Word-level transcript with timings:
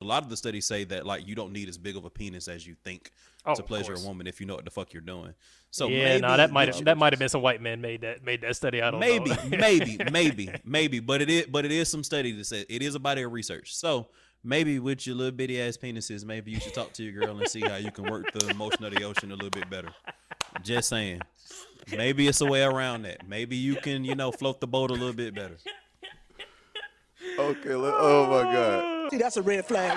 a 0.00 0.04
lot 0.04 0.22
of 0.22 0.28
the 0.28 0.36
studies 0.36 0.66
say 0.66 0.84
that 0.84 1.06
like 1.06 1.26
you 1.26 1.34
don't 1.34 1.52
need 1.52 1.68
as 1.68 1.78
big 1.78 1.96
of 1.96 2.04
a 2.04 2.10
penis 2.10 2.48
as 2.48 2.66
you 2.66 2.76
think 2.84 3.12
Oh, 3.46 3.54
to 3.54 3.62
pleasure 3.62 3.94
a 3.94 4.00
woman 4.00 4.26
if 4.26 4.40
you 4.40 4.46
know 4.46 4.56
what 4.56 4.64
the 4.64 4.72
fuck 4.72 4.92
you're 4.92 5.00
doing. 5.00 5.32
So 5.70 5.86
yeah, 5.86 6.04
maybe 6.04 6.22
no, 6.22 6.36
that 6.36 6.50
might 6.50 6.66
have 6.66 6.84
that 6.84 6.98
might 6.98 7.12
have 7.12 7.20
been 7.20 7.28
some 7.28 7.42
white 7.42 7.62
men 7.62 7.80
made 7.80 8.00
that 8.00 8.24
made 8.24 8.40
that 8.40 8.56
study. 8.56 8.82
I 8.82 8.90
don't 8.90 8.98
maybe, 8.98 9.30
know. 9.30 9.36
maybe, 9.48 9.98
maybe, 10.10 10.50
maybe, 10.64 10.98
but 10.98 11.22
it 11.22 11.30
is, 11.30 11.46
but 11.46 11.64
it 11.64 11.70
is 11.70 11.88
some 11.88 12.02
study 12.02 12.32
that 12.32 12.44
says 12.44 12.66
it 12.68 12.82
is 12.82 12.96
a 12.96 12.98
body 12.98 13.22
of 13.22 13.32
research. 13.32 13.76
So 13.76 14.08
maybe 14.42 14.80
with 14.80 15.06
your 15.06 15.14
little 15.14 15.30
bitty 15.30 15.62
ass 15.62 15.76
penises, 15.76 16.24
maybe 16.24 16.50
you 16.50 16.58
should 16.58 16.74
talk 16.74 16.92
to 16.94 17.04
your 17.04 17.24
girl 17.24 17.38
and 17.38 17.48
see 17.48 17.60
how 17.60 17.76
you 17.76 17.92
can 17.92 18.10
work 18.10 18.32
the 18.32 18.52
motion 18.54 18.82
of 18.82 18.92
the 18.92 19.04
ocean 19.04 19.30
a 19.30 19.36
little 19.36 19.50
bit 19.50 19.70
better. 19.70 19.90
Just 20.64 20.88
saying. 20.88 21.20
Maybe 21.96 22.26
it's 22.26 22.40
a 22.40 22.46
way 22.46 22.64
around 22.64 23.02
that. 23.02 23.28
Maybe 23.28 23.54
you 23.54 23.76
can, 23.76 24.04
you 24.04 24.16
know, 24.16 24.32
float 24.32 24.60
the 24.60 24.66
boat 24.66 24.90
a 24.90 24.94
little 24.94 25.12
bit 25.12 25.36
better. 25.36 25.56
Okay. 27.38 27.74
Let, 27.74 27.94
oh 27.96 28.26
my 28.26 28.52
God. 28.52 29.10
See, 29.10 29.18
that's 29.18 29.36
a 29.36 29.42
red 29.42 29.66
flag. 29.66 29.96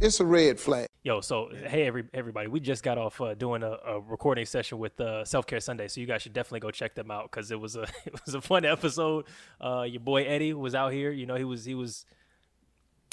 It's 0.00 0.18
a 0.18 0.24
red 0.24 0.58
flag. 0.58 0.88
Yo, 1.04 1.20
so 1.20 1.48
hey 1.66 1.86
every 1.86 2.04
everybody, 2.12 2.48
we 2.48 2.60
just 2.60 2.82
got 2.82 2.98
off 2.98 3.20
uh, 3.20 3.34
doing 3.34 3.62
a, 3.62 3.76
a 3.86 4.00
recording 4.00 4.46
session 4.46 4.78
with 4.78 5.00
uh, 5.00 5.24
Self 5.24 5.46
Care 5.46 5.60
Sunday, 5.60 5.86
so 5.86 6.00
you 6.00 6.06
guys 6.06 6.22
should 6.22 6.32
definitely 6.32 6.60
go 6.60 6.70
check 6.70 6.94
them 6.94 7.10
out 7.10 7.30
because 7.30 7.50
it 7.50 7.60
was 7.60 7.76
a 7.76 7.82
it 8.04 8.14
was 8.24 8.34
a 8.34 8.40
fun 8.40 8.64
episode. 8.64 9.26
Uh, 9.60 9.82
your 9.82 10.00
boy 10.00 10.24
Eddie 10.24 10.54
was 10.54 10.74
out 10.74 10.92
here, 10.92 11.12
you 11.12 11.26
know 11.26 11.36
he 11.36 11.44
was 11.44 11.64
he 11.64 11.74
was 11.74 12.04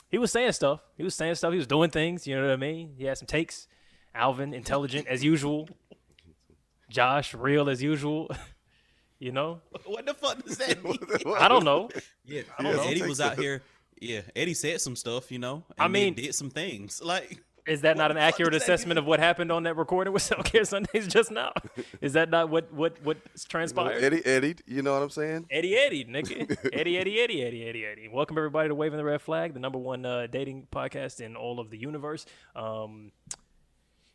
he 0.09 0.17
was 0.17 0.31
saying 0.31 0.51
stuff, 0.53 0.81
he 0.97 1.03
was 1.03 1.13
saying 1.13 1.35
stuff, 1.35 1.51
he 1.51 1.57
was 1.57 1.67
doing 1.67 1.91
things, 1.91 2.25
you 2.25 2.35
know 2.35 2.41
what 2.41 2.51
I 2.51 2.57
mean? 2.57 2.93
He 2.97 3.05
had 3.05 3.17
some 3.17 3.27
takes. 3.27 3.67
Alvin, 4.15 4.53
intelligent 4.53 5.07
as 5.07 5.23
usual. 5.23 5.69
Josh, 6.89 7.33
real 7.33 7.69
as 7.69 7.81
usual. 7.81 8.29
you 9.19 9.31
know, 9.31 9.61
What 9.85 10.05
the 10.05 10.13
fuck 10.13 10.43
does 10.43 10.57
that 10.57 10.83
mean? 10.83 10.97
I 11.37 11.47
don't 11.47 11.63
know. 11.65 11.89
Yeah, 12.25 12.41
I 12.57 12.63
don't 12.63 12.75
know. 12.75 12.83
Eddie 12.83 13.01
was 13.03 13.21
out 13.21 13.37
here. 13.37 13.61
Yeah, 14.01 14.21
Eddie 14.35 14.53
said 14.53 14.79
some 14.81 14.95
stuff, 14.95 15.31
you 15.31 15.39
know. 15.39 15.63
I 15.77 15.85
and 15.85 15.95
then 15.95 16.03
mean- 16.03 16.13
did 16.15 16.35
some 16.35 16.49
things 16.49 17.01
like. 17.03 17.43
Is 17.67 17.81
that 17.81 17.97
not 17.97 18.09
an 18.09 18.17
accurate 18.17 18.55
assessment 18.55 18.97
of 18.97 19.05
what 19.05 19.19
happened 19.19 19.51
on 19.51 19.61
that 19.63 19.75
recording 19.75 20.11
with 20.11 20.21
Self 20.23 20.43
Care 20.45 20.63
Sundays 20.63 21.07
just 21.07 21.29
now? 21.29 21.51
Is 22.01 22.13
that 22.13 22.31
not 22.31 22.49
what 22.49 22.73
what 22.73 22.97
what's 23.03 23.43
transpired? 23.43 24.01
Eddie, 24.03 24.25
Eddie, 24.25 24.55
you 24.65 24.81
know 24.81 24.93
what 24.93 25.03
I'm 25.03 25.09
saying? 25.11 25.45
Eddie 25.51 25.75
Eddie, 25.77 26.05
nigga. 26.05 26.57
Eddie 26.73 26.97
Eddie 26.97 27.19
Eddie 27.19 27.43
Eddie 27.43 27.67
Eddie 27.67 27.85
Eddie. 27.85 28.07
Welcome 28.07 28.39
everybody 28.39 28.69
to 28.69 28.75
Waving 28.75 28.97
the 28.97 29.03
Red 29.03 29.21
Flag, 29.21 29.53
the 29.53 29.59
number 29.59 29.77
one 29.77 30.03
uh, 30.03 30.25
dating 30.31 30.65
podcast 30.71 31.19
in 31.21 31.35
all 31.35 31.59
of 31.59 31.69
the 31.69 31.77
universe. 31.77 32.25
Um, 32.55 33.11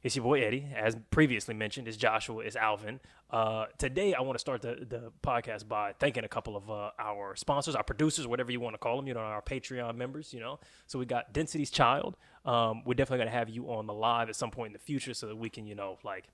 it's 0.04 0.14
your 0.14 0.22
boy 0.22 0.42
Eddie, 0.42 0.66
as 0.76 0.96
previously 1.10 1.54
mentioned. 1.54 1.88
It's 1.88 1.96
Joshua. 1.96 2.40
It's 2.40 2.56
Alvin. 2.56 3.00
Uh, 3.30 3.64
today, 3.78 4.12
I 4.12 4.20
want 4.20 4.34
to 4.34 4.38
start 4.38 4.60
the, 4.60 4.86
the 4.86 5.10
podcast 5.22 5.66
by 5.66 5.94
thanking 5.98 6.24
a 6.24 6.28
couple 6.28 6.58
of 6.58 6.70
uh, 6.70 6.90
our 6.98 7.34
sponsors, 7.34 7.74
our 7.74 7.82
producers, 7.82 8.26
whatever 8.26 8.52
you 8.52 8.60
want 8.60 8.74
to 8.74 8.78
call 8.78 8.96
them. 8.96 9.08
You 9.08 9.14
know, 9.14 9.20
our 9.20 9.40
Patreon 9.40 9.96
members. 9.96 10.34
You 10.34 10.40
know, 10.40 10.60
so 10.86 10.98
we 10.98 11.06
got 11.06 11.32
Destiny's 11.32 11.70
Child. 11.70 12.18
Um, 12.44 12.82
we're 12.84 12.92
definitely 12.92 13.24
gonna 13.24 13.36
have 13.36 13.48
you 13.48 13.72
on 13.72 13.86
the 13.86 13.94
live 13.94 14.28
at 14.28 14.36
some 14.36 14.50
point 14.50 14.68
in 14.68 14.72
the 14.74 14.78
future, 14.78 15.14
so 15.14 15.26
that 15.26 15.36
we 15.36 15.48
can, 15.48 15.66
you 15.66 15.74
know, 15.74 15.98
like 16.04 16.28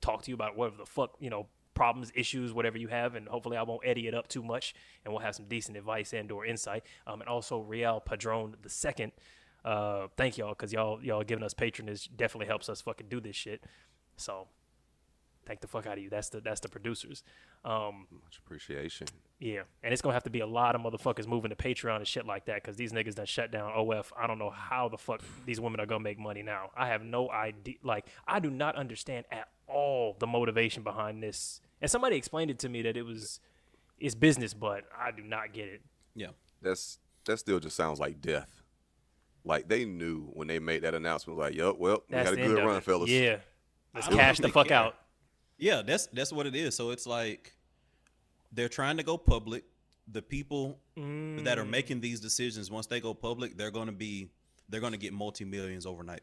talk 0.00 0.22
to 0.22 0.30
you 0.30 0.36
about 0.36 0.56
whatever 0.56 0.76
the 0.76 0.86
fuck 0.86 1.16
you 1.18 1.28
know 1.28 1.48
problems 1.74 2.10
issues 2.14 2.52
whatever 2.52 2.76
you 2.76 2.88
have 2.88 3.14
and 3.14 3.28
hopefully 3.28 3.56
i 3.56 3.62
won't 3.62 3.82
edit 3.84 4.04
it 4.04 4.12
up 4.12 4.26
too 4.26 4.42
much 4.42 4.74
and 5.04 5.12
we'll 5.12 5.22
have 5.22 5.36
some 5.36 5.44
decent 5.44 5.76
advice 5.76 6.12
and 6.12 6.32
or 6.32 6.44
insight 6.44 6.82
um, 7.06 7.20
and 7.20 7.28
also 7.28 7.60
real 7.60 8.00
padron 8.00 8.56
the 8.62 8.68
second 8.68 9.12
uh, 9.68 10.08
thank 10.16 10.38
y'all 10.38 10.50
because 10.50 10.72
y'all 10.72 11.02
y'all 11.02 11.22
giving 11.22 11.44
us 11.44 11.54
patronage 11.54 12.08
definitely 12.16 12.46
helps 12.46 12.68
us 12.68 12.80
fucking 12.80 13.08
do 13.08 13.20
this 13.20 13.36
shit 13.36 13.62
so 14.16 14.46
thank 15.46 15.60
the 15.60 15.66
fuck 15.66 15.86
out 15.86 15.98
of 15.98 16.02
you 16.04 16.10
that's 16.10 16.28
the 16.30 16.40
that's 16.40 16.60
the 16.60 16.68
producers 16.68 17.22
um, 17.64 18.06
Much 18.24 18.38
appreciation. 18.38 19.08
yeah, 19.40 19.62
and 19.82 19.92
it's 19.92 20.00
gonna 20.00 20.14
have 20.14 20.22
to 20.24 20.30
be 20.30 20.40
a 20.40 20.46
lot 20.46 20.76
of 20.76 20.80
motherfuckers 20.80 21.26
moving 21.26 21.50
to 21.50 21.56
Patreon 21.56 21.96
and 21.96 22.06
shit 22.06 22.24
like 22.24 22.46
that 22.46 22.62
because 22.62 22.76
these 22.76 22.92
niggas 22.92 23.16
done 23.16 23.26
shut 23.26 23.50
down 23.50 23.72
OF. 23.74 24.12
I 24.16 24.26
don't 24.28 24.38
know 24.38 24.50
how 24.50 24.88
the 24.88 24.96
fuck 24.96 25.22
these 25.44 25.60
women 25.60 25.80
are 25.80 25.86
gonna 25.86 26.04
make 26.04 26.18
money 26.18 26.42
now. 26.42 26.70
I 26.76 26.86
have 26.86 27.02
no 27.02 27.28
idea. 27.30 27.74
Like, 27.82 28.06
I 28.26 28.38
do 28.38 28.48
not 28.50 28.76
understand 28.76 29.26
at 29.32 29.48
all 29.66 30.16
the 30.18 30.26
motivation 30.26 30.84
behind 30.84 31.20
this. 31.22 31.60
And 31.80 31.90
somebody 31.90 32.16
explained 32.16 32.50
it 32.52 32.60
to 32.60 32.68
me 32.68 32.82
that 32.82 32.96
it 32.96 33.02
was 33.02 33.40
it's 33.98 34.14
business, 34.14 34.54
but 34.54 34.84
I 34.96 35.10
do 35.10 35.24
not 35.24 35.52
get 35.52 35.66
it. 35.66 35.82
Yeah, 36.14 36.28
That's 36.62 37.00
that 37.24 37.38
still 37.38 37.58
just 37.58 37.76
sounds 37.76 37.98
like 37.98 38.20
death. 38.20 38.62
Like 39.44 39.68
they 39.68 39.84
knew 39.84 40.24
when 40.34 40.46
they 40.48 40.58
made 40.58 40.82
that 40.82 40.94
announcement. 40.94 41.38
Like, 41.38 41.54
yup, 41.54 41.78
well, 41.78 42.02
we 42.08 42.14
That's 42.16 42.30
had 42.30 42.38
a 42.38 42.42
good 42.46 42.64
run, 42.64 42.76
it. 42.76 42.84
fellas. 42.84 43.08
Yeah, 43.10 43.38
let's 43.94 44.08
I 44.08 44.12
cash 44.12 44.38
the 44.38 44.48
fuck 44.48 44.68
care. 44.68 44.76
out. 44.78 44.94
yeah. 45.58 45.82
That's 45.82 46.06
that's 46.08 46.32
what 46.32 46.46
it 46.46 46.54
is. 46.54 46.76
So 46.76 46.90
it's 46.90 47.06
like 47.06 47.54
they're 48.52 48.68
trying 48.68 48.96
to 48.98 49.02
go 49.02 49.16
public. 49.16 49.64
The 50.10 50.22
people 50.22 50.78
that 50.96 51.58
are 51.58 51.64
Mm. 51.64 51.68
making 51.70 52.00
these 52.00 52.18
decisions, 52.18 52.70
once 52.70 52.86
they 52.86 52.98
go 52.98 53.12
public, 53.12 53.56
they're 53.58 53.70
going 53.70 53.86
to 53.86 53.92
be 53.92 54.30
they're 54.70 54.80
going 54.80 54.92
to 54.92 54.98
get 54.98 55.12
multi 55.12 55.44
millions 55.44 55.84
overnight. 55.86 56.20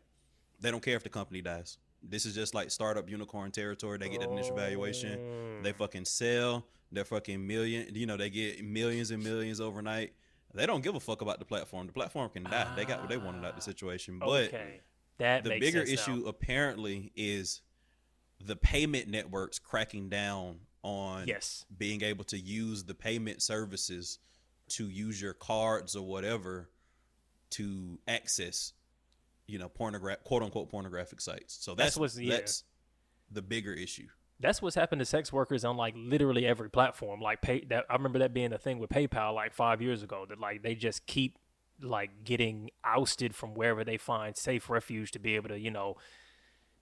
They 0.60 0.72
don't 0.72 0.82
care 0.84 0.96
if 0.96 1.04
the 1.04 1.10
company 1.10 1.42
dies. 1.42 1.78
This 2.02 2.26
is 2.26 2.34
just 2.36 2.54
like 2.56 2.70
startup 2.72 3.10
unicorn 3.10 3.52
territory. 3.52 3.98
They 3.98 4.10
get 4.10 4.22
that 4.22 4.30
initial 4.30 4.56
valuation. 4.56 5.62
They 5.64 5.72
fucking 5.72 6.06
sell. 6.06 6.66
They're 6.92 7.06
fucking 7.06 7.46
million. 7.46 7.88
You 7.94 8.06
know, 8.06 8.18
they 8.18 8.30
get 8.30 8.64
millions 8.64 9.12
and 9.12 9.24
millions 9.24 9.60
overnight. 9.62 10.14
They 10.56 10.66
don't 10.66 10.84
give 10.84 10.96
a 10.96 11.00
fuck 11.00 11.22
about 11.22 11.40
the 11.40 11.46
platform. 11.46 11.88
The 11.88 11.94
platform 11.94 12.30
can 12.30 12.44
die. 12.44 12.74
They 12.76 12.86
got 12.86 13.02
what 13.02 13.10
they 13.10 13.18
wanted 13.18 13.40
out 13.40 13.50
of 13.50 13.56
the 13.56 13.62
ah, 13.62 13.66
situation. 13.66 14.20
But 14.20 14.48
okay, 14.48 14.82
that 15.18 15.44
the 15.44 15.60
bigger 15.60 15.82
issue 15.82 16.24
now. 16.24 16.30
apparently 16.30 17.12
is 17.16 17.62
the 18.44 18.56
payment 18.56 19.08
networks 19.08 19.60
cracking 19.60 20.10
down 20.10 20.60
on 20.84 21.28
Yes. 21.28 21.66
being 21.76 22.04
able 22.04 22.24
to 22.26 22.38
use 22.38 22.84
the 22.84 22.94
payment 22.94 23.42
services 23.42 24.20
to 24.68 24.90
use 24.90 25.22
your 25.22 25.34
cards 25.34 25.96
or 25.96 26.06
whatever 26.06 26.70
to 27.52 28.00
access 28.08 28.74
you 29.48 29.60
know 29.60 29.70
pornograph 29.70 30.24
quote 30.24 30.42
unquote 30.44 30.70
pornographic 30.70 31.22
sites 31.22 31.58
so 31.60 31.74
That's 31.76 31.90
that's 31.90 31.98
what's- 31.98 32.18
yeah. 32.20 32.36
that's 32.36 32.64
the 33.32 33.42
bigger 33.42 33.74
issue 33.74 34.08
That's 34.40 34.62
what's 34.62 34.76
happened 34.76 35.00
to 35.00 35.06
sex 35.06 35.32
workers 35.32 35.64
on 35.64 35.78
like 35.78 35.94
literally 35.98 36.46
every 36.46 36.70
platform. 36.70 37.22
Like 37.22 37.42
pay 37.42 37.64
that 37.70 37.86
I 37.90 37.94
remember 37.94 38.20
that 38.20 38.34
being 38.34 38.52
a 38.54 38.58
thing 38.58 38.80
with 38.80 38.90
PayPal 38.90 39.34
like 39.34 39.54
five 39.54 39.82
years 39.82 40.04
ago. 40.04 40.26
That 40.28 40.40
like 40.40 40.62
they 40.62 40.76
just 40.76 41.06
keep 41.06 41.38
like 41.82 42.24
getting 42.24 42.70
ousted 42.84 43.36
from 43.36 43.54
wherever 43.54 43.84
they 43.84 43.98
find 43.98 44.36
safe 44.36 44.70
refuge 44.70 45.12
to 45.12 45.20
be 45.20 45.36
able 45.36 45.50
to 45.50 45.60
you 45.60 45.72
know 45.72 45.96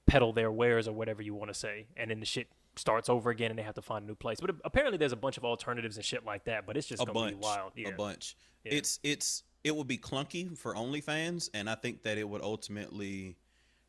peddle 0.05 0.33
their 0.33 0.51
wares 0.51 0.87
or 0.87 0.93
whatever 0.93 1.21
you 1.21 1.33
want 1.33 1.49
to 1.49 1.53
say, 1.53 1.87
and 1.95 2.11
then 2.11 2.19
the 2.19 2.25
shit 2.25 2.47
starts 2.75 3.07
over 3.07 3.29
again 3.29 3.51
and 3.51 3.59
they 3.59 3.63
have 3.63 3.75
to 3.75 3.81
find 3.81 4.03
a 4.03 4.07
new 4.07 4.15
place. 4.15 4.39
But 4.41 4.55
apparently 4.65 4.97
there's 4.97 5.11
a 5.11 5.17
bunch 5.17 5.37
of 5.37 5.45
alternatives 5.45 5.95
and 5.97 6.05
shit 6.05 6.25
like 6.25 6.45
that. 6.45 6.65
But 6.65 6.77
it's 6.77 6.87
just 6.87 7.01
a 7.01 7.05
gonna 7.05 7.19
bunch 7.19 7.33
be 7.33 7.39
wild. 7.39 7.71
Yeah. 7.75 7.89
a 7.89 7.91
bunch 7.91 8.35
Yeah. 8.63 8.73
it's 8.73 8.99
it's 9.03 9.43
it 9.63 9.75
would 9.75 9.87
be 9.87 9.97
clunky 9.97 10.57
for 10.57 10.73
OnlyFans 10.73 11.49
and 11.53 11.69
I 11.69 11.75
think 11.75 12.03
that 12.03 12.17
it 12.17 12.27
would 12.27 12.41
ultimately 12.41 13.37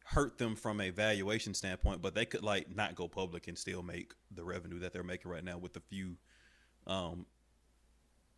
hurt 0.04 0.36
them 0.38 0.54
from 0.54 0.80
a 0.80 0.90
valuation 0.90 1.54
standpoint 1.54 2.02
but 2.02 2.14
they 2.14 2.26
could 2.26 2.42
like 2.42 2.74
not 2.74 2.94
go 2.94 3.08
public 3.08 3.48
and 3.48 3.56
still 3.56 3.82
make 3.82 4.12
the 4.30 4.44
revenue 4.44 4.78
that 4.78 4.92
they're 4.92 5.02
making 5.02 5.30
right 5.30 5.44
now 5.44 5.56
with 5.56 5.74
a 5.76 5.80
few 5.80 6.16
um 6.86 7.24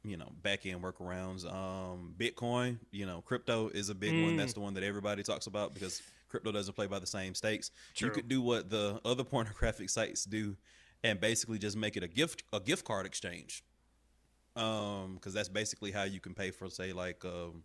you 0.07 0.17
know 0.17 0.31
back 0.43 0.65
end 0.65 0.83
workarounds. 0.83 1.45
Um 1.45 2.15
bitcoin 2.17 2.79
you 2.91 3.07
know 3.07 3.21
crypto 3.23 3.69
is 3.69 3.91
a 3.91 3.95
big 3.95 4.13
one. 4.23 4.35
Mm. 4.35 4.37
that's 4.39 4.53
the 4.53 4.61
one 4.61 4.75
that 4.75 4.85
everybody 4.85 5.23
talks 5.23 5.47
about 5.47 5.75
because 5.75 6.01
crypto 6.29 6.53
doesn't 6.53 6.75
play 6.75 6.87
by 6.87 6.99
the 6.99 7.07
same 7.07 7.35
stakes. 7.35 7.71
True. 7.95 8.09
you 8.09 8.15
could 8.15 8.29
do 8.29 8.41
what 8.41 8.71
the 8.71 9.01
other 9.05 9.25
pornographic 9.35 9.91
sites 9.91 10.25
do 10.25 10.57
and 11.03 11.21
basically 11.21 11.59
just 11.59 11.77
make 11.77 11.97
it 11.97 12.03
a 12.03 12.09
gift 12.09 12.45
a 12.53 12.61
gift 12.61 12.85
card 12.85 13.07
exchange. 13.07 13.65
Um 14.55 15.15
because 15.17 15.35
that's 15.35 15.49
basically 15.49 15.91
how 15.91 16.05
you 16.05 16.21
can 16.21 16.35
pay 16.35 16.53
for 16.53 16.71
say 16.71 16.93
like 16.93 17.25
um 17.25 17.65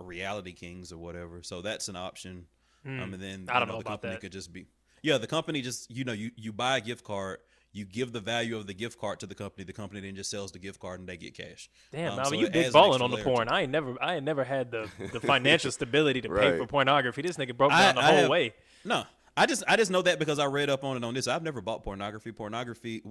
reality 0.00 0.52
kings 0.52 0.92
or 0.92 0.98
whatever. 0.98 1.42
So 1.42 1.62
that's 1.62 1.88
an 1.88 1.96
option 1.96 2.46
um 2.86 3.14
and 3.14 3.22
then. 3.22 3.46
I 3.48 3.58
don't 3.58 3.68
know, 3.68 3.74
know 3.74 3.78
the 3.80 3.84
company 3.88 4.12
that. 4.14 4.20
could 4.20 4.32
just 4.32 4.52
be 4.52 4.66
yeah 5.02 5.18
the 5.18 5.26
company 5.26 5.60
just 5.62 5.90
you 5.90 6.04
know 6.04 6.12
you 6.12 6.30
you 6.36 6.52
buy 6.52 6.76
a 6.78 6.80
gift 6.80 7.04
card 7.04 7.38
you 7.72 7.84
give 7.84 8.12
the 8.12 8.20
value 8.20 8.56
of 8.56 8.66
the 8.66 8.74
gift 8.74 8.98
card 8.98 9.20
to 9.20 9.26
the 9.26 9.34
company 9.34 9.62
the 9.64 9.72
company 9.72 10.00
then 10.00 10.14
just 10.16 10.30
sells 10.30 10.50
the 10.52 10.58
gift 10.58 10.80
card 10.80 10.98
and 11.00 11.08
they 11.08 11.16
get 11.16 11.36
cash 11.36 11.68
Damn, 11.92 12.12
Um, 12.12 12.16
man, 12.16 12.24
so 12.26 12.34
you 12.34 12.48
big 12.50 12.72
balling 12.72 13.02
on 13.02 13.10
the 13.10 13.18
porn. 13.18 13.48
I 13.48 13.62
ain't 13.62 13.70
never, 13.72 13.94
I 14.02 14.16
ain't 14.16 14.24
never 14.24 14.42
had 14.44 14.70
the 14.70 14.88
the 15.12 15.20
financial 15.34 15.70
stability 15.70 16.20
to 16.22 16.28
pay 16.28 16.56
for 16.58 16.66
pornography. 16.66 17.22
This 17.22 17.36
nigga 17.36 17.56
broke 17.56 17.72
I- 17.72 17.82
down 17.86 17.94
the 17.96 18.00
I 18.00 18.04
whole 18.06 18.16
have- 18.22 18.30
way. 18.30 18.54
No, 18.84 19.04
I 19.36 19.46
just 19.46 19.62
I 19.68 19.76
just 19.76 19.90
know 19.90 20.02
that 20.02 20.18
because 20.18 20.38
I 20.38 20.46
read 20.46 20.70
up 20.70 20.82
on 20.82 20.96
it 20.96 21.04
on 21.04 21.14
this. 21.14 21.28
I've 21.28 21.42
never 21.42 21.60
bought 21.60 21.84
pornography. 21.84 22.32
Pornography, 22.32 23.02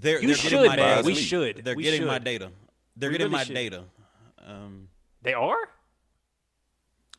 they're 0.00 0.20
You 0.20 0.28
they're 0.28 0.36
should, 0.36 0.50
getting 0.50 0.66
my 0.70 0.76
man. 0.76 0.96
data. 0.96 1.06
We 1.06 1.14
should. 1.14 1.56
They're 1.64 1.76
We 1.76 1.82
getting 1.84 2.06
my 2.06 2.18
data. 2.18 2.50
They're 2.96 3.10
We 3.10 3.18
getting 3.18 3.26
really 3.32 3.38
my 3.38 3.44
should. 3.44 3.54
data. 3.54 3.84
Um, 4.46 4.88
They 5.22 5.34
are. 5.34 5.56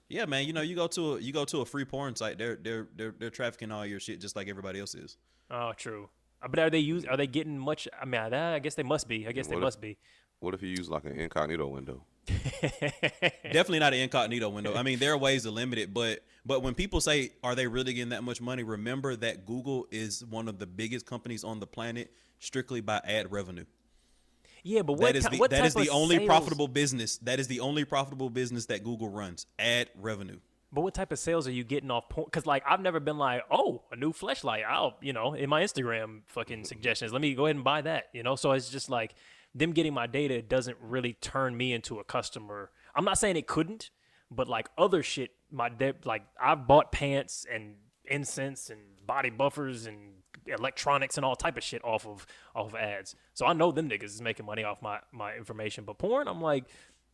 Yeah, 0.10 0.26
man. 0.26 0.46
You 0.46 0.54
know, 0.54 0.62
you 0.62 0.76
go 0.76 0.88
to 0.88 1.16
a 1.16 1.20
you 1.20 1.32
go 1.32 1.46
to 1.46 1.62
a 1.62 1.66
free 1.66 1.86
porn 1.86 2.16
site. 2.16 2.38
They're 2.38 2.56
they're 2.62 2.88
they're 2.96 3.16
they're 3.18 3.30
trafficking 3.30 3.72
all 3.72 3.86
your 3.86 4.00
shit 4.00 4.20
just 4.20 4.36
like 4.36 4.48
everybody 4.50 4.80
else 4.80 4.96
is. 4.96 5.18
Oh, 5.50 5.72
true. 5.78 6.10
Uh, 6.42 6.48
But 6.48 6.60
are 6.60 6.70
they 6.70 6.80
use? 6.80 7.06
Are 7.06 7.18
they 7.18 7.28
getting 7.28 7.58
much? 7.58 7.88
I 8.00 8.06
mean, 8.06 8.20
I 8.22 8.56
I 8.56 8.60
guess 8.60 8.76
they 8.76 8.84
must 8.84 9.08
be. 9.08 9.28
I 9.28 9.32
guess 9.32 9.48
they 9.48 9.56
if- 9.56 9.62
must 9.62 9.80
be. 9.80 9.98
What 10.42 10.54
if 10.54 10.62
you 10.62 10.70
use 10.70 10.90
like 10.90 11.04
an 11.06 11.20
incognito 11.20 11.68
window? 11.68 12.06
Definitely 12.72 13.80
not 13.80 13.94
an 13.94 14.00
incognito 14.00 14.50
window. 14.50 14.74
I 14.76 14.84
mean, 14.84 15.00
there 15.00 15.14
are 15.14 15.18
ways 15.18 15.44
to 15.44 15.52
limit 15.52 15.80
it, 15.80 15.94
but 15.94 16.20
but 16.46 16.62
when 16.64 16.74
people 16.76 17.02
say, 17.02 17.32
"Are 17.44 17.56
they 17.56 17.68
really 17.68 17.94
getting 17.94 18.10
that 18.10 18.24
much 18.24 18.40
money?" 18.42 18.64
Remember 18.64 19.16
that 19.18 19.46
Google 19.46 19.88
is 19.92 20.24
one 20.26 20.48
of 20.48 20.60
the 20.60 20.68
biggest 20.68 21.06
companies 21.06 21.44
on 21.44 21.60
the 21.60 21.68
planet 21.68 22.12
strictly 22.40 22.82
by 22.82 23.02
ad 23.04 23.32
revenue. 23.32 23.66
Yeah, 24.64 24.82
but 24.82 24.94
what, 24.94 25.02
that 25.02 25.16
is 25.16 25.26
the 25.26 25.38
what 25.38 25.52
that 25.52 25.60
type 25.60 25.68
is 25.68 25.74
the 25.74 25.90
only 25.90 26.18
sales- 26.18 26.28
profitable 26.28 26.68
business. 26.68 27.18
That 27.18 27.40
is 27.40 27.48
the 27.48 27.60
only 27.60 27.86
profitable 27.86 28.30
business 28.30 28.66
that 28.68 28.84
Google 28.84 29.10
runs. 29.10 29.46
Ad 29.58 29.90
revenue. 29.96 30.40
But 30.72 30.82
what 30.82 30.94
type 30.94 31.12
of 31.12 31.18
sales 31.18 31.48
are 31.48 31.52
you 31.52 31.64
getting 31.64 31.90
off 31.90 32.10
porn? 32.10 32.26
Because 32.26 32.46
like 32.46 32.64
I've 32.68 32.82
never 32.82 33.00
been 33.00 33.18
like, 33.18 33.44
oh, 33.50 33.84
a 33.92 33.96
new 33.96 34.14
flashlight. 34.14 34.64
I'll 34.70 34.98
you 35.02 35.14
know 35.14 35.34
in 35.34 35.50
my 35.50 35.64
Instagram 35.64 36.22
fucking 36.28 36.66
suggestions. 36.66 37.12
Let 37.12 37.22
me 37.22 37.34
go 37.34 37.46
ahead 37.46 37.56
and 37.56 37.66
buy 37.66 37.82
that. 37.82 38.10
You 38.14 38.24
know, 38.24 38.36
so 38.36 38.52
it's 38.52 38.70
just 38.70 38.90
like 38.90 39.16
them 39.56 39.72
getting 39.72 39.94
my 39.94 40.08
data 40.08 40.42
doesn't 40.42 40.78
really 40.82 41.14
turn 41.14 41.58
me 41.58 41.74
into 41.74 42.00
a 42.00 42.04
customer. 42.04 42.70
I'm 42.96 43.06
not 43.06 43.18
saying 43.18 43.36
it 43.36 43.48
couldn't, 43.48 43.90
but 44.30 44.48
like 44.48 44.70
other 44.78 45.02
shit, 45.02 45.32
my 45.52 45.70
de- 45.70 45.96
like 46.06 46.24
I've 46.40 46.68
bought 46.68 46.92
pants 46.92 47.48
and 47.52 47.76
incense 48.06 48.70
and 48.70 48.82
body 49.06 49.30
buffers 49.32 49.88
and 49.88 50.19
electronics 50.46 51.18
and 51.18 51.26
all 51.26 51.36
type 51.36 51.58
of 51.58 51.64
shit 51.64 51.84
off 51.84 52.06
of 52.06 52.26
off 52.56 52.74
of 52.74 52.76
ads. 52.76 53.16
So 53.34 53.46
I 53.46 53.54
know 53.54 53.72
them 53.72 53.90
niggas 53.90 54.06
is 54.06 54.22
making 54.22 54.46
money 54.46 54.64
off 54.64 54.82
my 54.82 55.00
my 55.12 55.36
information. 55.36 55.84
But 55.86 55.98
porn, 55.98 56.28
I'm 56.28 56.42
like, 56.42 56.66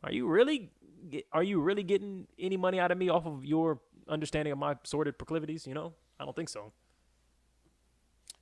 are 0.04 0.12
you 0.12 0.28
really 0.28 0.72
are 1.32 1.44
you 1.44 1.62
really 1.62 1.84
getting 1.84 2.28
any 2.40 2.58
money 2.58 2.80
out 2.80 2.92
of 2.92 2.98
me 2.98 3.10
off 3.10 3.26
of 3.26 3.46
your 3.46 3.80
understanding 4.08 4.52
of 4.52 4.58
my 4.58 4.76
sordid 4.84 5.18
proclivities? 5.18 5.68
You 5.68 5.74
know, 5.74 5.94
I 6.20 6.26
don't 6.26 6.36
think 6.36 6.50
so. 6.50 6.72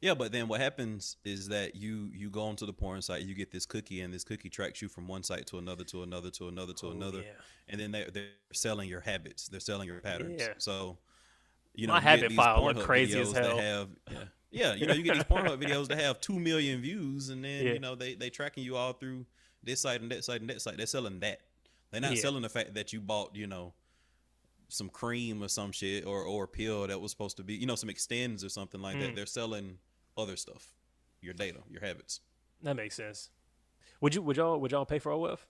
Yeah, 0.04 0.16
but 0.16 0.34
then 0.34 0.50
what 0.50 0.60
happens 0.60 1.16
is 1.24 1.48
that 1.48 1.78
you 1.78 2.12
you 2.14 2.30
go 2.30 2.42
onto 2.42 2.66
the 2.66 2.74
porn 2.74 3.02
site, 3.02 3.22
you 3.22 3.34
get 3.34 3.52
this 3.52 3.66
cookie, 3.66 4.02
and 4.02 4.14
this 4.14 4.26
cookie 4.26 4.50
tracks 4.50 4.82
you 4.82 4.90
from 4.90 5.08
one 5.08 5.24
site 5.24 5.48
to 5.48 5.60
another 5.60 5.86
to 5.86 6.04
another 6.04 6.30
to 6.32 6.50
another 6.50 6.74
to 6.74 6.88
oh, 6.88 6.92
another, 6.92 7.20
Oh, 7.20 7.22
yeah. 7.22 7.32
and 7.70 7.80
then 7.80 7.92
they 7.92 8.10
they're 8.14 8.26
selling 8.52 8.90
your 8.90 9.00
habits, 9.00 9.48
they're 9.48 9.62
selling 9.62 9.88
your 9.88 10.02
patterns. 10.02 10.42
Yeah. 10.42 10.56
So, 10.58 10.98
you 11.74 11.88
know, 11.88 11.94
My 11.94 12.00
you 12.00 12.04
habit 12.04 12.34
file 12.34 12.66
look 12.66 12.82
crazy 12.82 13.18
as 13.18 13.32
hell. 13.32 13.58
Have, 13.58 13.90
yeah, 14.12 14.24
yeah, 14.54 14.74
you 14.74 14.86
know, 14.88 14.94
you 14.94 15.04
get 15.04 15.16
these 15.16 15.24
Pornhub 15.32 15.62
videos 15.62 15.88
that 15.90 16.00
have 16.00 16.22
two 16.22 16.40
million 16.40 16.80
views, 16.82 17.30
and 17.30 17.44
then 17.44 17.66
Yeah. 17.66 17.74
you 17.74 17.80
know 17.80 17.96
they 17.96 18.14
they 18.16 18.30
tracking 18.30 18.64
you 18.64 18.78
all 18.78 18.94
through 18.94 19.26
this 19.64 19.82
site 19.82 20.02
and 20.02 20.10
that 20.12 20.24
site 20.24 20.42
and 20.42 20.50
that 20.50 20.62
site. 20.62 20.78
They're 20.78 20.86
selling 20.86 21.20
that. 21.22 21.42
They're 21.92 22.02
not 22.02 22.16
Yeah. 22.16 22.22
selling 22.22 22.42
the 22.44 22.50
fact 22.50 22.74
that 22.76 22.94
you 22.94 23.02
bought, 23.02 23.36
you 23.36 23.48
know, 23.48 23.74
some 24.70 24.90
cream 24.90 25.44
or 25.44 25.48
some 25.48 25.72
shit 25.72 26.06
or 26.06 26.24
or 26.24 26.46
a 26.46 26.48
pill 26.48 26.88
that 26.88 27.00
was 27.02 27.12
supposed 27.12 27.38
to 27.38 27.44
be, 27.44 27.56
you 27.56 27.66
know, 27.66 27.76
some 27.76 27.90
extends 27.90 28.44
or 28.44 28.50
something 28.50 28.82
like 28.82 28.96
Mm. 28.98 29.02
that. 29.02 29.16
They're 29.16 29.26
selling 29.26 29.80
other 30.18 30.36
stuff, 30.36 30.74
your 31.22 31.34
data, 31.34 31.60
your 31.70 31.82
habits. 31.82 32.22
That 32.62 32.76
makes 32.76 32.96
sense. 32.96 33.30
Would 34.02 34.16
you 34.16 34.22
would 34.22 34.38
y'all 34.38 34.60
would 34.60 34.72
y'all 34.72 34.86
pay 34.86 35.00
for 35.00 35.12
OF? 35.12 35.46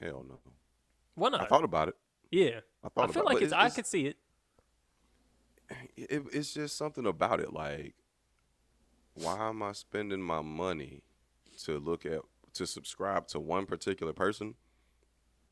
Hell 0.00 0.24
no. 0.28 0.38
Why 1.14 1.28
not? 1.30 1.42
I 1.42 1.46
thought 1.46 1.64
about 1.64 1.88
it. 1.88 1.96
yeah, 2.30 2.60
I 2.82 2.86
I, 2.86 3.06
feel 3.06 3.22
about- 3.22 3.24
like 3.24 3.34
but 3.36 3.42
it's, 3.42 3.52
it's- 3.52 3.72
I 3.72 3.74
could 3.74 3.86
see 3.86 4.06
it. 4.06 4.16
It, 5.96 6.22
it's 6.32 6.52
just 6.54 6.76
something 6.76 7.06
about 7.06 7.40
it. 7.40 7.52
Like, 7.52 7.94
why 9.14 9.48
am 9.48 9.62
I 9.62 9.72
spending 9.72 10.20
my 10.22 10.40
money 10.40 11.02
to 11.64 11.78
look 11.78 12.06
at 12.06 12.20
to 12.54 12.66
subscribe 12.66 13.26
to 13.28 13.40
one 13.40 13.66
particular 13.66 14.12
person 14.12 14.54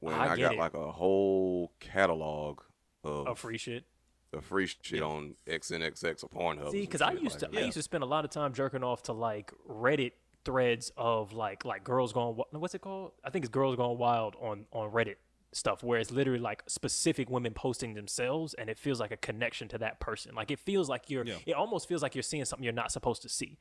when 0.00 0.14
I 0.14 0.32
I, 0.32 0.36
got 0.36 0.54
it. 0.54 0.58
like 0.58 0.74
a 0.74 0.90
whole 0.92 1.72
catalog 1.80 2.60
of 3.04 3.26
Of 3.26 3.38
free 3.38 3.58
shit. 3.58 3.84
the 4.30 4.40
free 4.40 4.66
shit 4.66 5.02
on 5.02 5.34
XNXX 5.46 6.24
or 6.24 6.28
Pornhub? 6.28 6.70
See, 6.70 6.80
because 6.80 7.02
I 7.02 7.12
used 7.12 7.40
to 7.40 7.48
I 7.56 7.60
used 7.60 7.76
to 7.76 7.82
spend 7.82 8.02
a 8.02 8.06
lot 8.06 8.24
of 8.24 8.30
time 8.30 8.52
jerking 8.52 8.82
off 8.82 9.02
to 9.04 9.12
like 9.12 9.52
Reddit 9.68 10.12
threads 10.44 10.92
of 10.96 11.32
like 11.32 11.64
like 11.64 11.82
girls 11.82 12.12
going 12.12 12.36
what's 12.52 12.74
it 12.74 12.80
called? 12.80 13.12
I 13.24 13.30
think 13.30 13.44
it's 13.44 13.52
girls 13.52 13.76
going 13.76 13.98
wild 13.98 14.36
on 14.40 14.66
on 14.72 14.90
Reddit 14.90 15.16
stuff 15.56 15.82
where 15.82 15.98
it's 15.98 16.10
literally 16.10 16.38
like 16.40 16.62
specific 16.66 17.30
women 17.30 17.54
posting 17.54 17.94
themselves 17.94 18.54
and 18.54 18.68
it 18.68 18.78
feels 18.78 19.00
like 19.00 19.10
a 19.10 19.16
connection 19.16 19.68
to 19.68 19.78
that 19.78 19.98
person. 20.00 20.34
Like 20.34 20.50
it 20.50 20.58
feels 20.60 20.88
like 20.88 21.08
you're 21.10 21.24
Yeah. 21.24 21.38
it 21.46 21.54
almost 21.54 21.88
feels 21.88 22.02
like 22.02 22.14
you're 22.14 22.22
seeing 22.22 22.44
something 22.44 22.62
you're 22.64 22.72
not 22.72 22.92
supposed 22.92 23.22
to 23.22 23.28
see. 23.28 23.58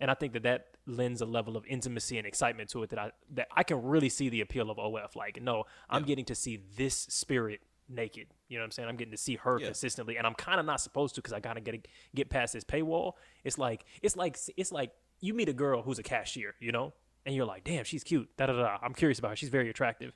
And 0.00 0.10
I 0.10 0.14
think 0.14 0.32
that 0.32 0.42
that 0.44 0.76
lends 0.86 1.20
a 1.20 1.26
level 1.26 1.56
of 1.56 1.64
intimacy 1.66 2.18
and 2.18 2.26
excitement 2.26 2.68
to 2.70 2.82
it 2.84 2.90
that 2.90 2.98
I 2.98 3.10
that 3.32 3.48
I 3.54 3.62
can 3.64 3.82
really 3.82 4.08
see 4.08 4.28
the 4.28 4.40
appeal 4.40 4.70
of 4.70 4.78
OF. 4.78 5.14
Like, 5.16 5.40
no, 5.42 5.64
I'm 5.90 6.04
getting 6.04 6.24
to 6.26 6.34
see 6.34 6.60
this 6.76 6.94
spirit 6.94 7.60
naked. 7.88 8.28
You 8.48 8.58
know 8.58 8.62
what 8.62 8.66
I'm 8.66 8.70
saying? 8.72 8.88
I'm 8.88 8.96
getting 8.96 9.12
to 9.12 9.16
see 9.18 9.36
her 9.36 9.58
Yeah. 9.58 9.66
consistently, 9.66 10.16
and 10.16 10.26
I'm 10.26 10.34
kind 10.34 10.58
of 10.58 10.66
not 10.66 10.80
supposed 10.80 11.14
to 11.16 11.20
because 11.20 11.32
I 11.32 11.40
gotta 11.40 11.60
get 11.60 11.86
get 12.14 12.28
past 12.30 12.52
this 12.54 12.64
paywall. 12.64 13.12
It's 13.44 13.58
like 13.58 13.84
it's 14.02 14.16
like 14.16 14.36
it's 14.56 14.72
like 14.72 14.90
you 15.20 15.34
meet 15.34 15.48
a 15.48 15.52
girl 15.52 15.82
who's 15.82 15.98
a 15.98 16.02
cashier, 16.02 16.54
you 16.60 16.72
know, 16.72 16.92
and 17.26 17.34
you're 17.34 17.46
like, 17.46 17.62
damn, 17.64 17.84
she's 17.84 18.02
cute. 18.04 18.28
Da 18.36 18.46
da 18.46 18.52
da. 18.52 18.78
I'm 18.82 18.94
curious 18.94 19.18
about 19.20 19.30
her. 19.30 19.36
She's 19.36 19.48
very 19.48 19.70
attractive. 19.70 20.12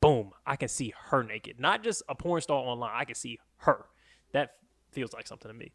Boom, 0.00 0.30
I 0.46 0.56
can 0.56 0.68
see 0.68 0.92
her 1.06 1.22
naked, 1.22 1.58
not 1.58 1.82
just 1.82 2.02
a 2.08 2.14
porn 2.14 2.40
star 2.40 2.58
online. 2.58 2.92
I 2.94 3.04
can 3.04 3.16
see 3.16 3.38
her. 3.58 3.86
That 4.32 4.52
feels 4.92 5.12
like 5.12 5.26
something 5.26 5.50
to 5.50 5.56
me. 5.56 5.72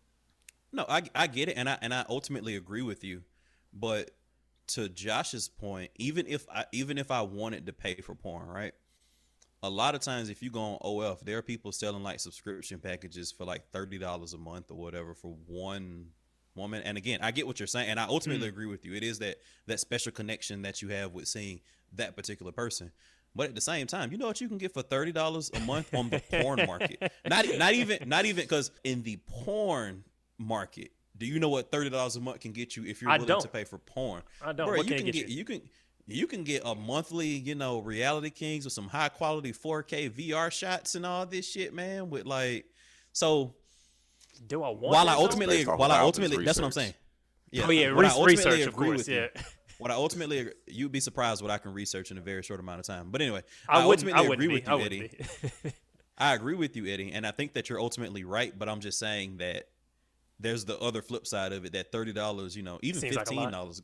No, 0.72 0.86
I 0.88 1.04
I 1.14 1.28
get 1.28 1.50
it, 1.50 1.58
and 1.58 1.70
I 1.70 1.78
and 1.82 1.94
I 1.94 2.06
ultimately 2.10 2.56
agree 2.56 2.82
with 2.82 3.04
you, 3.04 3.24
but 3.74 4.12
to 4.68 4.90
Josh's 4.90 5.50
point, 5.50 5.92
even 5.96 6.26
if 6.28 6.48
I 6.50 6.66
even 6.72 6.98
if 6.98 7.12
I 7.12 7.22
wanted 7.22 7.66
to 7.66 7.74
pay 7.74 7.96
for 7.96 8.16
porn, 8.16 8.48
right? 8.48 8.74
A 9.62 9.70
lot 9.70 9.96
of 9.96 10.02
times, 10.02 10.30
if 10.30 10.42
you 10.42 10.50
go 10.50 10.60
on 10.60 10.78
OF, 10.82 11.24
there 11.24 11.38
are 11.38 11.42
people 11.42 11.72
selling 11.72 12.04
like 12.04 12.20
subscription 12.20 12.80
packages 12.80 13.32
for 13.32 13.46
like 13.46 13.70
thirty 13.72 13.98
dollars 13.98 14.34
a 14.34 14.38
month 14.38 14.72
or 14.72 14.78
whatever 14.78 15.14
for 15.14 15.36
one 15.48 16.08
woman. 16.56 16.82
And 16.84 16.98
again, 16.98 17.20
I 17.22 17.32
get 17.32 17.46
what 17.46 17.60
you're 17.60 17.68
saying, 17.68 17.90
and 17.90 18.00
I 18.00 18.06
ultimately 18.06 18.48
mm. 18.48 18.52
agree 18.52 18.66
with 18.66 18.86
you. 18.86 18.94
It 18.94 19.04
is 19.04 19.20
that 19.20 19.38
that 19.68 19.80
special 19.80 20.12
connection 20.12 20.64
that 20.64 20.82
you 20.82 20.90
have 20.90 21.14
with 21.14 21.28
seeing 21.28 21.62
that 21.94 22.16
particular 22.16 22.52
person. 22.52 22.92
But 23.36 23.50
at 23.50 23.56
the 23.56 23.62
same 23.62 23.88
time, 23.88 24.12
you 24.12 24.18
know 24.18 24.28
what 24.28 24.40
you 24.42 24.48
can 24.48 24.58
get 24.60 24.74
for 24.74 24.82
thirty 24.84 25.12
dollars 25.12 25.50
a 25.56 25.60
month 25.62 25.94
on 25.96 26.10
the 26.10 26.20
porn 26.32 26.66
market? 26.68 27.12
Not 27.28 27.46
not 27.58 27.74
even 27.74 28.08
not 28.08 28.26
even 28.26 28.44
because 28.44 28.70
in 28.84 29.02
the 29.04 29.18
porn 29.28 30.04
market, 30.38 30.92
do 31.18 31.26
you 31.26 31.40
know 31.40 31.50
what 31.50 31.72
thirty 31.72 31.90
dollars 31.90 32.16
a 32.16 32.20
month 32.22 32.42
can 32.42 32.52
get 32.52 32.76
you 32.76 32.86
if 32.86 33.02
you're 33.02 33.10
I 33.10 33.16
willing 33.16 33.28
don't. 33.28 33.42
to 33.42 33.48
pay 33.48 33.64
for 33.64 33.80
porn? 33.80 34.22
I 34.44 34.54
don't. 34.54 34.68
Bro, 34.68 34.78
What 34.78 34.86
you 34.88 34.96
can 34.96 34.98
can 34.98 35.06
get 35.08 35.14
get 35.14 35.30
you 35.30 35.46
can 35.46 35.62
you 36.06 36.28
can 36.28 36.44
get 36.44 36.62
a 36.66 36.76
monthly, 36.76 37.28
you 37.28 37.56
know, 37.56 37.80
reality 37.80 38.30
kings 38.30 38.66
with 38.66 38.74
some 38.74 38.88
high 38.90 39.10
quality 39.10 39.52
4K 39.54 40.10
VR 40.12 40.52
shots 40.52 40.96
and 40.96 41.06
all 41.06 41.26
this 41.26 41.50
shit, 41.50 41.74
man. 41.74 42.10
With 42.10 42.26
like, 42.26 42.66
so 43.14 43.56
Do 44.48 44.62
I 44.64 44.70
want? 44.70 44.82
while 44.82 45.10
I 45.10 45.14
ultimately, 45.14 45.64
while 45.64 45.92
I 45.92 46.00
ultimately, 46.02 46.44
that's 46.44 46.60
what 46.60 46.66
I'm 46.66 46.72
saying. 46.74 46.94
Yeah, 47.52 47.66
Oh 47.68 47.72
yeah, 47.72 47.94
what 47.94 48.04
I 48.06 48.10
re- 48.10 48.14
ultimately 48.14 48.36
research 48.52 48.68
of 48.68 48.76
course. 48.76 48.98
with 48.98 49.08
you- 49.08 49.16
Yeah, 49.16 49.28
What 49.78 49.92
I 49.92 49.96
ultimately 49.96 50.52
you'd 50.68 50.92
be 50.92 51.00
surprised 51.00 51.42
what 51.42 51.52
I 51.52 51.58
can 51.58 51.74
research 51.74 52.12
in 52.12 52.18
a 52.18 52.22
very 52.22 52.44
short 52.44 52.60
amount 52.60 52.80
of 52.80 52.86
time. 52.86 53.10
But 53.12 53.22
anyway, 53.22 53.44
I 53.68 53.86
wouldn't. 53.86 54.08
ultimately 54.08 54.30
I 54.30 54.34
agree 54.34 54.48
be. 54.48 54.54
with 54.54 54.68
you, 54.68 54.74
wouldn't 54.74 55.04
Eddie. 55.64 55.74
I 56.18 56.34
agree 56.36 56.56
with 56.56 56.76
you, 56.76 56.86
Eddie, 56.88 57.12
and 57.12 57.26
I 57.26 57.32
think 57.32 57.54
that 57.54 57.70
you're 57.70 57.80
ultimately 57.80 58.24
right. 58.24 58.58
But 58.58 58.70
I'm 58.70 58.80
just 58.80 59.00
saying 59.00 59.38
that 59.38 59.68
there's 60.40 60.66
the 60.66 60.78
other 60.80 61.02
flip 61.02 61.26
side 61.26 61.54
of 61.54 61.66
it. 61.66 61.74
That 61.74 61.92
thirty 61.92 62.14
dollars, 62.14 62.56
you 62.56 62.64
know, 62.64 62.80
even 62.84 63.02
Seems 63.02 63.16
like 63.16 63.28
a 63.30 63.34
lot. 63.34 63.46
fifteen 63.46 63.52
dollars 63.52 63.82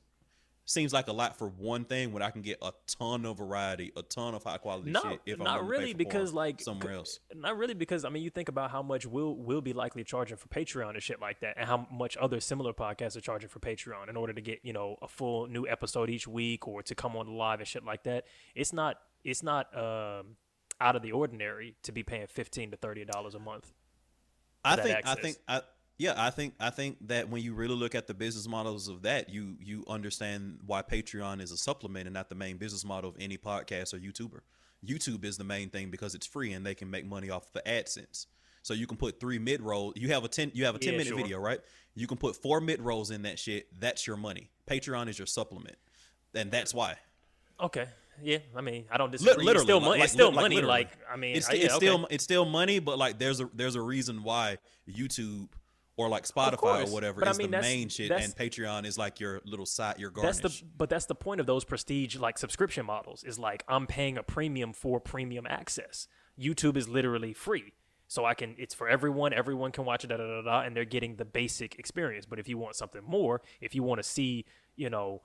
seems 0.69 0.93
like 0.93 1.07
a 1.07 1.11
lot 1.11 1.35
for 1.35 1.49
one 1.49 1.83
thing 1.83 2.13
when 2.13 2.21
I 2.21 2.29
can 2.29 2.43
get 2.43 2.59
a 2.61 2.71
ton 2.85 3.25
of 3.25 3.39
variety, 3.39 3.91
a 3.97 4.03
ton 4.03 4.35
of 4.35 4.43
high 4.43 4.57
quality 4.57 4.91
No, 4.91 5.01
shit. 5.01 5.21
If 5.25 5.39
not 5.39 5.63
willing 5.63 5.71
to 5.71 5.77
pay 5.77 5.79
really, 5.79 5.93
because 5.93 6.31
like 6.31 6.61
somewhere 6.61 6.93
else. 6.93 7.19
Not 7.35 7.57
really, 7.57 7.73
because 7.73 8.05
I 8.05 8.09
mean, 8.09 8.21
you 8.21 8.29
think 8.29 8.49
about 8.49 8.69
how 8.69 8.83
much 8.83 9.05
we'll 9.07 9.35
we'll 9.35 9.61
be 9.61 9.73
likely 9.73 10.03
charging 10.03 10.37
for 10.37 10.47
Patreon 10.47 10.91
and 10.91 11.01
shit 11.01 11.19
like 11.19 11.39
that, 11.39 11.55
and 11.57 11.67
how 11.67 11.87
much 11.91 12.15
other 12.17 12.39
similar 12.39 12.71
podcasts 12.71 13.17
are 13.17 13.21
charging 13.21 13.49
for 13.49 13.59
Patreon 13.59 14.09
in 14.09 14.15
order 14.15 14.31
to 14.31 14.41
get 14.41 14.59
you 14.63 14.73
know 14.73 14.97
a 15.01 15.07
full 15.07 15.47
new 15.47 15.67
episode 15.67 16.09
each 16.09 16.27
week 16.27 16.67
or 16.67 16.83
to 16.83 16.93
come 16.93 17.15
on 17.15 17.27
live 17.27 17.59
and 17.59 17.67
shit 17.67 17.83
like 17.83 18.03
that. 18.03 18.25
It's 18.53 18.71
not 18.71 18.97
it's 19.23 19.41
not 19.41 19.75
um, 19.75 20.35
out 20.79 20.95
of 20.95 21.01
the 21.01 21.11
ordinary 21.11 21.75
to 21.83 21.91
be 21.91 22.03
paying 22.03 22.27
fifteen 22.27 22.69
to 22.71 22.77
thirty 22.77 23.05
dollars 23.05 23.33
a 23.33 23.39
month. 23.39 23.73
I 24.63 24.75
think 24.75 25.07
I 25.07 25.15
think 25.15 25.37
I 25.47 25.61
yeah, 25.99 26.13
I 26.17 26.29
think 26.31 26.55
I 26.59 26.69
think 26.71 26.97
that 27.07 27.29
when 27.29 27.43
you 27.43 27.53
really 27.53 27.75
look 27.75 27.93
at 27.93 28.07
the 28.07 28.13
business 28.15 28.47
models 28.47 28.87
of 28.87 29.03
that, 29.03 29.29
you 29.29 29.57
you 29.61 29.83
understand 29.87 30.59
why 30.65 30.81
Patreon 30.81 31.41
is 31.41 31.51
a 31.51 31.57
supplement 31.57 32.07
and 32.07 32.13
not 32.13 32.29
the 32.29 32.35
main 32.35 32.57
business 32.57 32.83
model 32.85 33.09
of 33.11 33.17
any 33.19 33.37
podcast 33.37 33.93
or 33.93 33.99
YouTuber. 33.99 34.39
YouTube 34.83 35.25
is 35.25 35.37
the 35.37 35.43
main 35.43 35.69
thing 35.69 35.89
because 35.91 36.15
it's 36.15 36.25
free 36.25 36.53
and 36.53 36.65
they 36.65 36.73
can 36.73 36.89
make 36.89 37.05
money 37.05 37.29
off 37.29 37.51
the 37.51 37.61
AdSense. 37.67 38.27
So 38.63 38.73
you 38.73 38.87
can 38.87 38.95
put 38.97 39.19
three 39.19 39.37
mid 39.39 39.61
rolls. 39.61 39.93
You 39.97 40.07
have 40.13 40.23
a 40.23 40.29
ten. 40.29 40.51
You 40.55 40.65
have 40.65 40.75
a 40.75 40.79
ten 40.79 40.93
Yeah, 40.93 40.99
minute 40.99 41.09
sure. 41.09 41.17
video, 41.17 41.37
right? 41.39 41.59
You 41.95 42.07
can 42.07 42.17
put 42.17 42.37
four 42.37 42.61
mid 42.61 42.81
rolls 42.81 43.11
in 43.11 43.23
that 43.23 43.37
shit. 43.37 43.67
That's 43.77 44.07
your 44.07 44.15
money. 44.17 44.49
Patreon 44.69 45.09
is 45.09 45.19
your 45.19 45.25
supplement, 45.27 45.75
and 46.33 46.49
that's 46.49 46.73
why. 46.73 46.95
Okay, 47.61 47.87
yeah, 48.23 48.37
I 48.55 48.61
mean, 48.61 48.85
I 48.89 48.97
don't 48.97 49.11
disagree. 49.11 49.43
literally, 49.43 49.51
it's 49.55 49.63
still 49.63 49.77
like- 49.79 49.85
money. 49.85 49.99
like- 49.99 50.03
it's 50.05 50.13
still 50.13 50.27
like 50.31 50.35
money. 50.43 50.55
literally. 50.55 50.71
Like 50.83 50.89
I 51.11 51.17
mean, 51.17 51.35
it's, 51.35 51.49
I- 51.49 51.53
yeah, 51.55 51.65
it's 51.65 51.73
okay. 51.75 51.85
still 51.87 52.07
it's 52.09 52.23
still 52.23 52.45
money, 52.45 52.79
but 52.79 52.97
like 52.97 53.19
there's 53.19 53.41
a 53.41 53.49
there's 53.53 53.75
a 53.75 53.81
reason 53.81 54.23
why 54.23 54.59
YouTube 54.89 55.49
or 55.99 56.07
like 56.07 56.23
Spotify 56.23 56.87
or 56.87 56.93
whatever 56.93 57.19
but 57.19 57.27
I 57.27 57.31
is 57.31 57.37
mean, 57.37 57.51
the 57.51 57.59
main 57.59 57.89
shit, 57.89 58.09
and 58.09 58.33
Patreon 58.33 58.85
is 58.85 58.97
like 58.97 59.19
your 59.19 59.41
little 59.43 59.65
side, 59.65 59.99
your 59.99 60.11
garnish. 60.11 60.37
That's 60.37 60.59
the 60.61 60.65
but 60.77 60.89
that's 60.89 61.07
the 61.07 61.15
point 61.15 61.41
of 61.41 61.45
those 61.45 61.65
prestige 61.65 62.15
like 62.15 62.37
subscription 62.37 62.85
models 62.85 63.25
is 63.25 63.37
like 63.37 63.65
I'm 63.67 63.85
paying 63.85 64.17
a 64.17 64.23
premium 64.23 64.71
for 64.71 65.01
premium 65.01 65.45
access. 65.45 66.07
YouTube 66.39 66.77
is 66.77 66.87
literally 66.87 67.33
free. 67.33 67.73
So 68.07 68.23
I 68.23 68.33
can 68.33 68.55
it's 68.57 68.73
for 68.73 68.87
everyone, 68.87 69.33
everyone 69.33 69.73
can 69.73 69.83
watch 69.83 70.05
it 70.05 70.07
da, 70.07 70.15
da, 70.15 70.25
da, 70.25 70.41
da, 70.41 70.61
and 70.61 70.73
they're 70.73 70.85
getting 70.85 71.17
the 71.17 71.25
basic 71.25 71.77
experience. 71.77 72.25
But 72.25 72.39
if 72.39 72.47
you 72.47 72.57
want 72.57 72.75
something 72.75 73.03
more, 73.05 73.41
if 73.59 73.75
you 73.75 73.83
want 73.83 73.99
to 73.99 74.07
see, 74.07 74.45
you 74.77 74.89
know, 74.89 75.21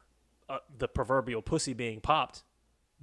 uh, 0.49 0.59
the 0.77 0.89
proverbial 0.89 1.41
pussy 1.41 1.73
being 1.73 2.01
popped 2.01 2.43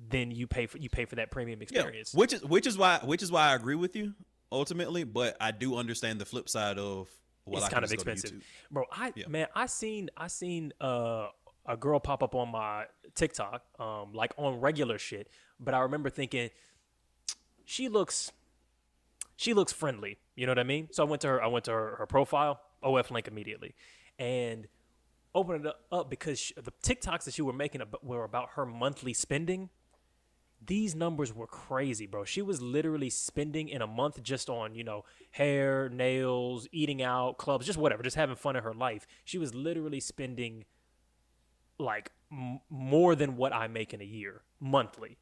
then 0.09 0.31
you 0.31 0.47
pay 0.47 0.65
for 0.65 0.77
you 0.77 0.89
pay 0.89 1.05
for 1.05 1.15
that 1.15 1.31
premium 1.31 1.61
experience. 1.61 1.85
Yeah, 1.85 1.99
experience. 2.01 2.13
which 2.15 2.33
is 2.33 2.43
which 2.43 2.67
is 2.67 2.77
why 2.77 2.99
which 3.03 3.21
is 3.21 3.31
why 3.31 3.51
I 3.51 3.55
agree 3.55 3.75
with 3.75 3.95
you 3.95 4.13
ultimately, 4.51 5.03
but 5.03 5.37
I 5.39 5.51
do 5.51 5.77
understand 5.77 6.19
the 6.19 6.25
flip 6.25 6.49
side 6.49 6.77
of 6.77 7.09
well, 7.45 7.61
it's 7.61 7.73
kind 7.73 7.83
of 7.83 7.89
just 7.89 8.05
go 8.05 8.11
to 8.11 8.11
expensive, 8.11 8.43
bro. 8.69 8.85
I 8.91 9.13
Yeah. 9.15 9.27
man, 9.27 9.47
I 9.55 9.65
seen 9.65 10.09
I 10.15 10.27
seen 10.27 10.73
uh, 10.79 11.27
a 11.65 11.77
girl 11.77 11.99
pop 11.99 12.23
up 12.23 12.35
on 12.35 12.49
my 12.49 12.85
TikTok, 13.15 13.63
um, 13.79 14.13
like 14.13 14.33
on 14.37 14.59
regular 14.61 14.97
shit. 14.97 15.29
But 15.59 15.73
I 15.73 15.79
remember 15.79 16.09
thinking, 16.09 16.49
she 17.65 17.87
looks, 17.87 18.31
she 19.35 19.53
looks 19.53 19.71
friendly. 19.71 20.17
You 20.35 20.45
know 20.45 20.51
what 20.51 20.59
I 20.59 20.63
mean? 20.63 20.89
So 20.91 21.05
I 21.05 21.09
went 21.09 21.21
to 21.21 21.27
her, 21.27 21.43
I 21.43 21.47
went 21.47 21.65
to 21.65 21.71
her, 21.71 21.95
her 21.99 22.05
profile, 22.05 22.61
OF 22.81 23.11
link 23.11 23.27
immediately, 23.27 23.75
and 24.17 24.67
opened 25.33 25.65
it 25.65 25.73
up 25.91 26.09
because 26.09 26.39
she, 26.39 26.53
the 26.55 26.73
TikToks 26.83 27.25
that 27.25 27.33
she 27.33 27.41
were 27.41 27.53
making 27.53 27.81
were 28.01 28.23
about 28.23 28.51
her 28.55 28.65
monthly 28.65 29.13
spending. 29.13 29.69
These 30.63 30.93
numbers 30.93 31.33
were 31.33 31.47
crazy, 31.47 32.05
bro. 32.05 32.23
She 32.23 32.41
was 32.41 32.61
literally 32.61 33.09
spending 33.09 33.67
in 33.67 33.81
a 33.81 33.87
month 33.87 34.21
just 34.21 34.49
on, 34.49 34.75
you 34.75 34.83
know, 34.83 35.05
hair, 35.31 35.89
nails, 35.89 36.67
eating 36.71 37.01
out, 37.01 37.39
clubs, 37.39 37.65
just 37.65 37.79
whatever, 37.79 38.03
just 38.03 38.15
having 38.15 38.35
fun 38.35 38.55
in 38.55 38.63
her 38.63 38.73
life. 38.73 39.07
She 39.25 39.39
was 39.39 39.55
literally 39.55 39.99
spending 39.99 40.65
like 41.79 42.11
m- 42.31 42.59
more 42.69 43.15
than 43.15 43.37
what 43.37 43.53
I 43.53 43.67
make 43.67 43.93
in 43.93 44.01
a 44.01 44.05
year 44.05 44.43
monthly. 44.59 45.17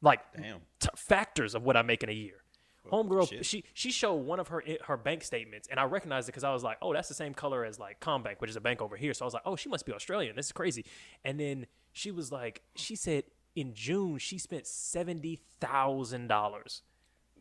Like 0.00 0.20
Damn. 0.34 0.60
t- 0.78 0.88
factors 0.96 1.54
of 1.54 1.62
what 1.62 1.76
I 1.76 1.82
make 1.82 2.02
in 2.02 2.08
a 2.08 2.12
year. 2.12 2.42
Homegirl, 2.90 3.28
shit. 3.28 3.44
she 3.44 3.64
she 3.74 3.90
showed 3.90 4.14
one 4.14 4.40
of 4.40 4.48
her 4.48 4.64
her 4.86 4.96
bank 4.96 5.22
statements, 5.22 5.68
and 5.68 5.78
I 5.78 5.84
recognized 5.84 6.28
it 6.28 6.32
because 6.32 6.44
I 6.44 6.52
was 6.52 6.64
like, 6.64 6.78
oh, 6.80 6.94
that's 6.94 7.08
the 7.08 7.14
same 7.14 7.34
color 7.34 7.64
as 7.64 7.78
like 7.78 8.00
CommBank, 8.00 8.36
which 8.38 8.48
is 8.48 8.56
a 8.56 8.60
bank 8.60 8.80
over 8.80 8.96
here. 8.96 9.12
So 9.12 9.24
I 9.24 9.26
was 9.26 9.34
like, 9.34 9.42
oh, 9.44 9.54
she 9.54 9.68
must 9.68 9.84
be 9.84 9.92
Australian. 9.92 10.34
This 10.34 10.46
is 10.46 10.52
crazy. 10.52 10.86
And 11.24 11.38
then 11.38 11.66
she 11.92 12.10
was 12.10 12.32
like, 12.32 12.62
she 12.74 12.96
said 12.96 13.24
in 13.56 13.74
June 13.74 14.18
she 14.18 14.38
spent 14.38 14.66
seventy 14.66 15.40
thousand 15.60 16.28
dollars 16.28 16.82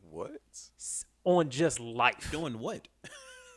What? 0.10 0.32
on 1.24 1.50
just 1.50 1.80
life. 1.80 2.30
Doing 2.32 2.60
what? 2.60 2.88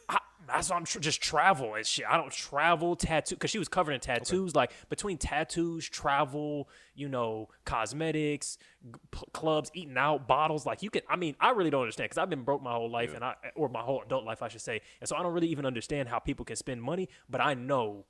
I, 0.09 0.19
that's 0.47 0.69
why 0.69 0.77
I'm 0.77 0.85
tr- 0.85 0.99
just 0.99 1.23
travel 1.23 1.75
and 1.75 1.87
shit. 1.87 2.05
I 2.09 2.17
don't 2.17 2.33
travel 2.33 2.97
tattoo 2.97 3.37
because 3.37 3.51
she 3.51 3.59
was 3.59 3.69
covered 3.69 3.93
in 3.93 4.01
tattoos. 4.01 4.55
Like 4.55 4.73
between 4.91 5.17
tattoos, 5.17 5.89
travel, 5.89 6.69
you 6.95 7.09
know, 7.09 7.49
cosmetics, 7.65 8.59
g- 8.85 8.99
p- 9.11 9.21
clubs, 9.33 9.71
eating 9.75 9.97
out, 9.97 10.27
bottles. 10.29 10.67
Like 10.67 10.83
you 10.83 10.91
can. 10.91 11.03
I 11.09 11.17
mean, 11.17 11.37
I 11.41 11.51
really 11.51 11.71
don't 11.71 11.83
understand 11.83 12.07
because 12.11 12.19
I've 12.19 12.29
been 12.29 12.43
broke 12.43 12.63
my 12.63 12.73
whole 12.73 12.91
life 12.91 13.15
and 13.15 13.25
I 13.25 13.35
or 13.55 13.69
my 13.69 13.81
whole 13.81 14.03
adult 14.03 14.25
life, 14.25 14.43
I 14.43 14.49
should 14.49 14.61
say. 14.61 14.81
And 15.01 15.09
so 15.09 15.17
I 15.17 15.23
don't 15.23 15.33
really 15.33 15.49
even 15.49 15.65
understand 15.65 16.09
how 16.09 16.19
people 16.19 16.45
can 16.45 16.57
spend 16.57 16.83
money. 16.83 17.09
But 17.31 17.41
I 17.41 17.55
know 17.55 18.05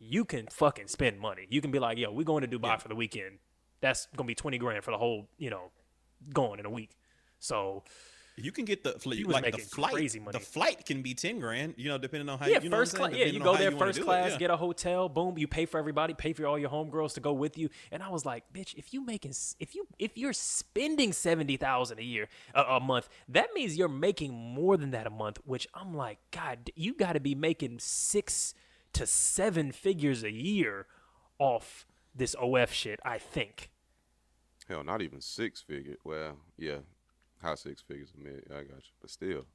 you 0.00 0.24
can 0.24 0.48
fucking 0.48 0.88
spend 0.88 1.20
money. 1.20 1.46
You 1.50 1.60
can 1.60 1.70
be 1.70 1.78
like, 1.78 1.98
yo, 1.98 2.10
we're 2.10 2.24
going 2.24 2.42
to 2.48 2.58
Dubai 2.58 2.80
for 2.80 2.88
the 2.88 2.96
weekend. 2.96 3.38
That's 3.84 4.08
gonna 4.16 4.26
be 4.26 4.34
twenty 4.34 4.58
grand 4.58 4.82
for 4.84 4.90
the 4.90 4.98
whole, 4.98 5.28
you 5.38 5.50
know, 5.50 5.70
going 6.32 6.58
in 6.60 6.66
a 6.66 6.70
week. 6.70 6.92
So 7.38 7.82
You 8.36 8.50
can 8.50 8.64
get 8.64 8.82
the 8.82 8.92
He 9.14 9.24
was 9.24 9.34
like 9.34 9.52
the 9.54 9.62
flight. 9.62 9.92
crazy 9.92 10.18
money. 10.18 10.38
The 10.38 10.44
flight 10.44 10.84
can 10.84 11.02
be 11.02 11.14
ten 11.14 11.38
grand. 11.38 11.74
You 11.76 11.88
know, 11.90 11.98
depending 11.98 12.28
on 12.28 12.38
how 12.38 12.46
yeah, 12.46 12.60
you 12.60 12.68
know 12.68 12.76
first 12.78 12.96
class. 12.96 13.12
Yeah, 13.14 13.26
you 13.26 13.38
go 13.38 13.56
there 13.56 13.70
first 13.70 14.02
class, 14.02 14.32
yeah. 14.32 14.38
get 14.38 14.50
a 14.50 14.56
hotel, 14.56 15.08
boom. 15.08 15.38
You 15.38 15.46
pay 15.46 15.66
for 15.66 15.78
everybody, 15.78 16.14
pay 16.14 16.32
for 16.32 16.46
all 16.46 16.58
your 16.58 16.70
homegirls 16.70 17.14
to 17.14 17.20
go 17.20 17.32
with 17.32 17.56
you. 17.58 17.68
And 17.92 18.02
I 18.02 18.08
was 18.08 18.24
like, 18.26 18.42
bitch, 18.52 18.74
if 18.74 18.92
you 18.92 19.04
making, 19.04 19.34
if 19.60 19.74
you 19.74 19.86
if 19.98 20.16
you're 20.16 20.32
spending 20.32 21.12
seventy 21.12 21.56
thousand 21.56 21.98
a 22.00 22.02
year 22.02 22.28
a, 22.54 22.62
a 22.62 22.80
month, 22.80 23.08
that 23.28 23.48
means 23.54 23.76
you're 23.76 23.88
making 23.88 24.32
more 24.32 24.76
than 24.76 24.90
that 24.92 25.06
a 25.06 25.10
month. 25.10 25.38
Which 25.44 25.68
I'm 25.74 25.94
like, 25.94 26.18
God, 26.32 26.70
you 26.74 26.94
got 26.94 27.12
to 27.12 27.20
be 27.20 27.34
making 27.36 27.78
six 27.78 28.54
to 28.94 29.06
seven 29.06 29.70
figures 29.70 30.24
a 30.24 30.32
year 30.32 30.86
off 31.38 31.86
this 32.14 32.34
OF 32.40 32.72
shit. 32.72 32.98
I 33.04 33.18
think. 33.18 33.70
Hell, 34.68 34.82
not 34.84 35.02
even 35.02 35.20
six 35.20 35.60
figure. 35.60 35.96
Well, 36.04 36.38
yeah, 36.56 36.78
high 37.42 37.54
six 37.54 37.82
figures 37.82 38.12
a 38.16 38.20
minute. 38.22 38.46
I 38.50 38.62
got 38.62 38.76
you, 38.76 38.92
but 39.00 39.10
still, 39.10 39.46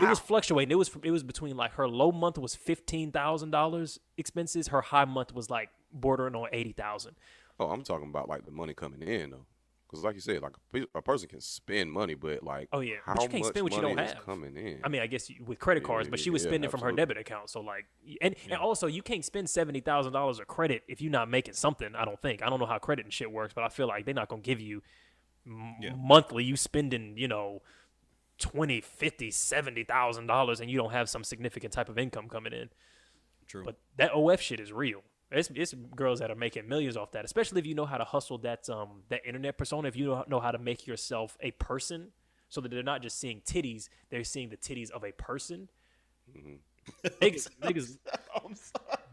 It 0.00 0.08
was 0.08 0.18
fluctuating. 0.18 0.70
It 0.70 0.76
was 0.76 0.90
it 1.02 1.10
was 1.10 1.22
between 1.22 1.56
like 1.56 1.72
her 1.74 1.88
low 1.88 2.12
month 2.12 2.38
was 2.38 2.54
fifteen 2.54 3.10
thousand 3.12 3.50
dollars 3.50 3.98
expenses. 4.16 4.68
Her 4.68 4.82
high 4.82 5.04
month 5.06 5.32
was 5.32 5.48
like 5.50 5.70
bordering 5.92 6.34
on 6.34 6.48
eighty 6.52 6.72
thousand. 6.72 7.16
Oh, 7.58 7.70
I'm 7.70 7.82
talking 7.84 8.08
about 8.08 8.28
like 8.28 8.44
the 8.44 8.50
money 8.50 8.74
coming 8.74 9.02
in 9.02 9.30
though, 9.30 9.46
because 9.94 10.04
like 10.04 10.14
you 10.14 10.20
said, 10.20 10.42
like 10.42 10.54
a, 10.74 10.98
a 10.98 11.02
person 11.02 11.28
can 11.28 11.40
spend 11.40 11.90
money, 11.90 12.14
but 12.14 12.42
like 12.42 12.68
Oh, 12.72 12.80
yeah. 12.80 12.96
how 13.04 13.14
But 13.14 13.22
you 13.24 13.28
can't 13.28 13.42
much 13.44 13.48
spend 13.52 13.64
what 13.64 13.72
you 13.74 13.80
don't 13.80 13.96
have. 13.98 14.24
coming 14.24 14.56
in? 14.56 14.80
I 14.84 14.88
mean, 14.88 15.00
I 15.02 15.06
guess 15.06 15.30
you- 15.30 15.44
with 15.44 15.58
credit 15.58 15.82
cards, 15.84 16.06
yeah, 16.06 16.10
but 16.10 16.20
she 16.20 16.30
was 16.30 16.42
yeah, 16.44 16.50
spending 16.50 16.70
from 16.70 16.80
her 16.80 16.92
debit 16.92 17.16
account. 17.16 17.48
So 17.50 17.60
like, 17.60 17.86
and 18.20 18.34
and 18.50 18.58
also 18.58 18.86
you 18.86 19.02
can't 19.02 19.24
spend 19.24 19.48
seventy 19.48 19.80
thousand 19.80 20.12
dollars 20.12 20.38
of 20.38 20.46
credit 20.46 20.82
if 20.88 21.00
you're 21.00 21.10
not 21.12 21.30
making 21.30 21.54
something. 21.54 21.94
I 21.96 22.04
don't 22.04 22.20
think. 22.20 22.42
I 22.42 22.50
don't 22.50 22.60
know 22.60 22.66
how 22.66 22.78
credit 22.78 23.04
and 23.06 23.12
shit 23.12 23.30
works, 23.32 23.54
but 23.54 23.64
I 23.64 23.68
feel 23.68 23.86
like 23.86 24.04
they're 24.04 24.14
not 24.14 24.28
gonna 24.28 24.42
give 24.42 24.60
you 24.60 24.82
m- 25.46 25.76
Yeah. 25.80 25.94
monthly. 25.96 26.44
You 26.44 26.56
spending, 26.56 27.16
you 27.16 27.28
know, 27.28 27.62
twenty, 28.38 28.80
fifty, 28.80 29.30
seventy 29.30 29.84
thousand 29.84 30.26
dollars, 30.26 30.60
and 30.60 30.70
you 30.70 30.76
don't 30.76 30.92
have 30.92 31.08
some 31.08 31.24
significant 31.24 31.72
type 31.72 31.88
of 31.88 31.98
income 31.98 32.28
coming 32.28 32.52
in. 32.52 32.70
True. 33.46 33.62
But 33.64 33.76
that 33.96 34.10
OF 34.12 34.40
shit 34.40 34.58
is 34.60 34.72
real. 34.72 35.02
It's, 35.36 35.50
it's 35.54 35.74
girls 35.96 36.20
that 36.20 36.30
are 36.30 36.34
making 36.36 36.68
millions 36.68 36.96
off 36.96 37.12
that, 37.12 37.24
especially 37.24 37.60
if 37.60 37.66
you 37.66 37.74
know 37.74 37.86
how 37.86 37.98
to 37.98 38.04
hustle 38.04 38.38
that 38.38 38.68
um 38.70 39.02
that 39.08 39.20
internet 39.26 39.58
persona. 39.58 39.88
If 39.88 39.96
you 39.96 40.06
know- 40.06 40.24
know 40.28 40.40
how 40.40 40.50
to 40.50 40.58
make 40.58 40.86
yourself 40.86 41.36
a 41.40 41.50
person, 41.52 42.12
so 42.48 42.60
that 42.60 42.70
they're 42.70 42.82
not 42.82 43.02
just 43.02 43.18
seeing 43.18 43.40
titties, 43.40 43.88
they're 44.10 44.24
seeing 44.24 44.48
the 44.48 44.56
titties 44.56 44.90
of 44.90 45.04
a 45.04 45.12
person. 45.12 45.68
niggas, 47.20 47.48
niggas, 47.62 47.98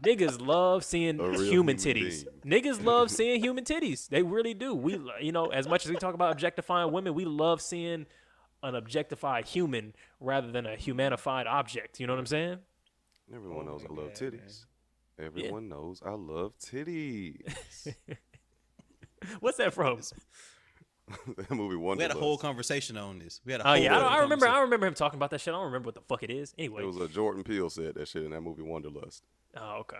niggas 0.02 0.46
love 0.46 0.84
seeing 0.84 1.16
human 1.18 1.44
human 1.46 1.76
titties. 1.76 2.24
being. 2.44 2.62
Niggas 2.62 2.84
love 2.90 3.10
seeing 3.10 3.40
human 3.40 3.64
titties. 3.64 4.08
They 4.08 4.22
really 4.22 4.54
do. 4.54 4.74
We, 4.74 5.00
you 5.20 5.32
know, 5.32 5.46
as 5.46 5.66
much 5.68 5.84
as 5.84 5.90
we 5.90 5.96
talk 5.96 6.14
about 6.14 6.32
objectifying 6.32 6.92
women, 6.92 7.14
we 7.14 7.24
love 7.24 7.60
seeing 7.60 8.06
an 8.62 8.74
objectified 8.74 9.46
human 9.46 9.94
rather 10.20 10.50
than 10.52 10.66
a 10.66 10.76
humanified 10.76 11.46
object. 11.46 11.98
You 11.98 12.06
know 12.06 12.12
what 12.12 12.20
I'm 12.20 12.26
saying? 12.26 12.58
Everyone 13.34 13.66
Oh 13.66 13.72
knows 13.72 13.82
my 13.88 13.94
I 13.94 13.98
love 14.04 14.14
God, 14.14 14.32
man. 14.34 14.40
Titties. 15.22 15.26
Everyone 15.26 15.68
knows 15.68 16.00
I 16.04 16.10
love 16.10 16.52
titties. 16.58 17.36
What's 19.40 19.58
that 19.58 19.72
from? 19.72 20.00
that 21.36 21.50
movie 21.50 21.76
we 21.76 22.02
had 22.02 22.10
a 22.10 22.14
whole 22.14 22.38
conversation 22.38 22.96
on 22.96 23.18
this. 23.18 23.40
We 23.44 23.52
had 23.52 23.60
a 23.60 23.64
Oh 23.66 23.74
whole 23.74 23.82
yeah, 23.82 23.98
I, 23.98 24.16
I 24.16 24.18
remember. 24.20 24.48
I 24.48 24.60
remember 24.60 24.86
him 24.86 24.94
talking 24.94 25.18
about 25.18 25.30
that 25.30 25.40
shit. 25.40 25.52
I 25.52 25.56
don't 25.56 25.66
remember 25.66 25.86
what 25.86 25.94
the 25.94 26.00
fuck 26.00 26.22
it 26.22 26.30
is. 26.30 26.54
Anyway. 26.58 26.82
It 26.82 26.86
was 26.86 26.96
a 26.96 27.08
Jordan 27.08 27.44
Peele 27.44 27.70
said 27.70 27.94
that 27.94 28.08
shit 28.08 28.24
in 28.24 28.30
that 28.30 28.40
movie 28.40 28.62
Wanderlust. 28.62 29.22
oh 29.56 29.80
okay. 29.80 29.98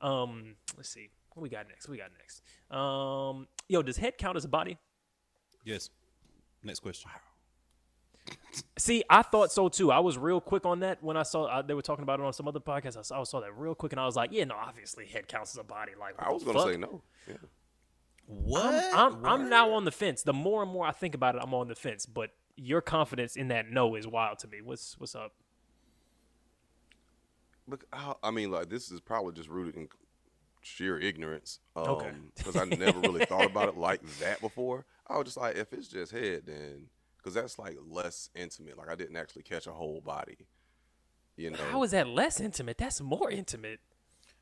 Um, 0.00 0.56
let's 0.76 0.88
see. 0.88 1.10
What 1.34 1.42
we 1.42 1.48
got 1.48 1.68
next? 1.68 1.86
What 1.86 1.92
we 1.92 1.98
got 1.98 2.10
next? 2.18 2.42
Um, 2.70 3.46
yo, 3.68 3.82
does 3.82 3.96
head 3.96 4.18
count 4.18 4.36
as 4.36 4.44
a 4.44 4.48
body? 4.48 4.78
Yes. 5.64 5.90
Next 6.62 6.80
question. 6.80 7.10
See, 8.78 9.04
I 9.08 9.22
thought 9.22 9.52
so 9.52 9.68
too. 9.68 9.92
I 9.92 10.00
was 10.00 10.18
real 10.18 10.40
quick 10.40 10.66
on 10.66 10.80
that 10.80 11.02
when 11.02 11.16
I 11.16 11.22
saw 11.22 11.44
uh, 11.44 11.62
they 11.62 11.74
were 11.74 11.82
talking 11.82 12.02
about 12.02 12.20
it 12.20 12.26
on 12.26 12.32
some 12.32 12.48
other 12.48 12.60
podcast. 12.60 12.96
I 12.96 13.02
saw, 13.02 13.20
I 13.20 13.24
saw 13.24 13.40
that 13.40 13.56
real 13.56 13.74
quick, 13.74 13.92
and 13.92 14.00
I 14.00 14.06
was 14.06 14.16
like, 14.16 14.30
yeah, 14.32 14.44
no, 14.44 14.54
obviously 14.56 15.06
head 15.06 15.28
counts 15.28 15.54
as 15.54 15.58
a 15.58 15.64
body. 15.64 15.92
Like, 15.98 16.14
I 16.18 16.32
was 16.32 16.42
gonna 16.42 16.58
fuck? 16.58 16.70
say 16.70 16.76
no. 16.76 17.02
Yeah. 17.28 17.34
What? 18.26 18.94
I'm, 18.94 19.24
I'm 19.24 19.48
now 19.48 19.72
on 19.72 19.84
the 19.84 19.90
fence. 19.90 20.22
The 20.22 20.32
more 20.32 20.62
and 20.62 20.70
more 20.70 20.86
I 20.86 20.92
think 20.92 21.14
about 21.14 21.34
it, 21.34 21.42
I'm 21.42 21.52
on 21.52 21.68
the 21.68 21.74
fence. 21.74 22.06
But 22.06 22.30
your 22.56 22.80
confidence 22.80 23.36
in 23.36 23.48
that 23.48 23.70
no 23.70 23.94
is 23.96 24.06
wild 24.06 24.38
to 24.40 24.48
me. 24.48 24.60
What's 24.62 24.98
what's 24.98 25.14
up? 25.14 25.32
Look, 27.66 27.84
I, 27.92 28.14
I 28.22 28.30
mean, 28.30 28.50
like 28.50 28.68
this 28.68 28.90
is 28.90 29.00
probably 29.00 29.32
just 29.32 29.48
rooted 29.48 29.76
in 29.76 29.88
sheer 30.60 30.98
ignorance. 30.98 31.60
Um, 31.76 31.88
Okay. 31.88 32.10
Because 32.36 32.56
I 32.56 32.64
never 32.64 33.00
really 33.00 33.24
thought 33.24 33.46
about 33.46 33.68
it 33.68 33.76
like 33.76 34.02
that 34.20 34.40
before. 34.40 34.84
I 35.06 35.16
was 35.16 35.26
just 35.26 35.36
like, 35.36 35.56
if 35.56 35.72
it's 35.72 35.88
just 35.88 36.12
head, 36.12 36.42
then 36.46 36.86
because 37.22 37.34
that's 37.34 37.58
like 37.58 37.76
less 37.88 38.30
intimate. 38.34 38.78
Like 38.78 38.88
I 38.88 38.94
didn't 38.94 39.16
actually 39.16 39.42
catch 39.42 39.66
a 39.66 39.72
whole 39.72 40.00
body. 40.00 40.46
You 41.36 41.50
know. 41.50 41.58
How 41.70 41.82
is 41.82 41.92
that 41.92 42.08
less 42.08 42.40
intimate? 42.40 42.78
That's 42.78 43.00
more 43.00 43.30
intimate. 43.30 43.80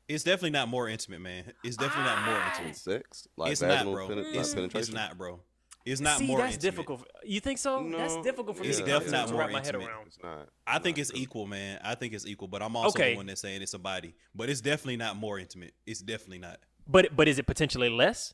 It's 0.07 0.23
definitely 0.23 0.49
not 0.51 0.67
more 0.69 0.89
intimate, 0.89 1.21
man. 1.21 1.43
It's 1.63 1.77
definitely 1.77 2.05
not 2.11 2.25
more 2.25 2.35
ah. 2.35 2.51
intimate. 2.51 2.75
sex? 2.75 3.27
Like 3.37 3.51
It's 3.51 3.61
not, 3.61 3.85
bro. 3.85 4.07
penet- 4.09 4.25
It's, 4.33 4.53
penetration? 4.55 4.79
it's 4.79 4.91
not, 4.91 5.17
bro. 5.17 5.39
It's 5.85 6.01
not 6.01 6.17
See, 6.17 6.27
more 6.27 6.39
that's 6.39 6.55
intimate. 6.55 6.71
difficult. 6.71 7.07
You 7.23 7.39
think 7.39 7.57
so? 7.59 7.87
that's 7.95 8.17
difficult 8.17 8.57
for 8.57 8.63
me 8.63 8.69
it's 8.69 8.79
to, 8.79 8.85
definitely 8.85 9.11
to 9.11 9.17
not 9.17 9.29
more 9.29 9.39
wrap 9.39 9.51
my 9.51 9.59
head 9.59 9.67
intimate. 9.67 9.87
around. 9.87 10.07
It's 10.07 10.17
not. 10.21 10.49
I 10.67 10.79
think 10.79 10.97
it's 10.97 11.13
not. 11.13 11.21
equal, 11.21 11.45
man. 11.47 11.79
I 11.83 11.95
think 11.95 12.13
it's 12.13 12.25
equal, 12.25 12.47
but 12.47 12.61
I'm 12.61 12.75
also 12.75 12.97
Okay. 12.99 13.11
the 13.11 13.17
one 13.17 13.27
that's 13.27 13.41
saying 13.41 13.61
it's 13.61 13.73
a 13.75 13.79
body. 13.79 14.15
But 14.35 14.49
it's 14.49 14.61
definitely 14.61 14.97
not 14.97 15.15
more 15.15 15.39
intimate. 15.39 15.73
It's 15.85 16.01
definitely 16.01 16.39
not. 16.39 16.59
But 16.87 17.15
but 17.15 17.27
is 17.27 17.39
it 17.39 17.45
potentially 17.45 17.89
less? 17.89 18.33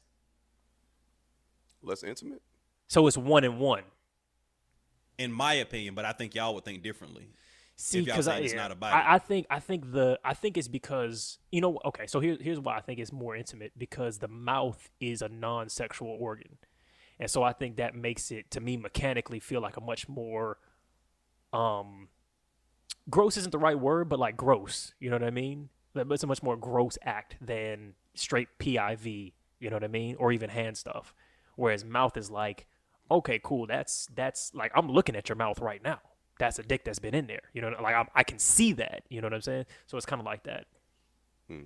less 1.84 2.04
intimate. 2.04 2.42
So 2.88 3.06
it's 3.08 3.18
one 3.18 3.44
and 3.44 3.60
one. 3.60 3.84
In 5.18 5.32
my 5.32 5.54
opinion, 5.56 5.96
but 5.96 6.06
I 6.06 6.12
think 6.12 6.36
y'all 6.36 6.54
would 6.56 6.66
think 6.66 6.84
differently. 6.84 7.30
See, 7.78 8.02
because 8.02 8.28
I, 8.28 8.38
it's 8.38 8.54
yeah, 8.54 8.62
not 8.62 8.72
a 8.72 8.76
body. 8.76 8.96
I, 8.96 9.16
I 9.16 9.20
think 9.20 9.48
I 9.50 9.60
think 9.60 9.92
the 9.92 10.18
I 10.24 10.34
think 10.34 10.58
it's 10.58 10.70
because 10.70 11.40
you 11.52 11.60
know. 11.60 11.78
Okay, 11.84 12.08
so 12.08 12.22
here's 12.22 12.42
here's 12.42 12.60
why 12.60 12.78
I 12.78 12.82
think 12.82 13.00
it's 13.00 13.12
more 13.12 13.36
intimate 13.36 13.74
because 13.78 14.20
the 14.20 14.30
mouth 14.30 14.90
is 15.02 15.22
a 15.22 15.28
non-sexual 15.28 16.18
organ, 16.20 16.58
and 17.20 17.30
so 17.30 17.44
I 17.44 17.52
think 17.52 17.76
that 17.76 17.94
makes 17.94 18.32
it 18.32 18.50
to 18.52 18.62
me 18.62 18.78
mechanically 18.78 19.42
feel 19.42 19.60
like 19.60 19.76
a 19.76 19.82
much 19.82 20.08
more, 20.08 20.58
um, 21.52 22.08
gross 23.10 23.36
isn't 23.36 23.52
the 23.52 23.60
right 23.60 23.80
word, 23.80 24.08
but 24.08 24.20
like 24.20 24.38
gross. 24.38 24.94
You 25.00 25.10
know 25.10 25.18
what 25.18 25.28
I 25.28 25.32
mean? 25.32 25.70
It's 25.96 26.24
a 26.24 26.28
much 26.28 26.44
more 26.44 26.56
gross 26.56 26.98
act 27.04 27.36
than 27.42 27.94
straight 28.14 28.48
PIV. 28.58 29.34
You 29.60 29.70
know 29.70 29.76
what 29.76 29.84
I 29.84 29.90
mean? 29.90 30.16
Or 30.18 30.32
even 30.32 30.50
hand 30.50 30.78
stuff. 30.78 31.14
Whereas 31.56 31.86
mouth 31.86 32.18
is 32.18 32.30
like, 32.30 32.68
okay, 33.10 33.40
cool. 33.44 33.68
That's 33.68 34.08
that's 34.16 34.54
like 34.54 34.72
I'm 34.76 34.90
looking 34.90 35.16
at 35.16 35.30
your 35.30 35.36
mouth 35.36 35.60
right 35.60 35.84
now. 35.84 36.00
That's 36.40 36.60
a 36.60 36.64
dick 36.64 36.84
that's 36.84 37.00
been 37.00 37.16
in 37.16 37.28
there. 37.28 37.44
You 37.54 37.62
know, 37.62 37.72
like 37.82 37.96
I'm, 37.96 38.08
I 38.14 38.24
can 38.24 38.40
see 38.40 38.74
that. 38.74 39.04
You 39.10 39.22
know 39.22 39.28
what 39.28 39.34
I'm 39.34 39.42
saying? 39.42 39.66
So 39.88 39.98
it's 39.98 40.06
kind 40.06 40.20
of 40.20 40.26
like 40.26 40.44
that. 40.44 40.66
Hmm. 41.50 41.66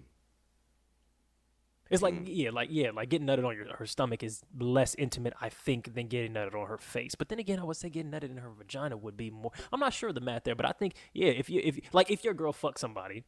It's 1.89 2.03
like 2.03 2.13
yeah, 2.25 2.51
like 2.51 2.69
yeah, 2.71 2.91
like 2.91 3.09
getting 3.09 3.25
nutted 3.27 3.47
on 3.47 3.55
your 3.55 3.65
her 3.75 3.85
stomach 3.87 4.21
is 4.21 4.43
less 4.59 4.93
intimate, 4.95 5.33
I 5.41 5.49
think, 5.49 5.95
than 5.95 6.07
getting 6.07 6.33
nutted 6.33 6.53
on 6.53 6.67
her 6.67 6.77
face. 6.77 7.15
But 7.15 7.29
then 7.29 7.39
again, 7.39 7.59
I 7.59 7.63
would 7.63 7.77
say 7.77 7.89
getting 7.89 8.11
nutted 8.11 8.29
in 8.29 8.37
her 8.37 8.51
vagina 8.51 8.95
would 8.95 9.17
be 9.17 9.31
more. 9.31 9.51
I'm 9.73 9.79
not 9.79 9.93
sure 9.93 10.09
of 10.09 10.15
the 10.15 10.21
math 10.21 10.43
there, 10.43 10.53
but 10.53 10.67
I 10.67 10.71
think 10.71 10.93
yeah, 11.13 11.29
if 11.29 11.49
you 11.49 11.61
if 11.63 11.79
like 11.91 12.11
if 12.11 12.23
your 12.23 12.35
girl 12.35 12.53
fucks 12.53 12.77
somebody, 12.77 13.23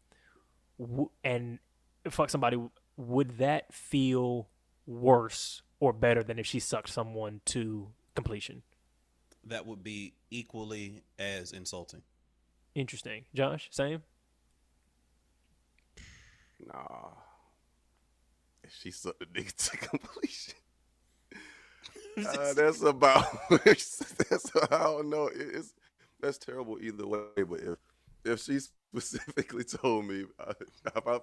w- 0.79 1.09
and 1.23 1.57
fuck 2.09 2.29
somebody, 2.29 2.61
would 2.97 3.39
that 3.39 3.73
feel 3.73 4.47
worse 4.85 5.63
or 5.79 5.91
better 5.91 6.21
than 6.21 6.37
if 6.37 6.45
she 6.45 6.59
sucked 6.59 6.89
someone 6.89 7.41
to 7.45 7.87
completion? 8.15 8.63
That 9.43 9.65
would 9.65 9.83
be 9.83 10.13
equally 10.29 11.03
as 11.17 11.51
insulting. 11.51 12.03
Interesting, 12.75 13.25
Josh. 13.33 13.67
Same. 13.71 14.03
Nah. 16.65 17.09
If 18.63 18.73
she 18.81 18.91
sucked 18.91 19.19
the 19.19 19.25
nigga 19.25 19.69
to 19.69 19.77
completion. 19.89 20.55
Uh, 22.17 22.53
that's 22.53 22.81
about. 22.81 23.25
that's 23.63 24.51
I 24.69 24.77
don't 24.83 25.09
know. 25.09 25.29
It's 25.33 25.73
that's 26.19 26.37
terrible 26.37 26.77
either 26.81 27.07
way. 27.07 27.19
But 27.37 27.61
if 27.61 27.77
if 28.25 28.39
she 28.41 28.59
specifically 28.59 29.63
told 29.63 30.05
me, 30.05 30.25
uh, 30.37 30.53
if 30.93 31.07
I 31.07 31.19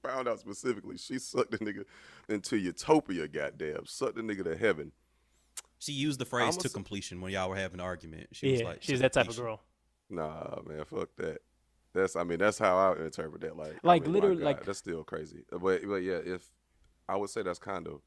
found 0.00 0.28
out 0.28 0.38
specifically, 0.38 0.96
she 0.96 1.18
sucked 1.18 1.50
the 1.50 1.58
nigga 1.58 1.84
into 2.28 2.56
utopia. 2.56 3.26
Goddamn, 3.26 3.86
sucked 3.86 4.14
the 4.14 4.22
nigga 4.22 4.44
to 4.44 4.56
heaven. 4.56 4.92
She 5.78 5.92
used 5.92 6.18
the 6.18 6.24
phrase 6.24 6.54
I'ma 6.54 6.62
to 6.62 6.68
completion 6.68 7.20
when 7.20 7.32
y'all 7.32 7.48
were 7.48 7.56
having 7.56 7.80
an 7.80 7.86
argument. 7.86 8.28
She 8.32 8.50
was 8.52 8.62
like, 8.62 8.82
she's 8.82 9.00
that 9.00 9.12
type 9.12 9.28
of 9.28 9.36
girl. 9.36 9.60
Nah, 10.10 10.60
man, 10.66 10.84
fuck 10.84 11.10
that. 11.18 11.38
That's 11.94 12.16
I 12.16 12.24
mean 12.24 12.38
that's 12.38 12.58
how 12.58 12.76
I 12.76 13.04
interpret 13.04 13.40
that. 13.42 13.56
Like, 13.56 13.72
I 13.72 13.78
Like, 13.82 14.02
mean, 14.02 14.12
literally, 14.12 14.36
God, 14.42 14.44
like- 14.44 14.64
that's 14.64 14.78
still 14.78 15.04
crazy. 15.04 15.44
But 15.50 15.60
but 15.86 15.96
yeah, 16.02 16.18
if 16.24 16.46
I 17.08 17.16
would 17.16 17.30
say 17.30 17.42
that's 17.42 17.58
kind 17.58 17.86
of 17.86 18.00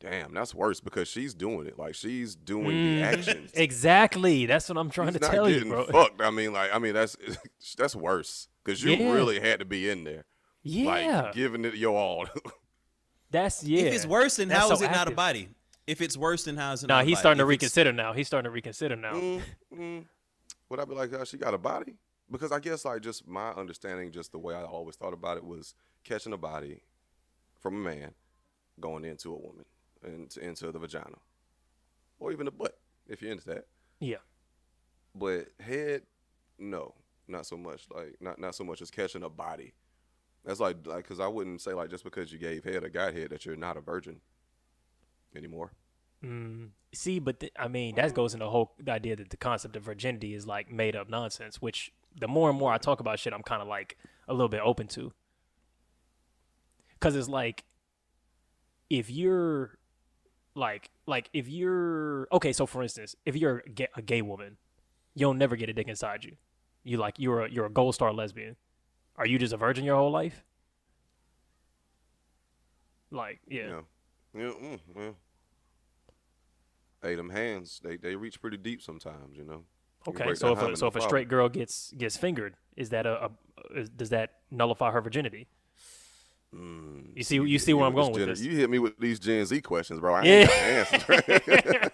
damn, 0.00 0.34
that's 0.34 0.54
worse 0.54 0.80
because 0.80 1.08
she's 1.08 1.34
doing 1.34 1.66
it. 1.66 1.78
Like 1.78 1.94
she's 1.94 2.34
doing 2.36 2.68
the 2.68 3.00
Mhm. 3.00 3.02
actions. 3.02 3.50
Exactly. 3.54 4.46
That's 4.46 4.68
what 4.68 4.76
I'm 4.78 4.90
trying 4.90 5.08
She's 5.08 5.14
to 5.20 5.20
not 5.22 5.30
tell 5.32 5.48
you, 5.48 5.54
getting 5.54 5.70
bro. 5.70 5.86
Fucked. 5.86 6.20
I 6.20 6.30
mean, 6.30 6.52
like 6.52 6.72
I 6.74 6.78
mean 6.78 6.94
that's 6.94 7.16
that's 7.78 7.96
worse 7.96 8.48
because 8.64 8.82
you 8.82 8.92
Yeah. 8.92 9.12
really 9.12 9.40
had 9.40 9.60
to 9.60 9.64
be 9.64 9.88
in 9.88 10.04
there, 10.04 10.24
Yeah, 10.62 11.20
like 11.22 11.32
giving 11.34 11.64
it 11.64 11.74
your 11.74 11.96
all. 11.98 12.26
that's 13.30 13.64
yeah. 13.64 13.82
If 13.86 13.94
it's 13.94 14.06
worse, 14.06 14.36
then 14.36 14.48
That's 14.48 14.60
how 14.62 14.68
so 14.68 14.74
is 14.74 14.82
it 14.82 14.90
not 14.90 15.08
a 15.08 15.12
body? 15.12 15.48
If 15.86 16.00
it's 16.00 16.16
worse, 16.16 16.44
than 16.44 16.56
how 16.56 16.72
is 16.72 16.82
it 16.82 16.86
Nah, 16.86 17.02
he's 17.02 17.14
body? 17.14 17.20
starting 17.20 17.38
to 17.38 17.44
reconsider 17.44 17.92
now. 17.92 18.12
He's 18.12 18.26
starting 18.26 18.44
to 18.44 18.50
reconsider 18.50 18.96
now. 18.96 19.12
mm, 19.12 19.42
mm. 19.74 20.04
Would 20.70 20.80
I 20.80 20.84
be 20.86 20.94
like, 20.94 21.12
uh, 21.12 21.24
she 21.24 21.36
got 21.36 21.52
a 21.54 21.58
body? 21.58 21.96
Because 22.30 22.52
I 22.52 22.58
guess 22.58 22.84
like 22.86 23.02
just 23.02 23.28
my 23.28 23.50
understanding, 23.50 24.10
just 24.10 24.32
the 24.32 24.38
way 24.38 24.54
I 24.54 24.62
always 24.62 24.96
thought 24.96 25.12
about 25.12 25.36
it 25.36 25.44
was 25.44 25.74
catching 26.04 26.32
a 26.32 26.38
body 26.38 26.80
from 27.60 27.74
a 27.74 27.78
man 27.78 28.12
going 28.80 29.04
into 29.04 29.32
a 29.32 29.36
woman 29.36 29.64
into 30.02 30.40
into 30.40 30.72
the 30.72 30.78
vagina, 30.78 31.18
or 32.18 32.32
even 32.32 32.46
the 32.46 32.50
butt 32.50 32.78
if 33.06 33.20
you're 33.22 33.30
into 33.30 33.44
that. 33.46 33.66
Yeah. 34.00 34.16
But 35.14 35.48
head, 35.60 36.02
no, 36.58 36.94
not 37.28 37.46
so 37.46 37.56
much. 37.58 37.86
Like 37.94 38.16
not 38.20 38.38
not 38.40 38.54
so 38.54 38.64
much 38.64 38.80
as 38.82 38.90
catching 38.90 39.22
a 39.22 39.28
body. 39.28 39.74
That's 40.44 40.60
like 40.60 40.78
like 40.86 41.04
because 41.04 41.20
I 41.20 41.26
wouldn't 41.28 41.60
say 41.60 41.72
like 41.74 41.90
just 41.90 42.04
because 42.04 42.32
you 42.32 42.38
gave 42.38 42.64
head 42.64 42.84
or 42.84 42.88
got 42.88 43.12
head 43.14 43.30
that 43.30 43.44
you're 43.44 43.54
not 43.56 43.76
a 43.76 43.80
virgin 43.80 44.20
anymore. 45.36 45.72
Mm. 46.24 46.70
See, 46.94 47.18
but 47.18 47.40
th- 47.40 47.52
I 47.58 47.68
mean, 47.68 47.96
that 47.96 48.14
goes 48.14 48.34
into 48.34 48.46
the 48.46 48.50
whole 48.50 48.74
the 48.78 48.92
idea 48.92 49.16
that 49.16 49.30
the 49.30 49.36
concept 49.36 49.76
of 49.76 49.82
virginity 49.82 50.34
is 50.34 50.46
like 50.46 50.70
made 50.70 50.96
up 50.96 51.08
nonsense. 51.08 51.60
Which 51.60 51.92
the 52.18 52.28
more 52.28 52.48
and 52.50 52.58
more 52.58 52.72
I 52.72 52.78
talk 52.78 53.00
about 53.00 53.18
shit, 53.18 53.32
I'm 53.32 53.42
kind 53.42 53.60
of 53.60 53.68
like 53.68 53.98
a 54.28 54.32
little 54.32 54.48
bit 54.48 54.60
open 54.64 54.86
to. 54.88 55.12
Cause 57.00 57.14
it's 57.16 57.28
like, 57.28 57.64
if 58.88 59.10
you're, 59.10 59.78
like, 60.54 60.90
like 61.06 61.28
if 61.34 61.48
you're 61.48 62.26
okay. 62.32 62.52
So 62.52 62.64
for 62.64 62.82
instance, 62.82 63.14
if 63.26 63.36
you're 63.36 63.62
a 63.66 63.68
gay, 63.68 63.88
a 63.94 64.00
gay 64.00 64.22
woman, 64.22 64.56
you'll 65.14 65.34
never 65.34 65.56
get 65.56 65.68
a 65.68 65.74
dick 65.74 65.88
inside 65.88 66.24
you. 66.24 66.36
You 66.82 66.96
like 66.96 67.18
you're 67.18 67.44
a 67.44 67.50
you're 67.50 67.66
a 67.66 67.70
gold 67.70 67.94
star 67.94 68.12
lesbian. 68.12 68.56
Are 69.16 69.26
you 69.26 69.38
just 69.38 69.52
a 69.52 69.56
virgin 69.56 69.84
your 69.84 69.96
whole 69.96 70.10
life? 70.10 70.44
Like, 73.10 73.40
yeah. 73.48 73.68
Yeah. 73.68 73.80
Yeah. 74.34 74.50
Mm, 74.50 74.80
well. 74.94 75.16
Hey, 77.04 77.14
them 77.14 77.28
hands, 77.30 77.80
they, 77.84 77.96
they 77.98 78.16
reach 78.16 78.40
pretty 78.40 78.56
deep 78.56 78.80
sometimes, 78.82 79.36
you 79.36 79.44
know. 79.44 79.62
You 80.06 80.12
Okay, 80.14 80.34
so 80.34 80.52
if 80.52 80.58
a, 80.62 80.76
so 80.76 80.86
if 80.86 80.92
a 80.94 80.98
problem. 80.98 81.00
straight 81.02 81.28
girl 81.28 81.48
gets 81.48 81.92
gets 81.92 82.16
fingered, 82.16 82.56
is 82.76 82.90
that 82.90 83.06
a, 83.06 83.26
a 83.26 83.30
is, 83.78 83.88
does 83.90 84.10
that 84.10 84.30
nullify 84.50 84.90
her 84.90 85.00
virginity? 85.00 85.46
Mm, 86.54 87.16
You 87.16 87.22
see- 87.24 87.36
you 87.36 87.58
see 87.58 87.74
where 87.74 87.86
I'm 87.86 87.94
going 87.94 88.12
with 88.12 88.26
this. 88.26 88.40
You 88.40 88.52
hit 88.56 88.70
me 88.70 88.78
with 88.78 88.98
these 88.98 89.18
Gen 89.18 89.44
Z 89.46 89.60
questions, 89.62 90.00
bro. 90.00 90.14
I 90.14 90.22
ain't 90.22 90.48
got 90.48 90.54
the 90.54 90.64
answers. 90.64 91.90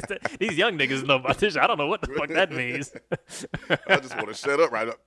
These- 0.00 0.38
These 0.38 0.58
young 0.58 0.78
niggas 0.78 1.06
know 1.06 1.16
about 1.16 1.38
this. 1.38 1.54
shit. 1.54 1.62
I 1.62 1.66
don't 1.66 1.78
know 1.78 1.86
what 1.86 2.00
the 2.00 2.08
fuck 2.14 2.28
that 2.30 2.50
means. 2.52 2.92
I 3.88 3.96
just 3.96 4.16
want 4.16 4.28
to 4.28 4.34
shut 4.34 4.60
up 4.60 4.70
right 4.72 4.88
up. 4.88 4.98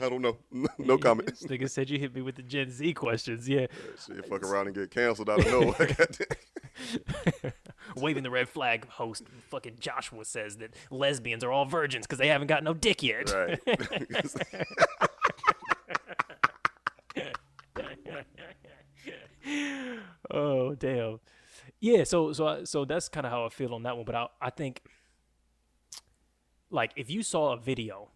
I 0.00 0.08
don't 0.08 0.22
know. 0.22 0.36
no 0.78 0.98
comment. 0.98 1.28
This 1.28 1.44
nigga 1.44 1.68
said 1.70 1.90
you 1.90 1.98
hit 1.98 2.14
me 2.14 2.22
with 2.22 2.36
the 2.36 2.42
Gen 2.42 2.70
Z 2.70 2.92
questions. 2.94 3.48
Yeah, 3.48 3.66
Shit, 4.06 4.26
fuck 4.28 4.42
around 4.42 4.66
and 4.66 4.74
get 4.76 4.90
canceled 4.90 5.30
out 5.30 5.40
of 5.40 5.46
nowhere. 5.46 5.96
Waving 7.96 8.22
the 8.22 8.30
red 8.30 8.48
flag. 8.48 8.86
Host 8.88 9.24
fucking 9.48 9.76
Joshua 9.80 10.24
says 10.24 10.56
that 10.58 10.74
lesbians 10.90 11.42
are 11.44 11.50
all 11.52 11.64
virgins 11.64 12.06
because 12.06 12.18
they 12.18 12.28
haven't 12.28 12.48
got 12.48 12.62
no 12.64 12.74
dick 12.74 13.02
yet. 13.02 13.32
right. 13.32 13.58
oh 20.30 20.74
damn 20.74 21.20
yeah 21.80 22.04
so 22.04 22.32
so 22.32 22.46
I- 22.46 22.64
so 22.64 22.84
that's 22.84 23.08
kind 23.08 23.26
of 23.26 23.32
how 23.32 23.44
i 23.44 23.48
feel 23.48 23.74
on 23.74 23.82
that 23.84 23.96
one 23.96 24.04
but 24.04 24.14
i 24.14 24.26
i 24.40 24.50
think 24.50 24.82
like 26.70 26.92
if 26.96 27.10
you 27.10 27.22
saw 27.22 27.52
a 27.52 27.56
video 27.56 28.10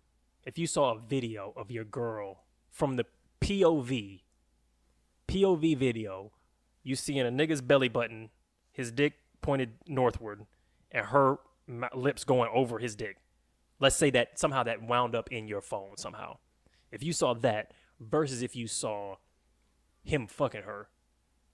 if 0.45 0.59
you 0.59 0.67
saw 0.67 0.95
a 0.95 0.99
video 0.99 1.53
of 1.57 1.71
your 1.71 1.85
girl 1.85 2.45
from 2.71 2.97
the 2.97 3.05
pov 3.41 4.21
pov 5.29 5.77
video 5.77 6.33
you 6.83 6.97
seeing 6.97 7.21
a 7.21 7.31
nigga's 7.31 7.61
belly 7.61 7.89
button 7.89 8.31
his 8.73 8.91
dick 8.91 9.15
pointed 9.43 9.71
northward 9.87 10.47
and 10.91 11.07
her 11.07 11.37
lips 11.95 12.25
going 12.25 12.51
over 12.53 12.79
his 12.79 12.97
dick 12.97 13.17
let's 13.79 13.97
say 13.97 14.11
that 14.11 14.39
somehow 14.39 14.63
that 14.63 14.83
wound 14.83 15.15
up 15.15 15.31
in 15.31 15.47
your 15.47 15.61
phone 15.61 15.97
somehow 15.97 16.37
if 16.91 17.03
you 17.03 17.13
saw 17.13 17.35
that 17.35 17.73
versus 18.01 18.43
if 18.43 18.57
you 18.57 18.67
saw 18.67 19.17
him 20.03 20.27
fucking 20.27 20.63
her 20.63 20.89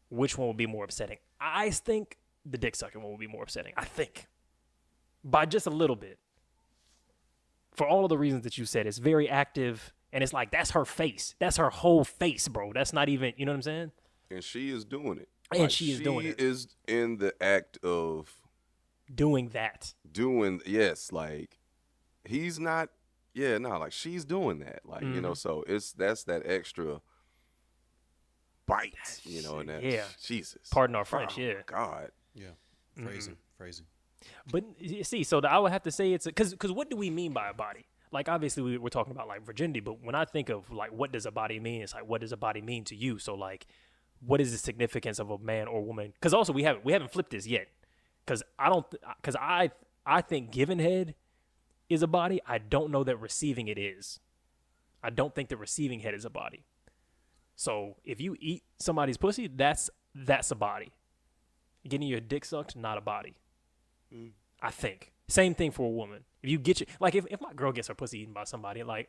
which 0.08 0.38
one 0.38 0.46
would 0.48 0.56
be 0.56 0.66
more 0.66 0.84
upsetting? 0.84 1.18
I 1.40 1.70
think 1.70 2.16
the 2.44 2.58
dick 2.58 2.76
sucking 2.76 3.00
one 3.02 3.10
will 3.10 3.18
be 3.18 3.26
more 3.26 3.42
upsetting. 3.42 3.72
I 3.76 3.84
think. 3.84 4.26
By 5.24 5.46
just 5.46 5.66
a 5.66 5.70
little 5.70 5.96
bit. 5.96 6.18
For 7.74 7.86
all 7.86 8.04
of 8.04 8.08
the 8.08 8.16
reasons 8.18 8.42
that 8.44 8.56
you 8.56 8.64
said, 8.64 8.86
it's 8.86 8.98
very 8.98 9.28
active 9.28 9.92
and 10.12 10.22
it's 10.24 10.32
like 10.32 10.50
that's 10.50 10.70
her 10.70 10.84
face. 10.84 11.34
That's 11.38 11.56
her 11.58 11.68
whole 11.68 12.04
face, 12.04 12.48
bro. 12.48 12.72
That's 12.72 12.92
not 12.92 13.08
even, 13.08 13.34
you 13.36 13.44
know 13.44 13.52
what 13.52 13.56
I'm 13.56 13.62
saying? 13.62 13.92
and 14.30 14.42
she 14.42 14.70
is 14.70 14.84
doing 14.84 15.18
it. 15.18 15.28
And 15.56 15.70
she 15.70 15.92
is 15.92 16.00
doing 16.00 16.26
it. 16.26 16.40
She 16.40 16.46
is 16.46 16.66
in 16.88 17.18
the 17.18 17.32
act 17.40 17.78
of 17.84 18.34
Doing 19.14 19.50
that. 19.50 19.94
doing 20.10 20.60
yes 20.66 21.12
like 21.12 21.58
he's 22.24 22.58
not 22.58 22.88
yeah 23.34 23.56
no 23.58 23.78
like 23.78 23.92
she's 23.92 24.24
doing 24.24 24.58
that 24.58 24.80
like 24.84 25.02
you 25.02 25.08
Mm-hmm. 25.08 25.20
know 25.22 25.34
so 25.34 25.62
it's 25.68 25.92
that's 25.92 26.24
that 26.24 26.42
extra 26.44 27.00
bite 28.66 29.20
you 29.24 29.42
know 29.42 29.58
and 29.58 29.68
that 29.68 29.82
Yeah. 29.82 30.04
jesus 30.22 30.68
Pardon 30.70 30.96
our 30.96 31.04
French, 31.04 31.34
Oh, 31.38 31.40
yeah. 31.40 31.54
god 31.66 32.10
Yeah, 32.34 32.48
mm-hmm. 32.96 33.06
phrasing, 33.06 33.36
phrasing. 33.56 33.86
But 34.50 34.64
you 34.78 35.04
see, 35.04 35.22
so 35.22 35.40
the, 35.40 35.48
I 35.50 35.58
would 35.58 35.70
have 35.72 35.84
to 35.84 35.90
say 35.92 36.12
it's 36.12 36.26
because 36.26 36.50
because 36.50 36.72
what 36.72 36.90
do 36.90 36.96
we 36.96 37.10
mean 37.10 37.32
by 37.32 37.48
a 37.48 37.54
body? 37.54 37.86
Like 38.10 38.28
obviously 38.28 38.62
we, 38.62 38.78
we're 38.78 38.88
talking 38.88 39.12
about 39.12 39.28
like 39.28 39.42
virginity, 39.44 39.80
but 39.80 40.02
when 40.02 40.14
I 40.14 40.24
think 40.24 40.48
of 40.48 40.70
like 40.72 40.90
what 40.90 41.12
does 41.12 41.26
a 41.26 41.30
body 41.30 41.60
mean, 41.60 41.82
it's 41.82 41.94
like 41.94 42.06
what 42.08 42.20
does 42.22 42.32
a 42.32 42.36
body 42.36 42.60
mean 42.60 42.82
to 42.84 42.96
you? 42.96 43.18
So 43.18 43.34
like, 43.34 43.66
what 44.20 44.40
is 44.40 44.50
the 44.52 44.58
significance 44.58 45.18
of 45.18 45.30
a 45.30 45.38
man 45.38 45.68
or 45.68 45.82
woman? 45.82 46.12
Because 46.12 46.34
also 46.34 46.52
we 46.52 46.64
haven't 46.64 46.84
we 46.84 46.92
haven't 46.92 47.12
flipped 47.12 47.30
this 47.30 47.46
yet. 47.46 47.68
Because 48.24 48.42
I 48.58 48.68
don't 48.68 48.86
because 49.20 49.36
I 49.36 49.70
I 50.04 50.22
think 50.22 50.50
giving 50.50 50.78
head 50.80 51.14
is 51.88 52.02
a 52.02 52.08
body. 52.08 52.40
I 52.46 52.58
don't 52.58 52.90
know 52.90 53.04
that 53.04 53.18
receiving 53.18 53.68
it 53.68 53.78
is. 53.78 54.18
I 55.04 55.10
don't 55.10 55.34
think 55.34 55.50
that 55.50 55.58
receiving 55.58 56.00
head 56.00 56.14
is 56.14 56.24
a 56.24 56.30
body. 56.30 56.64
So 57.56 57.96
if 58.04 58.20
you 58.20 58.36
eat 58.38 58.62
somebody's 58.78 59.16
pussy, 59.16 59.48
that's 59.48 59.90
that's 60.14 60.50
a 60.50 60.54
body. 60.54 60.92
Getting 61.88 62.06
your 62.08 62.20
dick 62.20 62.44
sucked, 62.44 62.76
not 62.76 62.98
a 62.98 63.00
body. 63.00 63.36
Mm. 64.14 64.30
I 64.60 64.70
think. 64.70 65.12
Same 65.28 65.54
thing 65.54 65.70
for 65.72 65.86
a 65.86 65.90
woman. 65.90 66.24
If 66.42 66.50
you 66.50 66.58
get 66.58 66.80
your 66.80 66.86
like 67.00 67.14
if, 67.14 67.26
if 67.30 67.40
my 67.40 67.52
girl 67.54 67.72
gets 67.72 67.88
her 67.88 67.94
pussy 67.94 68.20
eaten 68.20 68.32
by 68.34 68.44
somebody, 68.44 68.82
like 68.82 69.08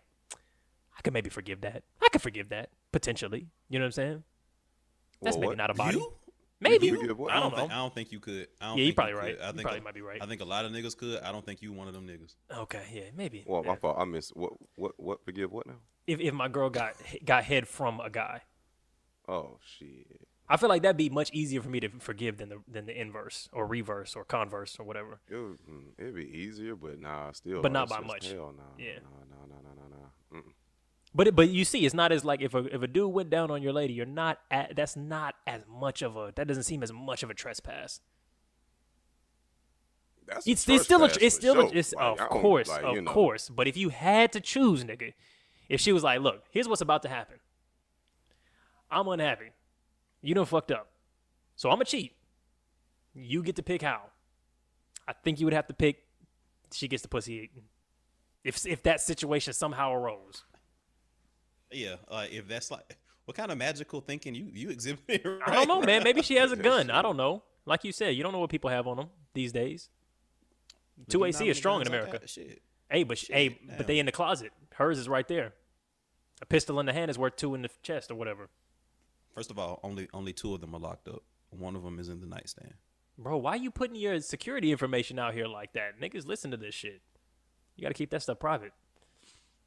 I 0.98 1.02
could 1.02 1.14
maybe 1.14 1.30
forgive 1.30 1.62
that. 1.62 1.84
I 2.02 2.08
could 2.10 2.22
forgive 2.22 2.50
that 2.50 2.70
potentially. 2.92 3.48
You 3.70 3.80
know 3.80 3.84
what 3.84 3.88
I'm 3.88 3.92
saying? 3.92 4.24
That's 5.22 5.36
Well, 5.36 5.42
maybe 5.42 5.48
what? 5.50 5.58
not 5.58 5.70
a 5.70 5.74
body. 5.74 5.98
You? 5.98 6.14
Maybe. 6.60 6.88
You 6.88 7.00
forgive 7.00 7.20
what? 7.20 7.32
I 7.34 7.40
don't 7.40 7.56
think, 7.56 7.70
know. 7.70 7.76
I 7.76 7.78
don't 7.78 7.94
think 7.94 8.12
you 8.12 8.20
could. 8.20 8.48
I 8.60 8.68
don't 8.70 8.78
Yeah, 8.78 8.84
you're 8.84 8.88
think 8.88 8.96
probably 8.96 9.12
you 9.14 9.18
right. 9.20 9.36
could. 9.38 9.44
I 9.44 9.48
You 9.48 9.54
think 9.54 9.62
probably 9.64 9.80
a- 9.80 9.84
might 9.84 9.94
be 9.94 10.02
right. 10.02 10.22
I 10.22 10.26
think 10.26 10.42
a 10.42 10.46
lot 10.46 10.66
of 10.66 10.72
niggas 10.72 10.98
could. 10.98 11.22
I 11.22 11.32
don't 11.32 11.46
think 11.46 11.62
you 11.62 11.72
one 11.74 11.88
of 11.88 11.94
them 11.94 12.08
niggas. 12.08 12.34
Okay, 12.52 12.84
yeah, 12.94 13.02
maybe. 13.16 13.44
Well, 13.46 13.62
Yeah. 13.64 13.72
my 13.72 13.76
fault. 13.76 13.98
I 14.00 14.06
missed 14.06 14.36
what 14.36 14.54
what 14.76 14.94
what 14.98 15.24
forgive 15.24 15.52
what 15.52 15.68
now? 15.68 15.76
If 16.08 16.20
if 16.20 16.34
my 16.34 16.48
girl 16.48 16.70
got 16.70 16.96
got 17.24 17.44
head 17.44 17.68
from 17.68 18.00
a 18.00 18.10
guy, 18.10 18.42
Oh 19.28 19.58
shit. 19.78 20.28
I 20.50 20.56
feel 20.56 20.70
like 20.70 20.82
that'd 20.82 20.96
be 20.96 21.10
much 21.10 21.30
easier 21.34 21.62
for 21.62 21.70
me 21.70 21.82
to 21.82 21.90
forgive 22.00 22.38
than 22.38 22.50
the 22.50 22.62
than 22.68 22.86
the 22.86 23.00
inverse 23.00 23.50
or 23.52 23.68
reverse 23.68 24.16
or 24.16 24.24
converse 24.24 24.80
or 24.80 24.86
whatever. 24.86 25.20
It 25.30 25.36
would, 25.36 25.58
mm, 25.70 25.84
it'd 25.98 26.16
be 26.16 26.26
easier, 26.26 26.76
but 26.76 27.02
nah, 27.02 27.34
still. 27.34 27.62
But 27.62 27.74
not 27.74 27.90
by 27.90 28.00
much. 28.00 28.32
Hell 28.32 28.54
no. 28.56 28.64
Yeah. 28.84 29.00
No, 29.04 29.26
no, 29.30 29.46
no, 29.46 29.56
no, 29.62 29.70
no, 29.76 29.98
no. 29.98 30.44
But 31.14 31.28
it, 31.28 31.36
but 31.36 31.50
you 31.50 31.66
see, 31.66 31.86
it's 31.86 31.96
not 31.96 32.12
as 32.12 32.24
like 32.24 32.42
if 32.42 32.54
a 32.54 32.74
if 32.74 32.82
a 32.82 32.88
dude 32.88 33.12
went 33.12 33.30
down 33.30 33.52
on 33.52 33.62
your 33.62 33.74
lady, 33.74 33.94
you're 33.94 34.06
not 34.06 34.40
at 34.52 34.76
that's 34.76 34.96
not 34.96 35.36
as 35.46 35.62
much 35.68 36.02
of 36.02 36.16
a 36.16 36.32
that 36.36 36.48
doesn't 36.48 36.64
seem 36.64 36.84
as 36.84 36.94
much 36.94 37.24
of 37.24 37.30
a 37.30 37.34
trespass. 37.34 38.00
That's 40.28 40.46
It's, 40.46 40.68
it's 40.70 40.84
still 40.84 41.04
a 41.04 41.10
it's 41.20 41.36
still 41.36 41.60
a, 41.60 41.68
it's 41.70 41.94
Like, 41.94 42.20
of 42.22 42.30
course 42.30 42.70
like, 42.70 42.84
of 42.84 43.04
know, 43.04 43.12
course. 43.12 43.50
But 43.50 43.68
if 43.68 43.76
you 43.76 43.90
had 43.90 44.32
to 44.34 44.40
choose, 44.40 44.84
nigga, 44.84 45.14
if 45.70 45.82
she 45.82 45.92
was 45.92 46.04
like, 46.04 46.22
look, 46.22 46.44
here's 46.52 46.68
what's 46.68 46.82
about 46.82 47.04
to 47.04 47.10
happen. 47.10 47.38
I'm 48.90 49.08
unhappy. 49.08 49.52
You 50.22 50.34
done 50.36 50.46
fucked 50.46 50.72
up. 50.72 50.90
So 51.56 51.70
I'm 51.70 51.76
gonna 51.76 51.86
cheat. 51.86 52.16
You 53.14 53.44
get 53.44 53.56
to 53.58 53.64
pick 53.64 53.82
how. 53.82 54.02
I 55.08 55.14
think 55.14 55.40
you 55.40 55.46
would 55.46 55.54
have 55.54 55.68
to 55.68 55.74
pick. 55.74 56.04
She 56.72 56.88
gets 56.88 57.02
the 57.02 57.10
pussy 57.10 57.34
eaten. 57.34 57.64
If 58.44 58.66
if 58.66 58.84
that 58.84 59.02
situation 59.02 59.54
somehow 59.54 59.94
arose. 59.94 60.44
Yeah, 61.72 61.96
uh, 62.08 62.26
if 62.30 62.48
that's 62.48 62.72
like, 62.72 62.98
what 63.26 63.36
kind 63.36 63.52
of 63.52 63.58
magical 63.58 64.00
thinking 64.00 64.36
you 64.36 64.50
you 64.54 64.70
exhibit? 64.70 65.02
Right? 65.26 65.42
I 65.46 65.54
don't 65.54 65.68
know, 65.68 65.82
man. 65.82 66.04
Maybe 66.04 66.22
she 66.22 66.36
has 66.36 66.52
a 66.52 66.56
gun. 66.70 66.90
I 66.90 67.02
don't 67.02 67.18
know. 67.18 67.44
Like 67.66 67.84
you 67.84 67.92
said, 67.92 68.16
you 68.16 68.24
don't 68.24 68.32
know 68.32 68.40
what 68.40 68.50
people 68.50 68.70
have 68.70 68.88
on 68.88 68.98
them 68.98 69.10
these 69.34 69.52
days. 69.52 69.90
Two 71.10 71.26
AC 71.26 71.48
is 71.48 71.58
strong 71.58 71.82
in 71.82 71.88
America. 71.88 72.26
Shit. 72.26 72.62
Hey, 72.90 73.04
but 73.04 73.18
sh 73.18 73.26
hey, 73.30 73.50
Shit, 73.50 73.78
but 73.78 73.88
they 73.88 74.00
in 74.00 74.06
the 74.06 74.12
closet. 74.12 74.52
Hers 74.76 75.00
is 75.00 75.10
right 75.10 75.28
there. 75.28 75.54
A 76.42 76.46
pistol 76.46 76.80
in 76.80 76.86
the 76.86 76.94
hand 76.94 77.10
is 77.10 77.18
worth 77.18 77.36
two 77.36 77.56
in 77.56 77.62
the 77.64 77.70
chest 77.82 78.12
or 78.12 78.16
whatever. 78.16 78.50
First 79.34 79.52
of 79.52 79.60
all, 79.60 79.80
only 79.84 80.08
only 80.14 80.34
two 80.34 80.54
of 80.54 80.62
them 80.62 80.74
are 80.76 80.80
locked 80.80 81.08
up. 81.08 81.24
One 81.50 81.76
of 81.76 81.84
them 81.84 82.00
is 82.00 82.10
in 82.10 82.22
the 82.22 82.28
nightstand. 82.28 82.74
Bro, 83.18 83.38
why 83.38 83.56
you 83.56 83.72
putting 83.72 83.96
your 83.96 84.20
security 84.20 84.72
information 84.72 85.18
out 85.18 85.34
here 85.34 85.48
like 85.48 85.74
that? 85.74 86.00
Niggas 86.00 86.28
listen 86.28 86.52
to 86.52 86.58
this 86.58 86.76
shit. 86.76 87.02
You 87.76 87.82
gotta 87.82 87.94
keep 87.96 88.12
that 88.12 88.22
stuff 88.22 88.40
private. 88.40 88.74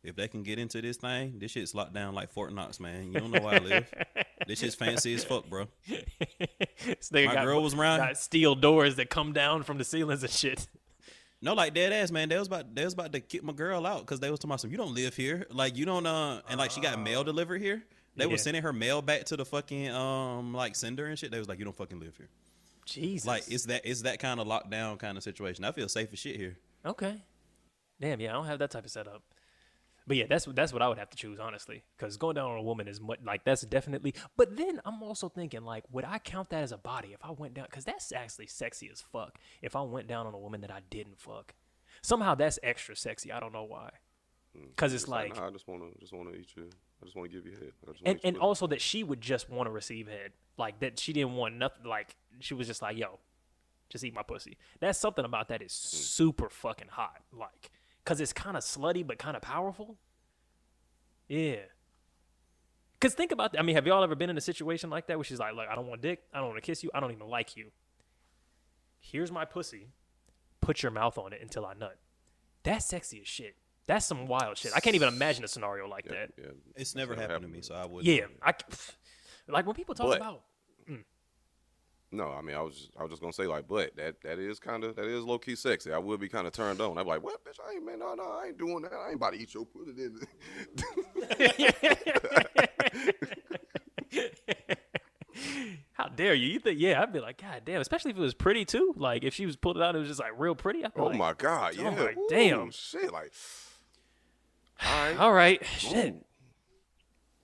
If 0.03 0.17
they 0.17 0.29
can 0.29 0.43
get 0.43 0.59
into 0.59 0.81
this 0.81 0.97
thing, 0.97 1.39
this 1.39 1.51
shit's 1.51 1.75
locked 1.75 1.93
down 1.93 2.15
like 2.15 2.31
Fort 2.31 2.55
Knox, 2.55 2.81
man. 2.81 3.13
You 3.13 3.21
don't 3.21 3.31
know 3.31 3.41
where 3.41 3.55
I 3.55 3.59
live. 3.59 3.95
this 4.47 4.61
shit's 4.61 4.75
fancy 4.75 5.13
as 5.15 5.25
fuck, 5.25 5.49
bro. 5.51 5.67
this 5.87 7.11
nigga 7.13 7.27
My 7.27 7.35
got, 7.35 7.45
girl 7.45 7.63
was 7.63 7.75
around. 7.75 7.99
got 7.99 8.17
steel 8.17 8.55
doors 8.55 8.97
that 8.97 9.11
come 9.11 9.35
down 9.35 9.63
from 9.63 9.77
the 9.77 9.85
ceilings 9.85 10.23
and 10.23 10.33
shit. 10.33 10.69
No, 11.43 11.55
like 11.55 11.73
dead 11.75 11.93
ass, 11.93 12.11
man. 12.11 12.29
They 12.29 12.39
was 12.39 12.49
about 12.49 12.75
they 12.75 12.85
was 12.85 12.93
about 12.93 13.13
to 13.13 13.21
kick 13.21 13.43
my 13.43 13.53
girl 13.53 13.87
out 13.87 14.01
because 14.01 14.21
they 14.21 14.31
was 14.31 14.39
talking 14.41 14.51
about 14.51 14.61
some. 14.61 14.71
You 14.71 14.77
don't 14.77 14.95
live 14.95 15.15
here, 15.17 15.47
like 15.51 15.77
you 15.77 15.87
don't. 15.87 16.07
Uh, 16.07 16.43
and 16.49 16.59
like 16.59 16.71
she 16.71 16.81
got 16.81 16.99
mail 17.01 17.25
delivered 17.25 17.61
here. 17.63 17.83
They 18.17 18.25
Yeah. 18.27 18.33
was 18.33 18.43
sending 18.43 18.63
her 18.63 18.73
mail 18.73 19.01
back 19.01 19.25
to 19.27 19.37
the 19.37 19.45
fucking 19.45 19.89
um 19.91 20.53
like 20.53 20.77
sender 20.77 21.07
and 21.07 21.19
shit. 21.19 21.31
They 21.31 21.39
was 21.39 21.49
like, 21.49 21.59
you 21.59 21.65
don't 21.65 21.77
fucking 21.77 21.99
live 21.99 22.17
here. 22.17 22.29
Jesus. 22.85 23.27
Like 23.27 23.45
it's 23.49 23.65
that 23.67 23.83
it's 23.85 24.03
that 24.03 24.19
kind 24.19 24.39
of 24.41 24.47
lockdown 24.47 24.99
kind 24.99 25.17
of 25.17 25.23
situation. 25.25 25.65
I 25.65 25.73
feel 25.73 25.89
safe 25.89 26.09
as 26.13 26.19
shit 26.19 26.37
here. 26.37 26.59
Okay. 26.85 27.17
Damn, 28.01 28.21
yeah, 28.21 28.31
I 28.31 28.33
don't 28.33 28.47
have 28.47 28.59
that 28.59 28.71
type 28.71 28.85
of 28.85 28.91
setup. 28.91 29.23
But 30.11 30.17
yeah, 30.17 30.27
that's 30.29 30.47
that's 30.47 30.73
what 30.73 30.83
I 30.83 30.89
would 30.89 30.99
have 30.99 31.11
to 31.11 31.17
choose 31.17 31.39
honestly, 31.39 31.85
because 31.97 32.17
going 32.17 32.35
down 32.35 32.51
on 32.51 32.59
a 32.59 32.63
woman 32.63 32.89
is 32.89 33.01
much, 33.01 33.21
like 33.25 33.45
that's 33.45 33.63
definitely. 33.63 34.13
But 34.37 34.57
then 34.57 34.81
I'm 34.85 35.05
also 35.05 35.29
thinking 35.29 35.63
like, 35.63 35.85
would 35.93 36.05
I 36.05 36.19
count 36.19 36.51
that 36.51 36.65
as 36.65 36.73
a 36.73 36.79
body 36.79 37.13
if 37.13 37.21
I 37.23 37.31
went 37.31 37.55
down? 37.55 37.67
Because 37.71 37.85
that's 37.85 38.11
actually 38.11 38.49
sexy 38.49 38.91
as 38.91 39.01
fuck. 39.01 39.39
If 39.63 39.77
I 39.77 39.83
went 39.83 40.09
down 40.09 40.27
on 40.27 40.35
a 40.35 40.39
woman 40.41 40.63
that 40.63 40.71
I 40.73 40.81
didn't 40.91 41.21
fuck, 41.21 41.55
somehow 42.03 42.35
that's 42.35 42.59
extra 42.61 42.97
sexy. 42.97 43.31
I 43.31 43.39
don't 43.39 43.53
know 43.53 43.63
why. 43.63 43.91
Mm, 44.59 44.71
because 44.71 44.93
it's 44.93 45.05
Just 45.05 45.13
like, 45.13 45.37
nah, 45.37 45.47
I 45.47 45.51
just 45.51 45.69
wanna 45.69 45.91
just 46.01 46.13
wanna 46.13 46.33
eat 46.33 46.49
you. 46.57 46.69
I 47.01 47.05
just 47.05 47.15
wanna 47.15 47.29
give 47.29 47.47
you 47.47 47.53
head. 47.53 47.73
And 48.05 48.19
and 48.25 48.37
also 48.37 48.67
that 48.67 48.81
she 48.81 49.05
would 49.05 49.21
just 49.21 49.49
want 49.49 49.69
to 49.69 49.71
receive 49.71 50.09
head, 50.09 50.33
like 50.59 50.81
that 50.81 50.99
she 50.99 51.13
didn't 51.13 51.37
want 51.37 51.55
nothing. 51.55 51.87
Like 51.87 52.17
she 52.41 52.55
was 52.55 52.67
just 52.67 52.83
like, 52.83 52.97
yo, 52.97 53.21
just 53.89 54.03
eat 54.03 54.15
my 54.15 54.25
pussy. 54.25 54.57
That's 54.81 54.99
something 54.99 55.25
about 55.25 55.47
that 55.51 55.63
is 55.63 55.71
mm. 55.71 55.95
super 55.95 56.49
fucking 56.49 56.89
hot. 56.89 57.21
Like, 57.33 57.71
cause 58.05 58.21
it's 58.21 58.33
kind 58.33 58.57
of 58.57 58.63
slutty 58.63 59.07
but 59.07 59.19
kind 59.19 59.37
of 59.37 59.43
powerful. 59.43 59.97
Yeah. 61.29 61.57
Cause 63.01 63.15
think 63.15 63.33
about 63.33 63.53
that. 63.53 63.61
I 63.61 63.63
mean, 63.63 63.77
have 63.77 63.87
y'all 63.87 64.03
ever 64.03 64.15
been 64.15 64.31
in 64.31 64.37
a 64.37 64.43
situation 64.43 64.91
like 64.91 65.07
that 65.07 65.17
where 65.17 65.25
she's 65.25 65.39
like, 65.39 65.55
look, 65.55 65.67
I 65.71 65.75
don't 65.75 65.87
want 65.87 66.03
dick, 66.03 66.23
I 66.35 66.39
don't 66.39 66.49
want 66.49 66.59
to 66.59 66.67
kiss 66.67 66.83
you, 66.83 66.91
I 66.95 67.01
don't 67.01 67.13
even 67.13 67.29
like 67.29 67.57
you. 67.57 67.71
Here's 68.99 69.33
my 69.33 69.45
pussy. 69.45 69.89
Put 70.61 70.83
your 70.83 70.93
mouth 70.93 71.17
on 71.17 71.33
it 71.33 71.41
until 71.41 71.65
I 71.65 71.73
nut. 71.75 71.97
That's 72.63 72.85
sexy 72.85 73.21
as 73.23 73.29
shit. 73.29 73.57
That's 73.87 74.05
some 74.05 74.27
wild 74.27 74.59
shit. 74.59 74.73
I 74.77 74.81
can't 74.81 74.95
even 74.95 75.09
imagine 75.09 75.43
a 75.43 75.49
scenario 75.49 75.89
like 75.89 76.05
yeah, 76.07 76.13
that. 76.13 76.31
yeah. 76.39 76.45
It's 76.77 76.95
never 76.95 77.17
never 77.17 77.23
happened 77.33 77.51
to 77.51 77.57
me, 77.57 77.63
so 77.63 77.75
I 77.75 77.87
wouldn't. 77.87 78.05
Yeah, 78.05 78.27
I 78.43 78.53
c- 78.53 78.93
like 79.49 79.67
when 79.67 79.75
people 79.75 79.95
talk 79.95 80.09
But- 80.09 80.19
about 80.19 80.43
mm. 80.89 81.03
No, 82.13 82.29
I 82.29 82.43
mean, 82.43 82.57
I 82.57 82.61
was 82.63 82.75
just, 82.75 82.91
I 82.99 83.03
was 83.03 83.11
just 83.11 83.23
gonna 83.23 83.33
say 83.33 83.47
like, 83.47 83.69
but 83.69 83.95
that 83.97 84.21
that 84.23 84.41
is 84.41 84.59
kind 84.59 84.83
of 84.83 84.97
that 84.97 85.05
is 85.05 85.25
low 85.25 85.39
key 85.39 85.55
sexy. 85.55 85.93
I 85.93 85.99
would 85.99 86.19
be 86.19 86.29
kind 86.29 86.47
of 86.47 86.53
turned 86.53 86.81
on. 86.81 86.99
I'm 86.99 87.07
like, 87.07 87.23
what, 87.23 87.45
bitch? 87.45 87.59
I 87.65 87.75
ain't 87.75 87.87
man, 87.87 88.01
no, 88.01 88.15
no, 88.15 88.25
I 88.25 88.47
ain't 88.49 88.59
doing 88.59 88.83
that. 88.83 88.93
I 88.93 89.07
ain't 89.09 89.17
about 89.17 89.35
to 89.35 89.39
eat 89.39 89.55
your 89.55 89.65
pussy. 89.65 90.11
how 95.93 96.09
dare 96.09 96.35
you? 96.35 96.49
You 96.49 96.59
think 96.59 96.81
yeah? 96.81 97.01
I'd 97.01 97.13
be 97.13 97.21
like, 97.21 97.41
God 97.41 97.63
damn, 97.65 97.81
especially 97.81 98.11
if 98.11 98.17
it 98.17 98.21
was 98.21 98.35
pretty 98.35 98.65
too. 98.65 98.93
Like 98.97 99.23
if 99.23 99.35
she 99.35 99.47
was 99.47 99.55
pulled 99.55 99.77
it 99.77 99.83
out, 99.83 99.95
it 99.95 100.01
was 100.01 100.09
just 100.09 100.21
like 100.21 100.33
real 100.37 100.57
pretty. 100.57 100.85
Oh 100.85 101.05
like, 101.05 101.17
my 101.17 101.33
god, 101.35 101.77
oh 101.79 101.83
yeah, 101.83 101.91
my 101.91 102.11
Ooh, 102.11 102.27
damn. 102.29 102.71
shit, 102.73 103.13
like, 103.13 103.33
all 104.85 105.07
right, 105.07 105.17
all 105.19 105.33
right, 105.33 105.65
shit. 105.79 106.17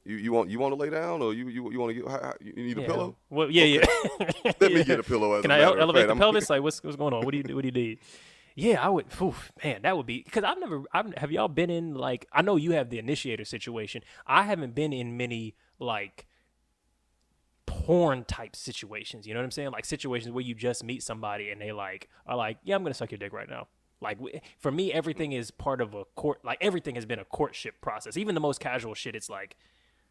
You 0.07 0.17
you 0.17 0.33
want 0.33 0.51
you 0.51 0.59
want 0.61 0.73
to 0.73 0.77
lay 0.77 0.89
down 0.89 1.21
or 1.21 1.35
you 1.35 1.49
you 1.49 1.71
you 1.73 1.81
want 1.81 1.91
to 1.91 1.95
get 2.01 2.09
how, 2.09 2.33
you 2.41 2.53
need 2.53 2.79
a 2.79 2.81
Yeah. 2.83 2.87
pillow? 2.87 3.17
Well, 3.29 3.51
yeah, 3.51 3.65
yeah. 3.65 3.85
Let 4.61 4.73
me 4.73 4.85
get 4.85 5.01
a 5.01 5.03
pillow. 5.03 5.35
As 5.35 5.43
Can 5.43 5.51
a 5.51 5.55
I 5.55 5.61
elevate 5.63 6.07
the 6.07 6.15
pelvis? 6.15 6.49
Like, 6.51 6.63
what's 6.63 6.83
what's 6.83 6.97
going 6.97 7.13
on? 7.13 7.25
What 7.25 7.33
do 7.33 7.39
you 7.39 7.55
what 7.57 7.63
do 7.63 7.69
you 7.69 7.73
need? 7.73 7.99
Yeah, 8.55 8.85
I 8.85 8.89
would. 8.89 9.07
Oof, 9.21 9.53
man, 9.63 9.83
that 9.83 9.97
would 9.97 10.07
be 10.07 10.23
because 10.23 10.45
I've 10.45 10.59
never. 10.61 10.83
I've, 10.93 11.13
have 11.19 11.33
y'all 11.33 11.49
been 11.49 11.71
in 11.71 11.95
like? 11.95 12.27
I 12.33 12.43
know 12.43 12.57
you 12.57 12.71
have 12.73 12.89
the 12.89 12.99
initiator 12.99 13.45
situation. 13.45 14.03
I 14.27 14.45
haven't 14.45 14.75
been 14.75 14.93
in 14.93 15.17
many 15.17 15.57
like 15.79 16.27
porn 17.67 18.25
type 18.25 18.55
situations. 18.57 19.27
You 19.27 19.35
know 19.35 19.41
what 19.41 19.45
I'm 19.45 19.51
saying? 19.51 19.73
Like 19.73 19.85
situations 19.85 20.33
where 20.33 20.45
you 20.45 20.55
just 20.55 20.85
meet 20.85 21.03
somebody 21.03 21.51
and 21.51 21.61
they 21.61 21.73
like 21.73 22.09
are 22.27 22.37
like, 22.37 22.59
yeah, 22.65 22.77
I'm 22.77 22.83
gonna 22.83 22.95
suck 22.95 23.11
your 23.11 23.19
dick 23.19 23.33
right 23.33 23.49
now. 23.51 23.67
Like 24.01 24.19
for 24.59 24.71
me, 24.71 24.93
everything 24.93 25.33
is 25.33 25.51
part 25.51 25.81
of 25.81 25.95
a 25.95 26.05
court. 26.15 26.45
Like 26.45 26.59
everything 26.61 26.95
has 26.95 27.05
been 27.07 27.19
a 27.19 27.25
courtship 27.25 27.81
process. 27.81 28.17
Even 28.17 28.35
the 28.35 28.41
most 28.41 28.61
casual 28.61 28.95
shit, 28.95 29.15
it's 29.15 29.29
like 29.29 29.57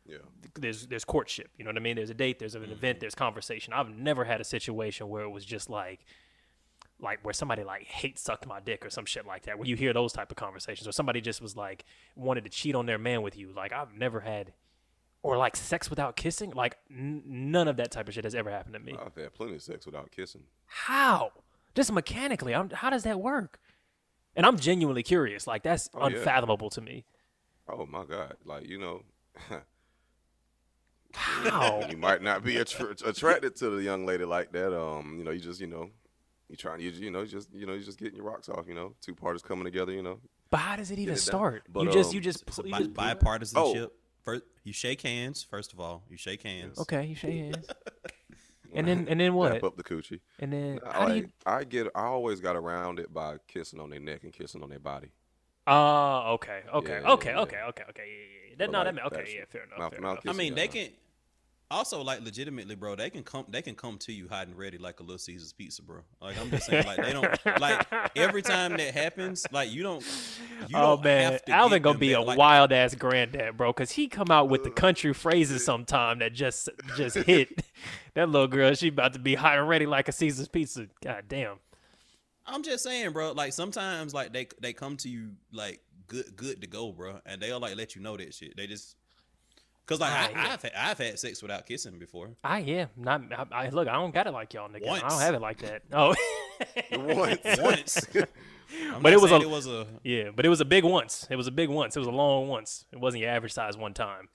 Yeah. 0.07 0.17
there's 0.55 0.87
there's 0.87 1.05
courtship. 1.05 1.49
You 1.57 1.65
know 1.65 1.69
what 1.69 1.77
I 1.77 1.81
mean? 1.81 1.95
There's 1.95 2.11
a 2.11 2.15
date, 2.15 2.39
there's 2.39 2.55
an 2.55 2.61
mm-hmm. 2.61 2.71
event, 2.73 2.99
there's 2.99 3.15
conversation. 3.15 3.73
I've 3.73 3.89
never 3.89 4.23
had 4.23 4.39
a 4.39 4.43
situation 4.43 5.09
where 5.09 5.23
it 5.23 5.29
was 5.29 5.43
just 5.45 5.69
like 5.69 6.05
like 6.99 7.23
where 7.23 7.33
somebody 7.33 7.63
like 7.63 7.83
hate 7.83 8.17
sucked 8.17 8.47
my 8.47 8.59
dick 8.59 8.85
or 8.85 8.89
some 8.89 9.05
shit 9.05 9.25
like 9.25 9.43
that. 9.45 9.57
Where 9.57 9.67
you 9.67 9.75
hear 9.75 9.93
those 9.93 10.13
type 10.13 10.31
of 10.31 10.37
conversations, 10.37 10.87
or 10.87 10.91
somebody 10.91 11.21
just 11.21 11.41
was 11.41 11.55
like 11.55 11.85
wanted 12.15 12.43
to 12.45 12.49
cheat 12.49 12.75
on 12.75 12.85
their 12.85 12.97
man 12.97 13.21
with 13.21 13.37
you. 13.37 13.51
Like 13.55 13.73
I've 13.73 13.93
never 13.93 14.21
had, 14.21 14.53
or 15.23 15.37
like 15.37 15.55
sex 15.55 15.89
without 15.89 16.15
kissing. 16.15 16.51
Like 16.51 16.77
n- 16.89 17.23
none 17.25 17.67
of 17.67 17.77
that 17.77 17.91
type 17.91 18.07
of 18.07 18.13
shit 18.13 18.23
has 18.23 18.35
ever 18.35 18.49
happened 18.49 18.75
to 18.75 18.79
me. 18.79 18.93
I've 18.93 19.15
had 19.15 19.33
plenty 19.33 19.55
of 19.55 19.61
sex 19.61 19.85
without 19.85 20.11
kissing. 20.11 20.43
How? 20.65 21.31
Just 21.73 21.91
mechanically, 21.91 22.55
I'm, 22.55 22.69
how 22.69 22.89
does 22.89 23.03
that 23.03 23.19
work? 23.19 23.59
And 24.35 24.45
I'm 24.45 24.57
genuinely 24.57 25.03
curious. 25.03 25.47
Like 25.47 25.63
that's 25.63 25.89
Oh, 25.93 26.07
yeah. 26.07 26.17
unfathomable 26.17 26.69
to 26.71 26.81
me. 26.81 27.05
Oh 27.67 27.85
my 27.85 28.05
god, 28.05 28.37
like 28.45 28.67
you 28.67 28.79
know. 28.79 29.01
How? 31.15 31.81
you 31.89 31.97
might 31.97 32.21
not 32.21 32.43
be 32.43 32.55
attr 32.55 33.05
attracted 33.05 33.55
to 33.57 33.69
the 33.69 33.83
young 33.83 34.05
lady 34.05 34.25
like 34.25 34.51
that. 34.53 34.77
Um, 34.77 35.15
you 35.17 35.23
know, 35.23 35.31
you 35.31 35.39
just, 35.39 35.59
you 35.59 35.67
know, 35.67 35.89
you 36.49 36.55
trying, 36.55 36.79
you, 36.81 36.91
you 36.91 37.11
know, 37.11 37.21
you 37.21 37.27
just, 37.27 37.53
you 37.53 37.65
know, 37.65 37.73
you 37.73 37.83
just 37.83 37.97
getting 37.97 38.15
your 38.15 38.25
rocks 38.25 38.49
off. 38.49 38.67
You 38.67 38.75
know, 38.75 38.93
two 39.01 39.15
parties 39.15 39.41
coming 39.41 39.65
together. 39.65 39.91
You 39.91 40.03
know, 40.03 40.19
But 40.49 40.57
how 40.57 40.75
does 40.75 40.91
it 40.91 40.99
even 40.99 41.15
it 41.15 41.17
start? 41.17 41.63
But, 41.69 41.85
you 41.85 41.91
just 41.91 42.09
um, 42.09 42.15
you 42.15 42.21
just 42.21 42.43
It's 42.47 42.59
a 42.59 42.63
you 42.63 42.71
bi- 42.71 42.79
just- 42.79 42.93
bipartisanship. 42.93 43.89
First, 44.23 44.43
you 44.63 44.73
shake 44.73 45.01
hands. 45.01 45.43
First 45.43 45.71
of 45.71 45.79
all, 45.79 46.03
you 46.09 46.17
shake 46.17 46.41
hands. 46.41 46.79
Okay, 46.79 47.05
you 47.05 47.15
shake 47.15 47.37
hands. 47.53 47.67
and 48.73 48.87
then 48.87 49.07
and 49.07 49.19
then 49.19 49.35
what? 49.35 49.51
wrap 49.51 49.63
up 49.63 49.77
the 49.77 49.83
coochie. 49.83 50.19
And 50.39 50.51
then 50.51 50.79
I, 50.83 50.91
how 50.93 51.07
do 51.07 51.15
you? 51.15 51.29
I 51.45 51.63
get, 51.63 51.87
I 51.93 52.05
always 52.05 52.39
got 52.39 52.55
around 52.55 52.99
it 52.99 53.13
by 53.13 53.37
kissing 53.47 53.79
on 53.79 53.91
their 53.91 53.99
neck 53.99 54.23
and 54.23 54.33
kissing 54.33 54.63
on 54.63 54.69
their 54.69 54.79
body. 54.79 55.11
Oh, 55.67 56.33
okay, 56.33 56.61
okay, 56.73 56.93
Yeah, 56.93 56.99
yeah, 57.01 57.11
okay, 57.11 57.29
yeah. 57.31 57.39
okay, 57.41 57.57
okay, 57.69 57.83
okay. 57.89 58.03
Yeah, 58.07 58.17
yeah, 58.17 58.49
yeah. 58.49 58.55
That, 58.57 58.67
But 58.67 58.71
no, 58.71 58.83
like 58.83 58.95
that 58.95 59.19
okay. 59.19 59.35
Yeah, 59.37 59.45
fair 59.49 59.63
enough. 59.63 59.79
mouth 59.79 59.91
fair 59.91 59.97
to 59.99 60.03
mouth 60.03 60.25
enough. 60.25 60.35
I 60.35 60.37
mean, 60.37 60.55
they 60.55 60.67
can. 60.67 60.89
Also, 61.75 62.01
like 62.01 62.23
legitimately, 62.23 62.73
bro, 62.75 62.95
they 62.95 63.09
can 63.09 63.21
come 63.21 63.45
they 63.49 63.61
can 63.61 63.75
come 63.75 63.97
to 63.97 64.13
you 64.13 64.29
hot 64.29 64.47
and 64.47 64.57
ready 64.57 64.77
like 64.77 65.01
a 65.01 65.03
little 65.03 65.17
Caesar's 65.17 65.51
pizza, 65.51 65.81
bro. 65.81 66.03
Like 66.21 66.39
I'm 66.39 66.49
just 66.49 66.67
saying, 66.67 66.85
like 66.85 67.03
they 67.03 67.11
don't 67.11 67.59
like 67.59 67.85
every 68.15 68.41
time 68.41 68.77
that 68.77 68.93
happens, 68.93 69.45
like 69.51 69.69
you 69.69 69.83
don't. 69.83 70.01
You 70.69 70.77
oh 70.77 70.95
don't 70.95 71.03
man, 71.03 71.33
have 71.33 71.43
to 71.43 71.51
Alvin 71.51 71.79
get 71.79 71.83
gonna 71.83 71.99
be 71.99 72.09
there, 72.11 72.19
a 72.19 72.21
like, 72.21 72.37
wild 72.37 72.71
ass 72.71 72.95
granddad, 72.95 73.57
bro, 73.57 73.73
because 73.73 73.91
he 73.91 74.07
come 74.07 74.31
out 74.31 74.47
with 74.47 74.63
the 74.63 74.69
country 74.69 75.13
phrases 75.13 75.65
sometime 75.65 76.19
that 76.19 76.31
just 76.31 76.69
just 76.95 77.17
hit. 77.17 77.49
that 78.13 78.29
little 78.29 78.47
girl, 78.47 78.73
she 78.73 78.87
about 78.87 79.11
to 79.11 79.19
be 79.19 79.35
hot 79.35 79.59
and 79.59 79.67
ready 79.67 79.85
like 79.85 80.07
a 80.07 80.13
Caesar's 80.13 80.47
pizza. 80.47 80.87
God 81.03 81.25
damn. 81.27 81.57
I'm 82.45 82.63
just 82.63 82.85
saying, 82.85 83.11
bro. 83.11 83.33
Like 83.33 83.51
sometimes, 83.51 84.13
like 84.13 84.31
they 84.31 84.47
they 84.61 84.71
come 84.71 84.95
to 84.97 85.09
you 85.09 85.31
like 85.51 85.81
good 86.07 86.37
good 86.37 86.61
to 86.61 86.67
go, 86.67 86.93
bro, 86.93 87.19
and 87.25 87.41
they'll 87.41 87.59
like 87.59 87.75
let 87.75 87.97
you 87.97 88.01
know 88.01 88.15
that 88.15 88.33
shit. 88.33 88.55
They 88.55 88.65
just 88.65 88.95
because 89.85 89.99
like 89.99 90.11
Ah, 90.11 90.27
I, 90.27 90.29
yeah. 90.31 90.53
I've 90.53 90.61
had, 90.61 90.71
I've 90.75 90.97
had 90.97 91.19
sex 91.19 91.41
without 91.41 91.65
kissing 91.65 91.99
before. 91.99 92.29
I 92.43 92.59
yeah, 92.59 92.85
not 92.97 93.21
I, 93.31 93.65
I 93.65 93.69
look. 93.69 93.87
I 93.87 93.93
don't 93.93 94.13
got 94.13 94.27
it 94.27 94.31
like 94.31 94.53
y'all 94.53 94.69
niggas. 94.69 94.87
I 94.89 95.07
don't 95.09 95.21
have 95.21 95.35
it 95.35 95.41
like 95.41 95.59
that. 95.59 95.83
Oh, 95.93 96.15
Once. 96.91 97.39
Once, 97.61 98.07
I'm 98.15 99.01
But 99.01 99.11
not 99.11 99.13
it 99.13 99.21
was 99.21 99.31
a- 99.31 99.35
it 99.41 99.49
was 99.49 99.67
a 99.67 99.87
yeah, 100.03 100.29
but 100.35 100.45
it 100.45 100.49
was 100.49 100.59
a 100.61 100.65
big 100.65 100.83
once. 100.83 101.27
It 101.29 101.35
was 101.35 101.47
a 101.47 101.51
big 101.51 101.69
once. 101.69 101.95
It 101.95 101.99
was 101.99 102.07
a 102.07 102.11
long 102.11 102.47
once. 102.47 102.85
It 102.91 102.99
wasn't 102.99 103.21
your 103.21 103.29
average 103.31 103.53
size 103.53 103.77
one 103.77 103.93
time. 103.93 104.27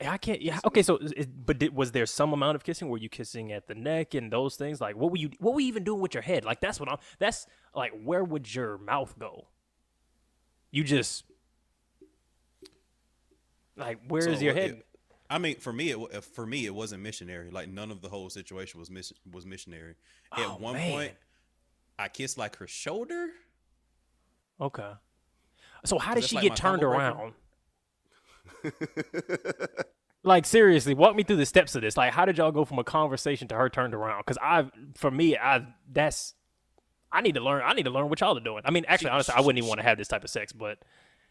I 0.00 0.18
can't. 0.18 0.42
Yeah. 0.42 0.58
Okay. 0.64 0.82
So, 0.82 0.96
is- 0.96 1.26
but 1.26 1.58
did, 1.58 1.74
was 1.74 1.92
there 1.92 2.06
some 2.06 2.32
amount 2.32 2.56
of 2.56 2.64
kissing? 2.64 2.88
Were 2.88 2.98
you 2.98 3.08
kissing 3.08 3.52
at 3.52 3.68
the 3.68 3.74
neck 3.74 4.14
and 4.14 4.32
those 4.32 4.56
things? 4.56 4.80
Like, 4.80 4.96
what 4.96 5.10
were 5.10 5.16
you? 5.16 5.30
What 5.38 5.54
were 5.54 5.60
you 5.60 5.68
even 5.68 5.84
doing 5.84 6.00
with 6.00 6.14
your 6.14 6.22
head? 6.22 6.44
Like, 6.44 6.60
that's 6.60 6.80
what 6.80 6.88
I'm. 6.90 6.98
That's 7.18 7.46
like, 7.74 7.92
where 8.02 8.24
would 8.24 8.52
your 8.52 8.78
mouth 8.78 9.14
go? 9.18 9.46
You 10.70 10.82
just 10.84 11.24
like, 13.76 13.98
where 14.08 14.28
is 14.28 14.38
So 14.38 14.44
your 14.44 14.54
what- 14.54 14.62
head? 14.62 14.70
it- 14.72 14.86
I 15.30 15.38
mean, 15.38 15.56
for 15.56 15.72
me, 15.72 15.90
it 15.92 16.24
for 16.24 16.44
me, 16.44 16.66
it 16.66 16.74
wasn't 16.74 17.02
missionary. 17.02 17.50
Like 17.50 17.68
none 17.68 17.90
of 17.90 18.02
the 18.02 18.08
whole 18.10 18.28
situation 18.28 18.78
was 18.78 18.90
mis- 18.90 19.14
was 19.32 19.46
missionary. 19.46 19.94
Oh, 20.36 20.52
At 20.52 20.60
one 20.60 20.74
man. 20.74 20.90
point, 20.92 21.12
I 21.98 22.08
kissed 22.08 22.36
like 22.36 22.56
her 22.56 22.66
shoulder. 22.66 23.30
okay. 24.60 24.92
So, 25.86 25.98
how 25.98 26.14
did 26.14 26.24
she 26.24 26.36
like 26.36 26.42
get 26.44 26.56
turned 26.56 26.82
around? 26.82 27.32
like 30.24 30.44
seriously, 30.46 30.94
walk 30.94 31.16
me 31.16 31.22
through 31.22 31.36
the 31.36 31.46
steps 31.46 31.74
of 31.74 31.82
this. 31.82 31.96
Like, 31.96 32.12
how 32.12 32.24
did 32.24 32.38
y'all 32.38 32.52
go 32.52 32.64
from 32.64 32.78
a 32.78 32.84
conversation 32.84 33.48
to 33.48 33.54
her 33.56 33.68
turned 33.68 33.94
around? 33.94 34.20
Because 34.20 34.38
I, 34.40 34.70
for 34.96 35.10
me, 35.10 35.36
I 35.36 35.66
that's 35.90 36.34
I 37.10 37.20
need 37.20 37.34
to 37.34 37.40
learn. 37.40 37.62
I 37.64 37.72
need 37.72 37.84
to 37.84 37.90
learn 37.90 38.08
what 38.08 38.20
y'all 38.20 38.36
are 38.36 38.40
doing. 38.40 38.62
I 38.64 38.70
mean, 38.70 38.84
actually, 38.86 39.06
She- 39.08 39.12
honestly, 39.12 39.34
I 39.36 39.40
wouldn't 39.40 39.58
even 39.58 39.68
want 39.68 39.80
to 39.80 39.84
have 39.84 39.98
this 39.98 40.08
type 40.08 40.24
of 40.24 40.30
sex, 40.30 40.52
but 40.52 40.78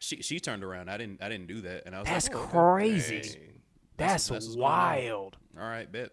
She 0.01 0.23
she 0.23 0.39
turned 0.39 0.63
around. 0.63 0.89
I 0.89 0.97
didn't 0.97 1.21
I 1.21 1.29
didn't 1.29 1.45
do 1.45 1.61
that, 1.61 1.83
and 1.85 1.95
I 1.95 1.99
was 1.99 2.07
that's 2.07 2.27
like, 2.27 2.37
oh, 2.37 2.47
crazy. 2.47 3.21
Dang. 3.21 3.61
That's, 3.97 4.27
that's 4.27 4.31
what's 4.31 4.47
going 4.47 4.57
on. 4.57 4.63
wild. 4.63 5.37
All 5.55 5.63
right, 5.63 5.89
bet. 5.89 6.09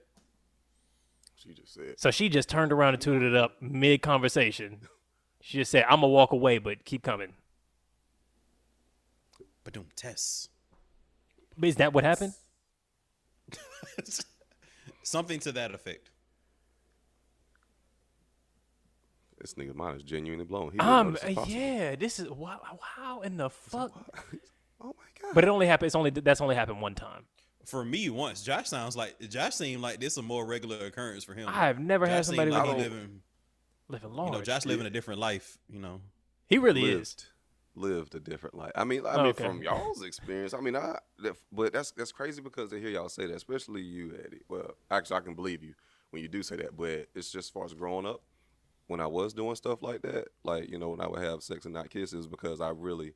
She 1.36 1.54
just 1.54 1.72
said. 1.72 1.94
So 1.98 2.10
she 2.10 2.28
just 2.28 2.50
turned 2.50 2.70
around 2.70 2.94
and 2.94 3.00
tooted 3.00 3.22
it 3.22 3.34
up 3.34 3.62
mid 3.62 4.02
conversation. 4.02 4.82
She 5.40 5.56
just 5.56 5.70
said, 5.70 5.84
"I'm 5.88 6.02
gonna 6.02 6.08
walk 6.08 6.32
away, 6.32 6.58
but 6.58 6.84
keep 6.84 7.02
coming." 7.02 7.32
But 9.64 9.72
don't 9.72 9.96
test. 9.96 10.50
Is 11.62 11.76
that 11.76 11.94
what 11.94 12.04
happened? 12.04 12.34
Something 15.02 15.40
to 15.40 15.52
that 15.52 15.72
effect. 15.72 16.10
This 19.40 19.54
nigga's 19.54 19.74
mind 19.74 19.96
is 19.96 20.02
genuinely 20.02 20.44
blown. 20.44 20.72
He 20.72 20.78
didn't 20.78 20.86
Um, 20.88 21.12
this 21.12 21.48
yeah, 21.48 21.94
this 21.96 22.18
is 22.18 22.28
wow. 22.28 22.60
How 22.82 23.20
in 23.22 23.36
the 23.36 23.50
fuck? 23.50 23.92
Oh 24.80 24.94
my 24.96 25.20
god. 25.20 25.34
But 25.34 25.42
it 25.42 25.48
only 25.50 25.66
happened. 25.66 25.88
It's 25.88 25.96
only 25.96 26.10
that's 26.10 26.40
only 26.40 26.54
happened 26.54 26.80
one 26.80 26.94
time. 26.94 27.24
For 27.66 27.84
me, 27.84 28.08
once 28.10 28.44
Josh 28.44 28.68
sounds 28.68 28.96
like 28.96 29.18
Josh 29.28 29.56
seemed 29.56 29.82
like 29.82 29.98
this 29.98 30.16
a 30.18 30.22
more 30.22 30.46
regular 30.46 30.86
occurrence 30.86 31.24
for 31.24 31.34
him. 31.34 31.48
I've 31.52 31.80
never 31.80 32.06
had 32.06 32.18
Josh 32.18 32.26
seemed 32.26 32.36
somebody 32.36 32.50
like 32.52 32.64
like 32.64 32.76
he 32.76 32.82
that. 32.84 32.90
living, 32.92 33.20
living 33.88 34.10
you 34.10 34.16
large. 34.16 34.32
know, 34.32 34.42
Josh 34.42 34.66
living 34.66 34.86
a 34.86 34.90
different 34.90 35.18
life. 35.18 35.58
You 35.68 35.80
know, 35.80 36.00
he 36.46 36.58
really 36.58 36.82
lived, 36.82 37.02
is. 37.02 37.26
lived 37.74 38.14
a 38.14 38.20
different 38.20 38.54
life. 38.54 38.70
I 38.76 38.84
mean, 38.84 39.04
I 39.04 39.14
Oh, 39.14 39.16
mean, 39.18 39.26
okay. 39.30 39.44
from 39.48 39.62
y'all's 39.64 40.02
experience, 40.04 40.54
I 40.54 40.60
mean, 40.60 40.76
I, 40.76 40.96
that, 41.24 41.34
but 41.50 41.72
that's 41.72 41.90
that's 41.90 42.12
crazy 42.12 42.40
because 42.40 42.70
to 42.70 42.78
hear 42.78 42.90
y'all 42.90 43.08
say 43.08 43.26
that, 43.26 43.34
especially 43.34 43.82
you, 43.82 44.16
Eddie. 44.24 44.42
Well, 44.48 44.74
actually, 44.92 45.16
I 45.16 45.20
can 45.22 45.34
believe 45.34 45.64
you 45.64 45.74
when 46.10 46.22
you 46.22 46.28
do 46.28 46.44
say 46.44 46.54
that, 46.54 46.76
but 46.76 47.08
it's 47.16 47.32
just 47.32 47.48
as 47.48 47.50
far 47.50 47.64
as 47.64 47.74
growing 47.74 48.06
up, 48.06 48.22
when 48.88 49.00
I 49.00 49.06
was 49.06 49.34
doing 49.34 49.54
stuff 49.56 49.82
like 49.82 50.02
that, 50.02 50.28
like 50.44 50.70
you 50.70 50.78
know, 50.78 50.90
when 50.90 51.00
I 51.00 51.08
would 51.08 51.22
have 51.22 51.42
sex 51.42 51.64
and 51.66 51.74
not 51.74 51.90
kisses, 51.90 52.26
because 52.28 52.60
I 52.60 52.70
really 52.70 53.14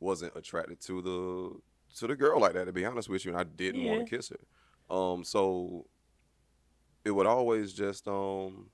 wasn't 0.00 0.36
attracted 0.36 0.80
to 0.82 1.02
the 1.02 1.96
to 1.98 2.06
the 2.08 2.16
girl 2.16 2.40
like 2.40 2.54
that. 2.54 2.66
To 2.66 2.72
be 2.72 2.84
honest 2.86 3.08
with 3.08 3.24
you, 3.24 3.32
and 3.32 3.40
I 3.40 3.44
didn't 3.44 3.84
want 3.84 4.00
to 4.00 4.04
kiss 4.04 4.30
her. 4.30 4.94
Um, 4.94 5.24
so 5.24 5.86
it 7.04 7.10
would 7.12 7.26
always 7.26 7.72
just 7.72 8.06
um 8.08 8.70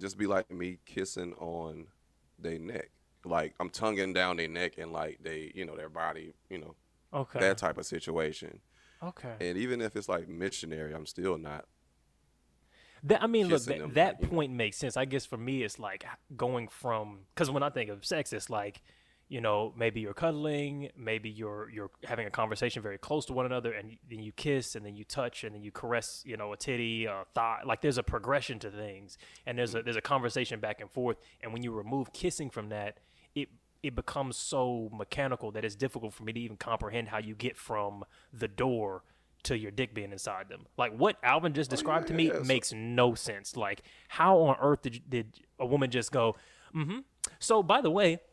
just 0.00 0.16
be 0.18 0.26
like 0.26 0.50
me 0.50 0.78
kissing 0.86 1.34
on 1.34 1.86
their 2.38 2.58
neck. 2.58 2.90
Like 3.24 3.54
I'm 3.60 3.70
tonguing 3.70 4.12
down 4.12 4.36
their 4.36 4.48
neck 4.48 4.74
and 4.78 4.92
like 4.92 5.18
they, 5.22 5.52
you 5.54 5.64
know, 5.64 5.76
their 5.76 5.88
body, 5.88 6.34
you 6.50 6.58
know, 6.58 6.76
Okay. 7.12 7.38
that 7.40 7.58
type 7.58 7.78
of 7.78 7.86
situation. 7.86 8.60
okay. 9.02 9.36
And 9.40 9.58
even 9.58 9.80
if 9.80 9.96
it's 9.96 10.08
like 10.08 10.28
missionary, 10.28 10.94
I'm 10.94 11.06
still 11.06 11.38
not. 11.38 11.66
That, 13.04 13.22
I 13.22 13.26
mean, 13.26 13.48
look, 13.48 13.64
that, 13.64 13.78
them, 13.78 13.92
that 13.94 14.16
you 14.20 14.26
know. 14.26 14.34
point 14.34 14.52
makes 14.52 14.76
sense. 14.76 14.96
I 14.96 15.04
guess 15.04 15.24
for 15.24 15.36
me, 15.36 15.62
it's 15.62 15.78
like 15.78 16.04
going 16.36 16.68
from 16.68 17.20
because 17.34 17.50
when 17.50 17.62
I 17.62 17.70
think 17.70 17.90
of 17.90 18.04
sex, 18.04 18.32
it's 18.32 18.50
like 18.50 18.82
you 19.28 19.40
know 19.40 19.72
maybe 19.76 20.00
you're 20.00 20.14
cuddling, 20.14 20.90
maybe 20.96 21.28
you're 21.30 21.68
you're 21.70 21.90
having 22.04 22.26
a 22.26 22.30
conversation 22.30 22.82
very 22.82 22.98
close 22.98 23.26
to 23.26 23.32
one 23.32 23.46
another, 23.46 23.72
and 23.72 23.96
then 24.08 24.20
you 24.20 24.32
kiss, 24.32 24.74
and 24.74 24.84
then 24.84 24.96
you 24.96 25.04
touch, 25.04 25.44
and 25.44 25.54
then 25.54 25.62
you 25.62 25.70
caress, 25.70 26.22
you 26.26 26.36
know, 26.36 26.52
a 26.52 26.56
titty, 26.56 27.04
a 27.06 27.24
thigh. 27.34 27.60
Like 27.64 27.80
there's 27.80 27.98
a 27.98 28.02
progression 28.02 28.58
to 28.60 28.70
things, 28.70 29.18
and 29.46 29.58
there's 29.58 29.74
a 29.74 29.82
there's 29.82 29.96
a 29.96 30.02
conversation 30.02 30.60
back 30.60 30.80
and 30.80 30.90
forth. 30.90 31.18
And 31.40 31.52
when 31.52 31.62
you 31.62 31.72
remove 31.72 32.12
kissing 32.12 32.50
from 32.50 32.70
that, 32.70 32.98
it 33.34 33.48
it 33.82 33.94
becomes 33.94 34.36
so 34.36 34.90
mechanical 34.92 35.52
that 35.52 35.64
it's 35.64 35.76
difficult 35.76 36.12
for 36.12 36.24
me 36.24 36.32
to 36.32 36.40
even 36.40 36.56
comprehend 36.56 37.08
how 37.08 37.18
you 37.18 37.34
get 37.34 37.56
from 37.56 38.04
the 38.32 38.48
door 38.48 39.02
to 39.44 39.56
your 39.56 39.70
dick 39.70 39.94
being 39.94 40.12
inside 40.12 40.48
them. 40.48 40.66
Like 40.76 40.92
what 40.92 41.16
Alvin 41.22 41.52
just 41.54 41.70
described 41.70 42.08
to 42.08 42.14
me 42.14 42.26
yeah, 42.28 42.38
so- 42.38 42.44
makes 42.44 42.72
no 42.72 43.14
sense. 43.14 43.56
Like 43.56 43.82
how 44.08 44.38
on 44.38 44.56
earth 44.60 44.82
did, 44.82 45.02
did 45.08 45.40
a 45.58 45.66
woman 45.66 45.90
just 45.90 46.12
go, 46.12 46.36
mm-hmm. 46.74 46.98
So 47.38 47.62
by 47.62 47.80
the 47.80 47.90
way, 47.90 48.20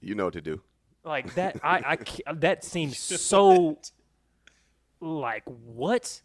You 0.00 0.14
know 0.14 0.26
what 0.26 0.34
to 0.34 0.40
do. 0.40 0.60
like 1.04 1.34
that, 1.34 1.58
I, 1.62 1.98
I 2.26 2.32
that 2.34 2.64
seems 2.64 2.98
so 2.98 3.78
like 5.00 5.42
what? 5.46 6.22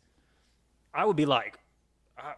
I 0.94 1.06
would 1.06 1.16
be 1.16 1.26
like, 1.26 1.58
I, 2.18 2.34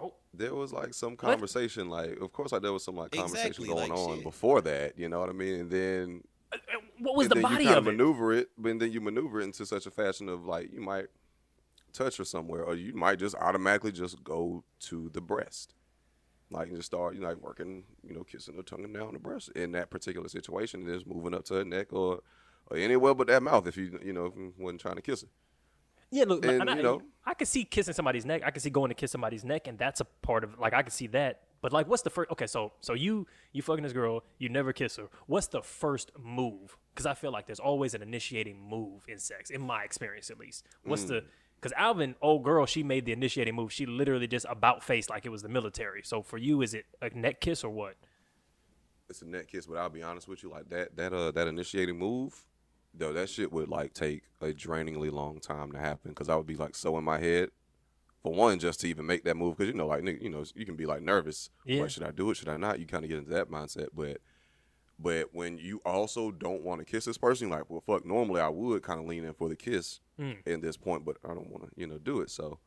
oh, 0.00 0.14
There 0.32 0.54
was 0.54 0.72
like 0.72 0.94
some 0.94 1.14
conversation, 1.16 1.90
like 1.90 2.18
of 2.20 2.32
course, 2.32 2.52
like 2.52 2.62
there 2.62 2.72
was 2.72 2.84
some 2.84 2.96
like 2.96 3.10
conversation 3.12 3.48
Exactly, 3.48 3.68
going 3.68 3.90
like, 3.90 3.98
on 3.98 4.14
shit. 4.16 4.24
before 4.24 4.62
that. 4.62 4.98
You 4.98 5.08
know 5.10 5.20
what 5.20 5.28
I 5.28 5.32
mean? 5.32 5.60
And 5.60 5.70
then 5.70 6.22
what 7.00 7.16
was 7.16 7.26
and 7.26 7.36
the 7.36 7.40
body 7.42 7.64
you 7.64 7.70
kind 7.70 7.78
of 7.78 7.86
it? 7.86 7.90
maneuver 7.92 8.32
it, 8.32 8.48
but 8.58 8.78
then 8.78 8.92
you 8.92 9.00
maneuver 9.00 9.40
it 9.40 9.44
into 9.44 9.66
such 9.66 9.86
a 9.86 9.90
fashion 9.90 10.28
of 10.28 10.44
like 10.46 10.72
you 10.72 10.80
might 10.80 11.06
touch 11.92 12.18
her 12.18 12.24
somewhere, 12.24 12.62
or 12.64 12.74
you 12.74 12.94
might 12.94 13.18
just 13.18 13.34
automatically 13.36 13.92
just 13.92 14.22
go 14.22 14.64
to 14.80 15.08
the 15.12 15.20
breast, 15.20 15.74
like 16.50 16.68
and 16.68 16.76
just 16.76 16.86
start 16.86 17.14
you 17.14 17.20
know, 17.20 17.28
like 17.28 17.38
working, 17.42 17.84
you 18.06 18.14
know, 18.14 18.22
kissing 18.24 18.54
her 18.56 18.62
tongue 18.62 18.84
and 18.84 18.94
down 18.94 19.12
the 19.12 19.18
breast 19.18 19.50
in 19.56 19.72
that 19.72 19.90
particular 19.90 20.28
situation, 20.28 20.80
and 20.82 20.88
just 20.92 21.06
moving 21.06 21.34
up 21.34 21.44
to 21.46 21.54
her 21.54 21.64
neck 21.64 21.92
or 21.92 22.20
or 22.70 22.76
anywhere 22.76 23.14
but 23.14 23.26
that 23.26 23.42
mouth 23.42 23.66
if 23.66 23.76
you 23.76 23.98
you 24.04 24.12
know 24.12 24.26
if 24.26 24.36
you 24.36 24.52
wasn't 24.58 24.80
trying 24.80 24.96
to 24.96 25.02
kiss 25.02 25.22
her. 25.22 25.28
Yeah, 26.12 26.24
look, 26.26 26.44
And, 26.44 26.62
and 26.62 26.70
I, 26.70 26.76
you 26.76 26.82
know- 26.82 27.02
I 27.24 27.34
could 27.34 27.46
see 27.46 27.64
kissing 27.64 27.94
somebody's 27.94 28.24
neck. 28.26 28.42
I 28.44 28.50
could 28.50 28.62
see 28.62 28.70
going 28.70 28.88
to 28.88 28.94
kiss 28.96 29.12
somebody's 29.12 29.44
neck, 29.44 29.68
and 29.68 29.78
that's 29.78 30.00
a 30.00 30.04
part 30.04 30.42
of 30.42 30.58
like 30.58 30.72
I 30.74 30.82
could 30.82 30.92
see 30.92 31.06
that. 31.08 31.42
But 31.62 31.72
like, 31.72 31.86
what's 31.88 32.02
the 32.02 32.10
first? 32.10 32.30
Okay, 32.30 32.46
so 32.46 32.72
so 32.80 32.94
you 32.94 33.26
you 33.52 33.62
fucking 33.62 33.82
this 33.82 33.92
girl, 33.92 34.24
you 34.38 34.48
never 34.48 34.72
kiss 34.72 34.96
her. 34.96 35.08
What's 35.26 35.48
the 35.48 35.62
first 35.62 36.10
move? 36.18 36.76
Because 36.94 37.06
I 37.06 37.14
feel 37.14 37.30
like 37.32 37.46
there's 37.46 37.60
always 37.60 37.94
an 37.94 38.02
initiating 38.02 38.58
move 38.60 39.04
in 39.08 39.18
sex, 39.18 39.50
in 39.50 39.60
my 39.60 39.84
experience 39.84 40.30
at 40.30 40.38
least. 40.38 40.66
What's 40.84 41.04
Mm. 41.04 41.08
the? 41.08 41.24
Because 41.56 41.72
Alvin, 41.76 42.14
old 42.22 42.42
girl, 42.42 42.64
she 42.64 42.82
made 42.82 43.04
the 43.04 43.12
initiating 43.12 43.54
move. 43.54 43.70
She 43.70 43.84
literally 43.84 44.26
just 44.26 44.46
about 44.48 44.82
face 44.82 45.10
like 45.10 45.26
it 45.26 45.28
was 45.28 45.42
the 45.42 45.50
military. 45.50 46.02
So 46.02 46.22
for 46.22 46.38
you, 46.38 46.62
is 46.62 46.72
it 46.72 46.86
a 47.02 47.10
neck 47.10 47.40
kiss 47.40 47.62
or 47.64 47.70
what? 47.70 47.96
it's 49.10 49.22
a 49.22 49.26
neck 49.26 49.48
kiss, 49.48 49.66
but 49.66 49.76
I'll 49.76 49.88
be 49.90 50.04
honest 50.04 50.28
with 50.28 50.42
you, 50.44 50.50
like 50.50 50.68
that 50.68 50.96
that 50.96 51.12
uh 51.12 51.32
that 51.32 51.48
initiating 51.48 51.98
move, 51.98 52.46
though 52.94 53.12
that 53.12 53.28
shit 53.28 53.52
would 53.52 53.68
like 53.68 53.92
take 53.92 54.22
a 54.40 54.52
drainingly 54.52 55.10
long 55.10 55.40
time 55.40 55.72
to 55.72 55.78
happen 55.78 56.12
because 56.12 56.28
I 56.28 56.36
would 56.36 56.46
be 56.46 56.54
like 56.56 56.76
so 56.76 56.96
in 56.96 57.02
my 57.04 57.18
head. 57.18 57.50
For 58.22 58.32
one, 58.34 58.58
just 58.58 58.80
to 58.80 58.88
even 58.88 59.06
make 59.06 59.24
that 59.24 59.36
move, 59.36 59.56
because 59.56 59.72
you 59.72 59.78
know, 59.78 59.86
like 59.86 60.04
you 60.04 60.28
know, 60.28 60.44
you 60.54 60.66
can 60.66 60.76
be 60.76 60.84
like 60.86 61.00
nervous. 61.02 61.48
Yeah. 61.64 61.86
Should 61.86 62.02
I 62.02 62.10
do 62.10 62.30
it? 62.30 62.36
Should 62.36 62.48
I 62.50 62.56
not? 62.58 62.78
You 62.78 62.86
kind 62.86 63.02
of 63.04 63.08
get 63.08 63.18
into 63.18 63.30
that 63.30 63.50
mindset, 63.50 63.88
but 63.94 64.18
but 64.98 65.34
when 65.34 65.56
you 65.56 65.80
also 65.86 66.30
don't 66.30 66.62
want 66.62 66.80
to 66.80 66.84
kiss 66.84 67.06
this 67.06 67.16
person, 67.16 67.48
you're 67.48 67.56
like, 67.58 67.70
well, 67.70 67.80
fuck. 67.80 68.04
Normally, 68.04 68.42
I 68.42 68.48
would 68.48 68.82
kind 68.82 69.00
of 69.00 69.06
lean 69.06 69.24
in 69.24 69.32
for 69.34 69.48
the 69.48 69.56
kiss 69.56 70.00
Mm. 70.20 70.36
in 70.46 70.60
this 70.60 70.76
point, 70.76 71.06
but 71.06 71.16
I 71.24 71.28
don't 71.28 71.48
want 71.48 71.64
to, 71.64 71.70
you 71.76 71.86
know, 71.86 71.96
do 71.96 72.20
it. 72.20 72.28
So, 72.30 72.58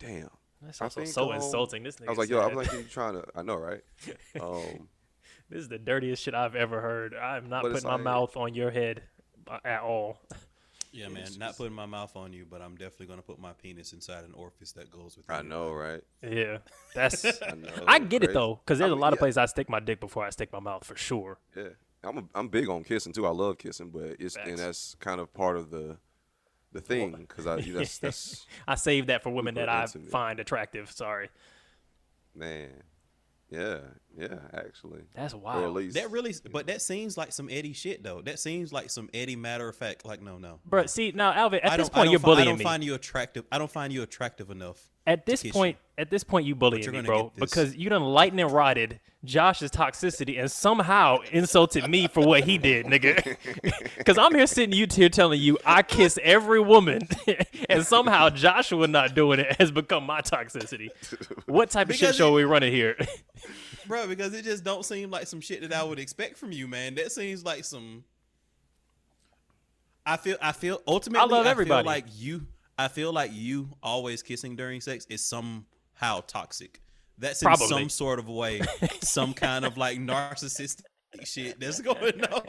damn. 0.00 0.30
That's 0.60 0.80
also 0.82 1.02
think, 1.02 1.12
so 1.12 1.28
um, 1.30 1.36
insulting. 1.36 1.84
This 1.84 1.96
nigga 1.96 2.06
I 2.08 2.10
was 2.10 2.18
like, 2.18 2.28
yo, 2.28 2.40
I'm 2.40 2.56
like, 2.56 2.72
you 2.72 2.82
trying 2.82 3.14
to? 3.14 3.24
I 3.36 3.42
know, 3.42 3.54
right? 3.56 3.82
Um, 4.40 4.88
This 5.48 5.60
is 5.60 5.68
the 5.68 5.78
dirtiest 5.78 6.22
shit 6.24 6.34
I've 6.34 6.56
ever 6.56 6.80
heard. 6.80 7.14
I'm 7.14 7.48
not 7.48 7.62
putting 7.62 7.84
my 7.84 7.94
like- 7.94 8.02
mouth 8.02 8.36
on 8.36 8.54
your 8.54 8.70
head 8.72 9.02
uh, 9.48 9.58
at 9.64 9.82
all. 9.82 10.18
Yeah, 10.92 11.08
man. 11.08 11.28
Not 11.38 11.56
putting 11.56 11.74
my 11.74 11.86
mouth 11.86 12.16
on 12.16 12.32
you, 12.32 12.46
but 12.48 12.62
I'm 12.62 12.76
definitely 12.76 13.06
gonna 13.06 13.22
put 13.22 13.38
my 13.38 13.52
penis 13.52 13.92
inside 13.92 14.24
an 14.24 14.32
orifice 14.34 14.72
that 14.72 14.90
goes 14.90 15.16
with. 15.16 15.28
It. 15.28 15.32
I 15.32 15.42
know, 15.42 15.70
right? 15.72 16.02
Yeah, 16.22 16.58
that's. 16.94 17.24
I 17.42 17.54
know. 17.54 17.68
I 17.86 17.98
that's 17.98 18.10
get 18.10 18.22
it 18.22 18.32
though, 18.32 18.60
because 18.64 18.78
there's 18.78 18.90
I 18.90 18.92
a 18.92 18.96
mean, 18.96 19.00
lot 19.00 19.12
of 19.12 19.18
yeah, 19.18 19.20
places 19.20 19.38
I 19.38 19.46
stick 19.46 19.68
my 19.68 19.80
dick 19.80 20.00
before 20.00 20.24
I 20.24 20.30
stick 20.30 20.52
my 20.52 20.60
mouth 20.60 20.84
for 20.84 20.96
sure. 20.96 21.38
Yeah, 21.56 21.68
I'm 22.02 22.18
a, 22.18 22.24
I'm 22.34 22.48
big 22.48 22.68
on 22.68 22.84
kissing 22.84 23.12
too. 23.12 23.26
I 23.26 23.30
love 23.30 23.58
kissing, 23.58 23.90
but 23.90 24.16
it's 24.18 24.36
Facts. 24.36 24.48
and 24.48 24.58
that's 24.58 24.94
kind 25.00 25.20
of 25.20 25.32
part 25.34 25.56
of 25.56 25.70
the 25.70 25.98
the 26.72 26.80
thing 26.80 27.12
because 27.12 27.46
I 27.46 27.60
that's 27.72 27.98
that's 27.98 28.46
I 28.66 28.74
save 28.74 29.06
that 29.06 29.22
for 29.22 29.30
women 29.30 29.54
that 29.56 29.68
I 29.68 29.82
intimate. 29.82 30.10
find 30.10 30.40
attractive. 30.40 30.90
Sorry, 30.90 31.28
man. 32.34 32.70
Yeah, 33.50 33.78
yeah, 34.18 34.36
actually. 34.52 35.00
that's 35.14 35.32
Or 35.32 35.38
at 35.38 35.42
wild, 35.42 35.74
least 35.74 35.94
That 35.94 36.10
really, 36.10 36.34
but 36.52 36.66
that 36.66 36.82
seems 36.82 37.16
like 37.16 37.32
some 37.32 37.48
Eddie 37.50 37.72
shit 37.72 38.02
though. 38.02 38.20
That 38.20 38.38
seems 38.38 38.72
like 38.72 38.90
some 38.90 39.08
Eddie 39.14 39.36
matter 39.36 39.68
of 39.68 39.74
fact. 39.76 40.04
Like, 40.04 40.20
no, 40.20 40.36
no. 40.38 40.60
bro. 40.66 40.84
See 40.86 41.12
now, 41.14 41.32
Alvin, 41.32 41.60
at 41.60 41.72
I 41.72 41.76
this 41.78 41.88
don't, 41.88 41.94
I 41.94 41.98
point 42.00 42.06
don't 42.06 42.12
you're 42.12 42.36
fi- 42.36 42.42
I 42.42 42.44
don't 42.44 42.58
me. 42.58 42.64
find 42.64 42.84
you 42.84 42.94
attractive. 42.94 43.44
I 43.50 43.58
don't 43.58 43.70
find 43.70 43.92
you 43.92 44.02
attractive 44.02 44.50
enough. 44.50 44.78
At 45.06 45.24
this 45.24 45.42
kiss 45.42 45.52
point, 45.52 45.78
at 45.96 46.10
this 46.10 46.24
point, 46.24 46.46
you 46.46 46.54
bullying 46.54 46.90
me, 46.90 47.00
bro, 47.00 47.32
this. 47.34 47.48
because 47.50 47.74
you 47.74 47.88
done 47.88 48.02
lightning 48.02 48.46
rotted 48.46 49.00
Josh's 49.24 49.70
toxicity 49.72 50.38
and 50.38 50.50
somehow 50.50 51.18
insulted 51.32 51.88
me 51.88 52.06
for 52.06 52.24
what 52.24 52.44
he 52.44 52.56
did, 52.56 52.86
nigga. 52.86 53.36
Because 53.98 54.16
I'm 54.16 54.34
here 54.34 54.46
sitting 54.46 54.72
you 54.72 54.86
here 54.90 55.08
telling 55.08 55.40
you 55.40 55.58
I 55.66 55.82
kiss 55.82 56.18
every 56.22 56.60
woman, 56.60 57.08
and 57.68 57.84
somehow 57.84 58.30
Joshua 58.30 58.86
not 58.86 59.14
doing 59.14 59.40
it 59.40 59.56
has 59.60 59.70
become 59.70 60.04
my 60.04 60.20
toxicity. 60.20 60.88
What 61.46 61.70
type 61.70 61.90
of 61.90 61.96
shit 61.96 62.14
show 62.14 62.28
it- 62.28 62.30
are 62.30 62.34
we 62.34 62.44
running 62.44 62.72
here? 62.72 62.96
Bro, 63.86 64.06
because 64.08 64.34
it 64.34 64.44
just 64.44 64.64
don't 64.64 64.84
seem 64.84 65.10
like 65.10 65.26
some 65.26 65.40
shit 65.40 65.62
that 65.62 65.72
I 65.72 65.82
would 65.82 65.98
expect 65.98 66.36
from 66.38 66.52
you, 66.52 66.68
man. 66.68 66.94
That 66.94 67.10
seems 67.10 67.44
like 67.44 67.64
some. 67.64 68.04
I 70.06 70.16
feel. 70.16 70.36
I 70.40 70.52
feel 70.52 70.80
ultimately. 70.86 71.20
I 71.22 71.36
love 71.36 71.46
I 71.46 71.50
everybody. 71.50 71.82
Feel 71.84 71.92
like 71.92 72.04
you. 72.14 72.46
I 72.78 72.88
feel 72.88 73.12
like 73.12 73.30
you 73.34 73.70
always 73.82 74.22
kissing 74.22 74.56
during 74.56 74.80
sex 74.80 75.06
is 75.10 75.24
somehow 75.24 76.20
toxic. 76.26 76.80
That's 77.18 77.42
in 77.42 77.56
some 77.56 77.88
sort 77.88 78.18
of 78.18 78.28
way, 78.28 78.60
some 79.02 79.34
kind 79.34 79.64
of 79.64 79.76
like 79.76 79.98
narcissistic 79.98 80.82
shit 81.24 81.58
that's 81.58 81.80
going 81.80 82.24
on. 82.24 82.42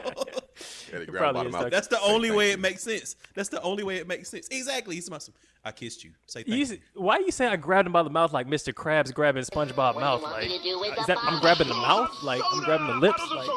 Yeah, 0.91 1.05
probably 1.07 1.51
bottom 1.51 1.55
out. 1.55 1.71
That's 1.71 1.87
the 1.87 2.01
only 2.01 2.29
way 2.31 2.47
you. 2.47 2.53
it 2.53 2.59
makes 2.59 2.83
sense. 2.83 3.15
That's 3.33 3.49
the 3.49 3.61
only 3.61 3.83
way 3.83 3.97
it 3.97 4.07
makes 4.07 4.29
sense. 4.29 4.47
Exactly. 4.51 4.95
He's 4.95 5.09
awesome. 5.09 5.33
I 5.63 5.71
kissed 5.71 6.03
you. 6.03 6.11
Say 6.27 6.43
thank 6.43 6.47
You, 6.49 6.55
you. 6.57 6.63
s- 6.63 6.73
why 6.93 7.17
you 7.19 7.31
say 7.31 7.45
I 7.47 7.55
grabbed 7.55 7.85
him 7.87 7.93
by 7.93 8.03
the 8.03 8.09
mouth 8.09 8.31
like 8.33 8.47
Mr. 8.47 8.73
Krabs 8.73 9.13
grabbing 9.13 9.43
SpongeBob 9.43 9.95
mouth? 9.99 10.21
Like, 10.21 10.49
uh, 10.49 11.01
is 11.01 11.05
that 11.07 11.17
I'm 11.21 11.39
grabbing 11.41 11.67
the 11.67 11.73
mouth? 11.73 12.11
Like 12.23 12.41
I'm 12.53 12.63
grabbing 12.63 12.87
the 12.87 12.93
lips? 12.95 13.21
Like, 13.33 13.47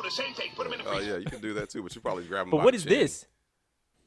Oh 0.86 0.98
yeah, 1.00 1.16
you 1.18 1.24
can 1.26 1.40
do 1.40 1.54
that 1.54 1.70
too, 1.70 1.82
but 1.82 1.94
you 1.94 2.00
probably 2.00 2.24
grab 2.24 2.44
them. 2.46 2.50
but 2.50 2.64
what 2.64 2.74
is 2.74 2.84
what 2.84 2.90
chin. 2.90 2.98
this? 3.00 3.26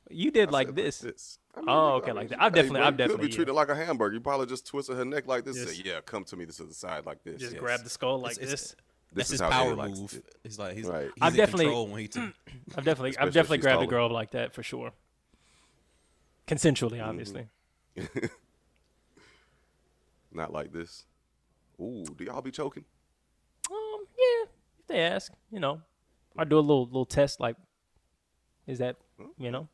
You 0.10 0.32
did 0.32 0.50
I 0.50 0.52
like 0.52 0.68
said 0.68 0.76
this. 0.76 1.38
I 1.56 1.60
mean, 1.62 1.70
Oh, 1.70 1.94
okay, 1.96 2.12
I 2.12 2.14
like 2.14 2.30
that. 2.30 2.42
I've 2.42 2.54
definitely- 2.54 2.80
bro, 2.80 2.88
I've 2.88 2.94
you 2.94 2.98
definitely, 2.98 3.24
could 3.24 3.30
be 3.32 3.36
treated 3.36 3.52
yeah. 3.52 3.56
like 3.60 3.70
a 3.70 3.76
hamburger. 3.76 4.14
You 4.16 4.20
probably 4.22 4.46
just 4.48 4.68
twisted 4.68 4.98
her 4.98 5.06
neck 5.06 5.26
like 5.28 5.46
this. 5.46 5.56
Just- 5.58 5.76
Say, 5.78 5.84
yeah, 5.86 6.02
come 6.06 6.24
to 6.26 6.36
me 6.36 6.46
this 6.46 6.58
to 6.58 6.66
the 6.66 6.74
side 6.74 7.06
like 7.06 7.24
this. 7.24 7.40
Just 7.40 7.54
yes. 7.54 7.60
grab 7.62 7.80
the 7.84 7.90
skull 7.90 8.20
like 8.20 8.34
It's- 8.34 8.50
this. 8.52 8.62
it's- 8.74 8.76
This 9.14 9.30
That's 9.30 9.30
is 9.30 9.32
his 9.34 9.42
how 9.42 9.50
power 9.50 9.72
Eddie 9.86 9.94
move. 10.02 10.22
He's 10.44 10.60
like 10.60 10.76
he's, 10.76 10.86
Right. 10.88 11.04
he's 11.06 11.12
I've 11.22 11.36
definitely- 11.36 11.66
control 11.66 11.88
when 11.88 12.02
he. 12.02 12.08
T- 12.10 12.20
I've 12.20 12.84
definitely, 12.84 13.10
Especially 13.12 13.28
I've 13.28 13.34
definitely 13.34 13.58
if 13.58 13.60
she's 13.62 13.64
grabbed 13.64 13.84
a 13.84 13.88
girl 13.88 14.10
like 14.10 14.32
that 14.32 14.54
for 14.54 14.62
sure. 14.64 14.92
Consensually, 16.48 16.98
Mm-hmm. 17.00 17.10
obviously. 17.10 17.48
Not 20.32 20.52
like 20.52 20.74
this. 20.74 21.06
Ooh, 21.80 22.04
do 22.18 22.24
y'all 22.26 22.42
be 22.42 22.52
choking? 22.52 22.84
Um, 23.72 24.06
yeah, 24.18 24.44
if 24.80 24.88
they 24.88 25.00
ask, 25.00 25.32
you 25.52 25.60
know, 25.60 25.82
I 26.38 26.44
do 26.44 26.58
a 26.58 26.60
little 26.60 26.86
little 26.86 27.06
test. 27.06 27.40
Like, 27.40 27.56
is 28.68 28.80
that 28.80 28.98
you 29.38 29.52
know? 29.52 29.70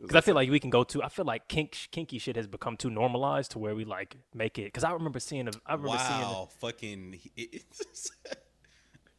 Because 0.00 0.16
I 0.16 0.20
feel 0.20 0.34
like 0.34 0.50
we 0.50 0.60
can 0.60 0.70
go 0.70 0.84
to. 0.84 1.02
I 1.02 1.08
feel 1.08 1.24
like 1.24 1.48
kink 1.48 1.88
kinky 1.90 2.18
shit 2.18 2.36
has 2.36 2.46
become 2.46 2.76
too 2.76 2.90
normalized 2.90 3.52
to 3.52 3.58
where 3.58 3.74
we 3.74 3.84
like 3.84 4.16
make 4.34 4.58
it. 4.58 4.64
Because 4.64 4.84
I 4.84 4.92
remember 4.92 5.20
seeing. 5.20 5.48
A, 5.48 5.52
I 5.66 5.74
remember 5.74 5.98
seeing. 5.98 6.20
wow, 6.20 6.48
fucking. 6.60 7.20
It's, 7.36 8.10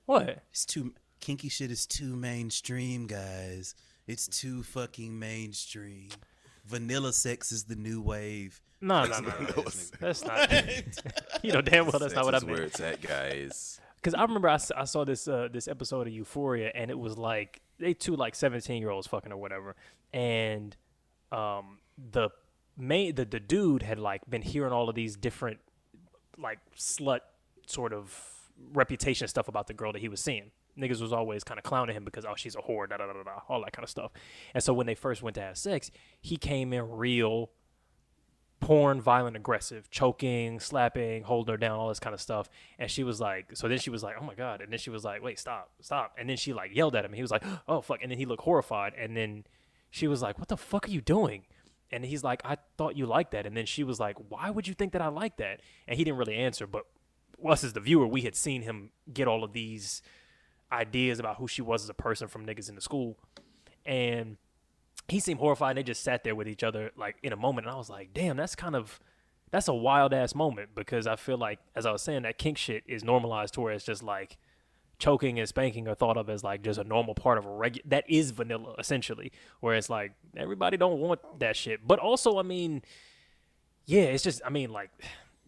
What? 0.05 0.43
it's 0.51 0.65
too 0.65 0.93
kinky 1.19 1.49
shit 1.49 1.71
is 1.71 1.87
too 1.87 2.15
mainstream, 2.15 3.07
guys. 3.07 3.73
It's 4.07 4.27
too 4.27 4.61
fucking 4.61 5.17
mainstream. 5.17 6.09
Vanilla 6.65 7.13
sex 7.13 7.51
is 7.51 7.63
the 7.63 7.75
new 7.75 8.01
wave. 8.01 8.61
No, 8.81 9.05
no, 9.05 9.19
no. 9.19 9.29
no. 9.29 9.63
That's 9.99 10.23
not. 10.23 10.51
you 11.43 11.53
know 11.53 11.61
damn 11.61 11.85
well 11.87 11.99
that's 11.99 12.13
not 12.13 12.25
what 12.25 12.35
I 12.35 12.37
is 12.37 12.45
where 12.45 12.63
it's 12.63 12.79
at, 12.79 13.01
guys. 13.01 13.79
Because 13.95 14.19
I 14.19 14.21
remember 14.21 14.47
I 14.47 14.57
saw 14.57 15.03
this 15.03 15.27
uh, 15.27 15.47
this 15.51 15.67
episode 15.67 16.05
of 16.05 16.13
Euphoria, 16.13 16.71
and 16.75 16.91
it 16.91 16.99
was 16.99 17.17
like 17.17 17.59
they 17.79 17.95
two 17.95 18.15
like 18.15 18.35
seventeen 18.35 18.79
year 18.79 18.91
olds 18.91 19.07
fucking 19.07 19.31
or 19.31 19.37
whatever, 19.37 19.75
and 20.15 20.75
um 21.31 21.77
the 22.11 22.29
main 22.77 23.13
the 23.13 23.25
the 23.25 23.39
dude 23.39 23.83
had 23.83 23.99
like 23.99 24.27
been 24.27 24.41
hearing 24.41 24.73
all 24.73 24.89
of 24.89 24.95
these 24.95 25.15
different 25.15 25.59
like 26.39 26.59
slut 26.75 27.19
sort 27.67 27.93
of 27.93 28.33
reputation 28.73 29.27
stuff 29.27 29.47
about 29.47 29.67
the 29.67 29.73
girl 29.73 29.91
that 29.91 29.99
he 29.99 30.09
was 30.09 30.21
seeing. 30.21 30.51
Niggas 30.77 31.01
was 31.01 31.13
always 31.13 31.43
kind 31.43 31.57
of 31.57 31.63
clowning 31.63 31.95
him 31.95 32.03
because 32.03 32.25
oh 32.25 32.33
she's 32.35 32.55
a 32.55 32.59
whore, 32.59 32.89
da 32.89 32.97
da 32.97 33.05
da 33.05 33.23
da, 33.23 33.39
all 33.49 33.61
that 33.63 33.73
kind 33.73 33.83
of 33.83 33.89
stuff. 33.89 34.11
And 34.53 34.63
so 34.63 34.73
when 34.73 34.87
they 34.87 34.95
first 34.95 35.21
went 35.21 35.35
to 35.35 35.41
have 35.41 35.57
sex, 35.57 35.91
he 36.21 36.37
came 36.37 36.73
in 36.73 36.89
real 36.89 37.51
porn, 38.59 38.99
violent, 39.01 39.35
aggressive, 39.35 39.89
choking, 39.89 40.59
slapping, 40.59 41.23
holding 41.23 41.53
her 41.53 41.57
down, 41.57 41.77
all 41.77 41.89
this 41.89 41.99
kind 41.99 42.13
of 42.13 42.21
stuff. 42.21 42.49
And 42.79 42.89
she 42.89 43.03
was 43.03 43.21
like, 43.21 43.55
so 43.55 43.67
then 43.67 43.79
she 43.79 43.89
was 43.89 44.03
like, 44.03 44.15
oh 44.19 44.25
my 44.25 44.33
God. 44.33 44.61
And 44.61 44.71
then 44.71 44.79
she 44.79 44.89
was 44.89 45.03
like, 45.03 45.21
wait, 45.21 45.39
stop, 45.39 45.71
stop. 45.81 46.15
And 46.17 46.29
then 46.29 46.37
she 46.37 46.53
like 46.53 46.75
yelled 46.75 46.95
at 46.95 47.05
him. 47.05 47.13
He 47.13 47.21
was 47.21 47.31
like, 47.31 47.43
oh 47.67 47.81
fuck. 47.81 47.99
And 48.01 48.11
then 48.11 48.17
he 48.17 48.25
looked 48.25 48.43
horrified. 48.43 48.93
And 48.97 49.15
then 49.15 49.45
she 49.95 50.07
was 50.07 50.21
like, 50.21 50.37
what 50.37 50.49
the 50.49 50.57
fuck 50.57 50.87
are 50.87 50.91
you 50.91 50.99
doing? 50.99 51.43
And 51.89 52.03
he's 52.03 52.21
like, 52.21 52.41
I 52.43 52.57
thought 52.77 52.97
you 52.97 53.05
liked 53.05 53.31
that. 53.31 53.45
And 53.45 53.55
then 53.55 53.65
she 53.65 53.81
was 53.81 53.97
like, 53.97 54.17
why 54.27 54.49
would 54.49 54.67
you 54.67 54.73
think 54.73 54.91
that 54.91 55.01
I 55.01 55.07
like 55.07 55.37
that? 55.37 55.61
And 55.87 55.97
he 55.97 56.03
didn't 56.03 56.17
really 56.17 56.35
answer. 56.35 56.67
But 56.67 56.83
us 57.47 57.63
as 57.63 57.71
the 57.71 57.79
viewer, 57.79 58.05
we 58.05 58.23
had 58.23 58.35
seen 58.35 58.63
him 58.63 58.91
get 59.13 59.29
all 59.29 59.41
of 59.41 59.53
these 59.53 60.01
ideas 60.69 61.17
about 61.17 61.37
who 61.37 61.47
she 61.47 61.61
was 61.61 61.81
as 61.81 61.89
a 61.89 61.93
person 61.93 62.27
from 62.27 62.45
niggas 62.45 62.67
in 62.67 62.75
the 62.75 62.81
school. 62.81 63.17
And 63.85 64.35
he 65.07 65.21
seemed 65.21 65.39
horrified 65.39 65.71
and 65.71 65.77
they 65.77 65.83
just 65.83 66.03
sat 66.03 66.25
there 66.25 66.35
with 66.35 66.49
each 66.49 66.63
other 66.63 66.91
like 66.97 67.15
in 67.23 67.31
a 67.31 67.37
moment 67.37 67.65
and 67.65 67.73
I 67.73 67.77
was 67.77 67.89
like, 67.89 68.13
damn, 68.13 68.35
that's 68.35 68.55
kind 68.55 68.75
of 68.75 68.99
that's 69.51 69.69
a 69.69 69.73
wild 69.73 70.13
ass 70.13 70.35
moment 70.35 70.71
because 70.75 71.07
I 71.07 71.15
feel 71.15 71.37
like 71.37 71.59
as 71.73 71.85
I 71.85 71.91
was 71.93 72.01
saying 72.01 72.23
that 72.23 72.37
kink 72.37 72.57
shit 72.57 72.83
is 72.85 73.01
normalized 73.01 73.53
to 73.53 73.61
where 73.61 73.71
it's 73.71 73.85
just 73.85 74.03
like 74.03 74.37
choking 74.97 75.39
and 75.39 75.47
spanking 75.47 75.87
are 75.87 75.95
thought 75.95 76.17
of 76.17 76.29
as 76.29 76.43
like 76.43 76.61
just 76.61 76.79
a 76.79 76.83
normal 76.83 77.13
part 77.13 77.37
of 77.37 77.45
a 77.45 77.49
regular 77.49 77.83
that 77.87 78.03
is 78.09 78.31
vanilla 78.31 78.75
essentially 78.79 79.31
where 79.59 79.75
it's 79.75 79.89
like 79.89 80.13
everybody 80.37 80.77
don't 80.77 80.99
want 80.99 81.19
that 81.39 81.55
shit 81.55 81.85
but 81.85 81.99
also 81.99 82.37
I 82.37 82.43
mean 82.43 82.81
yeah 83.85 84.03
it's 84.03 84.23
just 84.23 84.41
I 84.45 84.49
mean 84.49 84.71
like 84.71 84.89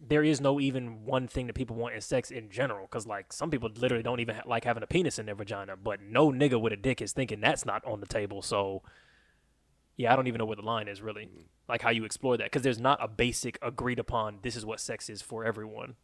there 0.00 0.22
is 0.22 0.40
no 0.40 0.60
even 0.60 1.04
one 1.04 1.26
thing 1.26 1.48
that 1.48 1.54
people 1.54 1.74
want 1.74 1.94
in 1.94 2.00
sex 2.00 2.30
in 2.30 2.50
general 2.50 2.86
because 2.86 3.06
like 3.06 3.32
some 3.32 3.50
people 3.50 3.70
literally 3.76 4.02
don't 4.02 4.20
even 4.20 4.36
ha- 4.36 4.42
like 4.46 4.64
having 4.64 4.82
a 4.82 4.86
penis 4.86 5.18
in 5.18 5.26
their 5.26 5.34
vagina 5.34 5.76
but 5.76 6.00
no 6.00 6.30
nigga 6.30 6.60
with 6.60 6.72
a 6.72 6.76
dick 6.76 7.02
is 7.02 7.12
thinking 7.12 7.40
that's 7.40 7.66
not 7.66 7.84
on 7.84 8.00
the 8.00 8.06
table 8.06 8.42
so 8.42 8.82
yeah, 9.98 10.12
I 10.12 10.16
don't 10.16 10.28
even 10.28 10.38
know 10.38 10.46
where 10.46 10.56
the 10.56 10.62
line 10.62 10.88
is 10.88 11.02
really. 11.02 11.28
Like 11.68 11.82
how 11.82 11.90
you 11.90 12.04
explore 12.04 12.38
that 12.38 12.44
because 12.44 12.62
there's 12.62 12.80
not 12.80 12.98
a 13.02 13.08
basic 13.08 13.58
agreed 13.60 13.98
upon 13.98 14.38
this 14.40 14.56
is 14.56 14.64
what 14.64 14.80
sex 14.80 15.10
is 15.10 15.20
for 15.20 15.44
everyone. 15.44 15.96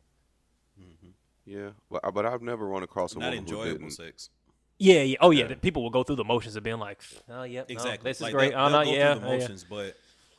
Yeah, 1.46 1.70
but, 1.90 2.04
uh, 2.04 2.10
but 2.10 2.24
I've 2.26 2.42
never 2.42 2.66
run 2.66 2.82
across 2.82 3.14
a 3.14 3.18
Not 3.18 3.26
woman 3.26 3.38
who 3.46 3.50
enjoyable 3.50 3.78
didn't. 3.78 3.90
sex. 3.90 4.30
Yeah, 4.78 5.02
yeah. 5.02 5.16
Oh 5.20 5.30
yeah, 5.30 5.48
Yeah. 5.48 5.54
people 5.56 5.82
will 5.82 5.90
go 5.90 6.02
through 6.02 6.16
the 6.16 6.24
motions 6.24 6.56
of 6.56 6.62
being 6.62 6.78
like, 6.78 7.02
oh 7.28 7.42
yeah, 7.44 7.62
Exactly. 7.68 8.10
this 8.10 8.16
is 8.18 8.22
Like, 8.22 8.32
great. 8.32 8.50
They'll, 8.52 8.60
oh 8.60 8.70
they'll 8.70 8.78
no, 8.80 8.84
go 8.86 8.92
yeah, 8.92 9.12
through 9.14 9.20
the 9.20 9.26
oh, 9.28 9.32
yeah. 9.32 9.38
motions, 9.38 9.64
but 9.64 9.96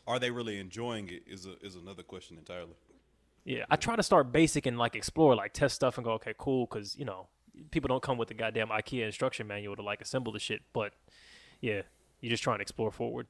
are 0.08 0.20
they 0.20 0.32
really 0.32 0.60
enjoying 0.60 1.10
it? 1.10 1.24
Is 1.28 1.46
a, 1.46 1.54
is 1.66 1.76
another 1.76 2.04
question 2.04 2.38
entirely. 2.38 2.74
Yeah, 3.44 3.66
I 3.70 3.76
try 3.76 3.96
to 3.96 4.04
start 4.04 4.32
basic 4.32 4.66
and 4.66 4.78
like 4.78 4.96
explore, 4.96 5.36
like 5.36 5.54
test 5.54 5.76
stuff 5.76 5.98
and 5.98 6.04
go, 6.06 6.14
okay, 6.14 6.34
cool, 6.38 6.66
because 6.66 6.98
you 6.98 7.06
know 7.06 7.28
people 7.72 7.88
don't 7.88 8.02
come 8.02 8.18
with 8.18 8.28
the 8.28 8.34
goddamn 8.34 8.70
IKEA 8.70 9.06
instruction 9.06 9.48
manual 9.48 9.76
to 9.76 9.84
like 9.84 10.02
assemble 10.02 10.32
the 10.32 10.40
shit. 10.40 10.64
But 10.74 10.94
yeah, 11.62 11.84
you 12.20 12.30
just 12.30 12.44
trying 12.44 12.58
to 12.58 12.62
explore 12.64 12.92
forward. 12.92 13.28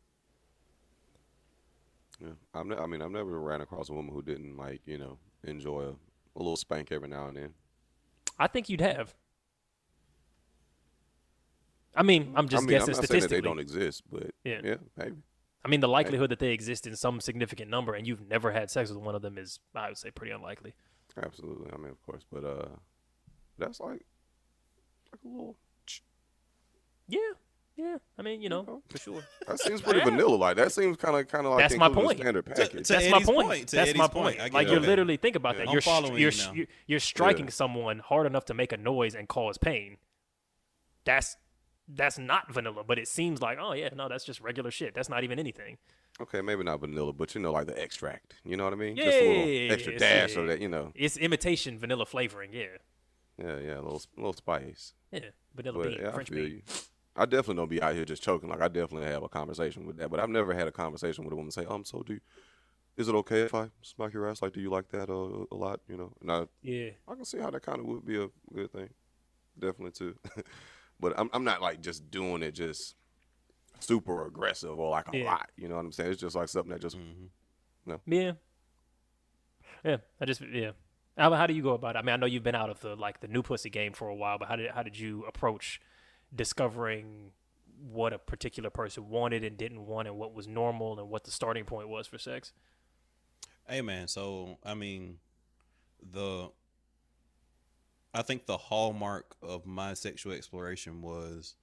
Yeah, 2.21 2.29
I'm 2.53 2.69
ne- 2.69 2.77
I 2.77 2.85
mean, 2.87 3.01
I've 3.01 3.11
never 3.11 3.39
ran 3.39 3.59
across 3.61 3.89
a 3.89 3.93
woman 3.93 4.13
who 4.13 4.21
didn't 4.21 4.55
like, 4.55 4.81
you 4.85 4.97
know, 4.97 5.17
enjoy 5.43 5.81
a, 5.81 5.89
a 5.89 6.39
little 6.39 6.55
spank 6.55 6.91
every 6.91 7.09
now 7.09 7.27
and 7.27 7.35
then. 7.37 7.53
I 8.37 8.47
think 8.47 8.69
you'd 8.69 8.81
have. 8.81 9.13
I 11.95 12.03
mean, 12.03 12.33
I'm 12.35 12.49
just 12.49 12.63
I 12.63 12.65
mean, 12.65 12.69
guessing 12.71 12.95
I'm 12.95 13.01
not 13.01 13.07
saying 13.07 13.21
that 13.21 13.27
statistically. 13.27 13.37
they 13.37 13.41
don't 13.41 13.59
exist, 13.59 14.03
but 14.11 14.31
Yeah. 14.43 14.59
yeah, 14.63 14.75
maybe. 14.97 15.15
I 15.63 15.67
mean, 15.67 15.79
the 15.79 15.87
likelihood 15.87 16.29
that 16.31 16.39
they 16.39 16.51
exist 16.51 16.85
in 16.85 16.95
some 16.95 17.19
significant 17.21 17.71
number 17.71 17.95
and 17.95 18.05
you've 18.05 18.27
never 18.27 18.51
had 18.51 18.69
sex 18.69 18.89
with 18.89 18.99
one 18.99 19.15
of 19.15 19.21
them 19.21 19.37
is, 19.37 19.59
I 19.73 19.87
would 19.87 19.97
say, 19.97 20.11
pretty 20.11 20.31
unlikely. 20.33 20.73
Absolutely. 21.21 21.71
I 21.73 21.77
mean, 21.77 21.89
of 21.89 22.01
course, 22.05 22.23
but 22.31 22.43
uh, 22.43 22.67
that's 23.57 23.79
like 23.79 24.05
like 25.11 25.21
a 25.23 25.27
little. 25.27 25.55
Yeah, 27.07 27.19
yeah. 27.77 27.97
I 28.17 28.21
mean, 28.21 28.41
you 28.41 28.49
know, 28.49 28.81
for 28.89 28.97
sure. 28.97 29.21
That 29.47 29.59
seems 29.59 29.81
pretty 29.81 30.01
vanilla. 30.01 30.35
Like 30.35 30.57
that 30.57 30.71
seems 30.71 30.97
kind 30.97 31.15
of 31.17 31.27
kind 31.27 31.45
of 31.45 31.53
like 31.53 31.63
That's 31.69 31.77
my 31.77 31.89
point. 31.89 32.19
standard 32.19 32.45
package. 32.45 32.87
to 32.87 32.93
That's 32.93 33.09
my 33.11 33.21
point. 33.23 33.47
point, 33.47 33.67
to 33.69 33.75
That's 33.75 33.95
my 33.95 34.07
point. 34.07 34.13
point. 34.37 34.39
I 34.41 34.45
get 34.45 34.53
Like 34.53 34.67
you're 34.67 34.77
Okay. 34.77 34.87
literally 34.87 35.17
think 35.17 35.35
about 35.35 35.55
Yeah. 35.55 35.59
that. 35.59 35.67
I'm 35.69 35.73
You're 35.73 35.81
following 35.81 36.17
you're 36.17 36.31
you 36.31 36.37
now. 36.45 36.53
you're, 36.53 36.67
you're 36.87 36.99
striking 36.99 37.45
Yeah. 37.45 37.51
someone 37.51 37.99
hard 37.99 38.25
enough 38.27 38.45
to 38.45 38.53
make 38.53 38.71
a 38.71 38.77
noise 38.77 39.13
and 39.15 39.27
cause 39.27 39.57
pain. 39.57 39.97
That's 41.05 41.37
that's 41.87 42.17
not 42.17 42.51
vanilla, 42.51 42.83
but 42.83 42.97
it 42.97 43.07
seems 43.07 43.41
like 43.41 43.57
oh 43.61 43.73
yeah, 43.73 43.89
no, 43.95 44.09
that's 44.09 44.23
just 44.25 44.41
regular 44.41 44.71
shit. 44.71 44.95
That's 44.95 45.09
not 45.09 45.23
even 45.23 45.37
anything. 45.39 45.77
Okay, 46.19 46.41
maybe 46.41 46.63
not 46.63 46.79
vanilla, 46.79 47.11
but 47.13 47.35
you 47.35 47.41
know, 47.41 47.51
like 47.51 47.67
the 47.67 47.79
extract. 47.79 48.35
You 48.45 48.55
know 48.57 48.63
what 48.63 48.73
I 48.73 48.77
mean? 48.77 48.95
Yeah, 48.95 49.03
Just 49.05 49.17
a 49.17 49.21
yeah, 49.23 49.29
little 49.29 49.47
yeah, 49.47 49.71
extra 49.73 49.93
yeah, 49.93 49.99
dash 49.99 50.33
yeah. 50.35 50.39
of 50.41 50.47
that. 50.47 50.61
You 50.61 50.69
know? 50.69 50.91
It's 50.95 51.17
imitation 51.17 51.77
vanilla 51.77 52.05
flavoring. 52.05 52.53
Yeah, 52.53 52.63
Yeah, 53.37 53.59
yeah, 53.59 53.73
a 53.75 53.81
little, 53.83 54.01
little 54.15 54.31
spice. 54.33 54.93
yeah, 55.11 55.19
vanilla 55.53 55.77
But 55.83 55.89
bean, 55.89 55.97
yeah, 56.01 56.07
I 56.09 56.11
French 56.13 56.31
bean. 56.31 56.63
You. 57.15 57.21
I 57.21 57.25
definitely 57.25 57.55
don't 57.55 57.69
be 57.69 57.81
out 57.81 57.95
here 57.95 58.05
just 58.05 58.23
choking. 58.23 58.49
Like 58.49 58.61
I 58.61 58.67
definitely 58.67 59.07
have 59.09 59.23
a 59.23 59.29
conversation 59.29 59.85
with 59.85 59.97
that, 59.97 60.09
but 60.09 60.19
I've 60.19 60.29
never 60.29 60.53
had 60.53 60.67
a 60.67 60.71
conversation 60.71 61.23
with 61.23 61.33
a 61.33 61.35
woman 61.35 61.51
say, 61.51 61.65
"Um, 61.65 61.85
so 61.85 62.01
do, 62.03 62.19
is 62.97 63.07
it 63.07 63.15
okay 63.15 63.41
if 63.41 63.53
I 63.53 63.69
smack 63.81 64.13
your 64.13 64.29
ass? 64.29 64.41
Like, 64.41 64.53
do 64.53 64.61
you 64.61 64.69
like 64.69 64.89
that 64.89 65.09
uh, 65.09 65.45
a 65.51 65.55
lot? 65.55 65.81
You 65.87 65.97
know?" 65.97 66.13
And 66.21 66.31
I, 66.31 66.47
Yeah, 66.61 66.89
I 67.07 67.15
can 67.15 67.25
see 67.25 67.39
how 67.39 67.49
that 67.51 67.61
kind 67.63 67.79
of 67.79 67.85
would 67.85 68.05
be 68.05 68.21
a 68.21 68.29
good 68.53 68.71
thing, 68.71 68.89
definitely 69.59 69.91
too. 69.91 70.15
but 70.99 71.13
I'm, 71.17 71.29
I'm 71.33 71.43
not 71.43 71.61
like 71.61 71.81
just 71.81 72.09
doing 72.11 72.43
it 72.43 72.51
just 72.53 72.95
super 73.79 74.25
aggressive 74.25 74.79
or 74.79 74.89
like 74.91 75.11
a 75.13 75.17
Yeah. 75.17 75.25
lot. 75.25 75.49
You 75.57 75.67
know 75.67 75.75
what 75.75 75.85
I'm 75.85 75.91
saying? 75.91 76.11
It's 76.11 76.21
just 76.21 76.35
like 76.35 76.49
something 76.49 76.71
that 76.71 76.81
just 76.81 76.97
No 77.85 77.99
yeah, 78.07 78.33
yeah. 79.83 79.97
I 80.19 80.25
just 80.25 80.41
yeah. 80.41 80.71
How, 81.17 81.31
how 81.33 81.47
do 81.47 81.53
you 81.53 81.61
go 81.63 81.71
about 81.73 81.95
it? 81.95 81.99
I 81.99 82.01
mean, 82.01 82.13
I 82.13 82.17
know 82.17 82.25
you've 82.25 82.43
been 82.43 82.55
out 82.55 82.69
of 82.69 82.79
the 82.81 82.95
like 82.95 83.21
the 83.21 83.27
new 83.27 83.41
pussy 83.41 83.69
game 83.69 83.93
for 83.93 84.07
a 84.09 84.15
while, 84.15 84.37
but 84.37 84.47
how 84.47 84.55
did 84.55 84.71
how 84.71 84.83
did 84.83 84.97
you 84.97 85.23
approach 85.25 85.79
discovering 86.35 87.31
what 87.91 88.13
a 88.13 88.19
particular 88.19 88.69
person 88.69 89.09
wanted 89.09 89.43
and 89.43 89.57
didn't 89.57 89.85
want, 89.85 90.07
and 90.07 90.17
what 90.17 90.33
was 90.33 90.47
normal, 90.47 90.99
and 90.99 91.09
what 91.09 91.23
the 91.23 91.31
starting 91.31 91.65
point 91.65 91.89
was 91.89 92.07
for 92.07 92.17
sex? 92.17 92.53
Hey 93.67 93.81
man, 93.81 94.07
so 94.07 94.57
I 94.63 94.73
mean, 94.73 95.17
the 96.11 96.49
I 98.13 98.21
think 98.21 98.45
the 98.45 98.57
hallmark 98.57 99.35
of 99.41 99.65
my 99.65 99.93
sexual 99.93 100.33
exploration 100.33 101.01
was 101.01 101.55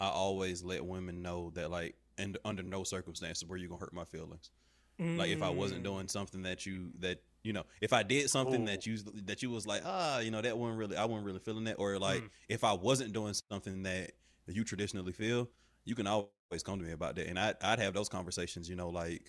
I 0.00 0.08
always 0.08 0.64
let 0.64 0.84
women 0.84 1.22
know 1.22 1.50
that 1.54 1.70
like, 1.70 1.94
and 2.18 2.36
under 2.44 2.62
no 2.62 2.82
circumstances 2.84 3.46
were 3.46 3.56
you 3.56 3.68
gonna 3.68 3.80
hurt 3.80 3.92
my 3.92 4.04
feelings. 4.04 4.50
Like 4.98 5.30
if 5.30 5.42
I 5.42 5.50
wasn't 5.50 5.80
mm. 5.80 5.84
doing 5.84 6.06
something 6.06 6.42
that 6.42 6.64
you 6.64 6.90
that 7.00 7.20
you 7.42 7.52
know, 7.52 7.64
if 7.80 7.92
I 7.92 8.02
did 8.02 8.30
something 8.30 8.66
that 8.66 8.86
you 8.86 8.98
that 9.26 9.42
you 9.42 9.50
was 9.50 9.66
like, 9.66 9.82
ah, 9.84 10.20
you 10.20 10.30
know, 10.30 10.40
that 10.40 10.56
wasn't 10.56 10.78
really 10.78 10.96
I 10.96 11.04
wasn't 11.04 11.26
really 11.26 11.40
feeling 11.40 11.64
that, 11.64 11.76
or 11.78 11.98
like 11.98 12.22
if 12.48 12.64
I 12.64 12.72
wasn't 12.72 13.12
doing 13.12 13.34
something 13.50 13.82
that 13.82 14.12
you 14.46 14.64
traditionally 14.64 15.12
feel, 15.12 15.48
you 15.84 15.94
can 15.94 16.06
always 16.06 16.62
come 16.64 16.78
to 16.78 16.84
me 16.84 16.92
about 16.92 17.16
that, 17.16 17.26
and 17.26 17.38
I 17.38 17.54
I'd 17.60 17.78
have 17.78 17.94
those 17.94 18.08
conversations, 18.08 18.68
you 18.68 18.76
know, 18.76 18.90
like 18.90 19.24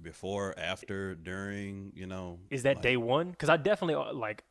before, 0.00 0.54
after, 0.58 1.14
during, 1.14 1.92
you 1.94 2.06
know. 2.06 2.40
Is 2.50 2.64
that 2.64 2.76
like- 2.76 2.82
day 2.82 2.96
one? 2.96 3.30
Because 3.30 3.48
I 3.48 3.56
definitely 3.56 3.94
uh, 3.94 4.12
like, 4.12 4.42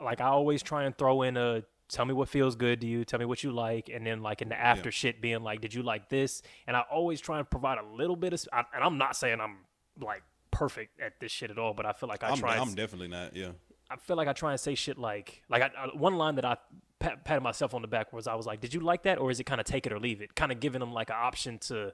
like 0.00 0.20
I 0.20 0.26
always 0.26 0.62
try 0.62 0.84
and 0.84 0.96
throw 0.96 1.22
in 1.22 1.36
a 1.36 1.64
tell 1.88 2.04
me 2.06 2.14
what 2.14 2.28
feels 2.28 2.56
good 2.56 2.80
to 2.80 2.86
you, 2.86 3.04
tell 3.04 3.18
me 3.18 3.24
what 3.26 3.42
you 3.42 3.52
like, 3.52 3.90
and 3.90 4.06
then 4.06 4.22
like 4.22 4.40
in 4.40 4.48
the 4.48 4.58
after 4.58 4.90
shit 4.90 5.20
being 5.20 5.42
like, 5.42 5.60
did 5.60 5.74
you 5.74 5.82
like 5.82 6.08
this? 6.08 6.42
And 6.66 6.74
I 6.76 6.80
always 6.90 7.20
try 7.20 7.38
and 7.38 7.48
provide 7.48 7.78
a 7.78 7.84
little 7.84 8.16
bit 8.16 8.32
of, 8.32 8.46
and 8.52 8.82
I'm 8.82 8.96
not 8.98 9.14
saying 9.14 9.40
I'm 9.40 9.58
like 10.00 10.22
perfect 10.52 11.00
at 11.00 11.18
this 11.18 11.32
shit 11.32 11.50
at 11.50 11.58
all, 11.58 11.74
but 11.74 11.84
I 11.86 11.92
feel 11.92 12.08
like 12.08 12.22
I 12.22 12.28
I'm, 12.28 12.38
try. 12.38 12.56
I'm 12.56 12.68
s- 12.68 12.74
definitely 12.74 13.08
not. 13.08 13.34
Yeah. 13.34 13.48
I 13.90 13.96
feel 13.96 14.16
like 14.16 14.28
I 14.28 14.32
try 14.32 14.52
and 14.52 14.60
say 14.60 14.74
shit 14.76 14.96
like, 14.98 15.42
like 15.50 15.62
I, 15.62 15.70
I, 15.76 15.86
one 15.96 16.14
line 16.16 16.36
that 16.36 16.44
I 16.44 16.56
pat, 17.00 17.24
patted 17.24 17.42
myself 17.42 17.74
on 17.74 17.82
the 17.82 17.88
back 17.88 18.12
was 18.12 18.26
I 18.26 18.34
was 18.36 18.46
like, 18.46 18.60
did 18.60 18.72
you 18.72 18.80
like 18.80 19.02
that, 19.02 19.18
or 19.18 19.30
is 19.30 19.40
it 19.40 19.44
kind 19.44 19.60
of 19.60 19.66
take 19.66 19.84
it 19.86 19.92
or 19.92 19.98
leave 19.98 20.22
it? 20.22 20.34
Kind 20.36 20.52
of 20.52 20.60
giving 20.60 20.78
them 20.80 20.92
like 20.92 21.10
an 21.10 21.16
option 21.18 21.58
to 21.58 21.92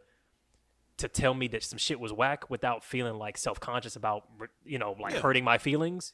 to 0.98 1.06
tell 1.08 1.32
me 1.32 1.46
that 1.46 1.62
some 1.62 1.78
shit 1.78 2.00
was 2.00 2.12
whack 2.12 2.50
without 2.50 2.82
feeling 2.84 3.14
like 3.14 3.38
self 3.38 3.58
conscious 3.60 3.94
about 3.96 4.24
you 4.64 4.78
know 4.78 4.96
like 5.00 5.14
Yeah. 5.14 5.20
hurting 5.20 5.44
my 5.44 5.58
feelings. 5.58 6.12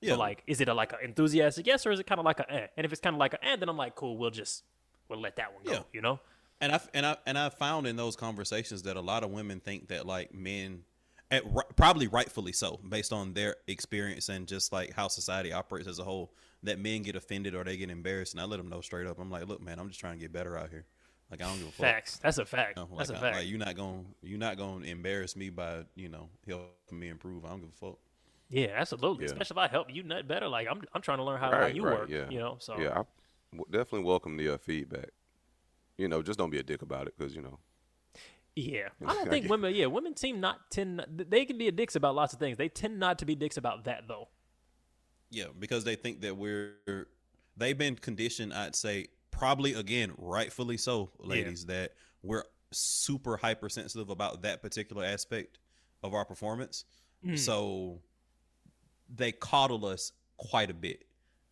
Yeah. 0.00 0.14
So 0.14 0.18
like, 0.18 0.42
is 0.46 0.60
it 0.60 0.68
a 0.68 0.74
like 0.74 0.92
an 0.92 0.98
enthusiastic 1.04 1.66
yes, 1.66 1.86
or 1.86 1.92
is 1.92 2.00
it 2.00 2.06
kind 2.06 2.18
of 2.18 2.24
like 2.24 2.40
a 2.40 2.52
eh? 2.52 2.66
And 2.76 2.84
if 2.84 2.92
it's 2.92 3.00
kind 3.00 3.14
of 3.14 3.20
like 3.20 3.34
a 3.34 3.44
eh, 3.44 3.56
then 3.56 3.68
I'm 3.68 3.76
like, 3.76 3.94
cool, 3.94 4.18
we'll 4.18 4.30
just 4.30 4.62
we'll 5.08 5.20
let 5.20 5.36
that 5.36 5.54
one 5.54 5.64
go. 5.64 5.72
Yeah. 5.72 5.78
You 5.92 6.02
know? 6.02 6.20
and 6.60 6.72
I 6.72 6.80
and 6.94 7.04
I 7.06 7.16
and 7.26 7.36
I 7.38 7.48
found 7.48 7.86
in 7.86 7.96
those 7.96 8.14
conversations 8.16 8.82
that 8.84 8.96
a 8.96 9.00
lot 9.00 9.24
of 9.24 9.30
women 9.30 9.60
think 9.60 9.88
that 9.88 10.06
like 10.06 10.32
men, 10.34 10.82
at, 11.34 11.76
probably 11.76 12.06
rightfully 12.08 12.52
so, 12.52 12.80
based 12.88 13.12
on 13.12 13.34
their 13.34 13.56
experience 13.66 14.28
and 14.28 14.46
just 14.46 14.72
like 14.72 14.92
how 14.92 15.08
society 15.08 15.52
operates 15.52 15.86
as 15.88 15.98
a 15.98 16.04
whole, 16.04 16.32
that 16.62 16.78
men 16.78 17.02
get 17.02 17.16
offended 17.16 17.54
or 17.54 17.64
they 17.64 17.76
get 17.76 17.90
embarrassed. 17.90 18.32
And 18.34 18.40
I 18.40 18.44
let 18.44 18.56
them 18.56 18.68
know 18.68 18.80
straight 18.80 19.06
up. 19.06 19.18
I'm 19.18 19.30
like, 19.30 19.46
look, 19.48 19.60
man, 19.62 19.78
I'm 19.78 19.88
just 19.88 20.00
trying 20.00 20.14
to 20.14 20.20
get 20.20 20.32
better 20.32 20.56
out 20.56 20.70
here. 20.70 20.86
Like 21.30 21.42
I 21.42 21.46
don't 21.46 21.58
give 21.58 21.68
a 21.68 21.70
fuck. 21.72 21.86
Facts. 21.86 22.16
That's 22.18 22.38
a 22.38 22.44
fact. 22.46 22.78
You 22.78 22.84
know, 22.84 22.96
That's 22.96 23.10
like, 23.10 23.16
a 23.16 23.20
I- 23.20 23.22
fact. 23.22 23.36
like 23.38 23.48
you're 23.48 23.58
not 23.58 23.74
gonna 23.76 24.02
you're 24.22 24.38
not 24.38 24.56
gonna 24.56 24.84
embarrass 24.86 25.34
me 25.36 25.50
by 25.50 25.84
you 25.94 26.08
know 26.08 26.28
helping 26.46 26.98
me 26.98 27.08
improve. 27.08 27.44
I 27.44 27.48
don't 27.48 27.60
give 27.60 27.70
a 27.70 27.86
fuck. 27.86 27.98
yeah, 28.50 28.68
absolutely. 28.76 29.24
Yeah. 29.24 29.32
Especially 29.32 29.54
if 29.54 29.58
I 29.58 29.68
help 29.68 29.88
you 29.92 30.02
nut 30.02 30.28
better. 30.28 30.48
Like 30.48 30.68
I'm 30.70 30.82
I'm 30.94 31.00
trying 31.00 31.18
to 31.18 31.24
learn 31.24 31.40
how, 31.40 31.50
how 31.50 31.66
you 31.66 31.82
right, 31.84 32.00
work. 32.00 32.10
yeah. 32.10 32.28
You 32.28 32.38
know? 32.38 32.56
So 32.60 32.78
yeah, 32.78 32.90
I 32.90 33.02
w- 33.52 33.64
definitely 33.70 34.04
welcome 34.04 34.36
the 34.36 34.50
uh, 34.54 34.58
feedback. 34.58 35.08
You 35.96 36.08
know, 36.08 36.22
just 36.22 36.38
don't 36.38 36.50
be 36.50 36.58
a 36.58 36.62
dick 36.62 36.82
about 36.82 37.06
it, 37.08 37.14
because 37.18 37.34
you 37.34 37.40
know, 37.42 37.58
Yeah, 38.56 38.88
I 39.04 39.14
don't 39.14 39.28
think 39.28 39.48
women. 39.50 39.74
Yeah, 39.74 39.86
women 39.86 40.16
seem 40.16 40.40
not 40.40 40.70
tend. 40.70 41.04
They 41.08 41.44
can 41.44 41.58
be 41.58 41.68
a 41.68 41.72
dicks 41.72 41.96
about 41.96 42.14
lots 42.14 42.32
of 42.32 42.38
things. 42.38 42.56
They 42.56 42.68
tend 42.68 42.98
not 42.98 43.18
to 43.18 43.24
be 43.24 43.34
dicks 43.34 43.56
about 43.56 43.84
that 43.84 44.04
though. 44.08 44.28
Yeah, 45.30 45.46
because 45.58 45.84
they 45.84 45.96
think 45.96 46.20
that 46.20 46.36
we're 46.36 47.08
they've 47.56 47.76
been 47.76 47.96
conditioned, 47.96 48.52
I'd 48.54 48.76
say, 48.76 49.06
probably 49.30 49.74
again, 49.74 50.12
rightfully 50.16 50.76
so, 50.76 51.10
ladies, 51.18 51.66
that 51.66 51.92
we're 52.22 52.44
super 52.70 53.36
hypersensitive 53.36 54.10
about 54.10 54.42
that 54.42 54.62
particular 54.62 55.04
aspect 55.04 55.58
of 56.02 56.14
our 56.14 56.24
performance. 56.24 56.84
Mm. 57.26 57.38
So 57.38 58.00
they 59.12 59.32
coddle 59.32 59.86
us 59.86 60.12
quite 60.36 60.70
a 60.70 60.74
bit. 60.74 61.04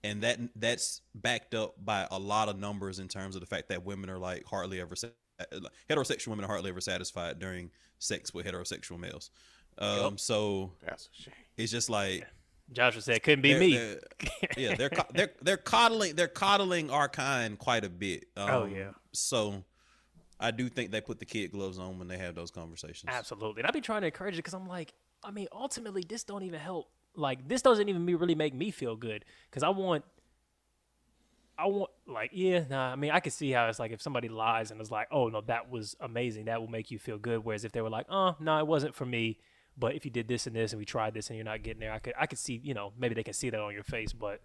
And 0.05 0.22
that 0.22 0.40
that's 0.57 1.00
backed 1.14 1.55
up 1.55 1.74
by 1.82 2.09
a 2.11 2.18
lot 2.18 2.48
of 2.48 2.59
numbers 2.59 2.98
in 2.98 3.07
terms 3.07 3.36
of 3.36 3.40
the 3.40 3.46
fact 3.46 3.68
that 3.68 3.84
women 3.84 4.11
are 4.11 4.18
like 4.18 4.44
hardly 4.44 4.80
ever 4.80 4.96
sa- 4.96 5.09
heterosexual 5.88 6.28
women 6.28 6.45
are 6.45 6.49
hardly 6.49 6.70
ever 6.70 6.80
satisfied 6.80 7.38
during 7.38 7.70
sex 7.99 8.32
with 8.34 8.47
heterosexual 8.47 8.99
males. 8.99 9.30
Um, 9.78 10.18
so 10.18 10.72
that's 10.84 11.09
a 11.18 11.22
shame. 11.22 11.34
it's 11.57 11.72
just 11.72 11.88
like 11.90 12.26
Joshua 12.72 13.01
said, 13.03 13.22
"Couldn't 13.22 13.43
be 13.43 13.53
they're- 13.53 13.61
me." 13.61 13.76
they're- 13.76 14.01
yeah, 14.57 14.74
they're 14.76 14.90
they're 15.14 15.32
they're 15.43 15.57
coddling 15.57 16.14
they're 16.14 16.28
coddling 16.28 16.90
our 16.90 17.09
kind 17.09 17.59
quite 17.59 17.84
a 17.84 17.88
bit. 17.90 18.26
Um, 18.36 18.51
Oh, 18.51 18.64
yeah. 18.66 18.90
So 19.12 19.64
I 20.40 20.51
do 20.51 20.68
think 20.68 20.90
they 20.90 21.01
put 21.01 21.18
the 21.18 21.24
kid 21.24 21.53
gloves 21.53 21.78
on 21.78 21.99
when 21.99 22.09
they 22.09 22.18
have 22.18 22.34
those 22.34 22.51
conversations. 22.51 23.05
Absolutely, 23.12 23.61
and 23.62 23.68
I 23.68 23.70
be 23.70 23.80
trying 23.80 24.01
to 24.03 24.09
encourage 24.09 24.34
it 24.34 24.38
because 24.38 24.55
I'm 24.55 24.66
like, 24.66 24.93
I 25.22 25.30
mean, 25.30 25.47
ultimately, 25.53 26.05
this 26.07 26.24
don't 26.24 26.43
even 26.43 26.61
help. 26.61 26.88
Like, 27.14 27.47
this 27.47 27.61
doesn't 27.62 27.88
even 27.88 28.07
really 28.07 28.34
make 28.34 28.55
me 28.55 28.70
feel 28.70 28.97
good 28.97 29.24
because 29.51 29.62
I 29.62 29.68
want, 29.68 30.05
I 31.59 31.66
want, 31.66 31.90
like, 32.07 32.30
yeah, 32.32 32.64
nah. 32.68 32.92
I 32.92 32.96
mean, 32.96 33.11
I 33.11 33.20
can 33.20 33.30
see 33.30 33.50
how 33.53 33.68
it's 33.68 33.78
like 33.78 33.92
if 33.92 34.03
somebody 34.03 34.28
lies 34.28 34.70
and 34.70 34.80
is 34.80 34.90
like, 34.90 35.09
oh 35.11 35.28
no, 35.28 35.40
that 35.42 35.70
was 35.70 35.96
amazing, 36.00 36.46
that 36.46 36.61
will 36.61 36.68
make 36.68 36.90
you 36.90 36.98
feel 36.98 37.18
good. 37.18 37.44
Whereas 37.44 37.64
if 37.64 37.72
they 37.72 37.80
were 37.80 37.90
like, 37.90 38.07
uh, 38.09 38.14
oh 38.14 38.36
no, 38.40 38.59
it 38.59 38.66
wasn't 38.66 38.94
for 38.94 39.07
me, 39.07 39.38
but 39.76 39.94
if 39.94 40.05
you 40.05 40.11
did 40.11 40.28
this 40.28 40.46
and 40.46 40.57
this 40.57 40.72
and 40.72 40.78
we 40.78 40.84
tried 40.84 41.14
this 41.14 41.28
and 41.28 41.36
you're 41.36 41.44
not 41.44 41.62
getting 41.62 41.80
there, 41.80 41.92
I 41.92 41.98
could, 41.98 42.14
I 42.18 42.26
could 42.26 42.38
see, 42.38 42.61
you 42.62 42.74
know, 42.74 42.92
maybe 42.98 43.14
they 43.14 43.22
can 43.22 43.34
see 43.34 43.50
that 43.50 43.61
on 43.61 43.72
your 43.72 43.84
face, 43.84 44.12
but. 44.12 44.40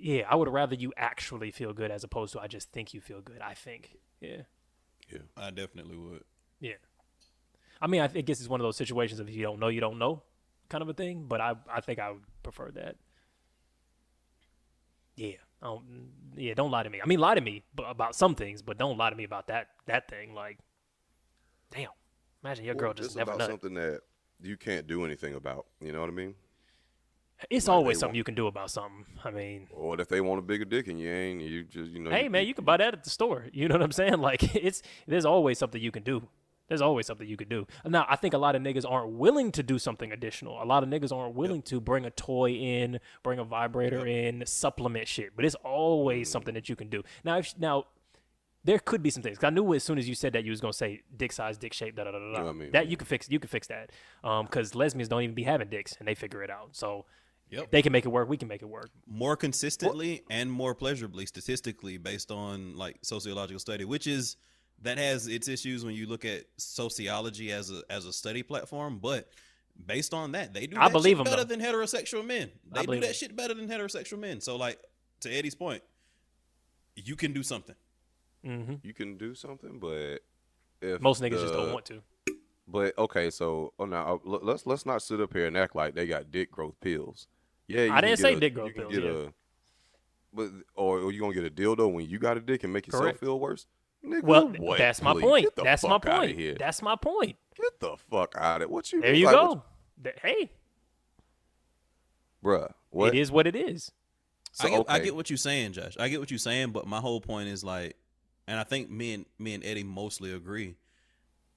Yeah, 0.00 0.22
I 0.30 0.36
would 0.36 0.48
rather 0.48 0.76
you 0.76 0.92
actually 0.96 1.50
feel 1.50 1.72
good 1.72 1.90
as 1.90 2.04
opposed 2.04 2.32
to 2.34 2.40
I 2.40 2.46
just 2.46 2.70
think 2.70 2.94
you 2.94 3.00
feel 3.00 3.20
good. 3.20 3.40
I 3.40 3.54
think, 3.54 3.96
yeah. 4.20 4.42
Yeah, 5.12 5.22
I 5.36 5.50
definitely 5.50 5.96
would. 5.96 6.22
Yeah. 6.60 6.74
I 7.82 7.88
mean, 7.88 8.00
I 8.00 8.06
think 8.06 8.24
guess 8.24 8.38
it's 8.38 8.48
one 8.48 8.60
of 8.60 8.64
those 8.64 8.76
situations 8.76 9.18
of 9.18 9.28
if 9.28 9.34
you 9.34 9.42
don't 9.42 9.58
know, 9.58 9.66
you 9.66 9.80
don't 9.80 9.98
know, 9.98 10.22
kind 10.68 10.82
of 10.82 10.88
a 10.88 10.94
thing. 10.94 11.24
But 11.26 11.40
I, 11.40 11.54
I 11.68 11.80
think 11.80 11.98
I 11.98 12.12
would 12.12 12.22
prefer 12.44 12.70
that. 12.76 12.94
Yeah. 15.18 15.36
Um, 15.62 16.10
yeah. 16.36 16.54
Don't 16.54 16.70
lie 16.70 16.84
to 16.84 16.90
me. 16.90 17.00
I 17.02 17.06
mean, 17.06 17.18
lie 17.18 17.34
to 17.34 17.40
me 17.40 17.64
b- 17.74 17.84
about 17.86 18.14
some 18.14 18.34
things, 18.34 18.62
but 18.62 18.78
don't 18.78 18.96
lie 18.96 19.10
to 19.10 19.16
me 19.16 19.24
about 19.24 19.48
that 19.48 19.68
that 19.86 20.08
thing. 20.08 20.34
Like, 20.34 20.58
damn. 21.70 21.90
Imagine 22.44 22.64
your 22.64 22.74
girl 22.76 22.88
Well, 22.90 22.94
just 22.94 23.16
never 23.16 23.32
about 23.32 23.48
something 23.48 23.74
that 23.74 24.00
you 24.40 24.56
can't 24.56 24.86
do 24.86 25.04
anything 25.04 25.34
about. 25.34 25.66
You 25.80 25.90
know 25.92 26.00
what 26.00 26.08
I 26.08 26.12
mean? 26.12 26.34
It's 27.50 27.66
like 27.68 27.74
always 27.74 27.98
something 27.98 28.10
want- 28.10 28.16
you 28.16 28.24
can 28.24 28.34
do 28.34 28.46
about 28.46 28.70
something. 28.70 29.04
I 29.24 29.30
mean, 29.30 29.68
Or 29.72 30.00
if 30.00 30.08
they 30.08 30.20
want 30.20 30.38
a 30.38 30.42
bigger 30.42 30.64
dick 30.64 30.86
and 30.88 30.98
you 31.00 31.08
ain't, 31.10 31.40
you 31.40 31.64
just 31.64 31.90
you 31.92 32.00
know. 32.00 32.10
hey 32.10 32.28
man, 32.28 32.46
you 32.46 32.54
can 32.54 32.64
buy 32.64 32.76
that 32.76 32.94
at 32.94 33.04
the 33.04 33.10
store. 33.10 33.46
You 33.52 33.68
know 33.68 33.74
what 33.74 33.82
I'm 33.82 33.92
saying? 33.92 34.18
Like, 34.28 34.54
it's 34.56 34.82
there's 35.06 35.24
always 35.24 35.58
something 35.58 35.80
you 35.82 35.90
can 35.92 36.02
do. 36.04 36.28
There's 36.68 36.82
always 36.82 37.06
something 37.06 37.26
you 37.26 37.36
can 37.36 37.48
do. 37.48 37.66
Now, 37.84 38.06
I 38.08 38.16
think 38.16 38.34
a 38.34 38.38
lot 38.38 38.54
of 38.54 38.62
niggas 38.62 38.84
aren't 38.88 39.12
willing 39.12 39.52
to 39.52 39.62
do 39.62 39.78
something 39.78 40.12
additional. 40.12 40.62
A 40.62 40.64
lot 40.64 40.82
of 40.82 40.88
niggas 40.88 41.16
aren't 41.16 41.34
willing 41.34 41.62
to 41.62 41.80
bring 41.80 42.04
a 42.04 42.10
toy 42.10 42.52
in, 42.52 43.00
bring 43.22 43.38
a 43.38 43.44
vibrator 43.44 44.06
in, 44.06 44.44
supplement 44.46 45.08
shit. 45.08 45.34
But 45.34 45.44
it's 45.44 45.54
always 45.56 46.30
something 46.30 46.54
that 46.54 46.68
you 46.68 46.76
can 46.76 46.88
do. 46.88 47.02
Now, 47.24 47.38
if 47.38 47.58
now 47.58 47.86
there 48.64 48.78
could 48.78 49.02
be 49.02 49.10
some 49.10 49.22
things. 49.22 49.42
I 49.42 49.50
knew 49.50 49.72
as 49.72 49.82
soon 49.82 49.98
as 49.98 50.08
you 50.08 50.14
said 50.14 50.34
that 50.34 50.44
you 50.44 50.50
was 50.50 50.60
gonna 50.60 50.74
say 50.74 51.02
dick 51.16 51.32
size, 51.32 51.56
dick 51.56 51.72
shape, 51.72 51.96
da 51.96 52.04
da 52.04 52.10
da 52.12 52.18
da. 52.18 52.48
I 52.50 52.52
mean, 52.52 52.72
that 52.72 52.88
you 52.88 52.98
can 52.98 53.06
fix. 53.06 53.30
You 53.30 53.40
can 53.40 53.48
fix 53.48 53.66
that. 53.68 53.90
Um, 54.22 54.44
because 54.44 54.74
lesbians 54.74 55.08
don't 55.08 55.22
even 55.22 55.34
be 55.34 55.44
having 55.44 55.68
dicks 55.68 55.96
and 55.98 56.06
they 56.06 56.14
figure 56.14 56.42
it 56.42 56.50
out. 56.50 56.70
So. 56.72 57.06
Yep. 57.50 57.70
They 57.70 57.80
can 57.80 57.92
make 57.92 58.04
it 58.04 58.10
work. 58.10 58.28
We 58.28 58.36
can 58.36 58.46
make 58.46 58.60
it 58.60 58.68
work. 58.68 58.90
More 59.06 59.34
consistently 59.34 60.22
and 60.28 60.52
more 60.52 60.74
pleasurably, 60.74 61.24
statistically, 61.24 61.96
based 61.96 62.30
on 62.30 62.76
like 62.76 62.98
sociological 63.00 63.58
study, 63.58 63.86
which 63.86 64.06
is 64.06 64.36
that 64.82 64.98
has 64.98 65.26
its 65.26 65.48
issues 65.48 65.84
when 65.84 65.94
you 65.94 66.06
look 66.06 66.24
at 66.24 66.44
sociology 66.56 67.52
as 67.52 67.70
a 67.70 67.82
as 67.90 68.06
a 68.06 68.12
study 68.12 68.42
platform, 68.42 68.98
but 68.98 69.28
based 69.86 70.12
on 70.14 70.32
that, 70.32 70.52
they 70.54 70.66
do 70.66 70.76
I 70.78 70.88
believe 70.88 71.18
shit 71.18 71.26
'em, 71.26 71.32
better 71.32 71.44
though. 71.44 71.56
than 71.56 71.60
heterosexual 71.60 72.24
men. 72.24 72.50
They 72.72 72.82
do 72.86 72.92
that 72.94 73.00
that 73.00 73.06
'em. 73.08 73.12
shit 73.14 73.36
better 73.36 73.54
than 73.54 73.68
heterosexual 73.68 74.18
men. 74.18 74.40
So 74.40 74.56
like 74.56 74.78
to 75.20 75.30
Eddie's 75.30 75.54
point, 75.54 75.82
you 76.96 77.16
can 77.16 77.32
do 77.32 77.42
something. 77.42 77.74
Mm-hmm. 78.46 78.74
you 78.84 78.94
can 78.94 79.16
do 79.18 79.34
something, 79.34 79.78
but 79.80 80.20
if 80.80 81.00
Most 81.00 81.20
niggas 81.20 81.40
just 81.40 81.52
don't 81.54 81.72
want 81.72 81.84
to. 81.86 82.02
But 82.68 82.96
okay, 82.96 83.30
so 83.30 83.72
oh 83.80 83.84
now 83.84 84.20
uh, 84.24 84.38
let's 84.42 84.64
let's 84.66 84.86
not 84.86 85.02
sit 85.02 85.20
up 85.20 85.32
here 85.32 85.46
and 85.46 85.56
act 85.56 85.74
like 85.74 85.94
they 85.94 86.06
got 86.06 86.30
dick 86.30 86.50
growth 86.52 86.74
pills. 86.80 87.26
Yeah, 87.66 87.84
you 87.84 87.92
I 87.92 88.00
didn't 88.00 88.18
say 88.18 88.34
a- 88.34 88.40
dick 88.40 88.54
growth 88.54 88.74
pills, 88.74 88.94
get 88.94 89.02
yeah. 89.02 89.10
a- 89.10 89.32
but 90.32 90.50
or, 90.76 91.00
or 91.00 91.10
you 91.12 91.20
gonna 91.20 91.34
get 91.34 91.44
a 91.46 91.50
dildo 91.50 91.92
when 91.92 92.08
you 92.08 92.18
got 92.18 92.36
a 92.36 92.40
dick 92.40 92.62
and 92.62 92.72
make 92.72 92.86
yourself 92.86 93.02
Correct. 93.04 93.20
feel 93.20 93.40
worse? 93.40 93.66
Nigga, 94.04 94.22
Well, 94.22 94.48
what? 94.58 94.78
that's 94.78 95.02
my 95.02 95.12
Please, 95.12 95.22
point. 95.22 95.44
Get 95.44 95.56
the 95.56 95.62
That's 95.64 95.82
my 95.82 95.88
fuck 95.90 96.06
outta 96.06 96.18
point. 96.26 96.38
Here. 96.38 96.54
That's 96.58 96.82
my 96.82 96.96
point. 96.96 97.36
Get 97.56 97.80
the 97.80 97.96
fuck 98.10 98.34
out 98.38 98.56
of 98.56 98.62
it. 98.62 98.70
What 98.70 98.92
you? 98.92 99.00
There 99.00 99.10
mean? 99.12 99.20
you 99.20 99.26
Like, 99.26 99.34
go. 99.34 99.46
what 99.48 99.62
Th- 100.04 100.16
hey, 100.22 100.36
you- 100.40 100.48
bruh. 102.44 102.72
What? 102.90 103.14
it 103.14 103.18
is 103.20 103.30
what 103.30 103.46
it 103.46 103.56
is. 103.56 103.92
So, 104.52 104.66
I 104.66 104.70
get, 104.70 104.86
I 104.88 104.98
get 105.00 105.14
what 105.16 105.30
you're 105.30 105.36
saying, 105.36 105.72
Josh. 105.72 105.96
I 106.00 106.08
get 106.08 106.20
what 106.20 106.30
you're 106.30 106.38
saying, 106.38 106.70
but 106.70 106.86
my 106.86 107.00
whole 107.00 107.20
point 107.20 107.48
is 107.48 107.62
like, 107.62 107.96
and 108.46 108.58
I 108.58 108.64
think 108.64 108.90
me 108.90 109.14
and 109.14 109.26
me 109.38 109.54
and 109.54 109.64
Eddie 109.64 109.84
mostly 109.84 110.32
agree, 110.32 110.76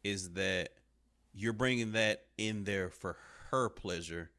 is 0.04 0.32
that 0.32 0.70
you're 1.34 1.54
bringing 1.54 1.94
that 1.94 2.26
in 2.38 2.64
there 2.66 2.90
for 2.90 3.16
her 3.52 3.70
pleasure, 3.70 4.30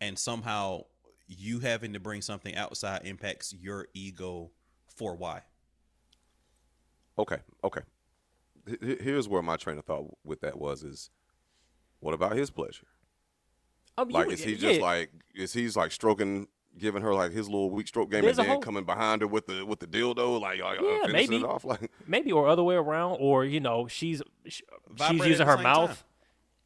and 0.00 0.18
somehow 0.18 0.84
you 1.28 1.60
having 1.60 1.92
to 1.92 2.00
bring 2.00 2.22
something 2.22 2.54
outside 2.56 3.02
impacts 3.04 3.52
your 3.52 3.88
ego 3.94 4.50
for 4.96 5.14
why. 5.14 5.42
Okay, 7.22 7.38
okay. 7.64 7.80
H- 8.68 8.78
h- 8.82 8.98
Here's 9.00 9.28
where 9.28 9.42
my 9.42 9.56
train 9.56 9.78
of 9.78 9.84
thought 9.84 10.06
with 10.24 10.40
that 10.42 10.58
was: 10.58 10.82
is 10.82 11.10
what 12.00 12.14
about 12.14 12.36
his 12.36 12.50
pleasure? 12.50 12.86
Um, 13.98 14.08
you- 14.10 14.14
Like, 14.14 14.30
is 14.30 14.42
he 14.44 14.56
just 14.56 14.80
like, 14.80 15.10
is 15.34 15.52
he's 15.52 15.76
like 15.76 15.92
stroking, 15.92 16.48
giving 16.78 17.02
her 17.02 17.14
like 17.14 17.32
his 17.32 17.48
little 17.48 17.70
weak 17.70 17.86
stroke 17.88 18.10
game, 18.10 18.22
There's 18.22 18.38
a 18.38 18.42
and 18.42 18.48
then 18.48 18.54
whole- 18.54 18.62
coming 18.62 18.84
behind 18.84 19.20
her 19.22 19.26
with 19.28 19.46
the 19.46 19.64
with 19.66 19.80
the 19.80 19.86
dildo, 19.86 20.40
like, 20.40 20.60
like 20.60 20.80
uh, 20.80 20.82
Yeah, 20.84 21.06
finishing 21.06 21.30
maybe. 21.30 21.36
it 21.36 21.44
off, 21.44 21.64
like, 21.72 21.90
maybe 22.06 22.32
or 22.32 22.48
other 22.48 22.62
way 22.62 22.74
around, 22.76 23.16
or 23.20 23.44
you 23.44 23.60
know, 23.60 23.86
she's 23.88 24.22
sh- 24.46 24.62
Vibrate 24.88 25.20
she's 25.20 25.28
using 25.30 25.46
her 25.46 25.58
mouth. 25.58 26.02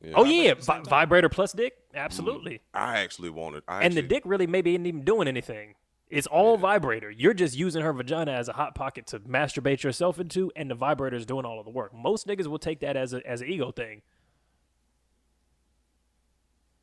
yeah. 0.01 0.13
Oh 0.15 0.25
yeah, 0.25 0.51
at 0.51 0.59
the 0.59 0.65
same 0.65 0.85
vi- 0.85 0.91
vibrator 0.91 1.29
plus 1.29 1.53
dick, 1.53 1.75
absolutely. 1.95 2.61
I 2.75 2.99
actually 3.01 3.31
wanted, 3.31 3.63
I 3.67 3.83
and 3.83 3.95
the 3.95 4.03
dick 4.03 4.23
really 4.27 4.47
maybe 4.47 4.75
isn't 4.75 4.87
even 4.87 5.03
doing 5.05 5.27
anything. 5.29 5.75
It's 6.09 6.27
all 6.29 6.57
vibrator. 6.57 7.11
You're 7.11 7.35
just 7.35 7.57
using 7.57 7.83
her 7.83 7.93
vagina 7.93 8.31
as 8.31 8.49
a 8.49 8.53
hot 8.53 8.75
pocket 8.77 9.07
to 9.09 9.19
masturbate 9.21 9.83
yourself 9.83 10.21
into, 10.21 10.53
and 10.55 10.71
the 10.71 10.75
vibrator 10.77 11.17
is 11.17 11.27
doing 11.27 11.45
all 11.45 11.59
of 11.59 11.65
the 11.65 11.71
work. 11.73 11.93
Most 11.93 12.29
niggas 12.29 12.47
will 12.47 12.61
take 12.61 12.79
that 12.81 12.97
as 12.97 13.13
a 13.13 13.27
as 13.27 13.41
an 13.41 13.49
ego 13.49 13.73
thing. 13.73 14.03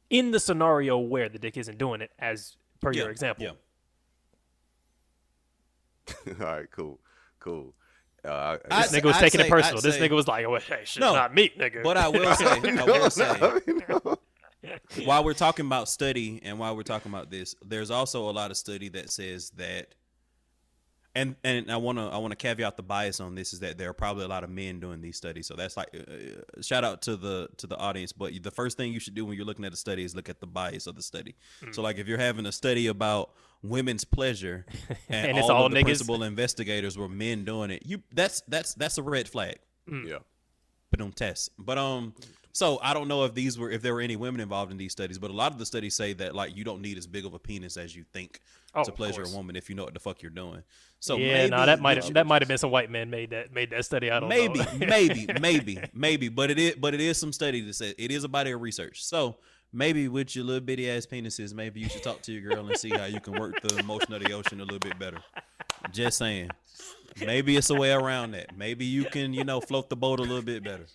In 0.10 0.32
the 0.32 0.40
scenario 0.40 0.98
where 0.98 1.30
the 1.30 1.40
dick 1.40 1.58
isn't 1.58 1.78
doing 1.78 2.02
it, 2.02 2.12
as 2.20 2.58
per 2.82 2.92
Yeah, 2.92 3.04
your 3.04 3.12
example. 3.12 3.46
Yeah. 3.46 3.52
All 6.40 6.46
right, 6.46 6.70
cool, 6.72 7.00
cool. 7.40 7.74
Uh, 8.26 8.28
I- 8.30 8.52
I- 8.54 8.82
This 8.84 8.94
I'd 8.94 9.02
nigga 9.02 9.06
was 9.06 9.16
say- 9.16 9.22
taking 9.22 9.40
I'd 9.40 9.44
it 9.46 9.48
say- 9.48 9.50
personal. 9.52 9.78
I'd 9.78 9.84
This 9.84 9.96
say- 9.96 10.10
nigga 10.10 10.16
was 10.16 10.28
like, 10.28 10.46
"Oh, 10.46 10.56
hey, 10.60 10.82
shit's 10.84 11.00
No, 11.00 11.14
not 11.14 11.34
me, 11.34 11.50
nigga." 11.58 11.82
But 11.82 11.98
I 11.98 12.08
will 12.10 12.36
say, 12.36 12.46
I 12.46 12.84
will 12.84 13.10
say, 13.10 13.62
no. 13.90 14.20
while 15.06 15.24
we're 15.24 15.34
talking 15.34 15.66
about 15.66 15.90
study 15.90 16.40
and 16.44 16.60
while 16.60 16.76
we're 16.76 16.84
talking 16.84 17.12
about 17.12 17.30
this, 17.30 17.56
there's 17.66 17.92
also 17.92 18.30
a 18.30 18.32
lot 18.32 18.52
of 18.52 18.58
study 18.58 18.90
that 18.90 19.10
says 19.10 19.52
that, 19.52 19.96
and 21.16 21.36
and 21.44 21.72
I 21.72 21.78
want 21.78 22.00
to 22.00 22.06
I 22.06 22.18
want 22.18 22.32
to 22.32 22.36
caveat 22.36 22.76
the 22.76 22.84
bias 22.84 23.20
on 23.20 23.36
this 23.36 23.54
is 23.54 23.60
that 23.60 23.78
there 23.78 23.90
are 23.90 23.94
probably 23.94 24.26
a 24.26 24.28
lot 24.28 24.44
of 24.44 24.50
men 24.50 24.80
doing 24.80 25.00
these 25.00 25.16
studies. 25.16 25.46
So 25.46 25.56
that's 25.56 25.78
like 25.78 25.90
uh, 25.96 26.62
shout 26.62 26.84
out 26.84 27.04
to 27.04 27.16
the 27.16 27.50
to 27.58 27.68
the 27.68 27.78
audience. 27.78 28.12
But 28.14 28.34
the 28.42 28.50
first 28.52 28.78
thing 28.78 28.92
you 28.94 29.00
should 29.00 29.14
do 29.14 29.24
when 29.26 29.38
you're 29.38 29.46
looking 29.46 29.66
at 29.66 29.74
a 29.74 29.78
study 29.78 30.04
is 30.04 30.16
look 30.16 30.30
at 30.30 30.40
the 30.40 30.48
bias 30.48 30.88
of 30.88 30.96
the 30.96 31.04
study. 31.04 31.36
So 31.72 31.82
like 31.84 32.00
if 32.00 32.08
you're 32.08 32.18
having 32.18 32.46
a 32.48 32.52
study 32.52 32.88
about 32.88 33.32
women's 33.62 34.04
pleasure 34.04 34.66
and, 35.10 35.30
And 35.30 35.38
it's 35.38 35.50
all, 35.50 35.58
all 35.58 35.66
of 35.68 35.72
the 35.72 35.78
niggas. 35.80 35.84
principal 35.84 36.24
investigators 36.24 36.98
were 36.98 37.08
men 37.10 37.46
doing 37.46 37.70
it, 37.70 37.84
you 37.86 38.02
that's 38.12 38.42
that's 38.48 38.74
that's 38.74 38.98
a 38.98 39.04
red 39.04 39.28
flag 39.28 39.58
yeah. 39.88 40.18
but 40.92 41.02
on 41.02 41.12
test. 41.12 41.52
But 41.60 41.78
um, 41.78 42.14
so 42.54 42.80
I 42.82 42.94
don't 42.94 43.08
know 43.08 43.26
if 43.26 43.34
these 43.34 43.60
were 43.60 43.70
if 43.70 43.82
there 43.82 43.94
were 43.94 44.02
any 44.02 44.16
women 44.16 44.40
involved 44.40 44.72
in 44.72 44.78
these 44.78 44.92
studies, 44.92 45.18
but 45.18 45.30
a 45.30 45.34
lot 45.34 45.52
of 45.52 45.58
the 45.58 45.66
studies 45.66 45.96
say 45.96 46.14
that 46.14 46.34
like 46.34 46.56
you 46.56 46.64
don't 46.64 46.82
need 46.82 46.98
as 46.98 47.06
big 47.06 47.26
of 47.26 47.34
a 47.34 47.40
penis 47.40 47.76
as 47.78 47.96
you 47.96 48.06
think 48.14 48.40
Oh, 48.76 48.84
to 48.84 48.92
pleasure 48.92 49.22
a 49.22 49.30
woman 49.30 49.56
if 49.56 49.70
you 49.70 49.76
know 49.76 49.84
what 49.84 49.94
the 49.94 50.00
fuck 50.00 50.24
you're 50.24 50.32
doing. 50.32 50.64
So 51.00 51.18
yeah, 51.18 51.46
no, 51.46 51.64
that 51.64 51.80
might 51.80 52.04
have 52.04 52.14
that 52.16 52.26
might 52.26 52.42
have 52.42 52.48
been 52.50 52.58
some 52.58 52.72
white 52.72 52.90
men 52.90 53.10
made 53.10 53.30
that 53.30 53.54
made 53.54 53.70
that 53.70 53.86
study. 53.86 54.10
I 54.10 54.20
don't 54.20 54.30
maybe, 54.30 54.60
know. 54.60 54.66
maybe, 54.80 55.28
maybe, 55.40 55.80
maybe, 55.94 56.30
but 56.30 56.50
it 56.50 56.58
is, 56.58 56.76
but 56.76 56.96
it 56.96 57.02
is 57.02 57.20
some 57.20 57.32
study 57.32 57.62
that 57.62 57.76
says 57.76 57.94
it 58.00 58.10
is 58.10 58.24
a 58.24 58.28
body 58.28 58.50
of 58.50 58.62
research. 58.62 59.04
So 59.06 59.36
maybe 59.72 60.08
with 60.08 60.36
your 60.36 60.46
little 60.46 60.62
bitty 60.62 60.90
ass 60.90 61.06
penises, 61.06 61.54
maybe 61.54 61.82
you 61.82 61.90
should 61.90 62.02
talk 62.02 62.24
to 62.24 62.32
your 62.32 62.42
girl 62.42 62.66
and 62.66 62.76
see 62.76 62.90
how 62.90 63.06
you 63.06 63.20
can 63.20 63.34
work 63.34 63.62
the 63.62 63.84
motion 63.84 64.12
of 64.12 64.24
the 64.24 64.34
ocean 64.34 64.60
a 64.60 64.64
little 64.64 64.80
bit 64.80 64.98
better. 64.98 65.20
Just 65.92 66.18
saying. 66.18 66.50
Maybe 67.24 67.56
it's 67.58 67.70
a 67.70 67.76
way 67.76 67.92
around 67.92 68.32
that. 68.32 68.58
Maybe 68.58 68.86
you 68.86 69.06
can, 69.06 69.36
you 69.36 69.44
know, 69.44 69.62
float 69.62 69.90
the 69.90 69.96
boat 69.96 70.20
a 70.20 70.24
little 70.24 70.42
bit 70.42 70.64
better. 70.64 70.88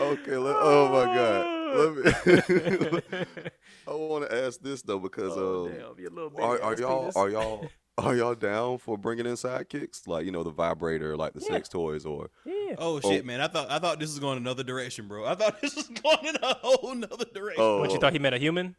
Okay. 0.00 0.36
Let, 0.36 0.56
oh 0.58 0.88
my 0.90 1.14
God. 1.14 1.46
Let 1.76 3.06
me. 3.06 3.12
I 3.88 3.92
want 3.92 4.28
to 4.28 4.44
ask 4.46 4.60
this 4.60 4.82
though 4.82 4.98
because 4.98 5.32
Oh, 5.36 5.66
um, 5.66 5.96
damn, 6.06 6.18
are, 6.38 6.60
are 6.62 6.76
y'all 6.76 7.00
penis. 7.00 7.16
are 7.16 7.30
y'all 7.30 7.68
are 7.98 8.14
y'all 8.14 8.34
down 8.34 8.78
for 8.78 8.98
bringing 8.98 9.26
in 9.26 9.32
sidekicks 9.32 10.06
like 10.06 10.24
you 10.26 10.32
know 10.32 10.42
the 10.42 10.50
vibrator 10.50 11.16
like 11.16 11.32
the 11.34 11.40
Yeah. 11.40 11.54
sex 11.56 11.68
toys 11.68 12.04
or 12.04 12.30
Yeah. 12.44 12.74
Oh 12.78 13.00
shit, 13.00 13.24
man! 13.24 13.40
I 13.40 13.48
thought 13.48 13.70
I 13.70 13.78
thought 13.78 13.98
this 14.00 14.10
was 14.10 14.18
going 14.18 14.38
another 14.38 14.62
direction, 14.62 15.06
bro. 15.08 15.24
I 15.24 15.34
thought 15.34 15.60
this 15.62 15.74
was 15.76 15.88
going 15.88 16.26
in 16.26 16.36
a 16.42 16.54
whole 16.54 16.94
nother 16.94 17.24
direction. 17.32 17.62
oh 17.62 17.80
What 17.80 17.92
you 17.92 17.98
thought 17.98 18.12
he 18.12 18.18
met 18.18 18.34
a 18.34 18.38
human? 18.38 18.76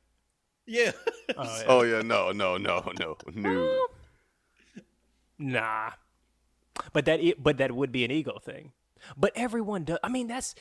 Yeah. 0.65 0.91
Oh, 1.37 1.43
yeah. 1.43 1.63
oh 1.67 1.81
yeah 1.83 2.01
no 2.01 2.31
no 2.31 2.57
no 2.57 2.91
no 2.99 3.17
no 3.33 3.85
Nah. 5.39 5.91
But 6.93 7.05
that 7.05 7.19
but 7.41 7.57
that 7.57 7.71
would 7.71 7.91
be 7.91 8.03
an 8.05 8.11
ego 8.11 8.39
thing. 8.43 8.71
But 9.15 9.31
everyone 9.35 9.83
does. 9.83 9.99
I 10.03 10.09
mean, 10.09 10.27
that's 10.27 10.55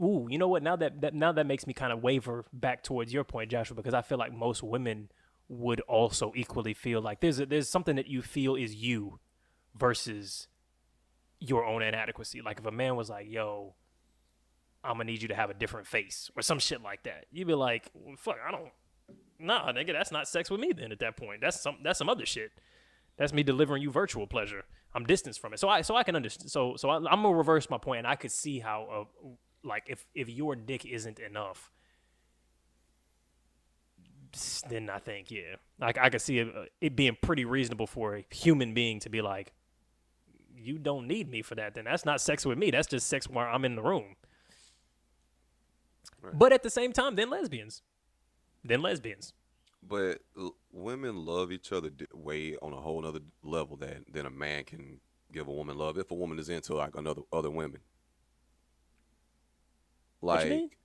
ooh. 0.00 0.26
You 0.30 0.38
know 0.38 0.48
what? 0.48 0.62
Now 0.62 0.76
that, 0.76 1.00
that 1.00 1.14
now 1.14 1.32
that 1.32 1.46
makes 1.46 1.66
me 1.66 1.74
kind 1.74 1.92
of 1.92 2.02
waver 2.02 2.44
back 2.52 2.82
towards 2.82 3.12
your 3.12 3.24
point, 3.24 3.50
Joshua, 3.50 3.76
because 3.76 3.94
I 3.94 4.02
feel 4.02 4.18
like 4.18 4.32
most 4.32 4.62
women 4.62 5.10
would 5.48 5.80
also 5.82 6.32
equally 6.34 6.74
feel 6.74 7.00
like 7.00 7.20
there's 7.20 7.38
a, 7.38 7.46
there's 7.46 7.68
something 7.68 7.96
that 7.96 8.08
you 8.08 8.22
feel 8.22 8.56
is 8.56 8.74
you 8.74 9.20
versus 9.74 10.48
your 11.38 11.64
own 11.64 11.82
inadequacy. 11.82 12.40
Like 12.40 12.58
if 12.58 12.66
a 12.66 12.72
man 12.72 12.96
was 12.96 13.10
like, 13.10 13.30
"Yo, 13.30 13.74
I'm 14.82 14.94
gonna 14.94 15.04
need 15.04 15.22
you 15.22 15.28
to 15.28 15.34
have 15.34 15.50
a 15.50 15.54
different 15.54 15.86
face" 15.86 16.30
or 16.36 16.42
some 16.42 16.58
shit 16.58 16.82
like 16.82 17.04
that, 17.04 17.26
you'd 17.30 17.46
be 17.46 17.54
like, 17.54 17.90
well, 17.94 18.16
"Fuck, 18.16 18.36
I 18.46 18.50
don't." 18.50 18.70
Nah, 19.38 19.70
nigga, 19.72 19.92
that's 19.92 20.10
not 20.10 20.26
sex 20.26 20.50
with 20.50 20.60
me. 20.60 20.72
Then 20.72 20.92
at 20.92 20.98
that 21.00 21.16
point, 21.16 21.40
that's 21.40 21.60
some 21.60 21.78
that's 21.82 21.98
some 21.98 22.08
other 22.08 22.26
shit. 22.26 22.52
That's 23.16 23.32
me 23.32 23.42
delivering 23.42 23.82
you 23.82 23.90
virtual 23.90 24.26
pleasure. 24.26 24.64
I'm 24.94 25.04
distanced 25.04 25.40
from 25.40 25.52
it, 25.52 25.60
so 25.60 25.68
I 25.68 25.82
so 25.82 25.94
I 25.94 26.02
can 26.02 26.16
understand. 26.16 26.50
So 26.50 26.76
so 26.76 26.88
I, 26.88 26.96
I'm 26.96 27.22
gonna 27.22 27.32
reverse 27.32 27.68
my 27.70 27.78
point, 27.78 27.98
and 27.98 28.06
I 28.06 28.16
could 28.16 28.32
see 28.32 28.58
how 28.58 29.06
uh, 29.24 29.28
like 29.66 29.84
if 29.88 30.06
if 30.14 30.28
your 30.30 30.56
dick 30.56 30.86
isn't 30.86 31.18
enough, 31.18 31.70
then 34.68 34.90
I 34.90 34.98
think 34.98 35.30
yeah, 35.30 35.56
like 35.80 35.98
I 35.98 36.10
could 36.10 36.20
see 36.20 36.38
it, 36.40 36.48
uh, 36.56 36.64
it 36.80 36.96
being 36.96 37.16
pretty 37.20 37.44
reasonable 37.44 37.86
for 37.86 38.16
a 38.16 38.26
human 38.30 38.74
being 38.74 39.00
to 39.00 39.08
be 39.10 39.22
like, 39.22 39.52
you 40.56 40.78
don't 40.78 41.06
need 41.08 41.30
me 41.30 41.42
for 41.42 41.54
that. 41.56 41.74
Then 41.74 41.84
that's 41.84 42.04
not 42.04 42.20
sex 42.20 42.44
with 42.46 42.58
me. 42.58 42.70
That's 42.70 42.88
just 42.88 43.08
sex 43.08 43.28
where 43.28 43.48
I'm 43.48 43.64
in 43.64 43.76
the 43.76 43.82
room. 43.82 44.16
But 46.32 46.52
at 46.52 46.62
the 46.62 46.70
same 46.70 46.92
time, 46.92 47.16
then 47.16 47.30
lesbians, 47.30 47.82
then 48.64 48.82
lesbians. 48.82 49.32
but 49.82 50.20
l- 50.38 50.56
women 50.72 51.24
love 51.24 51.52
each 51.52 51.72
other 51.72 51.90
di- 51.90 52.06
way 52.14 52.56
on 52.62 52.72
a 52.72 52.80
whole 52.80 53.06
other 53.06 53.20
level 53.42 53.76
than 53.76 54.04
than 54.12 54.26
a 54.26 54.30
man 54.30 54.64
can 54.64 55.00
give 55.32 55.48
a 55.48 55.52
woman 55.52 55.76
love 55.78 55.98
if 55.98 56.10
a 56.10 56.14
woman 56.14 56.38
is 56.38 56.48
into 56.48 56.74
like 56.74 56.96
another 56.96 57.22
other 57.32 57.50
women 57.50 57.80
like 60.26 60.78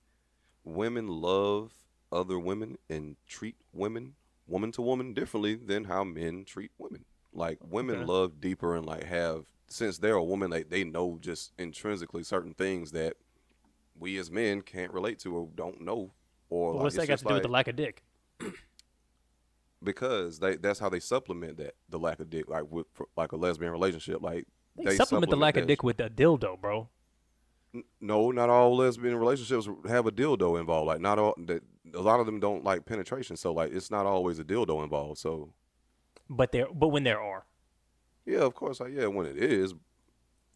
women 0.64 1.08
love 1.08 1.72
other 2.10 2.38
women 2.38 2.78
and 2.88 3.16
treat 3.26 3.56
women 3.72 4.14
woman 4.46 4.72
to 4.72 4.82
woman 4.82 5.14
differently 5.14 5.54
than 5.54 5.84
how 5.84 6.04
men 6.04 6.44
treat 6.44 6.70
women 6.78 7.04
like 7.32 7.58
women 7.62 7.96
Okay. 7.96 8.04
love 8.04 8.40
deeper 8.40 8.76
and 8.76 8.86
like 8.86 9.04
have 9.04 9.46
since 9.68 9.98
they're 9.98 10.14
a 10.14 10.24
woman 10.24 10.50
they, 10.50 10.62
they 10.62 10.84
know 10.84 11.18
just 11.20 11.52
intrinsically 11.58 12.22
certain 12.22 12.54
things 12.54 12.92
that 12.92 13.16
we 13.98 14.18
as 14.18 14.30
men 14.30 14.60
can't 14.62 14.92
relate 14.92 15.18
to 15.18 15.34
or 15.34 15.48
don't 15.54 15.80
know 15.80 16.12
or 16.50 16.74
like, 16.74 16.82
what's 16.82 16.96
that 16.96 17.06
got 17.06 17.18
to 17.18 17.24
do 17.24 17.34
with 17.34 17.42
the 17.42 17.48
lack 17.48 17.68
of 17.68 17.76
dick? 17.76 18.02
because 19.82 20.38
they 20.38 20.56
that's 20.56 20.78
how 20.78 20.88
they 20.88 21.00
supplement 21.00 21.56
that 21.56 21.74
the 21.88 21.98
lack 21.98 22.20
of 22.20 22.30
dick 22.30 22.48
like 22.48 22.70
with 22.70 22.86
for, 22.92 23.06
like 23.16 23.32
a 23.32 23.36
lesbian 23.36 23.72
relationship 23.72 24.22
like 24.22 24.46
They, 24.76 24.96
supplement 24.96 25.30
the 25.30 25.36
lack 25.36 25.56
of 25.56 25.66
dick 25.66 25.82
with 25.82 26.00
a 26.00 26.10
dildo, 26.10 26.60
bro. 26.60 26.88
N- 27.74 27.84
No, 28.00 28.30
not 28.30 28.50
all 28.50 28.76
lesbian 28.76 29.16
relationships 29.16 29.68
have 29.88 30.06
a 30.06 30.10
dildo 30.12 30.58
involved. 30.60 30.86
Like 30.88 31.00
not 31.00 31.18
all 31.18 31.34
that 31.46 31.62
a 31.94 32.00
lot 32.00 32.20
of 32.20 32.26
them 32.26 32.40
don't 32.40 32.64
like 32.64 32.84
penetration, 32.86 33.36
so 33.36 33.52
like 33.52 33.72
it's 33.72 33.90
not 33.90 34.06
always 34.06 34.38
a 34.38 34.44
dildo 34.44 34.82
involved. 34.82 35.18
So 35.18 35.52
But 36.28 36.52
there, 36.52 36.66
but 36.72 36.88
when 36.88 37.04
there 37.04 37.20
are, 37.20 37.44
yeah, 38.24 38.40
of 38.40 38.54
course, 38.54 38.80
like 38.80 38.92
yeah, 38.92 39.06
when 39.06 39.26
it 39.26 39.36
is, 39.36 39.74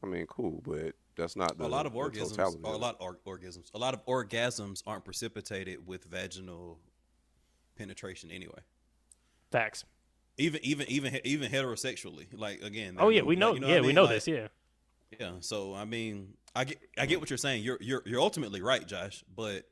I 0.03 0.07
mean, 0.07 0.27
cool, 0.27 0.63
but 0.65 0.95
that's 1.17 1.37
not 1.37 1.57
the, 1.59 1.65
a 1.65 1.69
lot 1.69 1.87
of 1.87 1.93
the 1.95 1.99
orgasms, 1.99 2.31
totality 2.31 2.59
a 2.65 2.69
lot 2.71 2.97
of 3.01 3.19
orgasms, 3.25 3.71
a 3.75 3.79
lot 3.79 3.95
of 3.95 4.05
orgasms 4.07 4.83
aren't 4.87 5.05
precipitated 5.05 5.87
with 5.87 6.05
vaginal 6.05 6.79
penetration 7.77 8.31
anyway. 8.31 8.61
facts. 9.51 9.85
even 10.39 10.61
even 10.65 10.87
even 10.89 11.19
even 11.25 11.51
heterosexually. 11.51 12.27
Like 12.33 12.63
again. 12.63 12.97
Oh 12.99 13.09
yeah, 13.09 13.23
we 13.23 13.35
like, 13.37 13.41
know. 13.41 13.55
you 13.55 13.61
what 13.63 13.71
yeah, 13.71 13.77
I 13.77 13.81
we 13.81 13.93
know 13.93 14.03
Like, 14.05 14.11
this. 14.17 14.29
Yeah. 14.29 14.49
Yeah. 15.19 15.33
So 15.41 15.75
I 15.75 15.85
mean, 15.85 16.35
I 16.55 16.65
get 16.65 16.79
I 16.99 17.07
get 17.07 17.21
what 17.21 17.31
you're 17.31 17.37
saying. 17.37 17.63
You're 17.63 17.79
you're 17.81 18.03
you're 18.05 18.21
ultimately 18.21 18.63
right, 18.63 18.87
Josh. 18.87 19.25
But 19.35 19.69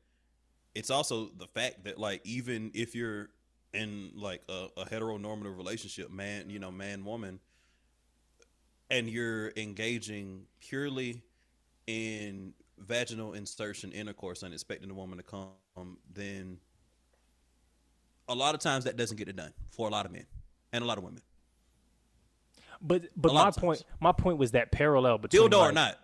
it's 0.74 0.90
also 0.90 1.30
the 1.36 1.46
fact 1.46 1.84
that 1.84 1.98
like 1.98 2.20
even 2.24 2.70
if 2.74 2.94
you're 2.94 3.30
in 3.72 4.12
like 4.14 4.42
a, 4.48 4.68
a 4.76 4.84
heteronormative 4.84 5.56
relationship, 5.56 6.10
man, 6.10 6.50
you 6.50 6.58
know, 6.58 6.70
man 6.70 7.04
woman, 7.04 7.40
and 8.90 9.08
you're 9.08 9.52
engaging 9.56 10.46
purely 10.60 11.22
in 11.86 12.54
vaginal 12.78 13.34
insertion 13.34 13.92
intercourse 13.92 14.42
and 14.42 14.52
expecting 14.52 14.88
the 14.88 14.94
woman 14.94 15.18
to 15.18 15.24
come, 15.24 15.98
then 16.12 16.58
a 18.28 18.34
lot 18.34 18.54
of 18.54 18.60
times 18.60 18.84
that 18.84 18.96
doesn't 18.96 19.16
get 19.16 19.28
it 19.28 19.36
done 19.36 19.52
for 19.70 19.88
a 19.88 19.90
lot 19.90 20.06
of 20.06 20.12
men 20.12 20.26
and 20.72 20.82
a 20.82 20.86
lot 20.86 20.98
of 20.98 21.04
women. 21.04 21.22
But 22.86 23.04
but 23.16 23.32
my 23.32 23.50
point 23.50 23.78
times. 23.78 23.84
my 23.98 24.12
point 24.12 24.38
was 24.38 24.52
that 24.52 24.70
parallel 24.70 25.18
between 25.18 25.50
Dildo 25.50 25.58
or 25.58 25.72
not. 25.72 25.98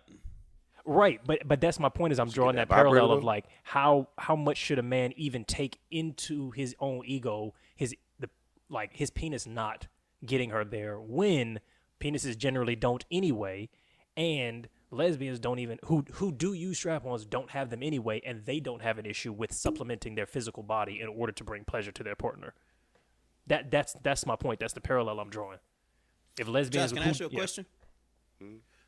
Right, 0.83 1.21
but 1.23 1.47
but 1.47 1.61
that's 1.61 1.79
my 1.79 1.89
point 1.89 2.11
is 2.11 2.19
I'm 2.19 2.29
drawing 2.29 2.55
that 2.55 2.67
that 2.67 2.75
parallel 2.75 3.11
of 3.11 3.23
like 3.23 3.45
how 3.63 4.09
how 4.17 4.35
much 4.35 4.57
should 4.57 4.79
a 4.79 4.83
man 4.83 5.13
even 5.15 5.45
take 5.45 5.77
into 5.91 6.49
his 6.51 6.75
own 6.79 7.03
ego 7.05 7.53
his 7.75 7.95
the 8.19 8.29
like 8.67 8.95
his 8.95 9.11
penis 9.11 9.45
not 9.45 9.87
getting 10.25 10.49
her 10.49 10.65
there 10.65 10.99
when 10.99 11.59
penises 11.99 12.35
generally 12.35 12.75
don't 12.75 13.05
anyway 13.11 13.69
and 14.17 14.67
lesbians 14.89 15.39
don't 15.39 15.59
even 15.59 15.77
who 15.85 16.03
who 16.13 16.31
do 16.31 16.53
use 16.53 16.77
strap-ons 16.77 17.25
don't 17.25 17.51
have 17.51 17.69
them 17.69 17.83
anyway 17.83 18.19
and 18.25 18.45
they 18.45 18.59
don't 18.59 18.81
have 18.81 18.97
an 18.97 19.05
issue 19.05 19.31
with 19.31 19.53
supplementing 19.53 20.15
their 20.15 20.25
physical 20.25 20.63
body 20.63 20.99
in 20.99 21.07
order 21.07 21.31
to 21.31 21.43
bring 21.43 21.63
pleasure 21.63 21.91
to 21.91 22.03
their 22.03 22.15
partner. 22.15 22.53
That 23.47 23.71
that's 23.71 23.95
that's 24.03 24.25
my 24.25 24.35
point. 24.35 24.59
That's 24.59 24.73
the 24.73 24.81
parallel 24.81 25.19
I'm 25.19 25.29
drawing. 25.29 25.59
If 26.39 26.47
lesbians 26.47 26.91
Josh, 26.91 26.95
can 26.95 27.01
I 27.01 27.05
who- 27.05 27.09
ask 27.09 27.19
you 27.19 27.25
a 27.27 27.29
yeah. 27.29 27.37
question? 27.37 27.65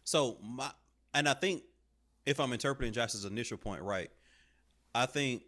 So 0.03 0.37
my 0.41 0.71
and 1.13 1.29
I 1.29 1.33
think 1.33 1.63
if 2.25 2.39
I'm 2.39 2.53
interpreting 2.53 2.93
Josh's 2.93 3.25
initial 3.25 3.57
point 3.57 3.81
right, 3.81 4.09
I 4.95 5.05
think 5.05 5.43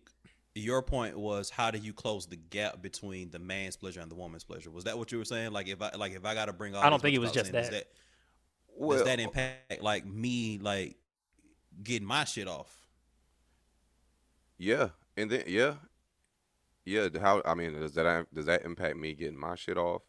your 0.54 0.82
point 0.82 1.18
was 1.18 1.50
how 1.50 1.72
do 1.72 1.78
you 1.78 1.94
close 1.94 2.28
the 2.28 2.38
gap 2.38 2.82
between 2.82 3.30
the 3.30 3.40
man's 3.40 3.76
pleasure 3.76 4.00
and 4.00 4.10
the 4.10 4.16
woman's 4.16 4.44
pleasure? 4.44 4.72
Was 4.72 4.86
that 4.86 4.98
what 4.98 5.12
you 5.12 5.18
were 5.18 5.26
saying? 5.26 5.52
Like 5.52 5.68
if 5.68 5.82
I 5.82 5.92
like 5.96 6.14
if 6.14 6.26
I 6.26 6.34
got 6.34 6.46
to 6.46 6.54
bring 6.54 6.76
all 6.76 6.84
I 6.84 6.90
don't 6.90 7.02
think 7.02 7.16
it 7.16 7.20
was 7.20 7.32
just 7.32 7.52
saying, 7.52 7.64
does 7.64 7.72
that. 7.72 7.88
Does 8.80 9.04
that 9.04 9.20
impact 9.20 9.82
like 9.82 10.06
me 10.06 10.60
like 10.62 10.98
getting 11.82 12.08
my 12.08 12.26
shit 12.26 12.48
off? 12.48 12.86
Yeah, 14.58 14.90
and 15.18 15.30
then 15.30 15.44
yeah, 15.48 15.76
yeah. 16.86 17.08
How 17.20 17.42
I 17.46 17.54
mean, 17.54 17.80
does 17.80 17.94
that 17.94 18.28
does 18.34 18.46
that 18.46 18.64
impact 18.66 18.98
me 18.98 19.14
getting 19.14 19.40
my 19.40 19.56
shit 19.56 19.78
off? 19.78 20.02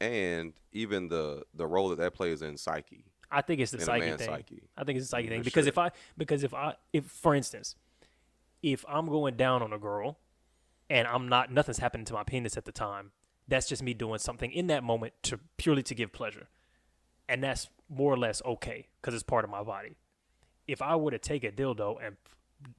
And 0.00 0.52
even 0.72 1.08
the 1.08 1.44
the 1.54 1.66
role 1.66 1.88
that 1.90 1.98
that 1.98 2.14
plays 2.14 2.42
in 2.42 2.56
psyche. 2.56 3.04
I 3.30 3.42
think 3.42 3.60
it's 3.60 3.72
the 3.72 3.80
psyche 3.80 4.10
thing. 4.10 4.18
psyche. 4.18 4.62
I 4.76 4.84
think 4.84 4.98
it's 4.98 5.06
a 5.06 5.08
psyche 5.08 5.26
mm, 5.26 5.30
thing 5.30 5.40
For 5.40 5.44
because 5.44 5.64
sure. 5.64 5.70
if 5.70 5.78
I 5.78 5.90
because 6.16 6.44
if 6.44 6.54
I 6.54 6.74
if 6.92 7.06
for 7.06 7.34
instance, 7.34 7.76
if 8.62 8.84
I'm 8.88 9.06
going 9.06 9.36
down 9.36 9.62
on 9.62 9.72
a 9.72 9.78
girl 9.78 10.18
and 10.88 11.08
I'm 11.08 11.28
not 11.28 11.52
nothing's 11.52 11.78
happening 11.78 12.04
to 12.06 12.14
my 12.14 12.24
penis 12.24 12.56
at 12.56 12.64
the 12.64 12.72
time, 12.72 13.12
that's 13.48 13.68
just 13.68 13.82
me 13.82 13.94
doing 13.94 14.18
something 14.18 14.50
in 14.52 14.68
that 14.68 14.84
moment 14.84 15.14
to 15.24 15.40
purely 15.56 15.82
to 15.84 15.94
give 15.94 16.12
pleasure, 16.12 16.48
and 17.28 17.42
that's 17.42 17.68
more 17.88 18.12
or 18.12 18.18
less 18.18 18.42
okay 18.44 18.88
because 19.00 19.14
it's 19.14 19.22
part 19.22 19.44
of 19.44 19.50
my 19.50 19.62
body. 19.62 19.96
If 20.66 20.82
I 20.82 20.96
were 20.96 21.10
to 21.10 21.18
take 21.18 21.44
a 21.44 21.50
dildo 21.50 21.96
and 22.04 22.16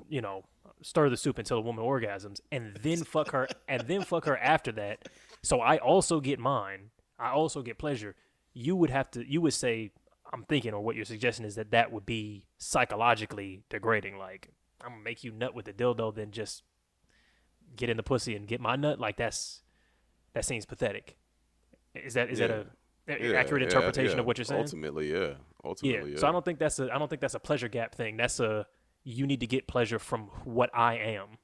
you 0.10 0.22
know 0.22 0.46
stir 0.82 1.10
the 1.10 1.18
soup 1.18 1.38
until 1.38 1.58
a 1.58 1.62
woman 1.62 1.84
orgasms 1.84 2.40
and 2.52 2.78
then 2.82 3.04
fuck 3.04 3.32
her 3.32 3.48
and 3.68 3.88
then 3.88 4.04
fuck 4.04 4.26
her 4.26 4.38
after 4.38 4.72
that, 4.74 5.10
so 5.42 5.60
I 5.62 5.78
also 5.78 6.20
get 6.20 6.40
mine, 6.40 6.90
I 7.20 7.32
also 7.32 7.62
get 7.62 7.78
pleasure. 7.78 8.16
You 8.54 8.76
would 8.76 8.90
have 8.90 9.12
to 9.12 9.30
you 9.30 9.42
would 9.42 9.54
say 9.54 9.92
I'm 10.34 10.44
thinking, 10.44 10.74
or 10.74 10.82
what 10.82 10.96
you're 10.96 11.06
suggesting 11.06 11.46
is 11.46 11.56
that 11.56 11.72
that 11.72 11.92
would 11.92 12.06
be 12.06 12.44
psychologically 12.58 13.64
degrading. 13.70 14.18
Like, 14.18 14.50
I'm 14.82 14.92
gonna 14.92 15.04
make 15.04 15.24
you 15.24 15.32
nut 15.32 15.56
with 15.56 15.66
the 15.66 15.74
dildo, 15.74 16.14
then 16.14 16.32
just 16.32 16.64
get 17.76 17.90
in 17.90 17.98
the 17.98 18.04
pussy 18.04 18.36
and 18.36 18.48
get 18.48 18.60
my 18.60 18.76
nut. 18.76 19.00
Like, 19.00 19.18
that's 19.18 19.62
that 20.34 20.46
seems 20.46 20.66
pathetic. 20.66 21.18
Is 21.96 22.14
that 22.16 22.30
is 22.30 22.40
that 22.40 22.52
a, 22.52 22.66
a- 23.08 23.30
Yeah, 23.30 23.40
accurate 23.40 23.64
interpretation 23.64 24.18
yeah. 24.18 24.20
of 24.20 24.26
what 24.26 24.38
you're 24.38 24.46
saying? 24.46 24.62
Ultimately, 24.62 25.12
yeah. 25.12 25.20
yeah. 25.20 25.34
Ultimately, 25.64 26.12
yeah. 26.12 26.20
So 26.20 26.28
I 26.28 26.32
don't 26.32 26.44
think 26.46 26.60
that's 26.60 26.80
a 26.80 26.94
I 26.94 27.00
don't 27.00 27.10
think 27.10 27.22
that's 27.22 27.36
a 27.36 27.40
pleasure 27.40 27.68
gap 27.70 27.96
thing. 27.96 28.18
That's 28.18 28.40
a 28.40 28.68
you 29.04 29.26
need 29.26 29.40
to 29.40 29.48
get 29.48 29.68
pleasure 29.68 30.00
from 30.00 30.30
what 30.44 30.70
I 30.76 30.96
am. 30.96 31.38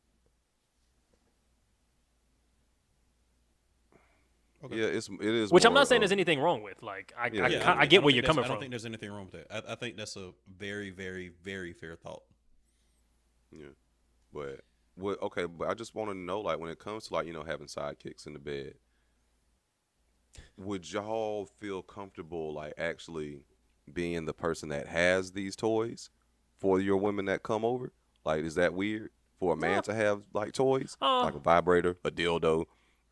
Yeah, 4.71 4.85
it's 4.85 5.09
it 5.09 5.21
is. 5.21 5.51
Which 5.51 5.65
I'm 5.65 5.73
not 5.73 5.87
saying 5.87 5.97
of- 5.99 6.09
there's 6.09 6.11
anything 6.13 6.39
wrong 6.39 6.61
with. 6.63 6.81
Like, 6.81 7.13
I 7.17 7.27
Yeah, 7.27 7.43
I, 7.45 7.47
yeah. 7.47 7.57
ki- 7.59 7.63
I 7.63 7.67
don't 7.73 7.77
I 7.79 7.85
get 7.85 7.97
don't 7.97 8.05
where 8.05 8.13
you're 8.13 8.23
coming 8.23 8.43
from. 8.43 8.51
I 8.51 8.53
don't 8.55 8.59
think 8.61 8.71
there's 8.71 8.85
anything 8.85 9.11
wrong 9.11 9.29
with 9.31 9.47
that. 9.49 9.67
I, 9.69 9.73
I 9.73 9.75
think 9.75 9.97
that's 9.97 10.15
a 10.15 10.31
very, 10.57 10.89
very, 10.91 11.31
very 11.43 11.73
fair 11.73 11.95
thought. 11.95 12.23
Yeah, 13.51 13.67
but 14.33 14.61
what? 14.95 15.21
Okay, 15.21 15.45
but 15.45 15.67
I 15.69 15.73
just 15.73 15.93
want 15.95 16.09
to 16.11 16.15
know, 16.17 16.41
like, 16.41 16.59
when 16.59 16.69
it 16.69 16.79
comes 16.79 17.07
to 17.07 17.13
like 17.13 17.27
you 17.27 17.33
know 17.33 17.43
having 17.43 17.67
sidekicks 17.67 18.25
in 18.25 18.33
the 18.33 18.39
bed, 18.39 18.73
would 20.57 20.91
y'all 20.91 21.45
feel 21.59 21.81
comfortable 21.81 22.53
like 22.53 22.73
actually 22.77 23.41
being 23.91 24.25
the 24.25 24.33
person 24.33 24.69
that 24.69 24.87
has 24.87 25.31
these 25.31 25.55
toys 25.55 26.09
for 26.59 26.79
your 26.79 26.97
women 26.97 27.25
that 27.25 27.43
come 27.43 27.65
over? 27.65 27.91
Like, 28.25 28.43
is 28.43 28.55
that 28.55 28.73
weird 28.73 29.09
for 29.39 29.53
a 29.53 29.57
man 29.57 29.83
to 29.83 29.93
have 29.93 30.21
like 30.33 30.53
toys, 30.53 30.97
Uh. 31.01 31.23
like 31.25 31.35
a 31.35 31.39
vibrator, 31.39 31.97
a 32.03 32.11
dildo? 32.11 32.65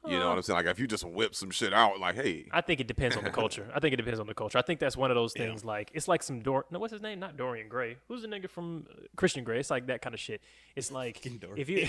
You 0.03 0.17
know 0.17 0.29
what 0.29 0.37
I'm 0.37 0.41
saying? 0.41 0.57
Like, 0.57 0.65
if 0.65 0.79
you 0.79 0.87
just 0.87 1.03
whip 1.03 1.35
some 1.35 1.51
shit 1.51 1.73
out, 1.73 1.99
like, 1.99 2.15
hey, 2.15 2.47
I 2.51 2.61
think 2.61 2.79
it 2.79 2.87
depends 2.87 3.15
on 3.15 3.23
the 3.23 3.29
culture. 3.29 3.69
I 3.73 3.79
think 3.79 3.93
it 3.93 3.97
depends 3.97 4.19
on 4.19 4.25
the 4.25 4.33
culture. 4.33 4.57
I 4.57 4.63
think 4.63 4.79
that's 4.79 4.97
one 4.97 5.11
of 5.11 5.15
those 5.15 5.33
things. 5.33 5.63
Like 5.63 5.91
it's 5.93 6.07
like 6.07 6.23
some 6.23 6.41
Dor. 6.41 6.65
No, 6.71 6.79
what's 6.79 6.91
his 6.91 7.03
name? 7.03 7.19
Not 7.19 7.37
Dorian 7.37 7.69
Gray. 7.69 7.97
Who's 8.07 8.23
the 8.23 8.27
nigga 8.27 8.49
from 8.49 8.87
uh, 8.89 8.95
Christian 9.15 9.43
Grey? 9.43 9.59
It's 9.59 9.69
like 9.69 9.85
that 9.87 10.01
kind 10.01 10.15
of 10.15 10.19
shit. 10.19 10.41
It's 10.75 10.91
like 10.91 11.23
if 11.23 11.69
you 11.69 11.87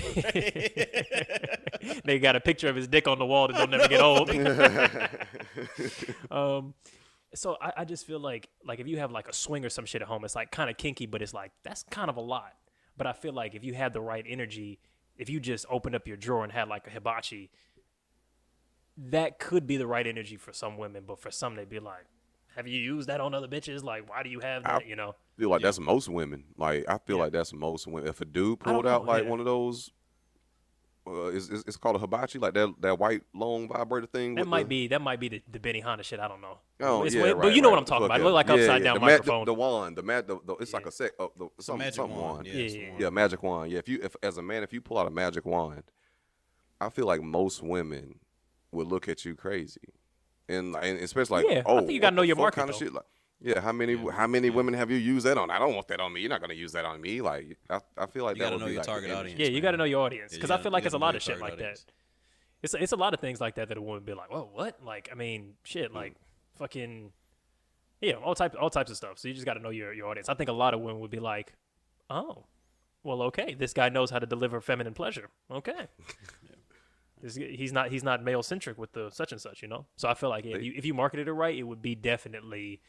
they 2.04 2.18
got 2.18 2.36
a 2.36 2.40
picture 2.40 2.68
of 2.68 2.76
his 2.76 2.86
dick 2.86 3.08
on 3.08 3.18
the 3.18 3.26
wall 3.26 3.48
that 3.48 3.56
don't 3.56 3.70
never 3.70 3.88
get 3.88 4.02
old. 4.02 4.30
um, 6.30 6.74
so 7.34 7.56
I, 7.62 7.72
I 7.78 7.86
just 7.86 8.06
feel 8.06 8.20
like 8.20 8.50
like 8.64 8.78
if 8.78 8.86
you 8.86 8.98
have 8.98 9.10
like 9.10 9.28
a 9.28 9.32
swing 9.32 9.64
or 9.64 9.70
some 9.70 9.86
shit 9.86 10.02
at 10.02 10.08
home, 10.08 10.22
it's 10.24 10.34
like 10.34 10.50
kind 10.50 10.68
of 10.68 10.76
kinky, 10.76 11.06
but 11.06 11.22
it's 11.22 11.32
like 11.32 11.52
that's 11.62 11.82
kind 11.84 12.10
of 12.10 12.18
a 12.18 12.20
lot. 12.20 12.52
But 12.98 13.06
I 13.06 13.14
feel 13.14 13.32
like 13.32 13.54
if 13.54 13.64
you 13.64 13.72
had 13.72 13.94
the 13.94 14.02
right 14.02 14.26
energy, 14.28 14.80
if 15.16 15.30
you 15.30 15.40
just 15.40 15.64
opened 15.70 15.94
up 15.94 16.06
your 16.06 16.18
drawer 16.18 16.44
and 16.44 16.52
had 16.52 16.68
like 16.68 16.86
a 16.86 16.90
hibachi, 16.90 17.50
that 19.10 19.38
could 19.38 19.66
be 19.66 19.76
the 19.76 19.86
right 19.86 20.06
energy 20.06 20.36
for 20.36 20.52
some 20.52 20.76
women, 20.78 21.04
but 21.06 21.18
for 21.18 21.30
some 21.30 21.56
they'd 21.56 21.68
be 21.68 21.80
like, 21.80 22.04
"Have 22.56 22.66
you 22.68 22.78
used 22.78 23.08
that 23.08 23.20
on 23.20 23.34
other 23.34 23.48
bitches? 23.48 23.82
Like, 23.82 24.08
why 24.08 24.22
do 24.22 24.30
you 24.30 24.40
have 24.40 24.64
that?" 24.64 24.86
you 24.86 24.96
know? 24.96 25.14
feel 25.38 25.50
like 25.50 25.62
that's 25.62 25.80
most 25.80 26.08
women. 26.08 26.44
Like 26.56 26.84
I 26.88 26.98
feel 26.98 27.18
like 27.18 27.32
that's 27.32 27.52
most 27.52 27.86
women. 27.86 28.08
If 28.08 28.20
a 28.20 28.24
dude 28.24 28.60
pulled 28.60 28.86
out 28.86 29.04
know, 29.04 29.10
like 29.12 29.24
yeah. 29.24 29.30
one 29.30 29.40
of 29.40 29.46
those, 29.46 29.90
uh, 31.06 31.24
it's, 31.28 31.48
it's 31.48 31.64
it's 31.66 31.76
called 31.76 31.96
a 31.96 31.98
hibachi, 31.98 32.38
like 32.38 32.54
that 32.54 32.72
that 32.80 32.98
white 32.98 33.22
long 33.34 33.66
vibrator 33.68 34.06
thing. 34.06 34.36
That 34.36 34.46
might 34.46 34.64
the, 34.64 34.68
be 34.68 34.88
that 34.88 35.00
might 35.00 35.18
be 35.18 35.28
the, 35.28 35.42
the 35.50 35.58
Benihana 35.58 36.04
shit. 36.04 36.20
I 36.20 36.28
don't 36.28 36.40
know. 36.40 36.58
Oh 36.80 37.02
It's 37.04 37.14
yeah, 37.14 37.22
way- 37.22 37.32
but 37.32 37.54
you 37.54 37.62
know 37.62 37.68
right. 37.68 37.72
what 37.72 37.78
I'm 37.80 37.84
talking 37.86 38.08
Fuck 38.08 38.16
about. 38.16 38.20
It 38.20 38.22
yeah. 38.22 38.24
look 38.26 38.34
like 38.34 38.46
Yeah, 38.46 38.52
upside 38.54 38.82
yeah, 38.82 38.84
down 38.84 38.94
the 38.94 39.00
ma- 39.00 39.06
the- 39.06 39.12
microphone. 39.12 39.44
the, 39.46 39.54
wand, 39.54 39.96
the 39.96 40.02
mat, 40.02 40.28
the, 40.28 40.38
the, 40.44 40.54
it's 40.56 40.72
like 40.72 40.86
a 40.86 40.92
set, 40.92 41.12
uh, 41.18 41.26
the, 41.36 41.48
some, 41.60 41.78
magic 41.78 41.94
something 41.94 42.16
wand, 42.16 42.34
wand. 42.34 42.46
yeah, 42.46 42.54
Yeah, 42.54 42.68
yeah, 42.68 42.88
wand. 42.90 43.00
Yeah, 43.00 43.10
magic 43.10 43.42
wand. 43.42 43.72
Yeah, 43.72 43.78
if 43.78 43.88
you 43.88 43.98
if 44.02 44.14
as 44.22 44.36
a 44.36 44.42
man, 44.42 44.62
if 44.62 44.72
you 44.72 44.80
pull 44.80 44.98
out 44.98 45.06
a 45.06 45.10
magic 45.10 45.44
wand, 45.44 45.82
I 46.80 46.88
feel 46.90 47.06
like 47.06 47.22
most 47.22 47.62
women 47.62 48.16
would 48.72 48.88
look 48.88 49.08
at 49.08 49.24
you 49.24 49.34
crazy, 49.34 49.80
and, 50.48 50.74
and 50.76 50.98
especially 51.00 51.42
like, 51.44 51.50
Yeah, 51.52 51.58
I 51.60 51.62
oh, 51.66 51.78
think 51.80 51.92
you 51.92 52.00
gotta 52.00 52.16
know 52.16 52.22
your 52.22 52.36
market, 52.36 52.56
kind 52.60 52.70
of 52.70 52.78
though. 52.78 52.84
shit. 52.86 52.92
Like, 52.94 53.04
yeah, 53.40 53.60
how 53.60 53.72
many 53.72 53.96
how 54.10 54.26
many 54.26 54.50
women 54.50 54.72
have 54.74 54.90
you 54.90 54.96
used 54.96 55.26
that 55.26 55.36
on? 55.38 55.50
I 55.50 55.58
don't 55.58 55.74
want 55.74 55.88
that 55.88 56.00
on 56.00 56.12
me. 56.12 56.20
You're 56.20 56.30
not 56.30 56.40
gonna 56.40 56.54
use 56.54 56.72
that 56.72 56.84
on 56.84 57.00
me. 57.00 57.20
Like 57.20 57.58
I, 57.70 57.80
I 57.98 58.06
feel 58.06 58.24
like 58.24 58.36
You 58.36 58.42
that 58.44 58.50
gotta 58.50 58.56
would 58.56 58.60
know 58.60 58.66
be 58.66 58.72
your 58.72 58.80
like 58.80 58.86
target 58.86 59.10
audience. 59.10 59.38
yeah, 59.40 59.48
you 59.48 59.60
got 59.60 59.72
to 59.72 59.76
know 59.76 59.84
your 59.84 60.02
audience 60.02 60.32
because 60.32 60.50
you 60.50 60.56
I 60.56 60.62
feel 60.62 60.70
like 60.72 60.84
it's 60.84 60.94
a 60.94 60.98
lot 60.98 61.16
of 61.16 61.22
shit 61.22 61.38
target 61.38 61.50
like 61.50 61.58
that. 61.58 61.64
audience. 61.64 61.86
It's 62.62 62.74
it's 62.74 62.92
a 62.92 62.96
lot 62.96 63.14
of 63.14 63.20
things 63.20 63.40
like 63.40 63.56
that 63.56 63.68
that 63.68 63.76
a 63.76 63.80
woman 63.80 63.94
would 63.96 64.06
be 64.06 64.14
like, 64.14 64.30
"Whoa, 64.30 64.48
what?" 64.52 64.78
Like, 64.84 65.08
I 65.10 65.16
mean, 65.16 65.54
shit, 65.64 65.90
Mm. 65.90 65.94
like 65.96 66.14
fucking, 66.56 67.10
yeah, 68.00 68.12
all 68.14 68.36
type 68.36 68.54
all 68.60 68.70
types 68.70 68.92
of 68.92 68.96
stuff. 68.96 69.18
So 69.18 69.26
you 69.26 69.34
just 69.34 69.44
got 69.46 69.54
to 69.54 69.60
know 69.60 69.70
your 69.70 69.92
your 69.92 70.06
audience. 70.06 70.28
I 70.28 70.34
think 70.34 70.48
a 70.48 70.52
lot 70.52 70.72
of 70.72 70.80
women 70.80 71.00
would 71.00 71.10
be 71.10 71.18
like, 71.18 71.52
"Oh, 72.08 72.44
well, 73.02 73.22
okay, 73.22 73.54
this 73.54 73.72
guy 73.72 73.88
knows 73.88 74.10
how 74.10 74.20
to 74.20 74.26
deliver 74.26 74.60
feminine 74.60 74.94
pleasure. 74.94 75.28
Okay." 75.50 75.88
This, 77.22 77.36
he's 77.36 77.72
not 77.72 77.90
he's 77.90 78.02
not 78.02 78.22
male 78.22 78.42
centric 78.42 78.76
with 78.76 78.92
the 78.92 79.08
such 79.10 79.32
and 79.32 79.40
such, 79.40 79.62
you 79.62 79.68
know. 79.68 79.86
So 79.96 80.08
I 80.08 80.14
feel 80.14 80.28
like 80.28 80.44
if 80.44 80.62
you 80.62 80.72
if 80.76 80.84
you 80.84 80.92
marketed 80.92 81.28
it 81.28 81.32
right, 81.32 81.56
it 81.56 81.62
would 81.62 81.80
be 81.80 81.94
definitely 81.94 82.80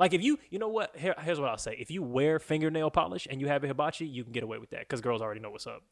like 0.00 0.12
if 0.12 0.22
you 0.22 0.38
you 0.50 0.58
know 0.58 0.68
what 0.68 0.96
Here, 0.96 1.14
here's 1.20 1.38
what 1.40 1.48
I'll 1.48 1.56
say: 1.56 1.76
if 1.78 1.90
you 1.90 2.02
wear 2.02 2.38
fingernail 2.38 2.90
polish 2.90 3.26
and 3.30 3.40
you 3.40 3.46
have 3.48 3.62
a 3.64 3.68
hibachi, 3.68 4.04
you 4.06 4.24
can 4.24 4.32
get 4.32 4.42
away 4.42 4.58
with 4.58 4.70
that 4.70 4.80
because 4.80 5.00
girls 5.00 5.22
already 5.22 5.40
know 5.40 5.50
what's 5.50 5.66
up. 5.66 5.82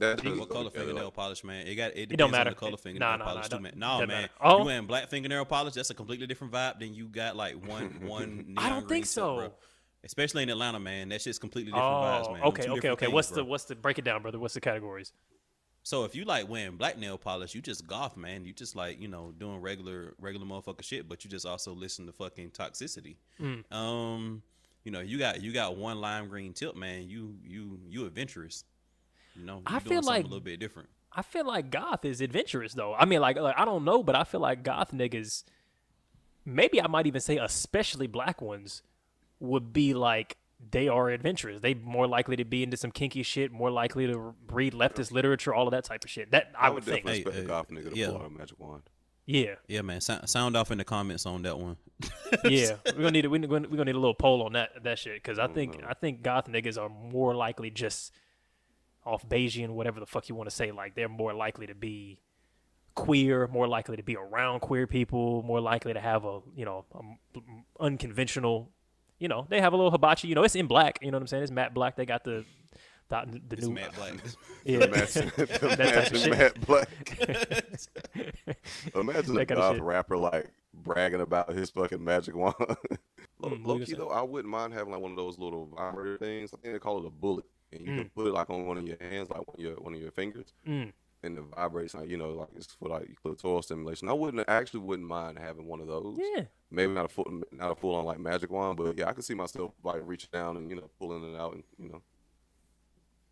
That 0.00 0.24
What 0.24 0.48
color 0.48 0.70
yeah, 0.72 0.80
fingernail 0.80 1.10
polish, 1.10 1.44
man? 1.44 1.66
It 1.66 1.74
got 1.74 1.90
it 1.90 2.08
depends 2.08 2.16
don't 2.16 2.26
on 2.28 2.30
matter. 2.32 2.50
the 2.50 2.56
color 2.56 2.72
It- 2.72 2.80
fingernail 2.80 3.10
nah, 3.10 3.16
nah, 3.18 3.24
polish 3.26 3.50
nah, 3.50 3.56
too, 3.58 3.62
man. 3.62 3.72
No, 3.76 3.86
doesn't 3.88 4.08
man. 4.08 4.28
Oh. 4.40 4.58
You 4.60 4.64
wearing 4.64 4.86
black 4.86 5.10
fingernail 5.10 5.44
polish? 5.44 5.74
That's 5.74 5.90
a 5.90 5.94
completely 5.94 6.26
different 6.26 6.54
vibe 6.54 6.78
than 6.78 6.94
you 6.94 7.06
got 7.06 7.36
like 7.36 7.54
one 7.66 8.00
one. 8.06 8.54
I 8.56 8.70
don't 8.70 8.88
think 8.88 9.04
so. 9.04 9.36
bro. 9.36 9.52
Especially 10.02 10.42
in 10.42 10.48
Atlanta, 10.48 10.80
man. 10.80 11.10
That 11.10 11.20
shit's 11.20 11.38
completely 11.38 11.72
different 11.72 11.86
Oh, 11.92 12.00
vibes, 12.00 12.32
man. 12.32 12.42
okay, 12.44 12.62
okay, 12.70 12.88
okay. 12.88 13.04
things, 13.04 13.12
what's 13.12 13.28
the 13.28 13.44
what's 13.44 13.64
the 13.64 13.76
break 13.76 13.98
it 13.98 14.04
down, 14.06 14.22
brother? 14.22 14.38
What's 14.38 14.54
the 14.54 14.60
categories? 14.62 15.12
So 15.82 16.04
if 16.04 16.14
you 16.14 16.24
like 16.24 16.48
wearing 16.48 16.76
black 16.76 16.98
nail 16.98 17.16
polish, 17.16 17.54
you 17.54 17.62
just 17.62 17.86
goth, 17.86 18.16
man. 18.16 18.44
You 18.44 18.52
just 18.52 18.76
like 18.76 19.00
you 19.00 19.08
know 19.08 19.32
doing 19.38 19.60
regular 19.60 20.14
regular 20.18 20.46
motherfucker 20.46 20.82
shit, 20.82 21.08
but 21.08 21.24
you 21.24 21.30
just 21.30 21.46
also 21.46 21.72
listen 21.72 22.06
to 22.06 22.12
fucking 22.12 22.50
toxicity. 22.50 23.16
Mm. 23.40 23.70
Um, 23.72 24.42
you 24.84 24.92
know 24.92 25.00
you 25.00 25.18
got 25.18 25.42
you 25.42 25.52
got 25.52 25.76
one 25.76 26.00
lime 26.00 26.28
green 26.28 26.52
tip, 26.52 26.76
man. 26.76 27.08
You 27.08 27.36
you 27.44 27.80
you 27.88 28.06
adventurous. 28.06 28.64
You 29.34 29.44
know, 29.44 29.62
I 29.66 29.78
feel 29.78 30.00
doing 30.02 30.04
like- 30.04 30.24
a 30.24 30.28
little 30.28 30.40
bit 30.40 30.60
different. 30.60 30.88
I 31.12 31.22
feel 31.22 31.44
like 31.44 31.70
goth 31.70 32.04
is 32.04 32.20
adventurous 32.20 32.72
though. 32.74 32.94
I 32.94 33.04
mean, 33.04 33.20
like, 33.20 33.36
like 33.36 33.58
I 33.58 33.64
don't 33.64 33.84
know, 33.84 34.02
but 34.04 34.14
I 34.14 34.22
feel 34.22 34.38
like 34.40 34.62
goth 34.62 34.92
niggas, 34.92 35.42
maybe 36.44 36.80
I 36.80 36.86
might 36.86 37.08
even 37.08 37.20
say, 37.20 37.36
especially 37.38 38.06
black 38.06 38.40
ones, 38.40 38.82
would 39.40 39.72
be 39.72 39.92
like 39.92 40.36
they 40.70 40.88
are 40.88 41.08
adventurous. 41.10 41.60
They 41.60 41.74
more 41.74 42.06
likely 42.06 42.36
to 42.36 42.44
be 42.44 42.62
into 42.62 42.76
some 42.76 42.90
kinky 42.90 43.22
shit, 43.22 43.50
more 43.52 43.70
likely 43.70 44.06
to 44.06 44.34
read 44.48 44.72
leftist 44.74 45.10
literature, 45.12 45.54
all 45.54 45.66
of 45.66 45.72
that 45.72 45.84
type 45.84 46.04
of 46.04 46.10
shit. 46.10 46.30
That 46.32 46.52
I, 46.58 46.66
I 46.66 46.70
would 46.70 46.74
would 46.76 46.84
think. 46.84 47.06
definitely 47.06 47.12
Hey, 47.12 47.18
expect 47.20 47.36
hey, 47.36 47.42
a 47.44 47.46
goth 47.46 47.68
nigga 47.68 47.90
to 47.92 47.96
yeah. 47.96 48.06
pull 48.08 48.18
out 48.18 48.26
a 48.26 48.30
magic 48.30 48.60
wand. 48.60 48.82
Yeah, 49.26 49.54
Yeah, 49.68 49.82
man. 49.82 50.00
Sound, 50.00 50.28
sound 50.28 50.56
off 50.56 50.72
in 50.72 50.78
the 50.78 50.84
comments 50.84 51.24
on 51.24 51.42
that 51.42 51.56
one. 51.56 51.76
yeah. 52.44 52.76
We're 52.86 52.92
gonna 52.94 53.10
need 53.12 53.26
a, 53.26 53.30
we're 53.30 53.38
gonna, 53.38 53.68
we're 53.68 53.76
gonna 53.76 53.84
need 53.84 53.94
a 53.94 54.00
little 54.00 54.14
poll 54.14 54.42
on 54.42 54.54
that 54.54 54.82
that 54.82 54.98
shit 54.98 55.14
because 55.14 55.38
I 55.38 55.44
oh, 55.44 55.52
think 55.52 55.80
I 55.86 55.94
think 55.94 56.22
goth 56.22 56.46
niggas 56.48 56.76
are 56.80 56.88
more 56.88 57.34
likely 57.36 57.70
just 57.70 58.12
off 59.06 59.28
Bayesian, 59.28 59.70
whatever 59.70 60.00
the 60.00 60.06
fuck 60.06 60.28
you 60.28 60.34
want 60.34 60.50
to 60.50 60.54
say. 60.56 60.72
Like 60.72 60.94
they're 60.96 61.08
more 61.08 61.32
likely 61.32 61.66
to 61.68 61.74
be 61.74 62.18
queer, 62.96 63.46
more 63.46 63.68
likely 63.68 63.96
to 63.96 64.02
be 64.02 64.16
around 64.16 64.60
queer 64.60 64.86
people, 64.86 65.42
more 65.42 65.60
likely 65.60 65.92
to 65.92 66.00
have 66.00 66.24
a 66.24 66.40
you 66.56 66.64
know 66.64 66.84
a 66.94 66.98
m- 66.98 67.18
m- 67.36 67.64
unconventional. 67.78 68.70
You 69.20 69.28
know, 69.28 69.46
they 69.48 69.60
have 69.60 69.72
a 69.72 69.76
little 69.76 69.92
hibachi. 69.92 70.26
You 70.28 70.34
know, 70.34 70.42
it's 70.42 70.56
in 70.56 70.66
black. 70.66 70.98
You 71.02 71.10
know 71.12 71.16
what 71.18 71.22
I'm 71.22 71.26
saying? 71.28 71.42
It's 71.44 71.52
matte 71.52 71.72
black. 71.74 71.94
They 71.94 72.06
got 72.06 72.24
the 72.24 72.44
the, 73.08 73.40
the 73.48 73.56
It's 73.56 73.66
new 73.66 73.74
Matt 73.74 73.94
Black. 73.96 74.14
yeah. 74.64 74.84
Imagine, 74.84 75.30
type 75.36 75.62
of 75.62 75.62
imagine 75.80 76.18
shit. 76.18 76.30
Matt 76.30 76.60
Black. 76.66 76.88
imagine 78.94 79.30
a 79.36 79.38
That 79.44 79.48
goth 79.48 79.78
rapper 79.80 80.16
like 80.16 80.50
bragging 80.72 81.20
about 81.20 81.52
his 81.52 81.70
fucking 81.70 82.02
magic 82.02 82.34
wand. 82.36 82.54
Low, 82.58 83.50
Mm, 83.50 83.66
low 83.66 83.78
key 83.78 83.94
though, 83.94 84.10
I 84.10 84.22
wouldn't 84.22 84.50
mind 84.50 84.74
having 84.74 84.92
like 84.92 85.00
one 85.00 85.10
of 85.12 85.16
those 85.16 85.38
little 85.38 85.66
vibrator 85.66 86.18
things. 86.18 86.52
I 86.54 86.58
think 86.58 86.74
they 86.74 86.78
call 86.78 86.98
it 87.00 87.06
a 87.06 87.10
bullet, 87.10 87.46
and 87.72 87.80
you 87.80 87.88
Mm. 87.90 87.96
can 87.98 88.10
put 88.10 88.26
it 88.26 88.32
like 88.32 88.50
on 88.50 88.66
one 88.66 88.76
of 88.78 88.86
your 88.86 88.98
hands, 89.00 89.30
like 89.30 89.38
one 89.46 89.54
of 89.56 89.60
your 89.60 89.74
one 89.76 89.94
of 89.94 90.00
your 90.00 90.10
fingers, 90.12 90.52
Mm. 90.66 90.92
And 91.22 91.36
the 91.36 91.42
vibrates. 91.42 91.94
Like 91.94 92.08
you 92.08 92.16
know, 92.16 92.30
like 92.30 92.48
it's 92.56 92.66
for 92.74 92.88
like 92.88 93.16
clitoral 93.24 93.62
stimulation. 93.62 94.08
I 94.08 94.12
wouldn't 94.12 94.48
actually 94.48 94.80
wouldn't 94.80 95.08
mind 95.08 95.38
having 95.38 95.66
one 95.66 95.80
of 95.80 95.86
those. 95.86 96.18
Yeah. 96.36 96.44
Maybe 96.70 96.92
not 96.92 97.04
a 97.06 97.08
full 97.08 97.42
not 97.52 97.72
a 97.72 97.74
full 97.74 97.94
on 97.94 98.04
like 98.04 98.18
magic 98.20 98.50
wand, 98.50 98.76
but 98.76 98.96
yeah, 98.98 99.08
I 99.08 99.12
could 99.12 99.24
see 99.24 99.34
myself 99.34 99.72
like 99.82 100.02
reaching 100.04 100.30
down 100.32 100.56
and 100.56 100.70
you 100.70 100.76
know 100.76 100.90
pulling 100.98 101.34
it 101.34 101.38
out 101.38 101.54
and 101.54 101.64
you 101.78 101.88
know. 101.88 102.02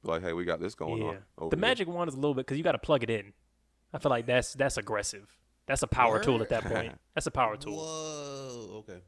Like, 0.04 0.22
hey, 0.22 0.32
we 0.32 0.44
got 0.44 0.60
this 0.60 0.74
going 0.74 1.02
Yeah. 1.02 1.08
on. 1.08 1.18
over 1.38 1.50
The 1.50 1.56
here. 1.56 1.60
magic 1.60 1.88
wand 1.88 2.08
is 2.08 2.14
a 2.14 2.18
little 2.18 2.34
bit 2.34 2.46
because 2.46 2.56
you 2.56 2.62
got 2.64 2.72
to 2.72 2.78
plug 2.78 3.02
it 3.02 3.10
in. 3.10 3.32
I 3.92 3.98
feel 3.98 4.10
like 4.10 4.26
that's 4.26 4.52
that's 4.54 4.76
aggressive. 4.76 5.26
That's 5.66 5.82
a 5.82 5.86
power 5.88 6.22
tool 6.22 6.40
at 6.40 6.48
that 6.50 6.64
point. 6.64 6.98
That's 7.14 7.26
a 7.26 7.30
power 7.30 7.56
tool. 7.56 7.76
Whoa. 7.76 8.84
Okay. 8.88 9.00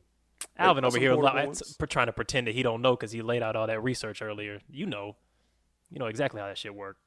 Alvin 0.59 0.85
over 0.85 0.99
here 0.99 1.13
some 1.13 1.21
li- 1.21 1.31
portable 1.31 1.51
it's 1.53 1.61
ones. 1.63 1.77
p- 1.79 1.87
trying 1.87 2.07
to 2.07 2.13
pretend 2.13 2.47
that 2.49 2.55
he 2.55 2.63
don't 2.63 2.83
know 2.83 2.95
because 2.97 3.13
he 3.13 3.23
laid 3.23 3.43
out 3.43 3.57
all 3.57 3.67
that 3.67 3.83
research 3.83 4.21
earlier. 4.21 4.61
You 4.69 4.85
know, 4.87 5.17
you 5.91 5.99
know 5.99 6.07
exactly 6.07 6.41
how 6.41 6.49
that 6.49 6.59
shit 6.59 6.75
worked. 6.75 7.01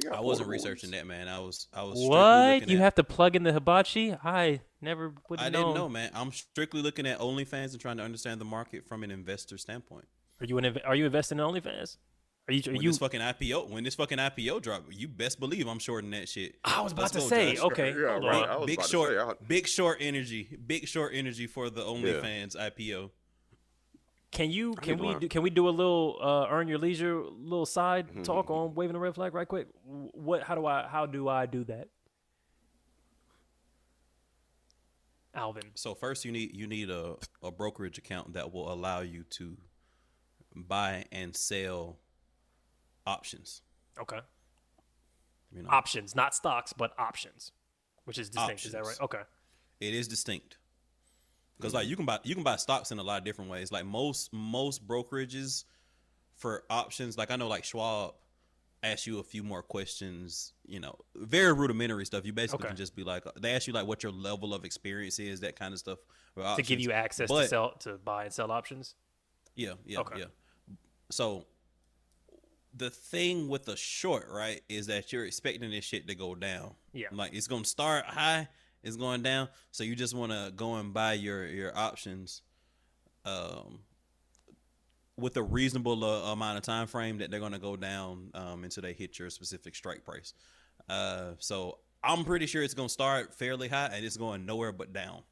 They 0.00 0.08
got 0.08 0.18
I 0.18 0.20
wasn't 0.20 0.48
researching 0.48 0.90
ones. 0.90 1.00
that, 1.02 1.06
man. 1.06 1.28
I 1.28 1.38
was 1.38 1.68
I 1.72 1.82
was 1.84 1.98
What? 2.08 2.68
You 2.68 2.76
at- 2.78 2.82
have 2.82 2.94
to 2.96 3.04
plug 3.04 3.36
in 3.36 3.42
the 3.44 3.52
hibachi? 3.52 4.12
I 4.12 4.60
never 4.80 5.14
would 5.28 5.38
I 5.40 5.44
have 5.44 5.52
didn't 5.52 5.74
know, 5.74 5.88
man. 5.88 6.10
I'm 6.14 6.32
strictly 6.32 6.82
looking 6.82 7.06
at 7.06 7.18
OnlyFans 7.20 7.72
and 7.72 7.80
trying 7.80 7.98
to 7.98 8.02
understand 8.02 8.40
the 8.40 8.44
market 8.44 8.86
from 8.86 9.02
an 9.04 9.10
investor 9.10 9.56
standpoint. 9.58 10.06
Are 10.40 10.46
you 10.46 10.58
an, 10.58 10.78
are 10.84 10.94
you 10.96 11.06
investing 11.06 11.38
in 11.38 11.44
OnlyFans? 11.44 11.96
Are 12.48 12.52
you? 12.52 12.62
Are 12.66 12.72
When 12.72 12.82
you? 12.82 12.90
this 12.90 12.98
fucking 12.98 13.20
IPO, 13.20 13.70
when 13.70 13.84
this 13.84 13.94
fucking 13.94 14.18
IPO 14.18 14.60
drop, 14.62 14.84
you 14.90 15.08
best 15.08 15.40
believe 15.40 15.66
I'm 15.68 15.78
shorting 15.78 16.10
that 16.10 16.28
shit. 16.28 16.56
I 16.64 16.80
was 16.82 16.92
about 16.92 17.02
Let's 17.02 17.12
to 17.12 17.18
go, 17.20 17.26
say. 17.28 17.54
Josh. 17.54 17.64
Okay, 17.66 17.90
Yeah, 17.92 18.18
right. 18.18 18.48
on. 18.48 18.66
Big 18.66 18.82
short, 18.82 19.10
say, 19.10 19.18
I- 19.18 19.32
big 19.46 19.66
short 19.66 19.98
energy, 20.00 20.58
big 20.66 20.86
short 20.88 21.12
energy 21.14 21.46
for 21.46 21.70
the 21.70 21.80
OnlyFans 21.82 22.54
IPO. 22.56 23.10
Can 24.34 24.50
you? 24.50 24.74
Can 24.74 24.98
we? 24.98 25.08
learn. 25.08 25.20
Do, 25.20 25.28
can 25.28 25.42
we 25.42 25.50
do 25.50 25.68
a 25.68 25.70
little 25.70 26.18
uh, 26.20 26.46
earn 26.50 26.68
your 26.68 26.78
leisure, 26.78 27.22
little 27.22 27.64
side 27.66 28.08
Mm-hmm. 28.08 28.22
talk 28.22 28.50
on 28.50 28.74
waving 28.74 28.92
the 28.92 28.98
red 28.98 29.14
flag 29.14 29.32
right 29.32 29.48
quick? 29.48 29.68
What? 29.86 30.42
How 30.42 30.54
do 30.54 30.66
I? 30.66 30.86
How 30.86 31.06
do 31.06 31.28
I 31.28 31.46
do 31.46 31.64
that? 31.64 31.88
Alvin. 35.34 35.62
So 35.74 35.94
first, 35.94 36.24
you 36.24 36.32
need 36.32 36.54
you 36.54 36.66
need 36.66 36.90
a, 36.90 37.14
a 37.42 37.50
brokerage 37.50 37.98
account 37.98 38.34
that 38.34 38.52
will 38.52 38.72
allow 38.72 39.00
you 39.00 39.24
to 39.30 39.56
buy 40.54 41.04
and 41.10 41.36
sell 41.36 41.98
options. 43.06 43.62
Okay. 44.00 44.20
You 45.54 45.62
know, 45.62 45.68
Options, 45.70 46.16
not 46.16 46.34
stocks, 46.34 46.72
but 46.72 46.92
options, 46.98 47.52
which 48.04 48.18
is 48.18 48.28
distinct. 48.30 48.64
Is 48.64 48.72
that 48.72 48.82
right? 48.84 49.00
Okay. 49.00 49.20
it 49.80 49.94
is 49.94 50.08
distinct 50.08 50.58
because 51.56 51.74
like 51.74 51.86
you 51.86 51.96
can 51.96 52.04
buy 52.04 52.18
you 52.24 52.34
can 52.34 52.44
buy 52.44 52.56
stocks 52.56 52.90
in 52.92 52.98
a 52.98 53.02
lot 53.02 53.18
of 53.18 53.24
different 53.24 53.50
ways. 53.50 53.70
Like 53.72 53.84
most 53.84 54.32
most 54.32 54.86
brokerages 54.86 55.64
for 56.36 56.64
options, 56.70 57.16
like 57.16 57.30
I 57.30 57.36
know 57.36 57.48
like 57.48 57.64
Schwab 57.64 58.14
ask 58.82 59.06
you 59.06 59.18
a 59.18 59.22
few 59.22 59.42
more 59.42 59.62
questions. 59.62 60.52
You 60.66 60.80
know, 60.80 60.96
very 61.14 61.52
rudimentary 61.52 62.04
stuff. 62.06 62.26
You 62.26 62.32
basically 62.32 62.64
Okay. 62.64 62.68
can 62.68 62.76
just 62.76 62.94
be 62.96 63.04
like 63.04 63.24
they 63.40 63.54
ask 63.54 63.66
you 63.66 63.72
like 63.72 63.86
what 63.86 64.02
your 64.02 64.12
level 64.12 64.52
of 64.54 64.64
experience 64.64 65.18
is, 65.18 65.40
that 65.40 65.56
kind 65.56 65.72
of 65.72 65.78
stuff. 65.78 65.98
To 66.56 66.62
give 66.62 66.80
you 66.80 66.90
access 66.92 67.30
to 67.30 67.46
sell 67.46 67.72
to 67.80 67.96
buy 67.98 68.24
and 68.24 68.32
sell 68.32 68.50
options. 68.50 68.94
Yeah, 69.54 69.74
yeah, 69.86 70.00
Okay. 70.00 70.18
yeah. 70.20 70.24
So 71.10 71.46
the 72.76 72.90
thing 72.90 73.48
with 73.48 73.66
the 73.66 73.76
short, 73.76 74.26
right, 74.28 74.60
is 74.68 74.88
that 74.88 75.12
you're 75.12 75.24
expecting 75.24 75.70
this 75.70 75.84
shit 75.84 76.08
to 76.08 76.14
go 76.16 76.34
down. 76.34 76.74
Yeah. 76.92 77.06
Like 77.12 77.32
it's 77.34 77.46
gonna 77.46 77.64
start 77.64 78.04
high, 78.04 78.48
it's 78.84 78.96
going 78.96 79.22
down. 79.22 79.48
So 79.70 79.82
you 79.84 79.96
just 79.96 80.14
wanna 80.14 80.52
go 80.54 80.74
and 80.74 80.92
buy 80.92 81.14
your 81.14 81.46
your 81.46 81.76
options 81.76 82.42
um 83.24 83.80
with 85.16 85.36
a 85.36 85.42
reasonable 85.42 86.04
uh, 86.04 86.32
amount 86.32 86.58
of 86.58 86.64
time 86.64 86.86
frame 86.86 87.18
that 87.18 87.30
they're 87.30 87.40
gonna 87.40 87.58
go 87.58 87.76
down 87.76 88.30
um 88.34 88.64
until 88.64 88.82
they 88.82 88.92
hit 88.92 89.18
your 89.18 89.30
specific 89.30 89.74
strike 89.74 90.04
price. 90.04 90.34
Uh 90.88 91.32
so 91.38 91.78
I'm 92.02 92.24
pretty 92.24 92.46
sure 92.46 92.62
it's 92.62 92.74
gonna 92.74 92.88
start 92.88 93.34
fairly 93.34 93.68
high 93.68 93.90
and 93.92 94.04
it's 94.04 94.16
going 94.16 94.46
nowhere 94.46 94.72
but 94.72 94.92
down. 94.92 95.22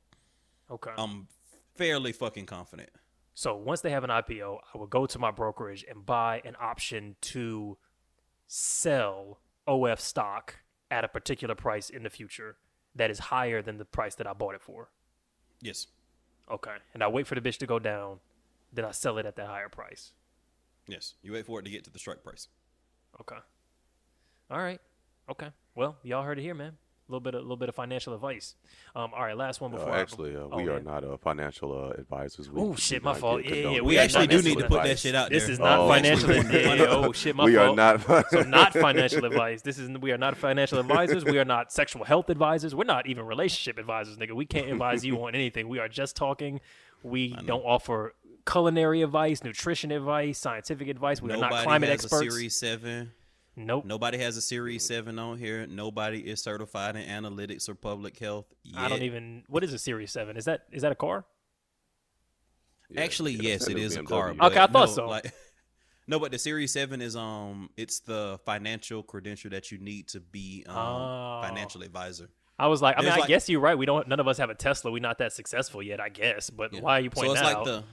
Okay. 0.70 0.92
I'm 0.96 1.28
fairly 1.74 2.12
fucking 2.12 2.46
confident. 2.46 2.90
So 3.34 3.56
once 3.56 3.80
they 3.80 3.90
have 3.90 4.04
an 4.04 4.10
IPO, 4.10 4.58
I 4.74 4.78
will 4.78 4.86
go 4.86 5.06
to 5.06 5.18
my 5.18 5.30
brokerage 5.30 5.84
and 5.88 6.04
buy 6.04 6.42
an 6.44 6.54
option 6.60 7.16
to 7.22 7.78
sell 8.46 9.38
OF 9.66 10.00
stock 10.00 10.56
at 10.90 11.04
a 11.04 11.08
particular 11.08 11.54
price 11.54 11.88
in 11.88 12.02
the 12.02 12.10
future 12.10 12.56
that 12.94 13.10
is 13.10 13.18
higher 13.18 13.62
than 13.62 13.78
the 13.78 13.84
price 13.84 14.14
that 14.16 14.26
I 14.26 14.32
bought 14.32 14.54
it 14.54 14.62
for. 14.62 14.88
Yes. 15.60 15.86
Okay. 16.50 16.74
And 16.94 17.02
I 17.02 17.08
wait 17.08 17.26
for 17.26 17.34
the 17.34 17.40
bitch 17.40 17.58
to 17.58 17.66
go 17.66 17.78
down, 17.78 18.18
then 18.72 18.84
I 18.84 18.90
sell 18.90 19.18
it 19.18 19.26
at 19.26 19.36
that 19.36 19.46
higher 19.46 19.68
price. 19.68 20.12
Yes, 20.86 21.14
you 21.22 21.32
wait 21.32 21.46
for 21.46 21.60
it 21.60 21.64
to 21.64 21.70
get 21.70 21.84
to 21.84 21.90
the 21.90 21.98
strike 21.98 22.22
price. 22.24 22.48
Okay. 23.20 23.36
All 24.50 24.58
right. 24.58 24.80
Okay. 25.30 25.48
Well, 25.74 25.96
y'all 26.02 26.24
heard 26.24 26.38
it 26.38 26.42
here, 26.42 26.54
man. 26.54 26.76
A 27.12 27.14
little 27.14 27.20
bit, 27.20 27.34
a 27.34 27.38
little 27.40 27.58
bit 27.58 27.68
of 27.68 27.74
financial 27.74 28.14
advice. 28.14 28.54
Um. 28.96 29.10
All 29.14 29.22
right. 29.22 29.36
Last 29.36 29.60
one 29.60 29.70
Uh, 29.74 29.76
before. 29.76 29.92
I- 29.92 30.00
actually, 30.00 30.34
uh, 30.34 30.40
oh, 30.50 30.56
we 30.56 30.64
yeah. 30.64 30.70
are 30.70 30.80
not 30.80 31.04
uh, 31.04 31.18
financial 31.18 31.70
uh, 31.78 31.90
advisors. 32.00 32.48
Oh 32.56 32.74
shit, 32.74 33.02
my 33.02 33.12
fault. 33.12 33.44
Yeah, 33.44 33.54
yeah, 33.54 33.62
condone- 33.64 33.84
We 33.84 33.98
actually 33.98 34.26
do 34.28 34.36
messing 34.36 34.48
need 34.54 34.58
to 34.62 34.68
put 34.68 34.76
advice. 34.78 34.88
that 34.88 34.98
shit 35.00 35.14
out 35.14 35.28
This 35.28 35.42
there. 35.44 35.52
is 35.52 35.58
not 35.58 35.78
Oh. 35.80 35.88
financial. 35.88 36.32
yeah, 36.32 36.74
yeah, 36.74 36.84
oh 36.88 37.12
shit, 37.12 37.36
my 37.36 37.44
we 37.44 37.54
fault. 37.56 37.78
are 37.78 37.98
not. 37.98 38.24
so 38.30 38.40
not 38.44 38.72
financial 38.72 39.26
advice. 39.26 39.60
This 39.60 39.78
is 39.78 39.90
we 39.98 40.10
are 40.12 40.16
not 40.16 40.38
financial 40.38 40.78
advisors. 40.78 41.22
We 41.26 41.38
are 41.38 41.44
not 41.44 41.70
sexual 41.70 42.04
health 42.04 42.30
advisors. 42.30 42.74
We're 42.74 42.84
not 42.84 43.06
even 43.06 43.26
relationship 43.26 43.76
advisors, 43.78 44.16
nigga. 44.16 44.32
We 44.32 44.46
can't 44.46 44.70
advise 44.70 45.04
you 45.04 45.22
on 45.22 45.34
anything. 45.34 45.68
We 45.68 45.80
are 45.80 45.88
just 45.88 46.16
talking. 46.16 46.60
We 47.02 47.34
don't 47.44 47.62
offer 47.64 48.14
culinary 48.46 49.02
advice, 49.02 49.44
nutrition 49.44 49.90
advice, 49.92 50.38
scientific 50.38 50.88
advice. 50.88 51.20
We 51.20 51.30
are 51.30 51.36
not 51.36 51.52
climate 51.64 51.90
has 51.90 52.04
experts. 52.04 52.26
a 52.26 52.30
Series 52.30 52.56
Seven. 52.56 53.12
Nope. 53.56 53.84
Nobody 53.84 54.18
has 54.18 54.36
a 54.36 54.42
Series 54.42 54.84
Seven 54.84 55.18
on 55.18 55.38
here. 55.38 55.66
Nobody 55.66 56.20
is 56.20 56.42
certified 56.42 56.96
in 56.96 57.02
analytics 57.08 57.68
or 57.68 57.74
public 57.74 58.18
health. 58.18 58.46
Yet. 58.62 58.78
I 58.78 58.88
don't 58.88 59.02
even. 59.02 59.44
What 59.48 59.64
is 59.64 59.72
a 59.72 59.78
Series 59.78 60.10
Seven? 60.12 60.36
Is 60.36 60.44
that 60.46 60.62
is 60.72 60.82
that 60.82 60.92
a 60.92 60.96
car? 60.96 61.24
Yeah, 62.90 63.02
Actually, 63.02 63.32
yes, 63.32 63.66
it 63.68 63.76
is 63.76 63.76
it 63.76 63.76
a 63.76 63.80
is 63.84 63.96
a 63.96 64.00
BMW. 64.02 64.08
car. 64.08 64.30
Okay, 64.48 64.58
I 64.58 64.66
thought 64.66 64.72
no, 64.72 64.86
so. 64.86 65.08
Like, 65.08 65.32
no, 66.06 66.18
but 66.18 66.30
the 66.32 66.38
Series 66.38 66.72
Seven 66.72 67.00
is 67.00 67.16
um, 67.16 67.70
it's 67.76 68.00
the 68.00 68.38
financial 68.44 69.02
credential 69.02 69.50
that 69.50 69.70
you 69.72 69.78
need 69.78 70.08
to 70.08 70.20
be 70.20 70.64
um 70.68 70.76
Oh. 70.76 71.40
financial 71.42 71.82
advisor. 71.82 72.28
I 72.58 72.66
was 72.68 72.82
like, 72.82 72.96
I 72.98 73.02
mean, 73.02 73.10
I 73.12 73.16
like- 73.16 73.28
guess 73.28 73.48
you're 73.48 73.60
right. 73.60 73.76
We 73.76 73.86
don't. 73.86 74.06
None 74.08 74.20
of 74.20 74.28
us 74.28 74.38
have 74.38 74.50
a 74.50 74.54
Tesla. 74.54 74.92
We're 74.92 75.00
not 75.00 75.18
that 75.18 75.32
successful 75.32 75.82
yet, 75.82 76.00
I 76.00 76.10
guess. 76.10 76.50
But 76.50 76.72
Yeah. 76.74 76.80
why 76.80 76.98
are 76.98 77.00
you 77.00 77.10
pointing 77.10 77.30
so 77.36 77.40
it's 77.40 77.40
that 77.40 77.46
like 77.48 77.56
out? 77.56 77.64
the 77.64 77.84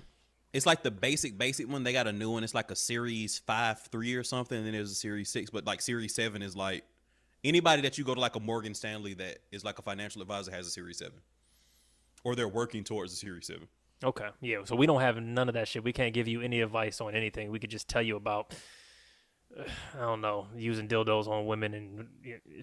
it's 0.53 0.65
like 0.65 0.83
the 0.83 0.91
basic 0.91 1.37
basic 1.37 1.69
one 1.69 1.83
they 1.83 1.93
got 1.93 2.07
a 2.07 2.13
new 2.13 2.31
one 2.31 2.43
it's 2.43 2.55
like 2.55 2.71
a 2.71 2.75
series 2.75 3.39
5 3.39 3.79
3 3.79 4.15
or 4.15 4.23
something 4.23 4.57
and 4.57 4.65
then 4.65 4.73
there's 4.73 4.91
a 4.91 4.95
series 4.95 5.29
6 5.29 5.49
but 5.49 5.65
like 5.65 5.81
series 5.81 6.13
7 6.15 6.41
is 6.41 6.55
like 6.55 6.83
anybody 7.43 7.81
that 7.83 7.97
you 7.97 8.03
go 8.03 8.15
to 8.15 8.19
like 8.19 8.35
a 8.35 8.39
morgan 8.39 8.73
stanley 8.73 9.13
that 9.13 9.39
is 9.51 9.63
like 9.63 9.79
a 9.79 9.81
financial 9.81 10.21
advisor 10.21 10.51
has 10.51 10.67
a 10.67 10.71
series 10.71 10.97
7 10.97 11.13
or 12.23 12.35
they're 12.35 12.47
working 12.47 12.83
towards 12.83 13.13
a 13.13 13.15
series 13.15 13.47
7 13.47 13.67
Okay, 14.03 14.29
yeah. 14.39 14.59
So 14.63 14.75
we 14.75 14.85
don't 14.85 15.01
have 15.01 15.21
none 15.21 15.49
of 15.49 15.55
that 15.55 15.67
shit. 15.67 15.83
We 15.83 15.91
can't 15.91 16.13
give 16.13 16.27
you 16.27 16.41
any 16.41 16.61
advice 16.61 17.01
on 17.01 17.15
anything. 17.15 17.51
We 17.51 17.59
could 17.59 17.69
just 17.69 17.89
tell 17.89 18.01
you 18.01 18.15
about 18.15 18.53
I 19.95 20.01
don't 20.01 20.21
know, 20.21 20.47
using 20.55 20.87
dildos 20.87 21.27
on 21.27 21.45
women 21.47 21.73
and 21.73 22.07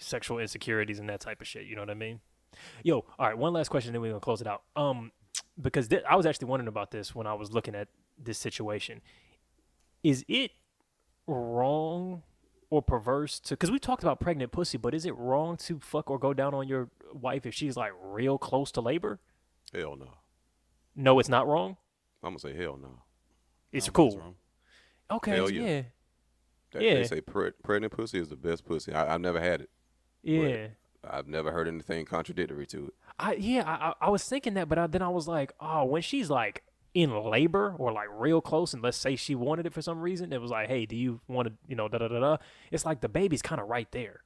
sexual 0.03 0.39
insecurities 0.39 0.99
and 0.99 1.09
that 1.09 1.21
type 1.21 1.41
of 1.41 1.47
shit. 1.47 1.67
You 1.67 1.77
know 1.77 1.83
what 1.83 1.91
I 1.91 1.95
mean? 1.95 2.21
Yo, 2.83 3.05
all 3.19 3.27
right. 3.27 3.37
One 3.37 3.53
last 3.53 3.69
question, 3.69 3.93
then 3.93 4.01
we're 4.01 4.13
gonna 4.13 4.21
close 4.21 4.41
it 4.41 4.47
out. 4.47 4.63
Um, 4.77 5.13
because 5.61 5.87
thi- 5.89 6.05
I 6.09 6.17
was 6.17 6.27
actually 6.27 6.49
wondering 6.49 6.69
about 6.69 6.91
this 6.91 7.15
when 7.15 7.27
I 7.27 7.35
was 7.35 7.53
looking 7.53 7.75
at 7.75 7.89
this 8.19 8.39
situation. 8.39 9.01
Is 10.03 10.25
it 10.29 10.53
wrong 11.27 12.23
or 12.71 12.83
perverse 12.83 13.41
to? 13.41 13.55
Because 13.55 13.71
we 13.71 13.79
talked 13.79 14.03
about 14.03 14.21
pregnant 14.21 14.53
pussy, 14.53 14.79
but 14.79 14.95
is 14.95 15.05
it 15.07 15.17
wrong 15.17 15.57
to 15.59 15.79
fuck 15.81 16.11
or 16.11 16.19
go 16.19 16.33
down 16.35 16.55
on 16.55 16.69
your 16.69 16.91
wife 17.13 17.47
if 17.47 17.55
she's 17.55 17.77
like 17.77 17.93
real 18.03 18.39
close 18.39 18.71
to 18.73 18.81
labor? 18.81 19.19
Hell 19.75 19.97
no. 19.97 20.15
No, 20.95 21.19
it's 21.19 21.29
not 21.29 21.47
wrong. 21.47 21.77
I'm 22.23 22.31
gonna 22.31 22.39
say 22.41 22.57
hell 22.57 22.79
no. 22.81 23.03
It's 23.73 23.89
cool. 23.91 24.35
Okay, 25.11 25.33
Hell 25.33 25.51
yeah, 25.51 25.63
yeah. 25.63 25.83
They, 26.73 26.89
Yeah. 26.89 26.95
they 26.95 27.05
say 27.05 27.21
pre- 27.21 27.53
pregnant 27.63 27.93
pussy 27.93 28.19
is 28.19 28.29
the 28.29 28.37
best 28.37 28.65
pussy. 28.65 28.93
I, 28.93 29.15
I've 29.15 29.21
never 29.21 29.41
had 29.41 29.61
it. 29.63 29.71
yeah. 30.23 30.69
I've 31.11 31.29
never 31.29 31.53
heard 31.53 31.69
anything 31.69 32.05
contradictory 32.07 32.67
to 32.67 32.87
it. 32.89 32.95
I 33.19 33.35
yeah, 33.35 33.63
I, 33.67 33.89
I 33.89 34.07
I 34.07 34.11
was 34.11 34.25
thinking 34.29 34.55
that, 34.55 34.69
but 34.69 34.79
I, 34.79 34.87
then 34.87 35.03
I 35.03 35.09
was 35.09 35.27
like, 35.29 35.53
oh, 35.61 35.85
when 35.85 36.03
she's 36.03 36.29
like 36.31 36.63
in 36.95 37.11
labor 37.31 37.75
or 37.79 37.93
like 37.93 38.09
real 38.11 38.41
close, 38.41 38.73
and 38.75 38.83
let's 38.83 38.97
say 38.97 39.17
she 39.17 39.35
wanted 39.35 39.67
it 39.67 39.73
for 39.75 39.83
some 39.83 40.01
reason, 40.01 40.33
it 40.33 40.41
was 40.41 40.51
like, 40.51 40.69
hey, 40.69 40.87
do 40.87 40.97
you 40.97 41.21
want 41.29 41.49
to, 41.49 41.55
you 41.69 41.77
know, 41.77 41.89
da 41.89 41.99
da 41.99 42.09
da 42.09 42.19
da. 42.21 42.37
It's 42.71 42.85
like 42.87 43.01
the 43.01 43.09
baby's 43.09 43.43
kind 43.43 43.61
of 43.61 43.69
right 43.69 43.91
there, 43.93 44.21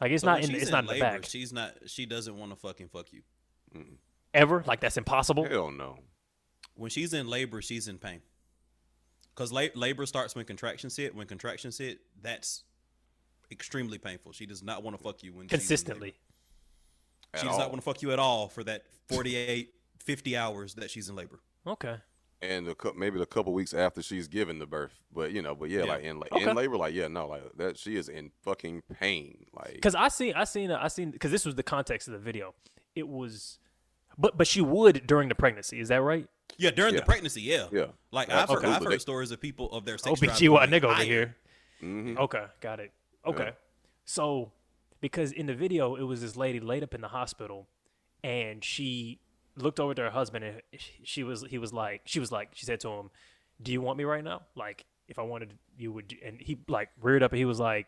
like 0.00 0.10
it's 0.12 0.22
So 0.22 0.28
not 0.28 0.42
in, 0.42 0.50
she's 0.50 0.62
it's 0.62 0.70
not 0.70 0.84
in 0.84 0.94
the 0.94 1.00
back 1.00 1.24
She's 1.24 1.52
not. 1.52 1.74
She 1.86 2.06
doesn't 2.06 2.36
want 2.36 2.52
to 2.52 2.56
fucking 2.56 2.88
fuck 2.88 3.06
you. 3.12 3.22
ever. 4.32 4.62
Like 4.66 4.80
that's 4.80 4.96
impossible. 4.96 5.46
Hell 5.48 5.70
no. 5.70 5.98
When 6.76 6.90
she's 6.90 7.12
in 7.14 7.28
labor, 7.28 7.62
she's 7.62 7.88
in 7.88 7.98
pain. 7.98 8.20
Cause 9.34 9.50
la- 9.52 9.66
labor 9.74 10.06
starts 10.06 10.34
when 10.36 10.44
contractions 10.44 10.96
hit. 10.96 11.14
When 11.14 11.26
contractions 11.26 11.78
hit, 11.78 12.00
that's 12.22 12.62
extremely 13.54 13.96
painful. 13.96 14.32
She 14.32 14.44
does 14.44 14.62
not 14.62 14.82
want 14.82 14.96
to 14.98 15.02
fuck 15.02 15.22
you 15.22 15.32
when 15.32 15.48
Consistently. 15.48 16.14
At 17.32 17.40
She 17.40 17.46
does 17.46 17.54
all. 17.54 17.60
not 17.60 17.70
want 17.70 17.80
to 17.80 17.84
fuck 17.84 18.02
you 18.02 18.12
at 18.12 18.18
all 18.18 18.48
for 18.48 18.62
that 18.64 18.82
48, 19.08 19.70
50 20.04 20.36
hours 20.36 20.74
that 20.74 20.90
she's 20.90 21.08
in 21.08 21.16
labor. 21.16 21.40
Okay. 21.66 21.96
and 22.42 22.66
the, 22.66 22.92
maybe 22.94 23.18
a 23.22 23.24
couple 23.26 23.54
weeks 23.54 23.72
after 23.72 24.02
she's 24.02 24.28
given 24.28 24.58
the 24.58 24.66
birth. 24.66 24.92
But 25.10 25.32
you 25.32 25.40
know, 25.40 25.54
but 25.54 25.70
yeah, 25.70 25.84
Yeah. 25.84 25.92
like 25.94 26.02
in 26.02 26.20
like 26.20 26.32
Okay. 26.32 26.50
in 26.50 26.54
labor, 26.54 26.76
like 26.76 26.92
yeah, 26.94 27.08
no, 27.08 27.26
like 27.26 27.42
that 27.56 27.78
she 27.78 27.96
is 27.96 28.10
in 28.10 28.32
fucking 28.42 28.82
pain. 29.00 29.46
Like 29.54 29.80
Cause 29.80 29.94
I 29.94 30.08
seen, 30.08 30.34
I 30.36 30.44
seen, 30.44 30.70
I 30.70 30.88
seen, 30.88 31.12
cause 31.12 31.30
this 31.30 31.46
was 31.46 31.54
the 31.54 31.62
context 31.62 32.06
of 32.06 32.12
the 32.12 32.18
video. 32.18 32.54
It 32.94 33.08
was, 33.08 33.58
but 34.18 34.36
but 34.36 34.46
she 34.46 34.60
would 34.60 35.06
during 35.06 35.30
the 35.30 35.34
pregnancy. 35.34 35.80
Is 35.80 35.88
that 35.88 36.02
right? 36.02 36.28
Yeah, 36.58 36.70
during 36.70 36.94
the 36.94 37.02
pregnancy, 37.02 37.40
yeah. 37.40 37.66
Yeah. 37.72 37.86
Like 38.12 38.28
I've 38.30 38.48
heard, 38.48 38.58
I've 38.58 38.64
absolutely. 38.64 38.94
heard 38.96 39.00
stories 39.00 39.30
of 39.30 39.40
people 39.40 39.72
of 39.72 39.86
their 39.86 39.96
sex 39.96 40.20
drive 40.20 40.32
OBGY 40.36 40.66
nigga 40.68 40.84
over 40.84 40.94
higher. 40.94 41.04
here. 41.06 41.36
mhm. 41.82 42.18
Okay, 42.18 42.44
got 42.60 42.78
it. 42.78 42.92
Okay. 43.26 43.50
So, 44.04 44.52
because 45.00 45.32
in 45.32 45.46
the 45.46 45.54
video, 45.54 45.94
it 45.96 46.02
was 46.02 46.20
this 46.20 46.36
lady 46.36 46.60
laid 46.60 46.82
up 46.82 46.94
in 46.94 47.00
the 47.00 47.08
hospital, 47.08 47.68
and 48.22 48.62
she 48.62 49.20
looked 49.56 49.80
over 49.80 49.94
to 49.94 50.02
her 50.02 50.10
husband, 50.10 50.44
and 50.44 50.60
she 51.02 51.22
was, 51.22 51.44
he 51.48 51.58
was 51.58 51.72
like, 51.72 52.02
she 52.04 52.20
was 52.20 52.30
like, 52.30 52.50
she 52.54 52.66
said 52.66 52.80
to 52.80 52.88
him, 52.88 53.10
"Do 53.62 53.72
you 53.72 53.80
want 53.80 53.98
me 53.98 54.04
right 54.04 54.24
now? 54.24 54.42
Like, 54.54 54.84
if 55.08 55.18
I 55.18 55.22
wanted, 55.22 55.54
you 55.78 55.92
would." 55.92 56.14
And 56.24 56.40
he 56.40 56.58
like 56.68 56.90
reared 57.00 57.22
up, 57.22 57.32
and 57.32 57.38
he 57.38 57.44
was 57.44 57.60
like, 57.60 57.86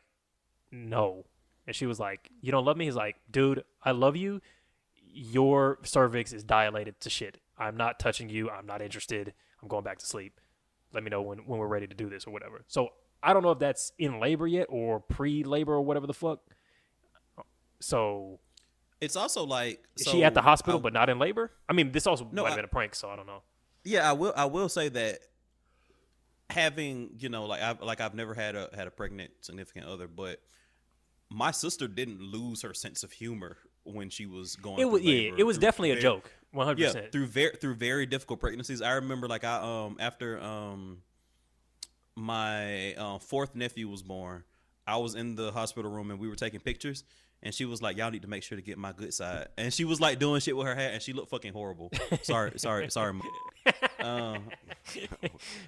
"No," 0.72 1.26
and 1.66 1.76
she 1.76 1.86
was 1.86 2.00
like, 2.00 2.30
"You 2.40 2.52
don't 2.52 2.64
love 2.64 2.76
me?" 2.76 2.86
He's 2.86 2.96
like, 2.96 3.16
"Dude, 3.30 3.64
I 3.82 3.90
love 3.92 4.16
you. 4.16 4.40
Your 5.04 5.78
cervix 5.82 6.32
is 6.32 6.44
dilated 6.44 7.00
to 7.00 7.10
shit. 7.10 7.38
I'm 7.58 7.76
not 7.76 7.98
touching 7.98 8.28
you. 8.28 8.50
I'm 8.50 8.66
not 8.66 8.82
interested. 8.82 9.32
I'm 9.62 9.68
going 9.68 9.84
back 9.84 9.98
to 9.98 10.06
sleep." 10.06 10.40
let 10.92 11.04
me 11.04 11.10
know 11.10 11.20
when, 11.20 11.40
when 11.40 11.58
we're 11.58 11.66
ready 11.66 11.86
to 11.86 11.94
do 11.94 12.08
this 12.08 12.26
or 12.26 12.30
whatever. 12.30 12.64
So 12.68 12.88
I 13.26 13.32
don't 13.32 13.42
know 13.42 13.50
if 13.50 13.58
that's 13.58 13.92
in 13.98 14.20
labor 14.20 14.46
yet 14.46 14.68
or 14.70 15.00
pre-labor 15.00 15.74
or 15.74 15.82
whatever 15.82 16.06
the 16.06 16.14
fuck. 16.14 16.40
So 17.80 18.38
It's 19.00 19.16
also 19.16 19.44
like 19.44 19.84
is 19.96 20.04
so 20.04 20.12
she 20.12 20.24
at 20.24 20.32
the 20.34 20.42
hospital 20.42 20.78
I- 20.78 20.82
but 20.82 20.92
not 20.92 21.10
in 21.10 21.18
labor? 21.18 21.50
I 21.68 21.72
mean, 21.72 21.92
this 21.92 22.06
also 22.06 22.28
No, 22.30 22.42
might 22.42 22.50
have 22.50 22.56
been 22.56 22.64
a 22.64 22.68
prank, 22.68 22.94
so 22.94 23.10
I 23.10 23.16
don't 23.16 23.26
know. 23.26 23.42
Yeah, 23.84 24.08
I 24.08 24.12
will. 24.14 24.32
I 24.36 24.46
will 24.46 24.68
say 24.68 24.88
that 24.88 25.20
having 26.50 27.10
you 27.18 27.28
know, 27.28 27.44
like 27.46 27.60
I've 27.60 27.80
like 27.82 28.00
I've 28.00 28.14
never 28.14 28.34
had 28.34 28.54
a 28.54 28.70
had 28.74 28.86
a 28.86 28.90
pregnant 28.90 29.32
significant 29.40 29.86
other, 29.86 30.08
but 30.08 30.40
my 31.30 31.50
sister 31.50 31.88
didn't 31.88 32.20
lose 32.20 32.62
her 32.62 32.72
sense 32.74 33.02
of 33.02 33.12
humor 33.12 33.58
when 33.84 34.08
she 34.10 34.26
was 34.26 34.56
going. 34.56 34.80
It 34.80 34.86
was 34.86 35.02
yeah, 35.02 35.32
it 35.36 35.44
was 35.44 35.58
definitely 35.58 35.90
a 35.92 36.00
joke, 36.00 36.30
One 36.52 36.66
hundred 36.66 36.84
percent 36.86 37.12
through 37.12 37.26
very 37.26 37.56
through 37.56 37.74
very 37.74 38.06
difficult 38.06 38.40
pregnancies. 38.40 38.80
I 38.82 38.92
remember 38.92 39.28
like 39.28 39.44
I 39.44 39.56
um 39.56 39.96
after 40.00 40.40
um 40.40 41.02
my 42.16 42.94
uh, 42.94 43.18
fourth 43.18 43.54
nephew 43.54 43.88
was 43.88 44.02
born, 44.02 44.44
I 44.86 44.96
was 44.96 45.14
in 45.14 45.34
the 45.34 45.52
hospital 45.52 45.90
room 45.90 46.10
and 46.10 46.18
we 46.18 46.28
were 46.28 46.36
taking 46.36 46.60
pictures. 46.60 47.04
And 47.42 47.54
she 47.54 47.64
was 47.64 47.80
like, 47.82 47.96
"Y'all 47.96 48.10
need 48.10 48.22
to 48.22 48.28
make 48.28 48.42
sure 48.42 48.56
to 48.56 48.62
get 48.62 48.76
my 48.78 48.92
good 48.92 49.12
side." 49.14 49.48
And 49.58 49.72
she 49.72 49.84
was 49.84 50.00
like 50.00 50.18
doing 50.18 50.40
shit 50.40 50.56
with 50.56 50.66
her 50.66 50.74
hair, 50.74 50.90
and 50.92 51.00
she 51.02 51.12
looked 51.12 51.30
fucking 51.30 51.52
horrible. 51.52 51.92
sorry, 52.22 52.52
sorry, 52.58 52.90
sorry. 52.90 53.20
Um, 54.00 54.44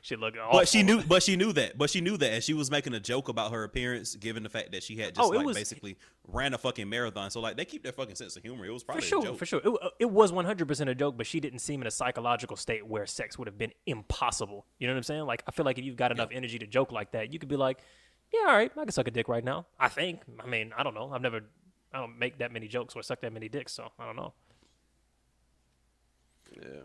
She 0.02 0.14
looked 0.16 0.38
awful. 0.38 0.60
but 0.60 0.68
she 0.68 0.82
knew, 0.84 1.02
but 1.02 1.22
she 1.22 1.34
knew 1.36 1.52
that, 1.52 1.76
but 1.76 1.90
she 1.90 2.00
knew 2.00 2.16
that, 2.16 2.32
and 2.32 2.42
she 2.42 2.54
was 2.54 2.70
making 2.70 2.94
a 2.94 3.00
joke 3.00 3.28
about 3.28 3.52
her 3.52 3.64
appearance, 3.64 4.14
given 4.14 4.44
the 4.44 4.48
fact 4.48 4.70
that 4.72 4.82
she 4.84 4.96
had 4.96 5.14
just 5.14 5.26
Oh, 5.26 5.28
like 5.34 5.44
was- 5.44 5.56
basically 5.56 5.96
ran 6.26 6.54
a 6.54 6.58
fucking 6.58 6.88
marathon. 6.88 7.30
So 7.30 7.40
like 7.40 7.56
they 7.56 7.64
keep 7.64 7.82
their 7.82 7.92
fucking 7.92 8.14
sense 8.14 8.36
of 8.36 8.42
humor. 8.42 8.64
It 8.64 8.70
was 8.70 8.82
for 8.82 8.86
probably 8.86 9.04
a 9.04 9.08
sure, 9.08 9.22
joke. 9.24 9.38
for 9.38 9.46
sure. 9.46 9.60
It, 9.64 9.92
it 10.00 10.10
was 10.10 10.32
one 10.32 10.44
hundred 10.44 10.68
percent 10.68 10.88
a 10.88 10.94
joke, 10.94 11.16
but 11.16 11.26
she 11.26 11.40
didn't 11.40 11.58
seem 11.60 11.80
in 11.80 11.86
a 11.86 11.90
psychological 11.90 12.56
state 12.56 12.86
where 12.86 13.06
sex 13.06 13.36
would 13.38 13.48
have 13.48 13.58
been 13.58 13.72
impossible. 13.86 14.64
You 14.78 14.86
know 14.86 14.92
what 14.94 14.98
I'm 14.98 15.02
saying? 15.04 15.22
Like 15.26 15.42
I 15.46 15.50
feel 15.50 15.64
like 15.64 15.78
if 15.78 15.84
you've 15.84 15.96
got 15.96 16.12
enough 16.12 16.28
energy 16.32 16.58
to 16.60 16.66
joke 16.66 16.92
like 16.92 17.12
that, 17.12 17.32
you 17.32 17.38
could 17.40 17.48
be 17.48 17.56
like, 17.56 17.78
"Yeah, 18.32 18.40
all 18.48 18.56
right, 18.56 18.70
I 18.76 18.80
can 18.84 18.90
suck 18.92 19.08
a 19.08 19.10
dick 19.10 19.28
right 19.28 19.44
now." 19.44 19.66
I 19.78 19.88
think. 19.88 20.22
I 20.42 20.46
mean, 20.46 20.72
I 20.76 20.82
don't 20.82 20.94
know. 20.94 21.10
I've 21.12 21.22
never. 21.22 21.40
I 21.92 22.00
don't 22.00 22.18
make 22.18 22.38
that 22.38 22.52
many 22.52 22.68
jokes 22.68 22.94
or 22.96 23.02
suck 23.02 23.20
that 23.22 23.32
many 23.32 23.48
dicks, 23.48 23.72
so 23.72 23.90
I 23.98 24.04
don't 24.06 24.16
know. 24.16 24.34
Yeah. 26.52 26.82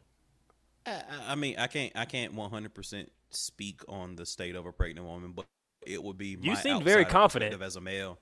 I, 0.86 0.92
I- 0.92 1.32
I 1.32 1.36
mean, 1.36 1.56
I 1.58 1.68
can't, 1.68 1.92
I 1.96 2.06
can't 2.06 2.34
one 2.34 2.50
hundred 2.50 2.74
percent 2.74 3.12
speak 3.30 3.82
on 3.88 4.16
the 4.16 4.26
state 4.26 4.56
of 4.56 4.66
a 4.66 4.72
pregnant 4.72 5.08
woman, 5.08 5.32
but 5.32 5.46
it 5.86 6.02
would 6.04 6.18
be. 6.18 6.38
You 6.40 6.52
my 6.52 6.56
seemed 6.56 6.84
very 6.84 7.06
confident. 7.06 7.62
as 7.62 7.76
a 7.76 7.82
male. 7.82 8.20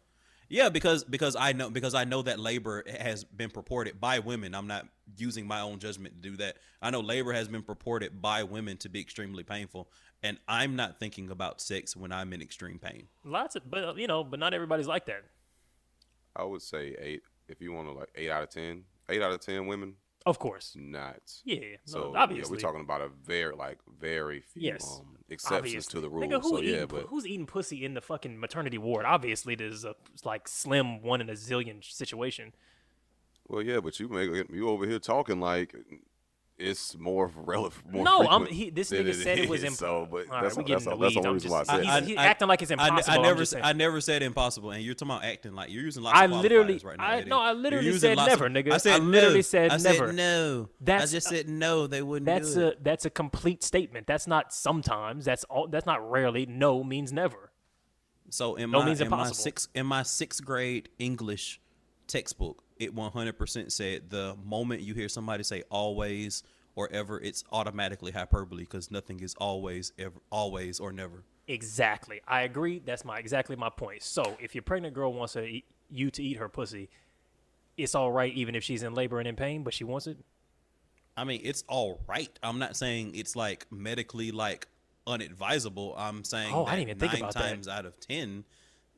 Yeah, 0.49 0.67
because 0.67 1.05
because 1.05 1.38
I 1.38 1.53
know 1.53 1.69
because 1.69 1.93
I 1.95 2.03
know 2.03 2.22
that 2.24 2.38
labor 2.38 2.84
has 2.99 3.24
been 3.24 3.49
purported 3.49 4.01
by 4.01 4.19
women. 4.19 4.53
I'm 4.53 4.67
not 4.67 4.86
using 5.17 5.47
my 5.47 5.61
own 5.61 5.80
judgment 5.80 6.22
to 6.22 6.30
do 6.30 6.38
that. 6.38 6.57
I 6.82 6.89
know 6.89 6.99
labor 6.99 7.32
has 7.32 7.47
been 7.47 7.63
purported 7.63 8.22
by 8.22 8.43
women 8.43 8.76
to 8.78 8.89
be 8.89 8.99
extremely 8.99 9.43
painful, 9.43 9.89
and 10.24 10.38
I'm 10.47 10.76
not 10.76 10.99
thinking 10.99 11.30
about 11.30 11.61
sex 11.61 11.95
when 11.95 12.11
I'm 12.11 12.34
in 12.34 12.41
extreme 12.41 12.80
pain. 12.80 13.07
Lots 13.24 13.55
of, 13.55 13.69
but 13.69 13.97
you 13.97 14.07
know, 14.07 14.24
but 14.24 14.39
not 14.39 14.53
everybody's 14.53 14.88
like 14.88 15.05
that. 15.07 15.24
I 16.36 16.43
would 16.43 16.61
say 16.61 16.95
eight. 16.99 17.24
If 17.47 17.59
you 17.61 17.74
want 17.74 17.88
to 17.88 17.93
like 17.93 18.09
eight 18.15 18.30
out 18.30 18.43
of 18.43 18.49
ten, 18.49 18.84
eight 19.09 19.22
out 19.22 19.32
of 19.32 19.41
ten 19.41 19.67
women, 19.67 19.95
Of 20.26 20.39
course. 20.39 20.74
not. 20.78 21.19
Yeah. 21.43 21.59
So 21.86 22.11
no, 22.13 22.15
obviously. 22.19 22.43
yeah, 22.47 22.51
we're 22.51 22.61
talking 22.61 22.82
about 22.82 23.01
a 23.01 23.09
very 23.26 23.53
like 23.55 23.80
very 23.99 24.39
few 24.41 24.61
Yes. 24.61 24.99
um, 25.01 25.17
exceptions 25.30 25.57
obviously. 25.59 25.91
to 25.91 26.01
the 26.01 26.09
rule. 26.09 26.24
Nigga, 26.24 26.41
who 26.41 26.49
so 26.49 26.59
eating, 26.59 26.76
yeah, 26.76 26.86
but 26.86 27.07
who's 27.07 27.28
eating 27.28 27.45
pussy 27.45 27.84
in 27.84 27.93
the 27.93 28.01
fucking 28.01 28.39
maternity 28.39 28.78
ward? 28.78 29.05
Obviously, 29.05 29.55
there's 29.55 29.84
a 29.84 29.95
like 30.24 30.47
slim 30.47 31.01
one 31.01 31.19
in 31.19 31.30
a 31.30 31.34
zillion 31.34 31.84
situation. 31.84 32.53
well, 33.49 33.61
yeah, 33.61 33.82
but 33.82 33.99
you 33.99 34.07
make 34.07 34.30
it- 34.30 34.49
you 34.49 34.69
over 34.69 34.86
here 34.88 34.99
talking 34.99 35.41
like 35.41 35.76
it's 36.62 36.97
more 36.97 37.32
relevant. 37.36 37.91
More 37.91 38.03
no, 38.05 38.28
I'm. 38.30 38.45
He, 38.45 38.70
this 38.70 38.91
nigga 38.91 39.14
said 39.16 39.39
it 39.39 39.49
was 39.49 39.64
impossible. 39.64 40.05
So, 40.05 40.07
but 40.12 40.28
All 40.28 40.34
right, 40.34 40.43
that's 40.43 40.55
we 40.57 40.64
all- 40.64 40.70
that's 40.70 40.88
all- 40.88 40.97
that's 40.97 41.14
the 41.14 41.20
only 41.20 41.30
I'm 41.30 41.34
reason 41.34 41.51
why 41.51 41.59
I 41.59 41.64
said. 41.64 41.80
he's, 41.82 41.89
I- 41.89 42.01
he's 42.01 42.18
I- 42.18 42.26
acting 42.26 42.47
like 42.47 42.62
it's 42.62 42.72
impossible. 42.72 43.03
I 43.12 43.16
I'm 43.16 43.22
never, 43.24 43.39
just 43.39 43.49
s- 43.53 43.62
saying. 43.62 43.66
I 43.66 43.74
never 43.74 44.01
said 44.01 44.24
impossible, 44.24 44.72
and 44.72 44.84
you're 44.84 44.93
talking 44.93 45.12
about 45.16 45.26
acting 45.26 45.53
like 45.53 45.72
you're 45.72 45.84
using 45.84 46.03
lots 46.03 46.18
I 46.20 46.26
of 46.26 46.32
literally- 46.32 46.76
qualifiers 46.80 46.86
right 46.86 46.97
now. 46.97 47.03
I- 47.05 47.24
no, 47.24 47.39
I 47.39 47.53
literally 47.53 47.97
said 47.97 48.18
lots 48.18 48.34
of- 48.34 48.39
never, 48.39 48.49
nigga. 48.49 48.72
I 48.74 48.78
said 48.78 48.93
I 48.93 49.03
literally 49.03 49.36
no. 49.36 49.41
said 49.41 49.72
I 49.72 49.78
never. 49.78 50.07
Said 50.07 50.16
no. 50.16 50.70
That's- 50.80 51.09
I 51.09 51.12
just 51.12 51.28
said 51.28 51.49
no. 51.49 51.88
They 51.88 52.01
wouldn't. 52.01 52.26
That's 52.26 52.53
do 52.53 52.62
a 52.62 52.68
it. 52.70 52.84
that's 52.84 53.05
a 53.05 53.09
complete 53.09 53.64
statement. 53.64 54.07
That's 54.07 54.28
not 54.28 54.53
sometimes. 54.53 55.26
That's 55.26 55.43
all. 55.45 55.68
That's 55.68 55.86
not 55.86 56.09
rarely. 56.09 56.45
No 56.45 56.84
means 56.84 57.12
never. 57.12 57.51
So 58.30 58.55
in 58.55 58.72
No 58.72 58.80
my 58.80 58.86
means 58.86 59.01
in 59.01 59.09
my 59.09 59.18
impossible. 59.18 59.36
sixth 59.36 59.68
in 59.76 59.86
my 59.86 60.03
sixth 60.03 60.45
grade 60.45 60.88
English 60.99 61.59
textbook, 62.07 62.64
it 62.82 62.95
100% 62.95 63.71
said 63.71 64.09
the 64.09 64.36
moment 64.43 64.82
you 64.82 64.93
hear 64.93 65.07
somebody 65.07 65.43
say 65.43 65.63
always 65.69 66.43
or 66.75 66.89
ever, 66.91 67.19
it's 67.19 67.43
automatically 67.51 68.11
hyperbole 68.11 68.63
because 68.63 68.89
nothing 68.89 69.19
is 69.19 69.36
always 69.36 69.93
ever 69.99 70.19
always 70.32 70.79
or 70.79 70.91
never. 70.91 71.23
Exactly. 71.47 72.21
I 72.27 72.41
agree. 72.41 72.79
That's 72.84 73.03
my 73.05 73.17
exactly 73.19 73.55
my 73.55 73.69
point. 73.69 74.03
So 74.03 74.38
if 74.39 74.55
your 74.55 74.61
pregnant 74.61 74.93
girl 74.95 75.13
wants 75.13 75.34
to 75.34 75.43
eat, 75.43 75.65
you 75.89 76.09
to 76.11 76.23
eat 76.23 76.38
her 76.38 76.47
pussy, 76.49 76.89
it's 77.77 77.93
all 77.93 78.11
right 78.11 78.34
even 78.34 78.55
if 78.55 78.63
she's 78.63 78.84
in 78.84 78.93
labor 78.93 79.19
and 79.19 79.27
in 79.27 79.36
pain, 79.36 79.63
but 79.63 79.73
she 79.73 79.84
wants 79.84 80.07
it. 80.07 80.17
I 81.17 81.23
mean, 81.25 81.41
it's 81.43 81.63
all 81.67 81.99
right. 82.07 82.29
I'm 82.41 82.57
not 82.57 82.75
saying 82.77 83.15
it's 83.15 83.36
like 83.36 83.65
medically 83.69 84.32
like 84.32 84.67
unadvisable. 85.05 85.93
I'm 85.97 86.23
saying 86.23 86.53
Oh, 86.53 86.65
I 86.65 86.71
that 86.71 86.75
didn't 86.77 86.89
even 86.89 86.99
think 86.99 87.13
nine 87.13 87.21
about 87.23 87.34
that. 87.34 87.49
times 87.49 87.67
out 87.67 87.86
of 87.86 87.99
ten 87.99 88.45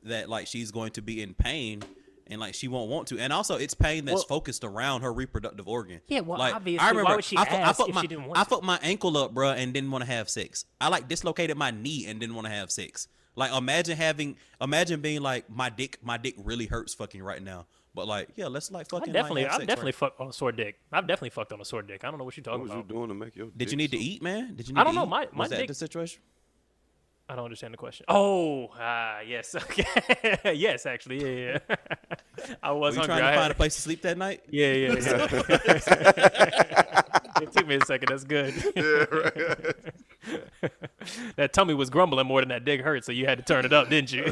that 0.04 0.28
like 0.30 0.46
she's 0.46 0.70
going 0.70 0.92
to 0.92 1.02
be 1.02 1.22
in 1.22 1.34
pain 1.34 1.82
and 2.26 2.40
like 2.40 2.54
she 2.54 2.68
won't 2.68 2.90
want 2.90 3.08
to. 3.08 3.18
And 3.18 3.32
also, 3.32 3.56
it's 3.56 3.74
pain 3.74 4.04
that's 4.04 4.16
Well- 4.16 4.24
focused 4.24 4.64
around 4.64 5.02
her 5.02 5.12
reproductive 5.12 5.68
organ. 5.68 6.00
Yeah, 6.08 6.20
well, 6.20 6.38
like, 6.38 6.54
obviously, 6.54 6.78
I 6.80 6.84
why 6.84 6.88
remember 6.90 7.16
would 7.16 7.24
she 7.24 7.36
I, 7.36 7.44
fu- 7.44 7.54
I 7.54 7.58
ask 7.60 7.76
fucked 7.78 7.88
if 7.90 7.94
my, 7.94 8.00
she 8.02 8.06
didn't 8.08 8.26
want 8.26 8.38
I 8.38 8.44
fucked 8.44 8.62
my 8.64 8.78
ankle 8.82 9.16
up, 9.16 9.34
bruh, 9.34 9.56
and 9.56 9.72
didn't 9.72 9.90
want 9.90 10.04
to 10.04 10.10
have 10.10 10.28
sex. 10.28 10.64
I 10.80 10.88
like 10.88 11.08
dislocated 11.08 11.56
my 11.56 11.70
knee 11.70 12.06
and 12.06 12.18
didn't 12.20 12.34
want 12.34 12.46
to 12.46 12.52
have 12.52 12.70
sex. 12.70 13.08
Like 13.36 13.52
imagine 13.52 13.96
having, 13.96 14.36
imagine 14.60 15.00
being 15.00 15.20
like, 15.20 15.50
my 15.50 15.68
dick, 15.68 15.98
my 16.02 16.16
dick 16.16 16.34
really 16.38 16.66
hurts 16.66 16.94
fucking 16.94 17.22
right 17.22 17.42
now. 17.42 17.66
But 17.92 18.06
like, 18.08 18.30
yeah, 18.36 18.46
let's 18.46 18.70
like 18.72 18.86
I 18.92 18.98
fucking. 18.98 19.12
definitely, 19.12 19.42
like, 19.44 19.52
I've 19.52 19.60
definitely 19.66 19.86
right- 19.86 19.94
fucked 19.94 20.20
on 20.20 20.28
a 20.28 20.32
sore 20.32 20.52
dick. 20.52 20.78
I've 20.92 21.06
definitely 21.06 21.30
fucked 21.30 21.52
on 21.52 21.60
a 21.60 21.64
sore 21.64 21.82
dick. 21.82 22.04
I 22.04 22.10
don't 22.10 22.18
know 22.18 22.24
what 22.24 22.36
you're 22.36 22.42
talking 22.44 22.66
about. 22.66 22.76
What 22.76 22.82
talking 22.88 22.96
was 22.96 22.96
you 22.96 23.02
about. 23.04 23.08
doing 23.08 23.20
to 23.20 23.24
make 23.26 23.36
your? 23.36 23.46
Did 23.46 23.58
dick 23.58 23.70
you 23.70 23.76
need 23.76 23.90
to 23.92 23.98
eat, 23.98 24.22
man? 24.22 24.54
Did 24.56 24.68
you? 24.68 24.74
Need 24.74 24.80
I 24.80 24.84
don't 24.84 24.94
to 24.94 25.00
know, 25.00 25.06
eat? 25.06 25.10
my- 25.10 25.28
my 25.32 25.38
was 25.44 25.50
that 25.50 25.56
dick- 25.58 25.68
the 25.68 25.74
situation? 25.74 26.20
I 27.28 27.36
don't 27.36 27.44
understand 27.44 27.72
the 27.72 27.78
question. 27.78 28.04
Oh, 28.08 28.68
ah, 28.78 29.20
yes, 29.20 29.54
okay, 29.62 29.86
yes, 30.54 30.84
actually, 30.86 31.22
yeah, 31.44 31.58
yeah. 31.70 31.76
I 32.62 32.72
was 32.72 32.96
Were 32.96 33.02
you 33.02 33.08
hungry. 33.08 33.22
trying 33.22 33.32
to 33.32 33.38
find 33.38 33.52
a 33.52 33.54
place 33.54 33.74
to 33.76 33.80
sleep 33.80 34.02
that 34.02 34.18
night? 34.18 34.42
Yeah, 34.50 34.72
yeah, 34.72 34.94
yeah. 35.00 35.26
it 37.42 37.52
took 37.52 37.66
me 37.66 37.76
a 37.76 37.84
second. 37.84 38.08
That's 38.08 38.24
good. 38.24 38.54
Yeah, 38.76 39.04
right. 39.10 39.74
that 41.36 41.52
tummy 41.52 41.74
was 41.74 41.90
grumbling 41.90 42.26
more 42.26 42.40
than 42.40 42.48
that 42.50 42.64
dick 42.64 42.80
hurt, 42.80 43.04
so 43.04 43.12
you 43.12 43.26
had 43.26 43.38
to 43.38 43.44
turn 43.44 43.64
it 43.64 43.72
up, 43.72 43.88
didn't 43.90 44.12
you? 44.12 44.24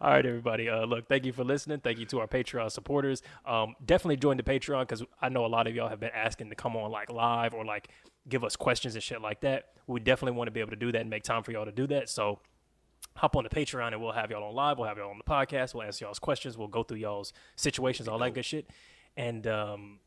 All 0.00 0.10
right, 0.10 0.26
everybody. 0.26 0.68
Uh, 0.68 0.84
look, 0.84 1.08
thank 1.08 1.24
you 1.24 1.32
for 1.32 1.44
listening. 1.44 1.80
Thank 1.80 1.98
you 1.98 2.04
to 2.06 2.20
our 2.20 2.26
Patreon 2.26 2.70
supporters. 2.70 3.22
Um, 3.46 3.74
definitely 3.84 4.16
join 4.16 4.36
the 4.36 4.42
Patreon 4.42 4.82
because 4.82 5.02
I 5.22 5.30
know 5.30 5.46
a 5.46 5.48
lot 5.48 5.66
of 5.66 5.74
y'all 5.74 5.88
have 5.88 6.00
been 6.00 6.10
asking 6.14 6.50
to 6.50 6.56
come 6.56 6.76
on 6.76 6.90
like 6.90 7.10
live 7.10 7.54
or 7.54 7.64
like 7.64 7.88
give 8.28 8.44
us 8.44 8.56
questions 8.56 8.94
and 8.94 9.02
shit 9.02 9.22
like 9.22 9.40
that. 9.40 9.68
We 9.86 10.00
definitely 10.00 10.36
want 10.36 10.48
to 10.48 10.50
be 10.50 10.60
able 10.60 10.70
to 10.70 10.76
do 10.76 10.92
that 10.92 11.00
and 11.00 11.08
make 11.08 11.22
time 11.22 11.42
for 11.42 11.52
y'all 11.52 11.64
to 11.64 11.72
do 11.72 11.86
that. 11.86 12.10
So 12.10 12.40
hop 13.16 13.36
on 13.36 13.44
the 13.44 13.50
Patreon 13.50 13.92
and 13.92 14.00
we'll 14.00 14.12
have 14.12 14.30
y'all 14.30 14.44
on 14.44 14.54
live. 14.54 14.78
We'll 14.78 14.88
have 14.88 14.98
y'all 14.98 15.10
on 15.10 15.18
the 15.18 15.24
podcast. 15.24 15.74
We'll 15.74 15.82
answer 15.84 16.04
y'all's 16.04 16.18
questions. 16.18 16.56
We'll 16.56 16.68
go 16.68 16.82
through 16.82 16.98
y'all's 16.98 17.32
situations, 17.56 18.08
all 18.08 18.18
that 18.18 18.34
good 18.34 18.44
shit. 18.44 18.70
And, 19.16 19.46
um, 19.46 19.98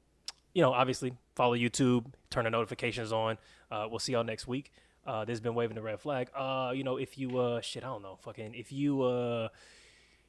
you 0.54 0.62
know, 0.62 0.72
obviously 0.72 1.14
follow 1.36 1.56
YouTube, 1.56 2.06
turn 2.30 2.46
the 2.46 2.50
notifications 2.50 3.12
on. 3.12 3.38
Uh, 3.72 3.88
we'll 3.90 4.00
see 4.00 4.14
y'all 4.14 4.24
next 4.24 4.48
week. 4.48 4.72
Uh, 5.06 5.26
this 5.26 5.34
has 5.34 5.42
been 5.42 5.56
waving 5.56 5.76
the 5.76 5.82
red 5.82 6.00
flag. 6.00 6.30
Uh, 6.36 6.72
you 6.76 6.84
know, 6.84 6.98
if 6.98 7.18
you 7.18 7.40
uh, 7.40 7.62
shit, 7.62 7.84
I 7.84 7.88
don't 7.88 8.04
know, 8.04 8.18
fucking, 8.22 8.54
if 8.54 8.72
you 8.72 9.02
uh, 9.02 9.50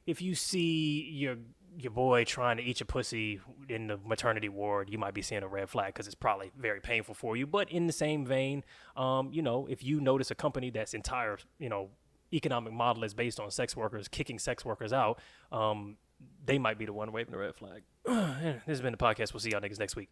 if 0.05 0.21
you 0.21 0.33
see 0.33 1.09
your 1.11 1.37
your 1.77 1.91
boy 1.91 2.25
trying 2.25 2.57
to 2.57 2.63
eat 2.63 2.79
your 2.79 2.87
pussy 2.87 3.39
in 3.69 3.87
the 3.87 3.97
maternity 4.05 4.49
ward, 4.49 4.89
you 4.89 4.97
might 4.97 5.13
be 5.13 5.21
seeing 5.21 5.43
a 5.43 5.47
red 5.47 5.69
flag 5.69 5.93
because 5.93 6.05
it's 6.05 6.15
probably 6.15 6.51
very 6.57 6.81
painful 6.81 7.15
for 7.15 7.37
you. 7.37 7.47
But 7.47 7.71
in 7.71 7.87
the 7.87 7.93
same 7.93 8.25
vein, 8.25 8.63
um, 8.97 9.29
you 9.31 9.41
know, 9.41 9.67
if 9.69 9.83
you 9.83 10.01
notice 10.01 10.31
a 10.31 10.35
company 10.35 10.69
that's 10.69 10.93
entire, 10.93 11.37
you 11.59 11.69
know, 11.69 11.89
economic 12.33 12.73
model 12.73 13.03
is 13.03 13.13
based 13.13 13.39
on 13.39 13.51
sex 13.51 13.75
workers 13.75 14.07
kicking 14.07 14.39
sex 14.39 14.63
workers 14.63 14.93
out, 14.93 15.19
um, 15.51 15.97
they 16.45 16.57
might 16.57 16.77
be 16.77 16.85
the 16.85 16.93
one 16.93 17.11
waving 17.11 17.31
the 17.31 17.37
red 17.37 17.55
flag. 17.55 17.83
this 18.05 18.61
has 18.67 18.81
been 18.81 18.91
the 18.91 18.97
podcast. 18.97 19.33
We'll 19.33 19.39
see 19.39 19.51
y'all 19.51 19.61
niggas 19.61 19.79
next 19.79 19.95
week. 19.95 20.11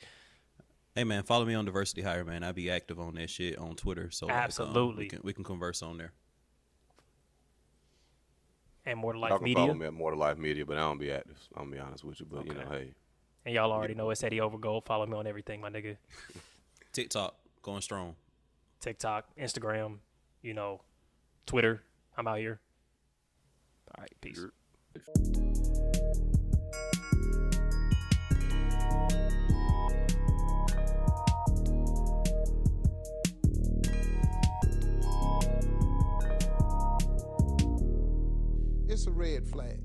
Hey 0.95 1.03
man, 1.03 1.23
follow 1.23 1.45
me 1.45 1.53
on 1.53 1.65
Diversity 1.65 2.01
Hire, 2.01 2.25
man. 2.25 2.43
I 2.43 2.51
be 2.51 2.69
active 2.69 2.99
on 2.99 3.15
that 3.15 3.29
shit 3.29 3.57
on 3.57 3.75
Twitter, 3.75 4.09
so 4.11 4.25
like, 4.25 4.35
um, 4.35 4.41
Absolutely. 4.41 5.03
we 5.05 5.09
can 5.09 5.19
we 5.23 5.33
can 5.33 5.43
converse 5.43 5.81
on 5.81 5.97
there. 5.97 6.13
And 8.85 8.97
more 8.97 9.13
to 9.13 9.19
Y'all 9.19 9.29
life 9.29 9.37
can 9.37 9.43
media. 9.43 9.63
follow 9.63 9.73
me 9.75 9.85
at 9.85 9.93
More 9.93 10.11
to 10.11 10.17
Life 10.17 10.37
Media, 10.37 10.65
but 10.65 10.77
I 10.77 10.81
don't 10.81 10.97
be 10.97 11.11
active. 11.11 11.37
I'm 11.55 11.65
gonna 11.65 11.75
be 11.75 11.79
honest 11.79 12.03
with 12.03 12.19
you, 12.19 12.25
but 12.29 12.45
you 12.45 12.53
know, 12.53 12.65
hey, 12.71 12.93
And 13.45 13.53
y'all 13.53 13.71
already 13.71 13.93
know 13.93 14.09
it's 14.09 14.23
Eddy 14.23 14.37
Overgold. 14.37 14.85
Follow 14.85 15.05
me 15.05 15.15
on 15.15 15.27
everything, 15.27 15.61
my 15.61 15.69
nigga. 15.69 15.97
TikTok 16.91 17.35
going 17.61 17.81
strong. 17.81 18.15
TikTok, 18.79 19.25
Instagram, 19.39 19.97
you 20.41 20.53
know, 20.53 20.81
Twitter. 21.45 21.83
I'm 22.17 22.27
out 22.27 22.37
here. 22.39 22.59
All 23.97 24.01
right, 24.01 24.13
peace. 24.21 24.37
You're- 24.37 25.59
It's 38.87 39.05
a 39.05 39.11
red 39.11 39.47
flag. 39.47 39.79